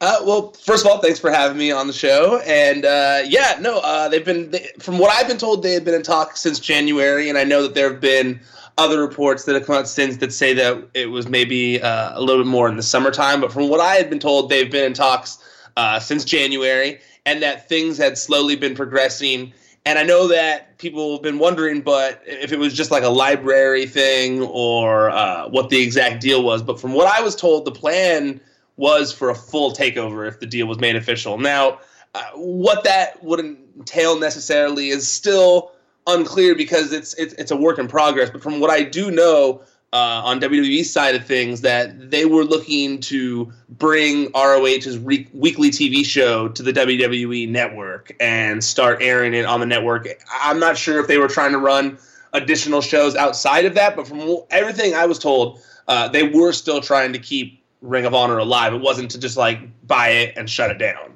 Uh, 0.00 0.16
well, 0.24 0.50
first 0.54 0.84
of 0.84 0.90
all, 0.90 0.98
thanks 0.98 1.20
for 1.20 1.30
having 1.30 1.56
me 1.56 1.70
on 1.70 1.86
the 1.86 1.92
show. 1.92 2.40
And 2.44 2.84
uh, 2.84 3.20
yeah, 3.24 3.58
no, 3.60 3.78
uh, 3.78 4.08
they've 4.08 4.24
been, 4.24 4.50
they, 4.50 4.70
from 4.80 4.98
what 4.98 5.14
I've 5.14 5.28
been 5.28 5.38
told, 5.38 5.62
they 5.62 5.74
have 5.74 5.84
been 5.84 5.94
in 5.94 6.02
talks 6.02 6.40
since 6.40 6.58
January. 6.58 7.28
And 7.28 7.38
I 7.38 7.44
know 7.44 7.62
that 7.62 7.76
there 7.76 7.92
have 7.92 8.00
been 8.00 8.40
other 8.76 9.00
reports 9.00 9.44
that 9.44 9.54
have 9.54 9.66
come 9.66 9.76
out 9.76 9.86
since 9.86 10.16
that 10.16 10.32
say 10.32 10.52
that 10.54 10.82
it 10.94 11.10
was 11.10 11.28
maybe 11.28 11.80
uh, 11.80 12.18
a 12.18 12.20
little 12.20 12.42
bit 12.42 12.50
more 12.50 12.68
in 12.68 12.76
the 12.76 12.82
summertime. 12.82 13.40
But 13.40 13.52
from 13.52 13.68
what 13.68 13.78
I 13.78 13.94
had 13.94 14.10
been 14.10 14.18
told, 14.18 14.50
they've 14.50 14.68
been 14.68 14.84
in 14.84 14.94
talks 14.94 15.38
uh, 15.76 16.00
since 16.00 16.24
January 16.24 16.98
and 17.24 17.40
that 17.40 17.68
things 17.68 17.98
had 17.98 18.18
slowly 18.18 18.56
been 18.56 18.74
progressing. 18.74 19.52
And 19.86 19.98
I 19.98 20.02
know 20.02 20.28
that 20.28 20.76
people 20.78 21.12
have 21.12 21.22
been 21.22 21.38
wondering, 21.38 21.80
but 21.80 22.22
if 22.26 22.52
it 22.52 22.58
was 22.58 22.74
just 22.74 22.90
like 22.90 23.02
a 23.02 23.08
library 23.08 23.86
thing 23.86 24.42
or 24.42 25.10
uh, 25.10 25.48
what 25.48 25.70
the 25.70 25.80
exact 25.80 26.20
deal 26.20 26.42
was. 26.42 26.62
But 26.62 26.78
from 26.78 26.92
what 26.92 27.06
I 27.06 27.22
was 27.22 27.34
told, 27.34 27.64
the 27.64 27.72
plan 27.72 28.40
was 28.76 29.12
for 29.12 29.30
a 29.30 29.34
full 29.34 29.72
takeover 29.72 30.28
if 30.28 30.38
the 30.38 30.46
deal 30.46 30.66
was 30.66 30.78
made 30.78 30.96
official. 30.96 31.38
Now, 31.38 31.80
uh, 32.14 32.22
what 32.34 32.84
that 32.84 33.22
would 33.22 33.40
entail 33.40 34.18
necessarily 34.18 34.90
is 34.90 35.08
still 35.08 35.72
unclear 36.06 36.54
because 36.54 36.92
it's, 36.92 37.14
it's 37.14 37.34
it's 37.34 37.50
a 37.50 37.56
work 37.56 37.78
in 37.78 37.88
progress. 37.88 38.30
But 38.30 38.42
from 38.42 38.60
what 38.60 38.70
I 38.70 38.82
do 38.82 39.10
know 39.10 39.62
uh, 39.92 40.22
on 40.24 40.40
WWE's 40.40 40.90
side 40.90 41.14
of 41.14 41.24
things, 41.26 41.62
that 41.62 42.10
they 42.10 42.24
were 42.24 42.44
looking 42.44 43.00
to 43.00 43.52
bring 43.68 44.30
ROH's 44.32 44.98
re- 44.98 45.28
weekly 45.32 45.70
TV 45.70 46.04
show 46.04 46.48
to 46.48 46.62
the 46.62 46.72
WWE 46.72 47.48
network 47.48 48.12
and 48.20 48.62
start 48.62 49.02
airing 49.02 49.34
it 49.34 49.44
on 49.44 49.60
the 49.60 49.66
network. 49.66 50.06
I'm 50.42 50.60
not 50.60 50.76
sure 50.76 51.00
if 51.00 51.08
they 51.08 51.18
were 51.18 51.28
trying 51.28 51.52
to 51.52 51.58
run 51.58 51.98
additional 52.32 52.80
shows 52.80 53.16
outside 53.16 53.64
of 53.64 53.74
that, 53.74 53.96
but 53.96 54.06
from 54.06 54.38
everything 54.50 54.94
I 54.94 55.06
was 55.06 55.18
told, 55.18 55.60
uh, 55.88 56.08
they 56.08 56.22
were 56.22 56.52
still 56.52 56.80
trying 56.80 57.12
to 57.12 57.18
keep 57.18 57.60
Ring 57.82 58.04
of 58.04 58.14
Honor 58.14 58.38
alive. 58.38 58.74
It 58.74 58.80
wasn't 58.80 59.10
to 59.12 59.18
just 59.18 59.36
like 59.36 59.58
buy 59.86 60.08
it 60.08 60.34
and 60.36 60.48
shut 60.48 60.70
it 60.70 60.78
down. 60.78 61.14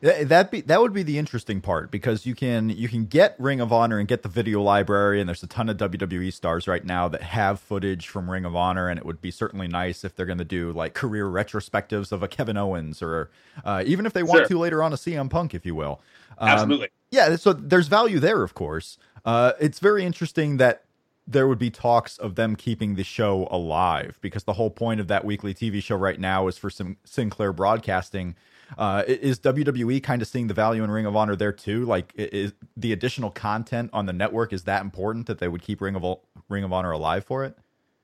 That 0.00 0.50
be 0.50 0.60
that 0.62 0.80
would 0.80 0.92
be 0.92 1.02
the 1.02 1.18
interesting 1.18 1.60
part 1.60 1.90
because 1.90 2.26
you 2.26 2.34
can 2.34 2.68
you 2.68 2.88
can 2.88 3.06
get 3.06 3.34
Ring 3.38 3.60
of 3.60 3.72
Honor 3.72 3.98
and 3.98 4.06
get 4.06 4.22
the 4.22 4.28
video 4.28 4.60
library 4.60 5.20
and 5.20 5.28
there's 5.28 5.42
a 5.42 5.46
ton 5.46 5.68
of 5.68 5.78
WWE 5.78 6.32
stars 6.32 6.68
right 6.68 6.84
now 6.84 7.08
that 7.08 7.22
have 7.22 7.58
footage 7.60 8.06
from 8.08 8.30
Ring 8.30 8.44
of 8.44 8.54
Honor 8.54 8.88
and 8.88 8.98
it 8.98 9.06
would 9.06 9.22
be 9.22 9.30
certainly 9.30 9.68
nice 9.68 10.04
if 10.04 10.14
they're 10.14 10.26
going 10.26 10.38
to 10.38 10.44
do 10.44 10.72
like 10.72 10.92
career 10.92 11.26
retrospectives 11.26 12.12
of 12.12 12.22
a 12.22 12.28
Kevin 12.28 12.56
Owens 12.56 13.00
or 13.00 13.30
uh, 13.64 13.82
even 13.86 14.04
if 14.04 14.12
they 14.12 14.22
want 14.22 14.40
sure. 14.40 14.48
to 14.48 14.58
later 14.58 14.82
on 14.82 14.92
a 14.92 14.96
CM 14.96 15.30
Punk 15.30 15.54
if 15.54 15.64
you 15.64 15.74
will. 15.74 16.00
Um, 16.38 16.50
Absolutely. 16.50 16.88
Yeah, 17.10 17.36
so 17.36 17.54
there's 17.54 17.88
value 17.88 18.18
there 18.18 18.42
of 18.42 18.54
course. 18.54 18.98
Uh, 19.24 19.52
it's 19.58 19.78
very 19.78 20.04
interesting 20.04 20.58
that 20.58 20.84
there 21.26 21.48
would 21.48 21.58
be 21.58 21.70
talks 21.70 22.18
of 22.18 22.36
them 22.36 22.54
keeping 22.54 22.94
the 22.94 23.02
show 23.02 23.48
alive 23.50 24.18
because 24.20 24.44
the 24.44 24.52
whole 24.52 24.70
point 24.70 25.00
of 25.00 25.08
that 25.08 25.24
weekly 25.24 25.52
TV 25.52 25.82
show 25.82 25.96
right 25.96 26.20
now 26.20 26.46
is 26.46 26.56
for 26.56 26.70
some 26.70 26.98
Sinclair 27.04 27.52
Broadcasting. 27.52 28.36
Uh, 28.76 29.04
is 29.06 29.38
WWE 29.40 30.02
kind 30.02 30.22
of 30.22 30.28
seeing 30.28 30.46
the 30.46 30.54
value 30.54 30.82
in 30.84 30.90
Ring 30.90 31.06
of 31.06 31.16
Honor 31.16 31.36
there 31.36 31.52
too? 31.52 31.84
Like, 31.84 32.12
is 32.16 32.52
the 32.76 32.92
additional 32.92 33.30
content 33.30 33.90
on 33.92 34.06
the 34.06 34.12
network 34.12 34.52
is 34.52 34.64
that 34.64 34.82
important 34.82 35.26
that 35.26 35.38
they 35.38 35.48
would 35.48 35.62
keep 35.62 35.80
Ring 35.80 35.96
of 35.96 36.18
Ring 36.48 36.64
of 36.64 36.72
Honor 36.72 36.92
alive 36.92 37.24
for 37.24 37.44
it? 37.44 37.56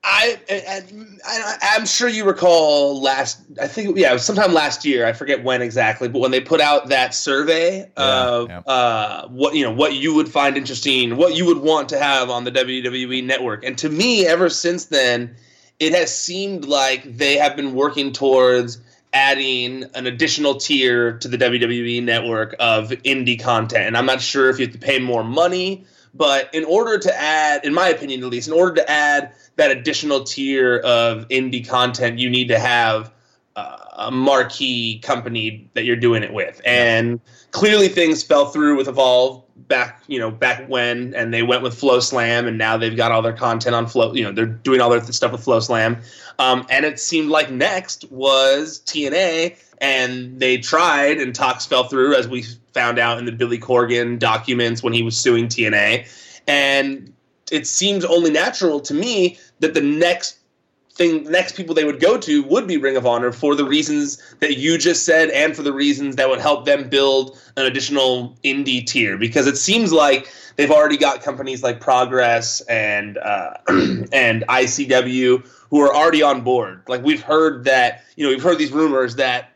I, 0.04 0.40
I, 0.50 1.76
am 1.76 1.86
sure 1.86 2.08
you 2.08 2.24
recall 2.24 3.00
last. 3.00 3.40
I 3.60 3.68
think 3.68 3.96
yeah, 3.96 4.16
sometime 4.16 4.52
last 4.52 4.84
year. 4.84 5.06
I 5.06 5.12
forget 5.12 5.44
when 5.44 5.62
exactly, 5.62 6.08
but 6.08 6.18
when 6.18 6.32
they 6.32 6.40
put 6.40 6.60
out 6.60 6.88
that 6.88 7.14
survey 7.14 7.78
yeah, 7.78 7.88
of 7.96 8.48
yeah. 8.48 8.58
Uh, 8.58 9.28
what 9.28 9.54
you 9.54 9.62
know, 9.62 9.70
what 9.70 9.94
you 9.94 10.12
would 10.14 10.28
find 10.28 10.56
interesting, 10.56 11.16
what 11.16 11.36
you 11.36 11.46
would 11.46 11.58
want 11.58 11.88
to 11.90 12.00
have 12.00 12.30
on 12.30 12.42
the 12.42 12.50
WWE 12.50 13.24
network, 13.24 13.64
and 13.64 13.78
to 13.78 13.88
me, 13.88 14.26
ever 14.26 14.50
since 14.50 14.86
then, 14.86 15.36
it 15.78 15.92
has 15.92 16.16
seemed 16.16 16.64
like 16.64 17.16
they 17.16 17.36
have 17.36 17.54
been 17.54 17.72
working 17.72 18.12
towards 18.12 18.78
adding 19.12 19.84
an 19.94 20.06
additional 20.06 20.54
tier 20.54 21.18
to 21.18 21.28
the 21.28 21.36
WWE 21.36 22.02
network 22.02 22.54
of 22.58 22.90
indie 22.90 23.40
content. 23.40 23.86
And 23.86 23.96
I'm 23.96 24.06
not 24.06 24.20
sure 24.20 24.48
if 24.48 24.58
you 24.58 24.66
have 24.66 24.72
to 24.72 24.78
pay 24.78 24.98
more 24.98 25.22
money, 25.22 25.84
but 26.14 26.52
in 26.54 26.64
order 26.64 26.98
to 26.98 27.20
add, 27.20 27.64
in 27.64 27.74
my 27.74 27.88
opinion 27.88 28.22
at 28.22 28.30
least, 28.30 28.48
in 28.48 28.54
order 28.54 28.76
to 28.76 28.90
add 28.90 29.32
that 29.56 29.70
additional 29.70 30.24
tier 30.24 30.78
of 30.78 31.28
indie 31.28 31.66
content, 31.66 32.18
you 32.18 32.30
need 32.30 32.48
to 32.48 32.58
have 32.58 33.12
uh, 33.56 33.76
a 33.92 34.10
marquee 34.10 34.98
company 35.00 35.68
that 35.74 35.84
you're 35.84 35.96
doing 35.96 36.22
it 36.22 36.32
with. 36.32 36.60
And 36.64 37.20
clearly 37.50 37.88
things 37.88 38.22
fell 38.22 38.46
through 38.46 38.76
with 38.76 38.88
Evolve 38.88 39.41
back, 39.68 40.02
you 40.06 40.18
know, 40.18 40.30
back 40.30 40.68
when, 40.68 41.14
and 41.14 41.32
they 41.32 41.42
went 41.42 41.62
with 41.62 41.78
FloSlam, 41.80 42.46
and 42.46 42.58
now 42.58 42.76
they've 42.76 42.96
got 42.96 43.12
all 43.12 43.22
their 43.22 43.32
content 43.32 43.74
on 43.74 43.86
Flow. 43.86 44.14
You 44.14 44.24
know, 44.24 44.32
they're 44.32 44.46
doing 44.46 44.80
all 44.80 44.90
their 44.90 45.02
stuff 45.02 45.32
with 45.32 45.44
FloSlam. 45.44 46.02
Um, 46.38 46.66
and 46.70 46.84
it 46.84 46.98
seemed 46.98 47.30
like 47.30 47.50
next 47.50 48.10
was 48.10 48.82
TNA, 48.86 49.56
and 49.78 50.38
they 50.38 50.58
tried, 50.58 51.20
and 51.20 51.34
talks 51.34 51.66
fell 51.66 51.84
through, 51.84 52.14
as 52.14 52.28
we 52.28 52.44
found 52.72 52.98
out 52.98 53.18
in 53.18 53.24
the 53.24 53.32
Billy 53.32 53.58
Corgan 53.58 54.18
documents 54.18 54.82
when 54.82 54.92
he 54.92 55.02
was 55.02 55.16
suing 55.16 55.46
TNA. 55.46 56.08
And 56.46 57.12
it 57.50 57.66
seems 57.66 58.04
only 58.04 58.30
natural 58.30 58.80
to 58.80 58.94
me 58.94 59.38
that 59.60 59.74
the 59.74 59.80
next 59.80 60.38
thing 60.94 61.24
next 61.24 61.56
people 61.56 61.74
they 61.74 61.84
would 61.84 62.00
go 62.00 62.18
to 62.18 62.42
would 62.44 62.66
be 62.66 62.76
Ring 62.76 62.96
of 62.96 63.06
Honor 63.06 63.32
for 63.32 63.54
the 63.54 63.64
reasons 63.64 64.22
that 64.40 64.58
you 64.58 64.76
just 64.76 65.04
said 65.04 65.30
and 65.30 65.56
for 65.56 65.62
the 65.62 65.72
reasons 65.72 66.16
that 66.16 66.28
would 66.28 66.40
help 66.40 66.66
them 66.66 66.88
build 66.88 67.38
an 67.56 67.64
additional 67.64 68.36
indie 68.44 68.84
tier 68.86 69.16
because 69.16 69.46
it 69.46 69.56
seems 69.56 69.92
like 69.92 70.30
they've 70.56 70.70
already 70.70 70.98
got 70.98 71.22
companies 71.22 71.62
like 71.62 71.80
Progress 71.80 72.60
and 72.62 73.16
uh, 73.18 73.54
and 73.68 74.44
ICW 74.48 75.46
who 75.70 75.80
are 75.80 75.94
already 75.94 76.22
on 76.22 76.42
board. 76.42 76.82
Like 76.86 77.02
we've 77.02 77.22
heard 77.22 77.64
that 77.64 78.04
you 78.16 78.24
know 78.24 78.30
we've 78.30 78.42
heard 78.42 78.58
these 78.58 78.72
rumors 78.72 79.16
that 79.16 79.52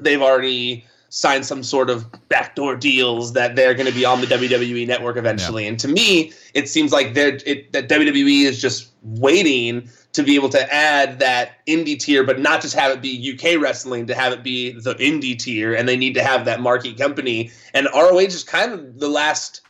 they've 0.00 0.22
already 0.22 0.86
sign 1.10 1.44
some 1.44 1.62
sort 1.62 1.90
of 1.90 2.06
backdoor 2.28 2.74
deals 2.74 3.34
that 3.34 3.54
they're 3.54 3.74
going 3.74 3.86
to 3.86 3.94
be 3.94 4.04
on 4.04 4.20
the 4.20 4.26
WWE 4.26 4.84
network 4.84 5.16
eventually. 5.16 5.62
Yeah. 5.62 5.68
And 5.68 5.78
to 5.78 5.88
me, 5.88 6.32
it 6.54 6.68
seems 6.68 6.90
like 6.90 7.14
they're 7.14 7.38
it, 7.46 7.72
that 7.72 7.88
WWE 7.88 8.44
is 8.44 8.60
just 8.60 8.90
waiting 9.02 9.88
to 10.14 10.22
be 10.22 10.36
able 10.36 10.48
to 10.48 10.72
add 10.72 11.18
that 11.18 11.64
indie 11.66 11.98
tier, 11.98 12.24
but 12.24 12.38
not 12.38 12.62
just 12.62 12.74
have 12.74 12.92
it 12.92 13.02
be 13.02 13.32
UK 13.34 13.60
wrestling, 13.60 14.06
to 14.06 14.14
have 14.14 14.32
it 14.32 14.42
be 14.42 14.72
the 14.72 14.94
indie 14.94 15.38
tier, 15.38 15.74
and 15.74 15.88
they 15.88 15.96
need 15.96 16.14
to 16.14 16.22
have 16.22 16.44
that 16.44 16.60
marquee 16.60 16.94
company. 16.94 17.50
And 17.74 17.88
ROH 17.92 18.18
is 18.18 18.44
kind 18.44 18.72
of 18.72 19.00
the 19.00 19.08
last 19.08 19.60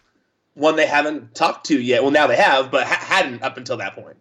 one 0.52 0.76
they 0.76 0.86
haven't 0.86 1.34
talked 1.34 1.66
to 1.66 1.80
yet. 1.80 2.02
Well, 2.02 2.12
now 2.12 2.26
they 2.26 2.36
have, 2.36 2.70
but 2.70 2.86
ha- 2.86 3.04
hadn't 3.04 3.42
up 3.42 3.56
until 3.56 3.78
that 3.78 3.94
point. 3.94 4.16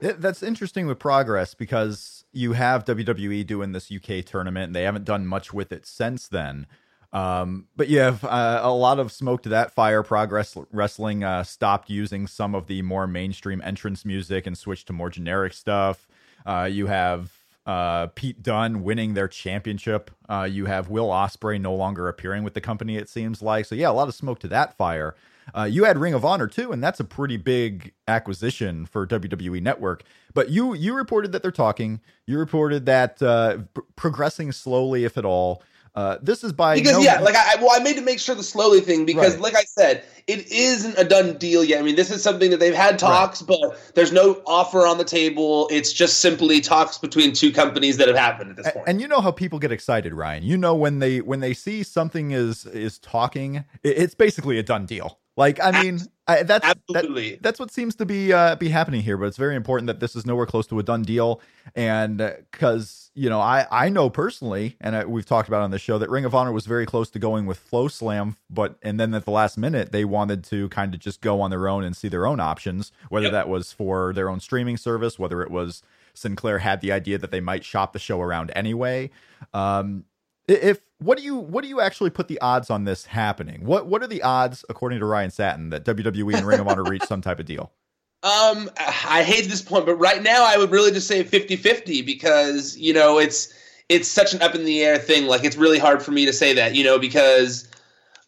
That's 0.00 0.42
interesting 0.42 0.86
with 0.86 0.98
progress 0.98 1.54
because 1.54 2.24
you 2.32 2.54
have 2.54 2.84
WWE 2.84 3.46
doing 3.46 3.72
this 3.72 3.92
UK 3.92 4.24
tournament, 4.24 4.68
and 4.68 4.74
they 4.74 4.82
haven't 4.82 5.04
done 5.04 5.26
much 5.26 5.52
with 5.52 5.70
it 5.70 5.86
since 5.86 6.26
then. 6.28 6.66
Um, 7.12 7.66
but 7.76 7.88
have 7.98 8.24
uh, 8.24 8.60
a 8.62 8.72
lot 8.72 8.98
of 8.98 9.12
smoke 9.12 9.42
to 9.42 9.50
that 9.50 9.74
fire. 9.74 10.02
Progress 10.02 10.56
Wrestling 10.70 11.22
uh, 11.22 11.44
stopped 11.44 11.90
using 11.90 12.26
some 12.26 12.54
of 12.54 12.66
the 12.66 12.80
more 12.82 13.06
mainstream 13.06 13.60
entrance 13.62 14.04
music 14.04 14.46
and 14.46 14.56
switched 14.56 14.86
to 14.86 14.92
more 14.92 15.10
generic 15.10 15.52
stuff. 15.52 16.08
Uh, 16.46 16.68
you 16.70 16.86
have 16.86 17.32
uh, 17.66 18.06
Pete 18.08 18.42
Dunne 18.42 18.82
winning 18.82 19.14
their 19.14 19.28
championship. 19.28 20.10
Uh, 20.28 20.48
you 20.50 20.66
have 20.66 20.88
Will 20.88 21.08
Ospreay 21.08 21.60
no 21.60 21.74
longer 21.74 22.08
appearing 22.08 22.44
with 22.44 22.54
the 22.54 22.60
company. 22.60 22.96
It 22.96 23.08
seems 23.08 23.42
like 23.42 23.66
so. 23.66 23.74
Yeah, 23.74 23.90
a 23.90 23.92
lot 23.92 24.08
of 24.08 24.14
smoke 24.14 24.38
to 24.40 24.48
that 24.48 24.76
fire. 24.76 25.14
Uh, 25.56 25.64
you 25.64 25.84
had 25.84 25.98
Ring 25.98 26.14
of 26.14 26.24
Honor 26.24 26.46
too, 26.46 26.72
and 26.72 26.82
that's 26.82 27.00
a 27.00 27.04
pretty 27.04 27.36
big 27.36 27.92
acquisition 28.08 28.86
for 28.86 29.06
WWE 29.06 29.60
Network. 29.60 30.04
But 30.34 30.50
you 30.50 30.72
you 30.72 30.94
reported 30.94 31.32
that 31.32 31.42
they're 31.42 31.50
talking. 31.50 32.00
You 32.26 32.38
reported 32.38 32.86
that 32.86 33.18
p- 33.18 33.82
progressing 33.96 34.52
slowly, 34.52 35.04
if 35.04 35.18
at 35.18 35.24
all. 35.24 35.62
Uh, 35.94 36.16
this 36.22 36.42
is 36.42 36.54
by 36.54 36.74
because 36.74 36.92
no 36.92 37.00
yeah, 37.00 37.20
like 37.20 37.34
I 37.34 37.56
well, 37.56 37.70
I 37.70 37.78
made 37.82 37.96
to 37.96 38.02
make 38.02 38.18
sure 38.18 38.34
the 38.34 38.42
slowly 38.42 38.80
thing 38.80 39.04
because, 39.04 39.34
right. 39.34 39.42
like 39.42 39.54
I 39.54 39.64
said, 39.64 40.04
it 40.26 40.50
isn't 40.50 40.96
a 40.96 41.04
done 41.04 41.36
deal 41.36 41.62
yet. 41.62 41.80
I 41.80 41.82
mean, 41.82 41.96
this 41.96 42.10
is 42.10 42.22
something 42.22 42.50
that 42.50 42.60
they've 42.60 42.74
had 42.74 42.98
talks, 42.98 43.42
right. 43.42 43.58
but 43.60 43.94
there's 43.94 44.10
no 44.10 44.40
offer 44.46 44.86
on 44.86 44.96
the 44.96 45.04
table. 45.04 45.68
It's 45.70 45.92
just 45.92 46.20
simply 46.20 46.62
talks 46.62 46.96
between 46.96 47.34
two 47.34 47.52
companies 47.52 47.98
that 47.98 48.08
have 48.08 48.16
happened 48.16 48.50
at 48.50 48.56
this 48.56 48.70
point. 48.72 48.88
And 48.88 49.02
you 49.02 49.08
know 49.08 49.20
how 49.20 49.32
people 49.32 49.58
get 49.58 49.70
excited, 49.70 50.14
Ryan. 50.14 50.42
You 50.44 50.56
know 50.56 50.74
when 50.74 50.98
they 50.98 51.20
when 51.20 51.40
they 51.40 51.52
see 51.52 51.82
something 51.82 52.30
is 52.30 52.64
is 52.64 52.98
talking, 52.98 53.64
it's 53.82 54.14
basically 54.14 54.58
a 54.58 54.62
done 54.62 54.86
deal. 54.86 55.18
Like, 55.36 55.60
I 55.62 55.82
mean, 55.82 55.98
I, 56.26 56.42
that's 56.42 56.64
Absolutely. 56.64 57.30
That, 57.32 57.42
that's 57.42 57.60
what 57.60 57.72
seems 57.72 57.94
to 57.96 58.06
be 58.06 58.32
uh, 58.32 58.54
be 58.56 58.68
happening 58.68 59.02
here. 59.02 59.16
But 59.16 59.26
it's 59.26 59.36
very 59.36 59.56
important 59.56 59.88
that 59.88 59.98
this 59.98 60.14
is 60.14 60.24
nowhere 60.24 60.46
close 60.46 60.66
to 60.68 60.78
a 60.78 60.82
done 60.82 61.02
deal, 61.02 61.40
and 61.74 62.18
because 62.50 63.10
uh, 63.10 63.20
you 63.20 63.28
know, 63.28 63.40
I 63.40 63.66
I 63.70 63.88
know 63.88 64.08
personally, 64.08 64.76
and 64.80 64.94
I, 64.94 65.04
we've 65.04 65.26
talked 65.26 65.48
about 65.48 65.62
on 65.62 65.70
the 65.70 65.78
show 65.78 65.98
that 65.98 66.10
Ring 66.10 66.24
of 66.24 66.34
Honor 66.34 66.52
was 66.52 66.66
very 66.66 66.86
close 66.86 67.10
to 67.10 67.18
going 67.18 67.46
with 67.46 67.58
FloSlam, 67.70 68.36
but 68.48 68.76
and 68.82 69.00
then 69.00 69.14
at 69.14 69.24
the 69.24 69.30
last 69.30 69.58
minute 69.58 69.90
they 69.90 70.04
wanted 70.04 70.44
to 70.44 70.68
kind 70.68 70.94
of 70.94 71.00
just 71.00 71.20
go 71.22 71.40
on 71.40 71.50
their 71.50 71.66
own 71.66 71.82
and 71.82 71.96
see 71.96 72.08
their 72.08 72.26
own 72.26 72.38
options, 72.38 72.92
whether 73.08 73.26
yep. 73.26 73.32
that 73.32 73.48
was 73.48 73.72
for 73.72 74.12
their 74.12 74.28
own 74.28 74.38
streaming 74.38 74.76
service, 74.76 75.18
whether 75.18 75.42
it 75.42 75.50
was 75.50 75.82
Sinclair 76.14 76.58
had 76.58 76.82
the 76.82 76.92
idea 76.92 77.18
that 77.18 77.30
they 77.30 77.40
might 77.40 77.64
shop 77.64 77.92
the 77.92 77.98
show 77.98 78.20
around 78.20 78.52
anyway. 78.54 79.10
Um, 79.52 80.04
if 80.46 80.80
what 81.02 81.18
do 81.18 81.24
you 81.24 81.36
what 81.36 81.62
do 81.62 81.68
you 81.68 81.80
actually 81.80 82.10
put 82.10 82.28
the 82.28 82.40
odds 82.40 82.70
on 82.70 82.84
this 82.84 83.06
happening? 83.06 83.64
What 83.64 83.86
what 83.86 84.02
are 84.02 84.06
the 84.06 84.22
odds, 84.22 84.64
according 84.68 85.00
to 85.00 85.06
Ryan 85.06 85.30
Satin, 85.30 85.70
that 85.70 85.84
WWE 85.84 86.36
and 86.36 86.46
Ring 86.46 86.60
of 86.60 86.68
Honor 86.68 86.84
reach 86.84 87.04
some 87.04 87.20
type 87.20 87.38
of 87.38 87.46
deal? 87.46 87.72
Um, 88.24 88.70
I 88.78 89.24
hate 89.24 89.48
this 89.48 89.62
point, 89.62 89.84
but 89.84 89.96
right 89.96 90.22
now 90.22 90.44
I 90.44 90.56
would 90.56 90.70
really 90.70 90.92
just 90.92 91.08
say 91.08 91.24
50-50 91.24 92.06
because 92.06 92.76
you 92.76 92.94
know 92.94 93.18
it's 93.18 93.52
it's 93.88 94.08
such 94.08 94.32
an 94.32 94.40
up 94.42 94.54
in 94.54 94.64
the 94.64 94.80
air 94.82 94.96
thing. 94.96 95.26
Like 95.26 95.42
it's 95.42 95.56
really 95.56 95.80
hard 95.80 96.04
for 96.04 96.12
me 96.12 96.24
to 96.26 96.32
say 96.32 96.52
that, 96.54 96.76
you 96.76 96.84
know, 96.84 97.00
because 97.00 97.68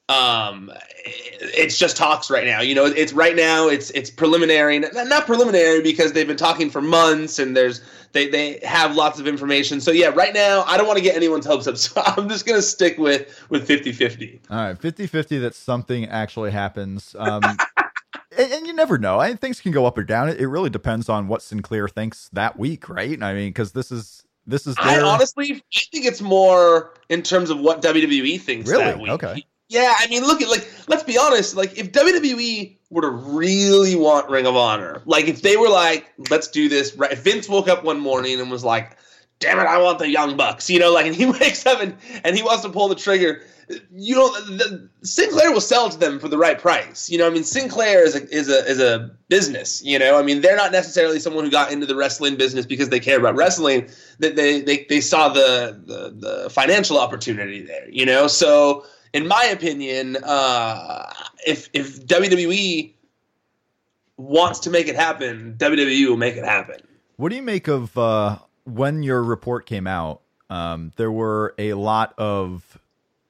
um 0.08 0.70
it's 1.06 1.78
just 1.78 1.96
talks 1.96 2.30
right 2.30 2.46
now. 2.46 2.60
You 2.60 2.74
know 2.74 2.84
it's 2.84 3.12
right 3.12 3.34
now 3.34 3.68
it's 3.68 3.90
it's 3.90 4.10
preliminary. 4.10 4.78
Not 4.78 5.24
preliminary 5.24 5.80
because 5.80 6.12
they've 6.12 6.26
been 6.26 6.36
talking 6.36 6.68
for 6.68 6.82
months 6.82 7.38
and 7.38 7.56
there's 7.56 7.80
they 8.12 8.28
they 8.28 8.60
have 8.62 8.94
lots 8.94 9.18
of 9.18 9.26
information. 9.26 9.80
So 9.80 9.92
yeah 9.92 10.08
right 10.08 10.34
now 10.34 10.64
i 10.64 10.76
don't 10.76 10.86
want 10.86 10.98
to 10.98 11.02
get 11.02 11.16
anyone's 11.16 11.46
hopes 11.46 11.66
up. 11.66 11.76
So 11.84 12.02
i'm 12.04 12.28
just 12.28 12.46
going 12.46 12.58
to 12.58 12.62
stick 12.62 12.98
with 12.98 13.46
with 13.48 13.66
50-50 13.66 14.40
all 14.50 14.56
right 14.56 14.78
50-50 14.78 15.40
that 15.40 15.54
something 15.54 16.06
actually 16.06 16.50
happens. 16.50 17.16
Um 17.18 17.42
and, 18.38 18.52
and, 18.52 18.66
you 18.66 18.72
never 18.72 18.98
know. 18.98 19.18
I 19.18 19.34
things 19.36 19.60
can 19.60 19.72
go 19.72 19.86
up 19.86 19.96
or 19.96 20.04
down. 20.04 20.28
It, 20.28 20.40
it 20.40 20.48
really 20.48 20.70
depends 20.70 21.08
on 21.08 21.28
what 21.28 21.40
sinclair 21.40 21.88
thinks 21.88 22.28
that 22.34 22.58
week 22.58 22.90
right? 22.90 23.22
I 23.22 23.32
mean 23.32 23.48
because 23.48 23.72
this 23.72 23.90
is 23.90 24.22
this 24.46 24.66
is 24.66 24.76
their... 24.76 24.84
I 24.84 25.00
honestly 25.00 25.64
I 25.74 25.80
think 25.90 26.04
it's 26.04 26.20
more 26.20 26.92
in 27.08 27.22
terms 27.22 27.48
of 27.48 27.58
what 27.58 27.80
WWE 27.80 28.38
thinks 28.38 28.70
really? 28.70 28.84
that 28.84 28.98
week. 28.98 29.08
Okay. 29.08 29.44
Yeah, 29.68 29.94
I 29.98 30.06
mean, 30.08 30.22
look 30.22 30.42
at 30.42 30.48
like 30.48 30.70
let's 30.88 31.02
be 31.02 31.18
honest. 31.18 31.56
Like, 31.56 31.78
if 31.78 31.92
WWE 31.92 32.76
were 32.90 33.02
to 33.02 33.08
really 33.08 33.96
want 33.96 34.28
Ring 34.28 34.46
of 34.46 34.56
Honor, 34.56 35.02
like 35.06 35.26
if 35.26 35.42
they 35.42 35.56
were 35.56 35.70
like, 35.70 36.12
let's 36.30 36.48
do 36.48 36.68
this, 36.68 36.94
right? 36.96 37.12
If 37.12 37.20
Vince 37.20 37.48
woke 37.48 37.68
up 37.68 37.84
one 37.84 37.98
morning 37.98 38.40
and 38.40 38.50
was 38.50 38.62
like, 38.62 38.96
"Damn 39.38 39.58
it, 39.58 39.62
I 39.66 39.78
want 39.78 39.98
the 39.98 40.08
Young 40.08 40.36
Bucks," 40.36 40.68
you 40.68 40.78
know, 40.78 40.92
like, 40.92 41.06
and 41.06 41.14
he 41.14 41.26
wakes 41.40 41.64
up 41.66 41.80
and, 41.80 41.96
and 42.24 42.36
he 42.36 42.42
wants 42.42 42.62
to 42.62 42.68
pull 42.68 42.88
the 42.88 42.94
trigger, 42.94 43.42
you 43.94 44.14
know, 44.14 44.30
the, 44.40 44.88
Sinclair 45.02 45.50
will 45.52 45.60
sell 45.60 45.88
to 45.88 45.98
them 45.98 46.18
for 46.18 46.28
the 46.28 46.38
right 46.38 46.58
price. 46.58 47.08
You 47.08 47.18
know, 47.18 47.26
I 47.26 47.30
mean, 47.30 47.44
Sinclair 47.44 48.04
is 48.04 48.14
a 48.14 48.28
is 48.34 48.48
a 48.48 48.64
is 48.66 48.80
a 48.80 49.10
business. 49.28 49.82
You 49.82 49.98
know, 49.98 50.18
I 50.18 50.22
mean, 50.22 50.40
they're 50.40 50.56
not 50.56 50.72
necessarily 50.72 51.18
someone 51.18 51.44
who 51.44 51.50
got 51.50 51.72
into 51.72 51.86
the 51.86 51.96
wrestling 51.96 52.36
business 52.36 52.66
because 52.66 52.90
they 52.90 53.00
care 53.00 53.18
about 53.18 53.36
wrestling. 53.36 53.88
That 54.18 54.36
they, 54.36 54.60
they 54.60 54.86
they 54.88 55.00
saw 55.00 55.28
the, 55.30 55.80
the 55.86 56.14
the 56.44 56.50
financial 56.50 56.98
opportunity 56.98 57.62
there. 57.62 57.88
You 57.90 58.06
know, 58.06 58.26
so 58.26 58.84
in 59.14 59.28
my 59.28 59.44
opinion, 59.44 60.18
uh, 60.22 61.10
if 61.46 61.70
if 61.72 62.04
WWE 62.04 62.92
wants 64.16 64.58
to 64.60 64.70
make 64.70 64.88
it 64.88 64.96
happen, 64.96 65.54
WWE 65.56 66.08
will 66.08 66.16
make 66.16 66.36
it 66.36 66.44
happen. 66.44 66.80
What 67.16 67.30
do 67.30 67.36
you 67.36 67.42
make 67.42 67.68
of 67.68 67.96
uh, 67.96 68.38
when 68.64 69.02
your 69.02 69.22
report 69.22 69.66
came 69.66 69.86
out? 69.86 70.20
Um, 70.50 70.92
there 70.96 71.12
were 71.12 71.54
a 71.56 71.74
lot 71.74 72.12
of 72.18 72.78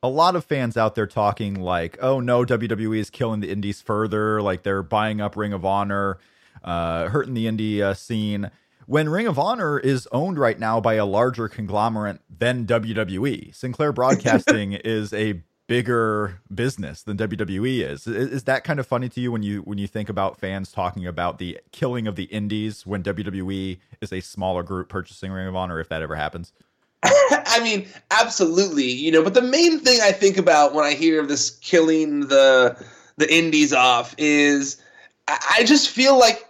a 0.02 0.08
lot 0.08 0.36
of 0.36 0.44
fans 0.44 0.76
out 0.76 0.94
there 0.94 1.06
talking 1.06 1.60
like, 1.60 1.98
"Oh 2.00 2.18
no, 2.18 2.44
WWE 2.44 2.98
is 2.98 3.10
killing 3.10 3.40
the 3.40 3.50
indies 3.50 3.82
further. 3.82 4.40
Like 4.40 4.62
they're 4.62 4.82
buying 4.82 5.20
up 5.20 5.36
Ring 5.36 5.52
of 5.52 5.66
Honor, 5.66 6.18
uh, 6.64 7.08
hurting 7.08 7.34
the 7.34 7.46
indie 7.46 7.82
uh, 7.82 7.94
scene." 7.94 8.50
When 8.86 9.08
Ring 9.08 9.26
of 9.26 9.38
Honor 9.38 9.78
is 9.78 10.06
owned 10.12 10.38
right 10.38 10.58
now 10.58 10.78
by 10.78 10.94
a 10.94 11.06
larger 11.06 11.48
conglomerate 11.48 12.20
than 12.28 12.66
WWE, 12.66 13.54
Sinclair 13.54 13.92
Broadcasting 13.94 14.72
is 14.74 15.12
a 15.14 15.42
bigger 15.66 16.40
business 16.54 17.02
than 17.02 17.16
WWE 17.16 17.80
is. 17.80 18.06
is. 18.06 18.30
Is 18.30 18.44
that 18.44 18.64
kind 18.64 18.78
of 18.78 18.86
funny 18.86 19.08
to 19.08 19.20
you 19.20 19.32
when 19.32 19.42
you 19.42 19.60
when 19.60 19.78
you 19.78 19.86
think 19.86 20.08
about 20.08 20.38
fans 20.38 20.70
talking 20.72 21.06
about 21.06 21.38
the 21.38 21.58
killing 21.72 22.06
of 22.06 22.16
the 22.16 22.24
indies 22.24 22.86
when 22.86 23.02
WWE 23.02 23.78
is 24.00 24.12
a 24.12 24.20
smaller 24.20 24.62
group 24.62 24.88
purchasing 24.88 25.32
Ring 25.32 25.46
of 25.46 25.56
Honor 25.56 25.80
if 25.80 25.88
that 25.88 26.02
ever 26.02 26.16
happens? 26.16 26.52
I 27.02 27.60
mean, 27.62 27.86
absolutely. 28.10 28.90
You 28.90 29.12
know, 29.12 29.22
but 29.22 29.34
the 29.34 29.42
main 29.42 29.78
thing 29.80 30.00
I 30.02 30.12
think 30.12 30.36
about 30.36 30.74
when 30.74 30.84
I 30.84 30.92
hear 30.92 31.20
of 31.20 31.28
this 31.28 31.50
killing 31.50 32.28
the 32.28 32.82
the 33.16 33.32
indies 33.32 33.72
off 33.72 34.14
is 34.18 34.82
I 35.28 35.64
just 35.64 35.88
feel 35.88 36.18
like 36.18 36.44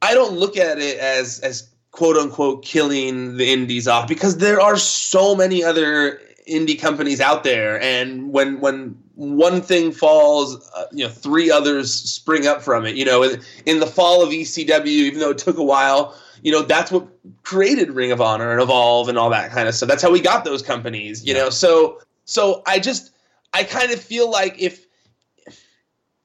I 0.00 0.14
don't 0.14 0.34
look 0.34 0.56
at 0.56 0.78
it 0.78 0.98
as 0.98 1.40
as 1.40 1.68
quote 1.90 2.16
unquote 2.16 2.64
killing 2.64 3.36
the 3.36 3.52
indies 3.52 3.86
off 3.86 4.08
because 4.08 4.38
there 4.38 4.60
are 4.60 4.76
so 4.76 5.34
many 5.34 5.62
other 5.62 6.20
indie 6.48 6.78
companies 6.78 7.20
out 7.20 7.44
there 7.44 7.80
and 7.80 8.32
when 8.32 8.60
when 8.60 8.96
one 9.14 9.60
thing 9.60 9.92
falls 9.92 10.68
uh, 10.74 10.86
you 10.90 11.04
know 11.04 11.10
three 11.10 11.50
others 11.50 11.92
spring 11.92 12.46
up 12.46 12.60
from 12.60 12.84
it 12.84 12.96
you 12.96 13.04
know 13.04 13.22
in, 13.66 13.78
the 13.78 13.86
fall 13.86 14.22
of 14.22 14.30
ECW 14.30 14.86
even 14.86 15.20
though 15.20 15.30
it 15.30 15.38
took 15.38 15.56
a 15.56 15.62
while 15.62 16.18
you 16.42 16.50
know 16.50 16.62
that's 16.62 16.90
what 16.90 17.06
created 17.44 17.92
Ring 17.92 18.10
of 18.10 18.20
Honor 18.20 18.50
and 18.50 18.60
Evolve 18.60 19.08
and 19.08 19.16
all 19.16 19.30
that 19.30 19.52
kind 19.52 19.68
of 19.68 19.74
stuff 19.74 19.88
that's 19.88 20.02
how 20.02 20.10
we 20.10 20.20
got 20.20 20.44
those 20.44 20.62
companies 20.62 21.24
you 21.24 21.32
yeah. 21.34 21.44
know 21.44 21.50
so 21.50 22.00
so 22.24 22.62
I 22.66 22.80
just 22.80 23.12
I 23.52 23.62
kind 23.62 23.92
of 23.92 24.00
feel 24.00 24.28
like 24.28 24.60
if 24.60 24.86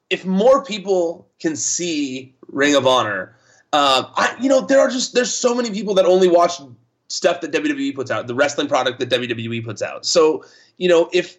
if 0.10 0.26
more 0.26 0.64
people 0.64 1.28
can 1.40 1.56
see 1.56 2.34
Ring 2.48 2.76
of 2.76 2.88
Honor 2.88 3.36
uh, 3.72 4.10
I 4.16 4.36
you 4.42 4.50
know 4.50 4.62
there 4.62 4.80
are 4.80 4.90
just 4.90 5.14
there's 5.14 5.34
so 5.34 5.54
many 5.54 5.70
people 5.70 5.94
that 5.96 6.06
only 6.06 6.28
watch 6.28 6.60
stuff 7.08 7.42
that 7.42 7.52
WWE 7.52 7.96
puts 7.96 8.12
out, 8.12 8.28
the 8.28 8.36
wrestling 8.36 8.68
product 8.68 9.00
that 9.00 9.10
WWE 9.10 9.64
puts 9.64 9.82
out. 9.82 10.06
So, 10.06 10.44
you 10.78 10.90
know, 10.90 11.10
if 11.14 11.38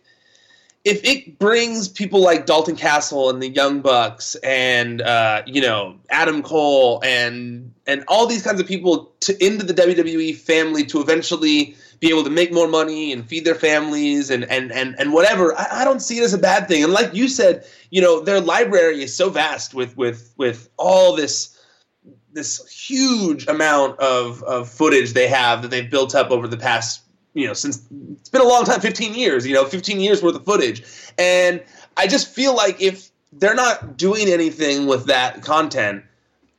if 0.85 1.05
it 1.05 1.39
brings 1.39 1.89
people 1.89 2.21
like 2.21 2.47
Dalton 2.47 2.77
Castle 2.77 3.31
and 3.31 3.43
the 3.43 3.49
Young 3.49 3.81
Bucks 3.81 4.37
and 4.37 5.03
uh, 5.03 5.43
you 5.47 5.61
know 5.61 5.97
Adam 6.11 6.43
Cole 6.43 7.01
and 7.05 7.73
and 7.87 8.05
all 8.09 8.27
these 8.27 8.43
kinds 8.43 8.61
of 8.61 8.67
people 8.67 9.13
to 9.21 9.45
into 9.45 9.65
the 9.65 9.75
WWE 9.75 10.37
family 10.37 10.85
to 10.87 11.01
eventually 11.01 11.77
be 12.01 12.09
able 12.11 12.23
to 12.23 12.31
make 12.31 12.53
more 12.53 12.69
money 12.69 13.13
and 13.13 13.29
feed 13.29 13.45
their 13.45 13.55
families 13.55 14.31
and 14.31 14.45
and 14.45 14.71
and, 14.73 14.95
and 14.99 15.13
whatever, 15.13 15.55
I, 15.59 15.83
I 15.83 15.85
don't 15.85 16.01
see 16.01 16.19
it 16.19 16.23
as 16.23 16.33
a 16.33 16.39
bad 16.39 16.69
thing. 16.69 16.85
And 16.85 16.93
like 16.93 17.13
you 17.13 17.29
said, 17.29 17.67
you 17.91 18.01
know, 18.01 18.21
their 18.21 18.41
library 18.41 19.03
is 19.03 19.15
so 19.15 19.31
vast 19.31 19.75
with 19.75 19.97
with 19.97 20.33
with 20.37 20.69
all 20.77 21.17
this 21.17 21.58
this 22.33 22.67
huge 22.69 23.47
amount 23.47 23.99
of, 24.01 24.43
of 24.45 24.69
footage 24.69 25.13
they 25.13 25.29
have 25.29 25.63
that 25.63 25.71
they've 25.71 25.91
built 25.91 26.15
up 26.15 26.31
over 26.31 26.47
the 26.47 26.57
past 26.57 27.03
you 27.35 27.47
know 27.47 27.53
since 27.53 27.87
it's 28.13 28.29
been 28.29 28.41
a 28.41 28.49
long 28.49 28.65
time 28.65 28.81
15 28.81 29.15
years 29.15 29.47
you 29.47 29.55
know 29.55 29.65
15 29.65 30.01
years 30.01 30.23
worth 30.23 30.35
of 30.35 30.45
footage. 30.45 30.83
And 31.19 31.63
i 31.97 32.07
just 32.07 32.29
feel 32.29 32.55
like 32.55 32.81
if 32.81 33.11
they're 33.33 33.55
not 33.55 33.97
doing 33.97 34.29
anything 34.29 34.87
with 34.87 35.07
that 35.07 35.43
content 35.43 36.05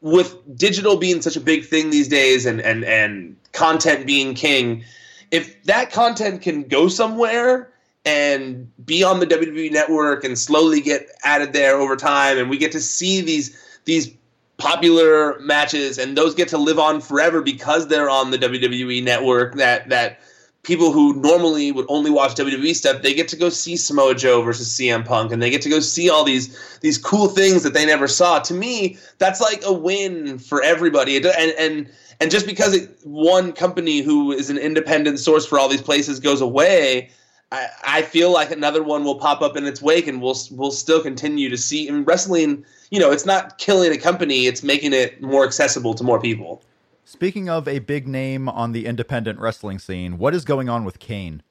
with 0.01 0.35
digital 0.57 0.95
being 0.97 1.21
such 1.21 1.35
a 1.35 1.41
big 1.41 1.65
thing 1.65 1.89
these 1.89 2.07
days 2.07 2.45
and 2.45 2.61
and 2.61 2.85
and 2.85 3.35
content 3.51 4.05
being 4.05 4.33
king 4.33 4.83
if 5.31 5.61
that 5.63 5.91
content 5.91 6.41
can 6.41 6.63
go 6.63 6.87
somewhere 6.87 7.71
and 8.05 8.71
be 8.85 9.03
on 9.03 9.19
the 9.19 9.27
WWE 9.27 9.71
network 9.71 10.23
and 10.23 10.37
slowly 10.39 10.81
get 10.81 11.07
added 11.23 11.53
there 11.53 11.75
over 11.75 11.95
time 11.95 12.37
and 12.37 12.49
we 12.49 12.57
get 12.57 12.71
to 12.71 12.79
see 12.79 13.21
these 13.21 13.55
these 13.85 14.11
popular 14.59 15.39
matches 15.39 15.97
and 15.97 16.15
those 16.17 16.35
get 16.35 16.49
to 16.49 16.57
live 16.57 16.77
on 16.77 17.01
forever 17.01 17.41
because 17.41 17.87
they're 17.87 18.09
on 18.09 18.29
the 18.29 18.37
WWE 18.37 19.03
network 19.03 19.55
that 19.55 19.89
that 19.89 20.19
people 20.63 20.91
who 20.91 21.13
normally 21.13 21.71
would 21.71 21.85
only 21.87 22.11
watch 22.11 22.35
WWE 22.35 22.75
stuff 22.75 23.01
they 23.01 23.13
get 23.13 23.29
to 23.29 23.37
go 23.37 23.49
see 23.49 23.77
Samoa 23.77 24.13
Joe 24.13 24.41
versus 24.41 24.67
CM 24.67 25.05
Punk 25.05 25.31
and 25.31 25.41
they 25.41 25.49
get 25.49 25.61
to 25.61 25.69
go 25.69 25.79
see 25.79 26.09
all 26.09 26.25
these 26.25 26.77
these 26.81 26.97
cool 26.97 27.29
things 27.29 27.63
that 27.63 27.73
they 27.73 27.85
never 27.85 28.07
saw. 28.07 28.39
To 28.39 28.53
me 28.53 28.97
that's 29.17 29.39
like 29.39 29.63
a 29.65 29.73
win 29.73 30.37
for 30.37 30.61
everybody. 30.61 31.15
And 31.15 31.25
and 31.25 31.89
and 32.19 32.29
just 32.29 32.45
because 32.45 32.75
it, 32.75 32.97
one 33.05 33.53
company 33.53 34.01
who 34.01 34.33
is 34.33 34.49
an 34.49 34.57
independent 34.57 35.19
source 35.19 35.45
for 35.45 35.57
all 35.57 35.69
these 35.69 35.81
places 35.81 36.19
goes 36.19 36.41
away 36.41 37.09
I, 37.51 37.67
I 37.83 38.01
feel 38.03 38.31
like 38.31 38.51
another 38.51 38.83
one 38.83 39.03
will 39.03 39.19
pop 39.19 39.41
up 39.41 39.57
in 39.57 39.65
its 39.65 39.81
wake 39.81 40.07
and 40.07 40.21
we'll 40.21 40.37
we'll 40.51 40.71
still 40.71 41.01
continue 41.01 41.49
to 41.49 41.57
see 41.57 41.87
and 41.87 42.05
wrestling 42.05 42.65
you 42.89 42.99
know, 42.99 43.11
it's 43.11 43.25
not 43.25 43.57
killing 43.57 43.91
a 43.91 43.97
company, 43.97 44.47
it's 44.47 44.63
making 44.63 44.93
it 44.93 45.21
more 45.21 45.45
accessible 45.45 45.93
to 45.95 46.03
more 46.03 46.19
people. 46.19 46.61
Speaking 47.05 47.49
of 47.49 47.67
a 47.67 47.79
big 47.79 48.07
name 48.07 48.49
on 48.49 48.71
the 48.71 48.85
independent 48.85 49.39
wrestling 49.39 49.79
scene, 49.79 50.17
what 50.17 50.35
is 50.35 50.45
going 50.45 50.69
on 50.69 50.85
with 50.85 50.99
Kane? 50.99 51.43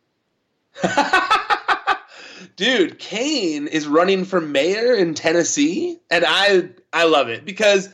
Dude, 2.56 2.98
Kane 2.98 3.66
is 3.66 3.86
running 3.86 4.24
for 4.24 4.40
mayor 4.40 4.94
in 4.94 5.14
Tennessee, 5.14 5.98
and 6.10 6.24
I 6.26 6.68
I 6.92 7.04
love 7.04 7.28
it 7.28 7.44
because 7.44 7.88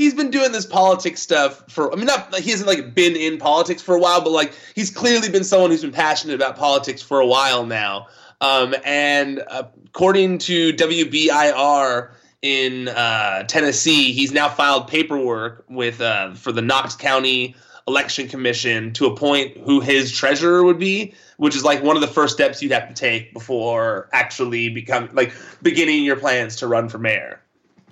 he's 0.00 0.14
been 0.14 0.30
doing 0.30 0.50
this 0.50 0.64
politics 0.64 1.20
stuff 1.20 1.62
for 1.68 1.92
I 1.92 1.96
mean 1.96 2.06
not 2.06 2.34
he 2.36 2.50
hasn't 2.50 2.66
like 2.66 2.94
been 2.94 3.16
in 3.16 3.36
politics 3.36 3.82
for 3.82 3.94
a 3.94 3.98
while, 3.98 4.22
but 4.22 4.30
like 4.30 4.54
he's 4.74 4.90
clearly 4.90 5.28
been 5.28 5.44
someone 5.44 5.70
who's 5.70 5.82
been 5.82 5.92
passionate 5.92 6.34
about 6.34 6.56
politics 6.56 7.02
for 7.02 7.20
a 7.20 7.26
while 7.26 7.66
now. 7.66 8.06
Um, 8.40 8.74
and 8.86 9.42
uh, 9.46 9.64
according 9.88 10.38
to 10.38 10.72
WBIR, 10.72 12.12
in 12.40 12.88
uh, 12.88 13.42
Tennessee, 13.42 14.12
he's 14.12 14.32
now 14.32 14.48
filed 14.48 14.88
paperwork 14.88 15.66
with 15.68 16.00
uh, 16.00 16.32
for 16.32 16.50
the 16.50 16.62
Knox 16.62 16.96
County 16.96 17.54
Election 17.86 18.28
Commission 18.28 18.94
to 18.94 19.04
appoint 19.04 19.58
who 19.58 19.80
his 19.80 20.10
treasurer 20.10 20.64
would 20.64 20.78
be, 20.78 21.12
which 21.36 21.54
is 21.54 21.62
like 21.62 21.82
one 21.82 21.96
of 21.96 22.00
the 22.00 22.08
first 22.08 22.32
steps 22.32 22.62
you'd 22.62 22.72
have 22.72 22.88
to 22.88 22.94
take 22.94 23.34
before 23.34 24.08
actually 24.14 24.70
become 24.70 25.10
like 25.12 25.34
beginning 25.60 26.02
your 26.04 26.16
plans 26.16 26.56
to 26.56 26.66
run 26.66 26.88
for 26.88 26.96
mayor. 26.96 27.39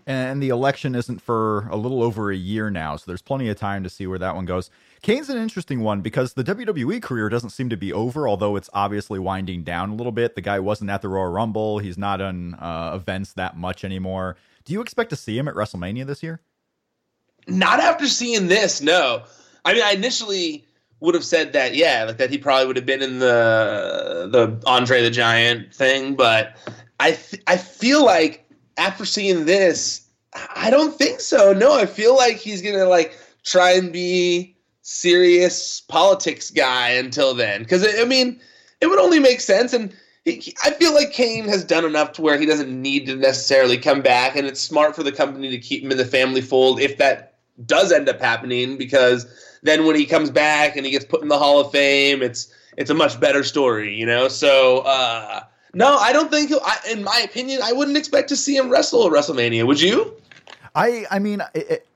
And 0.08 0.42
the 0.42 0.48
election 0.48 0.94
isn't 0.94 1.20
for 1.20 1.68
a 1.68 1.76
little 1.76 2.02
over 2.02 2.30
a 2.32 2.36
year 2.36 2.70
now, 2.70 2.96
so 2.96 3.04
there's 3.06 3.20
plenty 3.20 3.50
of 3.50 3.58
time 3.58 3.82
to 3.82 3.90
see 3.90 4.06
where 4.06 4.18
that 4.18 4.34
one 4.34 4.46
goes. 4.46 4.70
Kane's 5.02 5.28
an 5.28 5.36
interesting 5.36 5.80
one 5.80 6.00
because 6.00 6.32
the 6.32 6.42
WWE 6.42 7.02
career 7.02 7.28
doesn't 7.28 7.50
seem 7.50 7.68
to 7.68 7.76
be 7.76 7.92
over, 7.92 8.26
although 8.26 8.56
it's 8.56 8.70
obviously 8.72 9.18
winding 9.18 9.64
down 9.64 9.90
a 9.90 9.94
little 9.94 10.10
bit. 10.10 10.34
The 10.34 10.40
guy 10.40 10.60
wasn't 10.60 10.88
at 10.88 11.02
the 11.02 11.10
Royal 11.10 11.30
Rumble. 11.30 11.78
He's 11.78 11.98
not 11.98 12.22
on 12.22 12.54
uh, 12.54 12.92
events 12.94 13.34
that 13.34 13.58
much 13.58 13.84
anymore. 13.84 14.38
Do 14.64 14.72
you 14.72 14.80
expect 14.80 15.10
to 15.10 15.16
see 15.16 15.36
him 15.36 15.46
at 15.46 15.54
WrestleMania 15.54 16.06
this 16.06 16.22
year? 16.22 16.40
Not 17.46 17.78
after 17.78 18.06
seeing 18.06 18.48
this, 18.48 18.80
no. 18.80 19.24
I 19.66 19.74
mean, 19.74 19.82
I 19.82 19.92
initially 19.92 20.64
would 21.00 21.14
have 21.16 21.24
said 21.24 21.52
that, 21.52 21.74
yeah, 21.74 22.04
like 22.04 22.16
that 22.16 22.30
he 22.30 22.38
probably 22.38 22.66
would 22.66 22.76
have 22.76 22.86
been 22.86 23.02
in 23.02 23.18
the 23.18 24.30
the 24.32 24.66
Andre 24.66 25.02
the 25.02 25.10
Giant 25.10 25.74
thing, 25.74 26.14
but 26.14 26.56
I 26.98 27.12
th- 27.12 27.42
I 27.46 27.58
feel 27.58 28.06
like 28.06 28.47
after 28.78 29.04
seeing 29.04 29.44
this, 29.44 30.06
I 30.54 30.70
don't 30.70 30.96
think 30.96 31.20
so. 31.20 31.52
No, 31.52 31.74
I 31.78 31.86
feel 31.86 32.16
like 32.16 32.36
he's 32.36 32.62
gonna 32.62 32.86
like 32.86 33.18
try 33.44 33.72
and 33.72 33.92
be 33.92 34.56
serious 34.82 35.82
politics 35.82 36.50
guy 36.50 36.90
until 36.90 37.34
then, 37.34 37.62
because 37.62 37.86
I 38.00 38.04
mean, 38.04 38.40
it 38.80 38.86
would 38.86 38.98
only 38.98 39.18
make 39.18 39.40
sense 39.40 39.72
and. 39.72 39.94
I 40.62 40.72
feel 40.72 40.92
like 40.92 41.10
Kane 41.10 41.48
has 41.48 41.64
done 41.64 41.86
enough 41.86 42.12
to 42.12 42.20
where 42.20 42.38
he 42.38 42.44
doesn't 42.44 42.82
need 42.82 43.06
to 43.06 43.16
necessarily 43.16 43.78
come 43.78 44.02
back, 44.02 44.36
and 44.36 44.46
it's 44.46 44.60
smart 44.60 44.94
for 44.94 45.02
the 45.02 45.10
company 45.10 45.48
to 45.48 45.56
keep 45.56 45.82
him 45.82 45.90
in 45.90 45.96
the 45.96 46.04
family 46.04 46.42
fold 46.42 46.80
if 46.80 46.98
that 46.98 47.38
does 47.64 47.90
end 47.92 48.10
up 48.10 48.20
happening, 48.20 48.76
because 48.76 49.26
then 49.62 49.86
when 49.86 49.96
he 49.96 50.04
comes 50.04 50.28
back 50.28 50.76
and 50.76 50.84
he 50.84 50.92
gets 50.92 51.06
put 51.06 51.22
in 51.22 51.28
the 51.28 51.38
Hall 51.38 51.58
of 51.60 51.72
Fame, 51.72 52.20
it's 52.20 52.52
it's 52.76 52.90
a 52.90 52.94
much 52.94 53.18
better 53.18 53.42
story, 53.42 53.94
you 53.94 54.04
know. 54.04 54.28
So 54.28 54.80
uh, 54.80 55.44
no, 55.74 55.96
I 55.96 56.12
don't 56.12 56.30
think. 56.30 56.50
I, 56.52 56.78
in 56.90 57.04
my 57.04 57.20
opinion, 57.24 57.60
I 57.62 57.72
wouldn't 57.72 57.96
expect 57.96 58.28
to 58.30 58.36
see 58.36 58.56
him 58.56 58.70
wrestle 58.70 59.06
at 59.06 59.12
WrestleMania. 59.12 59.66
Would 59.66 59.80
you? 59.80 60.14
I 60.74 61.06
I 61.10 61.18
mean, 61.18 61.42
it, 61.54 61.86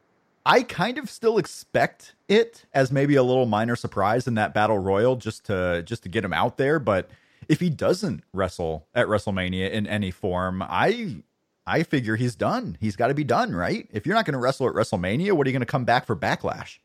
I 0.44 0.62
kind 0.62 0.98
of 0.98 1.08
still 1.08 1.38
expect 1.38 2.14
it 2.28 2.64
as 2.74 2.90
maybe 2.90 3.14
a 3.14 3.22
little 3.22 3.46
minor 3.46 3.76
surprise 3.76 4.26
in 4.26 4.34
that 4.34 4.54
battle 4.54 4.78
royal, 4.78 5.16
just 5.16 5.46
to 5.46 5.82
just 5.84 6.02
to 6.02 6.08
get 6.08 6.24
him 6.24 6.32
out 6.32 6.56
there. 6.56 6.78
But 6.78 7.10
if 7.48 7.60
he 7.60 7.70
doesn't 7.70 8.24
wrestle 8.32 8.86
at 8.94 9.06
WrestleMania 9.06 9.70
in 9.70 9.86
any 9.86 10.10
form, 10.10 10.62
I 10.62 11.22
I 11.66 11.84
figure 11.84 12.16
he's 12.16 12.34
done. 12.34 12.76
He's 12.80 12.96
got 12.96 13.08
to 13.08 13.14
be 13.14 13.24
done, 13.24 13.54
right? 13.54 13.88
If 13.92 14.06
you're 14.06 14.16
not 14.16 14.24
going 14.24 14.34
to 14.34 14.40
wrestle 14.40 14.68
at 14.68 14.74
WrestleMania, 14.74 15.32
what 15.32 15.46
are 15.46 15.50
you 15.50 15.54
going 15.54 15.60
to 15.60 15.66
come 15.66 15.84
back 15.84 16.06
for 16.06 16.16
Backlash? 16.16 16.78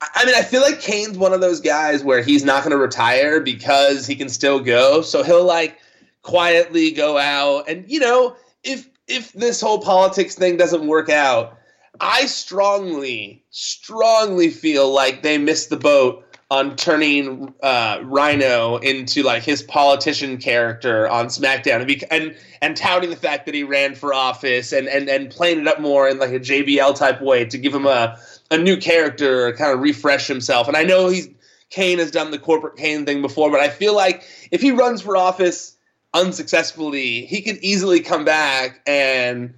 I 0.00 0.24
mean, 0.24 0.34
I 0.34 0.42
feel 0.42 0.60
like 0.60 0.80
Kane's 0.80 1.16
one 1.16 1.32
of 1.32 1.40
those 1.40 1.60
guys 1.60 2.02
where 2.02 2.22
he's 2.22 2.44
not 2.44 2.62
going 2.62 2.72
to 2.72 2.78
retire 2.78 3.40
because 3.40 4.06
he 4.06 4.16
can 4.16 4.28
still 4.28 4.60
go. 4.60 5.02
So 5.02 5.22
he'll 5.22 5.44
like 5.44 5.78
quietly 6.24 6.90
go 6.90 7.16
out, 7.16 7.68
and 7.68 7.88
you 7.88 8.00
know, 8.00 8.34
if 8.64 8.88
if 9.06 9.32
this 9.32 9.60
whole 9.60 9.80
politics 9.80 10.34
thing 10.34 10.56
doesn't 10.56 10.86
work 10.86 11.08
out, 11.08 11.56
I 12.00 12.26
strongly, 12.26 13.44
strongly 13.50 14.50
feel 14.50 14.92
like 14.92 15.22
they 15.22 15.38
missed 15.38 15.70
the 15.70 15.76
boat 15.76 16.24
on 16.50 16.76
turning 16.76 17.54
uh, 17.62 17.98
Rhyno 17.98 18.82
into 18.82 19.22
like 19.22 19.42
his 19.42 19.62
politician 19.62 20.38
character 20.38 21.08
on 21.08 21.26
SmackDown 21.26 21.78
and, 21.78 21.86
be, 21.86 22.02
and 22.10 22.36
and 22.60 22.76
touting 22.76 23.10
the 23.10 23.16
fact 23.16 23.46
that 23.46 23.54
he 23.54 23.62
ran 23.62 23.94
for 23.94 24.12
office 24.12 24.72
and 24.72 24.88
and 24.88 25.08
and 25.08 25.30
playing 25.30 25.60
it 25.60 25.68
up 25.68 25.80
more 25.80 26.08
in 26.08 26.18
like 26.18 26.32
a 26.32 26.40
JBL 26.40 26.96
type 26.96 27.20
way 27.20 27.44
to 27.46 27.58
give 27.58 27.74
him 27.74 27.86
a 27.86 28.18
a 28.50 28.58
new 28.58 28.76
character, 28.76 29.52
kind 29.52 29.72
of 29.72 29.80
refresh 29.80 30.26
himself. 30.26 30.68
And 30.68 30.76
I 30.76 30.82
know 30.82 31.08
he's 31.08 31.28
Kane 31.70 31.98
has 31.98 32.10
done 32.10 32.30
the 32.30 32.38
corporate 32.38 32.76
Kane 32.76 33.04
thing 33.04 33.20
before, 33.20 33.50
but 33.50 33.60
I 33.60 33.68
feel 33.68 33.96
like 33.96 34.22
if 34.50 34.60
he 34.60 34.70
runs 34.70 35.02
for 35.02 35.16
office 35.16 35.76
unsuccessfully, 36.14 37.26
he 37.26 37.42
could 37.42 37.58
easily 37.58 38.00
come 38.00 38.24
back 38.24 38.80
and 38.86 39.54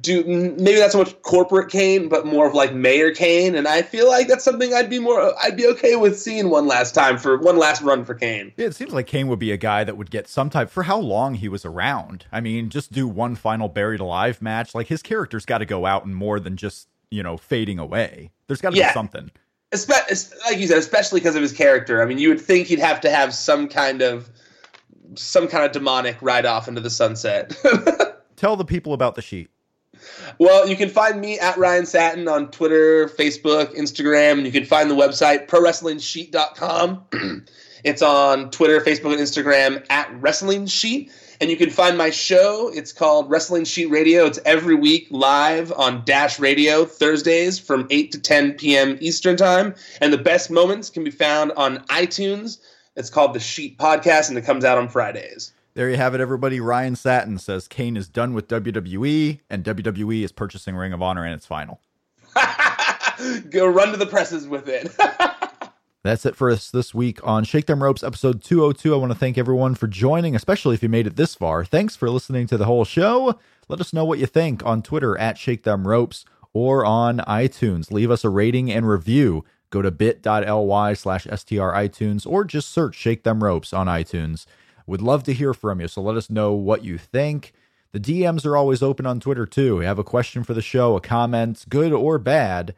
do 0.00 0.22
maybe 0.24 0.78
not 0.78 0.92
so 0.92 0.98
much 0.98 1.20
corporate 1.22 1.70
Kane, 1.70 2.08
but 2.08 2.26
more 2.26 2.46
of 2.46 2.54
like 2.54 2.72
Mayor 2.72 3.12
Kane. 3.12 3.54
And 3.54 3.66
I 3.66 3.82
feel 3.82 4.08
like 4.08 4.28
that's 4.28 4.44
something 4.44 4.72
I'd 4.72 4.90
be 4.90 4.98
more 4.98 5.34
I'd 5.42 5.56
be 5.56 5.66
okay 5.66 5.96
with 5.96 6.18
seeing 6.18 6.50
one 6.50 6.66
last 6.66 6.94
time 6.94 7.18
for 7.18 7.38
one 7.38 7.58
last 7.58 7.82
run 7.82 8.04
for 8.04 8.14
Kane. 8.14 8.52
Yeah, 8.56 8.66
it 8.66 8.74
seems 8.74 8.92
like 8.92 9.06
Kane 9.06 9.28
would 9.28 9.38
be 9.38 9.52
a 9.52 9.56
guy 9.56 9.84
that 9.84 9.96
would 9.96 10.10
get 10.10 10.28
some 10.28 10.50
type 10.50 10.70
for 10.70 10.84
how 10.84 10.98
long 10.98 11.34
he 11.34 11.48
was 11.48 11.64
around. 11.64 12.26
I 12.30 12.40
mean, 12.40 12.68
just 12.68 12.92
do 12.92 13.08
one 13.08 13.34
final 13.34 13.68
buried 13.68 14.00
alive 14.00 14.40
match. 14.40 14.74
Like 14.74 14.86
his 14.86 15.02
character's 15.02 15.44
got 15.44 15.58
to 15.58 15.66
go 15.66 15.86
out 15.86 16.04
and 16.04 16.14
more 16.14 16.38
than 16.38 16.56
just 16.56 16.88
you 17.10 17.22
know 17.22 17.36
fading 17.36 17.78
away. 17.78 18.30
There's 18.46 18.60
got 18.60 18.70
to 18.70 18.76
yeah. 18.76 18.90
be 18.90 18.94
something. 18.94 19.30
Espe- 19.72 20.34
like 20.46 20.58
you 20.58 20.66
said, 20.66 20.78
especially 20.78 21.20
because 21.20 21.36
of 21.36 21.42
his 21.42 21.52
character. 21.52 22.02
I 22.02 22.04
mean, 22.04 22.18
you 22.18 22.28
would 22.28 22.40
think 22.40 22.66
he'd 22.66 22.80
have 22.80 23.00
to 23.02 23.10
have 23.10 23.32
some 23.32 23.68
kind 23.68 24.02
of 24.02 24.28
some 25.14 25.48
kind 25.48 25.64
of 25.64 25.72
demonic 25.72 26.16
ride 26.20 26.46
off 26.46 26.68
into 26.68 26.80
the 26.80 26.90
sunset. 26.90 27.56
Tell 28.36 28.56
the 28.56 28.64
people 28.64 28.92
about 28.92 29.14
the 29.14 29.22
sheet. 29.22 29.50
Well, 30.38 30.68
you 30.68 30.76
can 30.76 30.88
find 30.88 31.20
me 31.20 31.38
at 31.38 31.56
Ryan 31.58 31.86
Satin 31.86 32.28
on 32.28 32.50
Twitter, 32.50 33.08
Facebook, 33.08 33.74
Instagram, 33.76 34.32
and 34.32 34.46
you 34.46 34.52
can 34.52 34.64
find 34.64 34.90
the 34.90 34.94
website 34.94 35.46
prowrestlingsheet.com. 35.46 37.04
it's 37.84 38.02
on 38.02 38.50
Twitter, 38.50 38.80
Facebook, 38.80 39.12
and 39.12 39.20
Instagram 39.20 39.84
at 39.90 40.10
Wrestling 40.20 40.66
Sheet. 40.66 41.12
And 41.40 41.50
you 41.50 41.56
can 41.56 41.70
find 41.70 41.96
my 41.96 42.10
show. 42.10 42.70
It's 42.72 42.92
called 42.92 43.30
Wrestling 43.30 43.64
Sheet 43.64 43.86
Radio. 43.86 44.26
It's 44.26 44.38
every 44.44 44.74
week 44.74 45.06
live 45.10 45.72
on 45.72 46.04
Dash 46.04 46.38
Radio 46.38 46.84
Thursdays 46.84 47.58
from 47.58 47.86
8 47.88 48.12
to 48.12 48.20
10 48.20 48.52
p.m. 48.54 48.98
Eastern 49.00 49.38
Time. 49.38 49.74
And 50.02 50.12
the 50.12 50.18
best 50.18 50.50
moments 50.50 50.90
can 50.90 51.02
be 51.02 51.10
found 51.10 51.52
on 51.52 51.78
iTunes. 51.86 52.58
It's 52.96 53.10
called 53.10 53.34
the 53.34 53.40
Sheet 53.40 53.78
Podcast, 53.78 54.28
and 54.28 54.38
it 54.38 54.44
comes 54.44 54.64
out 54.64 54.78
on 54.78 54.88
Fridays. 54.88 55.52
There 55.74 55.88
you 55.88 55.96
have 55.96 56.14
it, 56.14 56.20
everybody. 56.20 56.58
Ryan 56.58 56.96
Satin 56.96 57.38
says 57.38 57.68
Kane 57.68 57.96
is 57.96 58.08
done 58.08 58.34
with 58.34 58.48
WWE, 58.48 59.38
and 59.48 59.64
WWE 59.64 60.24
is 60.24 60.32
purchasing 60.32 60.74
Ring 60.74 60.92
of 60.92 61.00
Honor 61.00 61.24
and 61.24 61.32
its 61.32 61.46
final. 61.46 61.80
Go 63.50 63.66
run 63.66 63.92
to 63.92 63.96
the 63.96 64.06
presses 64.06 64.48
with 64.48 64.68
it. 64.68 64.92
That's 66.02 66.24
it 66.26 66.34
for 66.34 66.50
us 66.50 66.70
this 66.70 66.94
week 66.94 67.24
on 67.24 67.44
Shake 67.44 67.66
Them 67.66 67.82
Ropes 67.82 68.02
episode 68.02 68.42
202. 68.42 68.94
I 68.94 68.96
want 68.96 69.12
to 69.12 69.18
thank 69.18 69.38
everyone 69.38 69.74
for 69.74 69.86
joining, 69.86 70.34
especially 70.34 70.74
if 70.74 70.82
you 70.82 70.88
made 70.88 71.06
it 71.06 71.16
this 71.16 71.34
far. 71.34 71.64
Thanks 71.64 71.94
for 71.94 72.10
listening 72.10 72.46
to 72.48 72.56
the 72.56 72.64
whole 72.64 72.84
show. 72.84 73.38
Let 73.68 73.80
us 73.80 73.92
know 73.92 74.04
what 74.04 74.18
you 74.18 74.26
think 74.26 74.64
on 74.64 74.82
Twitter 74.82 75.16
at 75.18 75.38
Shake 75.38 75.62
Them 75.62 75.86
Ropes 75.86 76.24
or 76.52 76.84
on 76.84 77.18
iTunes. 77.18 77.92
Leave 77.92 78.10
us 78.10 78.24
a 78.24 78.30
rating 78.30 78.72
and 78.72 78.88
review. 78.88 79.44
Go 79.70 79.82
to 79.82 79.90
bit.ly 79.90 80.94
slash 80.94 81.24
STR 81.24 81.72
iTunes 81.72 82.26
or 82.26 82.44
just 82.44 82.70
search 82.70 82.96
Shake 82.96 83.22
Them 83.22 83.42
Ropes 83.42 83.72
on 83.72 83.86
iTunes. 83.86 84.46
Would 84.86 85.02
love 85.02 85.22
to 85.24 85.32
hear 85.32 85.54
from 85.54 85.80
you, 85.80 85.88
so 85.88 86.02
let 86.02 86.16
us 86.16 86.28
know 86.28 86.52
what 86.52 86.84
you 86.84 86.98
think. 86.98 87.52
The 87.92 88.00
DMs 88.00 88.44
are 88.44 88.56
always 88.56 88.82
open 88.82 89.06
on 89.06 89.20
Twitter 89.20 89.46
too. 89.46 89.78
Have 89.78 89.98
a 89.98 90.04
question 90.04 90.44
for 90.44 90.54
the 90.54 90.62
show, 90.62 90.96
a 90.96 91.00
comment, 91.00 91.64
good 91.68 91.92
or 91.92 92.18
bad 92.18 92.74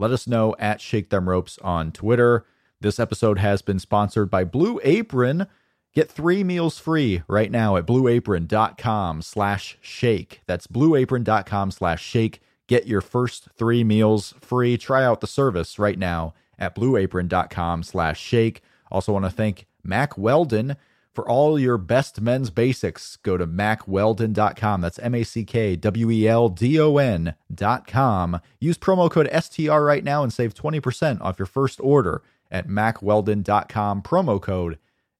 let 0.00 0.12
us 0.12 0.26
know 0.26 0.56
at 0.58 0.80
Shake 0.80 1.10
Them 1.10 1.28
Ropes 1.28 1.58
on 1.58 1.92
Twitter. 1.92 2.46
This 2.80 2.98
episode 2.98 3.38
has 3.38 3.60
been 3.60 3.78
sponsored 3.78 4.30
by 4.30 4.44
Blue 4.44 4.80
Apron. 4.82 5.46
Get 5.94 6.10
three 6.10 6.42
meals 6.42 6.78
free 6.78 7.22
right 7.28 7.50
now 7.50 7.76
at 7.76 7.84
blueapron.com 7.84 9.20
slash 9.20 9.76
shake. 9.82 10.40
That's 10.46 10.66
blueapron.com 10.66 11.70
slash 11.70 12.02
shake. 12.02 12.40
Get 12.70 12.86
your 12.86 13.00
first 13.00 13.48
three 13.56 13.82
meals 13.82 14.32
free. 14.40 14.78
Try 14.78 15.04
out 15.04 15.20
the 15.20 15.26
service 15.26 15.76
right 15.76 15.98
now 15.98 16.34
at 16.56 16.76
blueapron.com 16.76 17.82
slash 17.82 18.20
shake. 18.20 18.62
Also 18.92 19.12
want 19.12 19.24
to 19.24 19.30
thank 19.30 19.66
Mack 19.82 20.16
Weldon 20.16 20.76
for 21.12 21.28
all 21.28 21.58
your 21.58 21.76
best 21.76 22.20
men's 22.20 22.50
basics, 22.50 23.16
go 23.16 23.36
to 23.36 23.44
mackweldon.com. 23.44 24.80
That's 24.80 24.98
M 25.00 25.14
A 25.16 25.24
C 25.24 25.44
K 25.44 25.74
W 25.74 26.10
E 26.10 26.28
L 26.28 26.48
D 26.48 26.78
O 26.80 26.96
N.com. 26.96 28.40
Use 28.60 28.78
promo 28.78 29.10
code 29.10 29.28
STR 29.36 29.80
right 29.80 30.04
now 30.04 30.22
and 30.22 30.32
save 30.32 30.54
20% 30.54 31.20
off 31.20 31.38
your 31.38 31.46
first 31.46 31.80
order 31.82 32.22
at 32.50 32.68
mackweldon.com. 32.68 34.02
Promo 34.02 34.40
code 34.40 34.78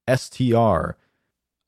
STR. 0.08 0.92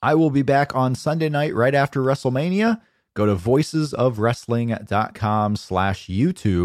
I 0.01 0.15
will 0.15 0.31
be 0.31 0.43
back 0.43 0.75
on 0.75 0.95
Sunday 0.95 1.29
night 1.29 1.55
right 1.55 1.75
after 1.75 2.01
WrestleMania. 2.01 2.81
Go 3.15 3.27
to 3.27 3.37
voicesofwrestling.com 3.37 5.57
slash 5.57 6.07
YouTube. 6.07 6.65